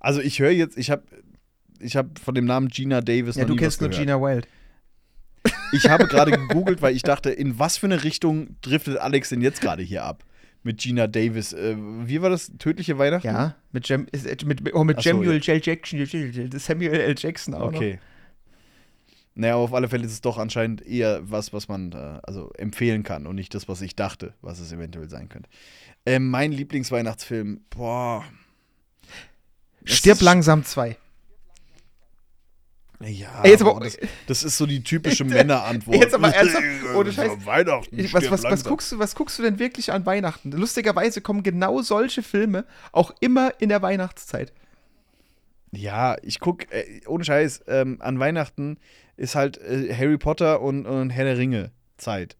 Also 0.00 0.20
ich 0.20 0.38
höre 0.38 0.50
jetzt, 0.50 0.76
ich 0.76 0.90
habe 0.90 1.02
ich 1.80 1.96
hab 1.96 2.18
von 2.18 2.34
dem 2.34 2.44
Namen 2.44 2.68
Gina 2.68 3.00
Davis 3.00 3.36
Ja, 3.36 3.44
du 3.44 3.56
kennst 3.56 3.80
nur. 3.80 3.90
Gina 3.90 4.20
Wild. 4.20 4.46
Ich 5.72 5.88
habe 5.88 6.06
gerade 6.06 6.30
gegoogelt, 6.30 6.80
weil 6.80 6.96
ich 6.96 7.02
dachte, 7.02 7.30
in 7.30 7.58
was 7.58 7.76
für 7.76 7.86
eine 7.86 8.04
Richtung 8.04 8.56
driftet 8.62 8.96
Alex 8.98 9.28
denn 9.28 9.42
jetzt 9.42 9.60
gerade 9.60 9.82
hier 9.82 10.04
ab? 10.04 10.24
mit 10.62 10.78
Gina 10.78 11.06
Davis. 11.06 11.52
Äh, 11.52 11.76
wie 11.78 12.20
war 12.20 12.30
das? 12.30 12.52
Tödliche 12.58 12.98
Weihnachten? 12.98 13.26
Ja, 13.26 13.54
mit, 13.72 13.88
Jam, 13.88 14.06
ist, 14.12 14.26
äh, 14.26 14.36
mit, 14.44 14.74
oh, 14.74 14.84
mit 14.84 14.98
so, 14.98 15.10
Samuel 15.10 15.32
L. 15.32 15.40
Jackson, 15.42 16.06
Samuel 16.58 17.00
L. 17.00 17.14
Jackson 17.16 17.54
auch 17.54 17.72
noch. 17.72 17.78
Okay. 17.78 17.98
Naja, 19.34 19.54
auf 19.54 19.72
alle 19.72 19.88
Fälle 19.88 20.04
ist 20.04 20.12
es 20.12 20.20
doch 20.20 20.36
anscheinend 20.36 20.84
eher 20.84 21.20
was, 21.22 21.52
was 21.52 21.68
man 21.68 21.92
äh, 21.92 22.18
also 22.24 22.50
empfehlen 22.58 23.04
kann 23.04 23.26
und 23.26 23.36
nicht 23.36 23.54
das, 23.54 23.68
was 23.68 23.80
ich 23.82 23.94
dachte, 23.94 24.34
was 24.40 24.58
es 24.58 24.72
eventuell 24.72 25.08
sein 25.08 25.28
könnte. 25.28 25.48
Ähm, 26.04 26.28
mein 26.28 26.50
Lieblingsweihnachtsfilm, 26.50 27.60
boah. 27.70 28.24
Das 29.82 29.96
Stirb 29.96 30.20
langsam 30.20 30.64
2. 30.64 30.96
Ja, 33.00 33.42
Ey, 33.44 33.52
jetzt 33.52 33.62
aber- 33.62 33.78
das, 33.80 33.96
das 34.26 34.42
ist 34.42 34.56
so 34.58 34.66
die 34.66 34.82
typische 34.82 35.24
Männerantwort. 35.24 35.96
Jetzt 35.96 36.14
aber 36.14 36.28
ernsthaft, 36.34 36.64
ohne 36.96 37.12
Scheiß. 37.12 37.46
Weihnachten. 37.46 37.96
Was, 38.12 38.30
was, 38.30 38.42
was, 38.42 38.64
guckst 38.64 38.90
du, 38.90 38.98
was 38.98 39.14
guckst 39.14 39.38
du 39.38 39.42
denn 39.44 39.58
wirklich 39.60 39.92
an 39.92 40.04
Weihnachten? 40.04 40.50
Lustigerweise 40.50 41.20
kommen 41.20 41.42
genau 41.44 41.80
solche 41.82 42.22
Filme 42.24 42.64
auch 42.90 43.12
immer 43.20 43.52
in 43.60 43.68
der 43.68 43.82
Weihnachtszeit. 43.82 44.52
Ja, 45.70 46.16
ich 46.22 46.40
guck, 46.40 46.72
äh, 46.72 47.00
ohne 47.06 47.24
Scheiß, 47.24 47.62
ähm, 47.68 47.98
an 48.00 48.18
Weihnachten 48.18 48.78
ist 49.16 49.34
halt 49.34 49.58
äh, 49.58 49.94
Harry 49.94 50.18
Potter 50.18 50.60
und, 50.60 50.86
und 50.86 51.10
Herr 51.10 51.24
der 51.24 51.36
Ringe 51.38 51.70
Zeit. 51.98 52.36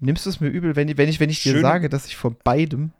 Nimmst 0.00 0.26
du 0.26 0.30
es 0.30 0.40
mir 0.40 0.48
übel, 0.48 0.74
wenn, 0.76 0.96
wenn 0.98 1.08
ich, 1.08 1.20
wenn 1.20 1.30
ich 1.30 1.42
dir 1.42 1.52
Schön. 1.52 1.62
sage, 1.62 1.88
dass 1.88 2.06
ich 2.06 2.16
von 2.16 2.36
beidem, 2.42 2.92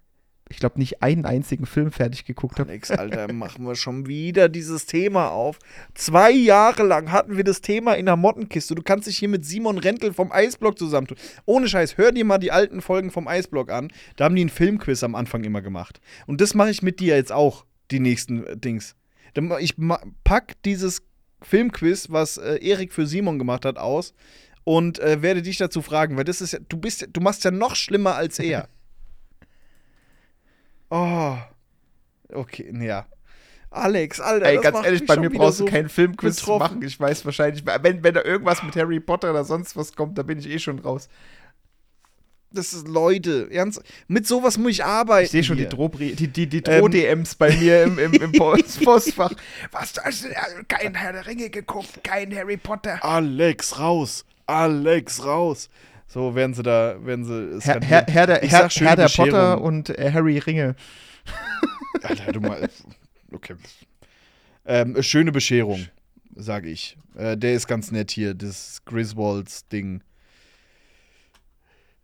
ich 0.53 0.59
glaube, 0.59 0.79
nicht 0.79 1.03
einen 1.03 1.25
einzigen 1.25 1.65
Film 1.65 1.93
fertig 1.93 2.27
geguckt 2.27 2.59
habe? 2.59 2.71
Alex, 2.71 2.91
Alter, 2.91 3.33
machen 3.33 3.67
wir 3.67 3.75
schon 3.75 4.07
wieder 4.07 4.51
dieses 4.51 4.85
Thema 4.85 5.31
auf. 5.31 5.59
Zwei 5.95 6.31
Jahre 6.31 6.83
lang 6.83 7.11
hatten 7.11 7.39
wir 7.39 7.45
das 7.45 7.63
Thema 7.63 7.95
in 7.95 8.05
der 8.05 8.17
Mottenkiste. 8.17 8.75
Du 8.75 8.83
kannst 8.83 9.07
dich 9.07 9.17
hier 9.17 9.29
mit 9.29 9.47
Simon 9.47 9.79
Rentel 9.79 10.13
vom 10.13 10.31
Eisblock 10.31 10.79
zusammentun. 10.79 11.17
Ohne 11.47 11.69
Scheiß, 11.69 11.97
hör 11.97 12.13
dir 12.13 12.27
mal 12.27 12.37
die 12.37 12.53
alten 12.53 12.83
Folgen 12.83 13.11
vom 13.11 13.29
Eisblock 13.29 13.71
an. 13.71 13.91
Da 14.17 14.25
haben 14.27 14.37
die 14.37 14.43
einen 14.43 14.51
Filmquiz 14.51 15.03
am 15.03 15.15
Anfang 15.15 15.43
immer 15.43 15.63
gemacht. 15.63 16.01
Und 16.27 16.43
das 16.43 16.55
mache 16.55 16.71
ich 16.71 16.83
mit 16.83 17.01
dir 17.01 17.17
jetzt 17.17 17.33
auch, 17.33 17.65
die 17.91 18.01
nächsten 18.01 18.45
äh, 18.45 18.57
Dings. 18.57 18.95
Ich 19.61 19.75
pack 20.25 20.55
dieses 20.67 21.03
Filmquiz, 21.41 22.09
was 22.11 22.37
äh, 22.37 22.59
Erik 22.63 22.93
für 22.93 23.07
Simon 23.07 23.39
gemacht 23.39 23.65
hat, 23.65 23.79
aus 23.79 24.13
und 24.65 24.99
äh, 24.99 25.23
werde 25.23 25.41
dich 25.41 25.57
dazu 25.57 25.83
fragen, 25.83 26.17
weil 26.17 26.25
das 26.25 26.41
ist 26.41 26.53
ja, 26.53 26.59
du 26.69 26.77
bist, 26.77 27.09
du 27.11 27.21
machst 27.21 27.45
ja 27.45 27.51
noch 27.51 27.75
schlimmer 27.75 28.15
als 28.17 28.39
er. 28.39 28.69
oh. 30.93 31.39
Okay, 32.33 32.73
ja. 32.81 33.07
Alex, 33.71 34.21
Alter, 34.21 34.47
Ey, 34.47 34.59
ganz 34.59 34.85
ehrlich, 34.85 35.07
bei 35.07 35.17
mir 35.17 35.31
brauchst 35.31 35.59
so 35.59 35.65
du 35.65 35.71
keinen 35.71 35.89
Filmquiz 35.89 36.37
zu 36.37 36.59
machen. 36.59 36.83
Ich 36.83 36.99
weiß 37.01 37.25
wahrscheinlich, 37.25 37.65
wenn, 37.65 38.05
wenn 38.05 38.15
da 38.15 38.23
irgendwas 38.23 38.63
mit 38.63 38.77
Harry 38.77 39.01
Potter 39.01 39.31
oder 39.31 39.45
sonst 39.45 39.77
was 39.77 39.95
kommt, 39.95 40.19
da 40.19 40.23
bin 40.23 40.39
ich 40.39 40.49
eh 40.49 40.59
schon 40.59 40.79
raus. 40.79 41.09
Das 42.51 42.75
ist 42.75 42.87
Leute, 42.87 43.49
ernst, 43.51 43.83
mit 44.09 44.27
sowas 44.27 44.59
muss 44.59 44.73
ich 44.73 44.85
arbeiten. 44.85 45.25
Ich 45.25 45.31
sehe 45.31 45.43
schon 45.43 45.57
die 45.57 45.67
hier. 45.69 46.15
Die, 46.15 46.29
die, 46.29 46.47
die 46.47 46.59
Ähm. 46.59 46.81
Droh-DMs 46.81 47.35
bei 47.37 47.57
mir 47.57 47.85
im, 47.85 47.99
im, 47.99 48.13
im 48.13 48.33
Post 48.39 48.85
Postfach. 48.85 49.33
Was, 49.71 49.95
hast 50.05 50.25
du 50.25 50.29
kein 50.69 50.95
Herr 50.95 51.15
der 51.15 51.27
Ringe 51.27 51.49
geguckt, 51.49 52.05
kein 52.05 52.35
Harry 52.37 52.59
Potter. 52.59 53.03
Alex 53.03 53.79
raus, 53.79 54.27
Alex 54.47 55.25
raus. 55.25 55.71
So 56.13 56.35
werden 56.35 56.53
sie 56.53 56.63
da, 56.63 57.03
werden 57.07 57.25
sie. 57.25 57.59
Herr. 57.67 57.81
Herr, 57.81 58.05
Herr 58.07 58.27
der, 58.27 58.41
Herr, 58.43 58.69
Herr 58.69 58.97
der. 58.97 59.09
Potter 59.09 59.63
und 59.63 59.89
äh, 59.99 60.13
Harry 60.13 60.37
Ringe. 60.37 60.77
Alter, 62.03 62.33
du 62.33 62.41
mal. 62.41 62.69
Okay. 63.33 63.55
Ähm, 64.67 65.03
schöne 65.03 65.33
Bescherung, 65.33 65.87
sage 66.37 66.69
ich. 66.69 66.99
Äh, 67.17 67.39
der 67.39 67.55
ist 67.55 67.67
ganz 67.67 67.91
nett 67.93 68.11
hier, 68.11 68.35
das 68.35 68.85
Griswolds-Ding. 68.85 70.03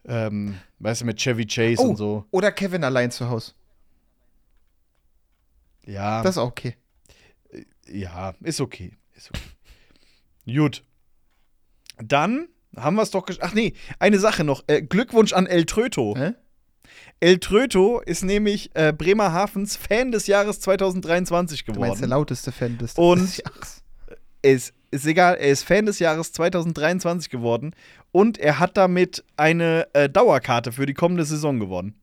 Ähm, 0.07 0.59
weißt 0.79 1.03
du, 1.03 1.05
mit 1.05 1.19
Chevy 1.19 1.45
Chase 1.45 1.83
Oh, 1.83 1.91
und 1.91 1.97
so. 1.97 2.25
oder 2.31 2.51
Kevin 2.51 2.85
allein 2.85 3.11
zu 3.11 3.29
Hause. 3.29 3.53
Ja, 5.85 6.23
Das 6.23 6.37
ist 6.37 6.39
auch 6.39 6.49
okay. 6.49 6.77
ja, 7.87 8.35
ist 8.41 8.63
okay. 8.63 8.93
Ist 9.15 9.29
okay. 9.29 9.43
Gut. 10.57 10.83
Dann 11.99 12.49
haben 12.77 12.97
wir 12.97 13.03
es 13.03 13.11
doch 13.11 13.27
gesch 13.27 13.39
Ach 13.41 13.55
nee, 13.55 13.75
eine 13.99 14.19
Sache 14.19 14.45
noch. 14.45 14.63
Äh, 14.67 14.83
Glückwunsch 14.83 15.33
an 15.33 15.47
El 15.47 15.65
Tröto. 15.67 16.15
Hä? 16.17 16.33
El 17.21 17.39
Tröto 17.39 18.01
ist 18.01 18.23
nämlich 18.25 18.71
äh, 18.75 18.93
Bremerhavens 18.93 19.77
Fan 19.77 20.13
des 20.13 20.27
Jahres 20.27 20.61
2023 20.61 21.65
Du 21.65 21.73
meinst 21.73 21.83
der 21.83 21.95
geworden. 21.97 22.11
lauteste 22.11 22.53
Fan 22.53 22.79
des 22.79 22.95
Und- 22.95 23.21
des 23.23 23.37
Jahres. 23.39 23.83
Ist, 24.41 24.73
ist 24.93 25.05
egal, 25.05 25.35
er 25.35 25.51
ist 25.51 25.65
Fan 25.65 25.85
des 25.87 25.99
Jahres 25.99 26.33
2023 26.33 27.29
geworden 27.29 27.75
und 28.13 28.39
er 28.39 28.61
hat 28.61 28.77
damit 28.77 29.25
eine 29.37 29.89
äh, 29.95 30.09
Dauerkarte 30.09 30.71
für 30.71 30.87
die 30.87 30.95
kommende 30.95 31.25
Saison 31.25 31.59
gewonnen. 31.59 32.01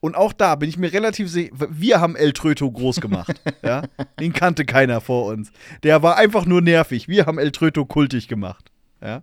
Und 0.00 0.14
auch 0.14 0.32
da 0.32 0.54
bin 0.56 0.68
ich 0.68 0.76
mir 0.76 0.92
relativ 0.92 1.28
sicher, 1.30 1.50
wir 1.70 2.00
haben 2.00 2.16
El 2.16 2.32
Tröto 2.32 2.70
groß 2.70 3.00
gemacht. 3.00 3.40
ja? 3.62 3.82
Den 4.20 4.32
kannte 4.32 4.64
keiner 4.64 5.00
vor 5.00 5.26
uns. 5.32 5.50
Der 5.82 6.02
war 6.02 6.16
einfach 6.16 6.44
nur 6.46 6.60
nervig. 6.60 7.08
Wir 7.08 7.26
haben 7.26 7.38
El 7.38 7.50
Tröto 7.52 7.84
kultig 7.86 8.28
gemacht. 8.28 8.70
Ja? 9.02 9.22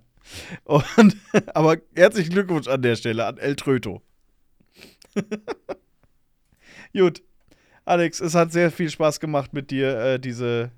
Und, 0.64 1.16
aber 1.54 1.78
herzlichen 1.96 2.32
Glückwunsch 2.32 2.68
an 2.68 2.82
der 2.82 2.96
Stelle 2.96 3.26
an 3.26 3.38
El 3.38 3.56
Tröto. 3.56 4.02
Gut. 6.96 7.22
Alex, 7.86 8.20
es 8.22 8.34
hat 8.34 8.52
sehr 8.52 8.72
viel 8.72 8.90
Spaß 8.90 9.20
gemacht 9.20 9.54
mit 9.54 9.70
dir, 9.72 9.98
äh, 10.00 10.20
diese. 10.20 10.72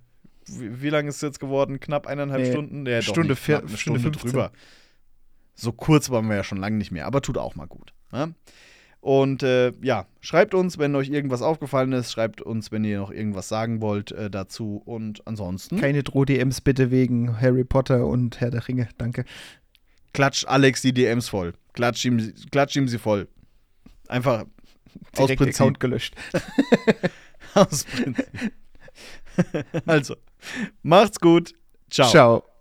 Wie, 0.48 0.82
wie 0.82 0.90
lange 0.90 1.10
ist 1.10 1.16
es 1.18 1.22
jetzt 1.22 1.40
geworden? 1.40 1.80
Knapp 1.80 2.08
eineinhalb 2.08 2.42
Nee, 2.44 2.52
Stunden? 2.52 2.86
Doch 2.86 3.02
Stunde 3.02 3.30
nicht, 3.30 3.40
vier- 3.40 3.58
Stunde 3.58 3.78
Stunde 3.78 4.00
15. 4.02 4.32
drüber. 4.32 4.52
So 5.56 5.72
kurz 5.72 6.10
waren 6.10 6.28
wir 6.28 6.36
ja 6.36 6.44
schon 6.44 6.58
lange 6.58 6.78
nicht 6.78 6.92
mehr, 6.92 7.06
aber 7.06 7.22
tut 7.22 7.38
auch 7.38 7.56
mal 7.56 7.68
gut. 7.68 7.94
Ne? 8.12 8.34
Und 9.06 9.44
äh, 9.44 9.72
ja, 9.84 10.08
schreibt 10.20 10.56
uns, 10.56 10.80
wenn 10.80 10.96
euch 10.96 11.10
irgendwas 11.10 11.44
aufgefallen 11.44 11.92
ist. 11.92 12.12
Schreibt 12.12 12.42
uns, 12.42 12.72
wenn 12.72 12.84
ihr 12.84 12.98
noch 12.98 13.12
irgendwas 13.12 13.48
sagen 13.48 13.80
wollt 13.80 14.12
äh, 14.12 14.32
dazu. 14.32 14.82
Und 14.84 15.22
ansonsten 15.28 15.80
Keine 15.80 16.02
Droh-DMs 16.02 16.62
bitte 16.62 16.90
wegen 16.90 17.40
Harry 17.40 17.64
Potter 17.64 18.08
und 18.08 18.42
Herr 18.42 18.50
der 18.50 18.68
Ringe. 18.68 18.90
Danke. 18.98 19.26
klatscht 20.12 20.48
Alex 20.48 20.82
die 20.82 20.92
DMs 20.92 21.30
voll. 21.30 21.54
Klatscht 21.74 22.04
ihm, 22.04 22.34
klatscht 22.50 22.78
ihm 22.78 22.88
sie 22.88 22.98
voll. 22.98 23.28
Einfach 24.08 24.46
aus 25.18 25.28
Direkt 25.28 25.38
Prinzip. 25.38 25.62
Account 25.62 25.80
gelöscht. 25.80 26.16
Aus 27.54 27.84
Prinzip. 27.84 28.26
also, 29.86 30.16
macht's 30.82 31.20
gut. 31.20 31.54
Ciao. 31.92 32.10
Ciao. 32.10 32.55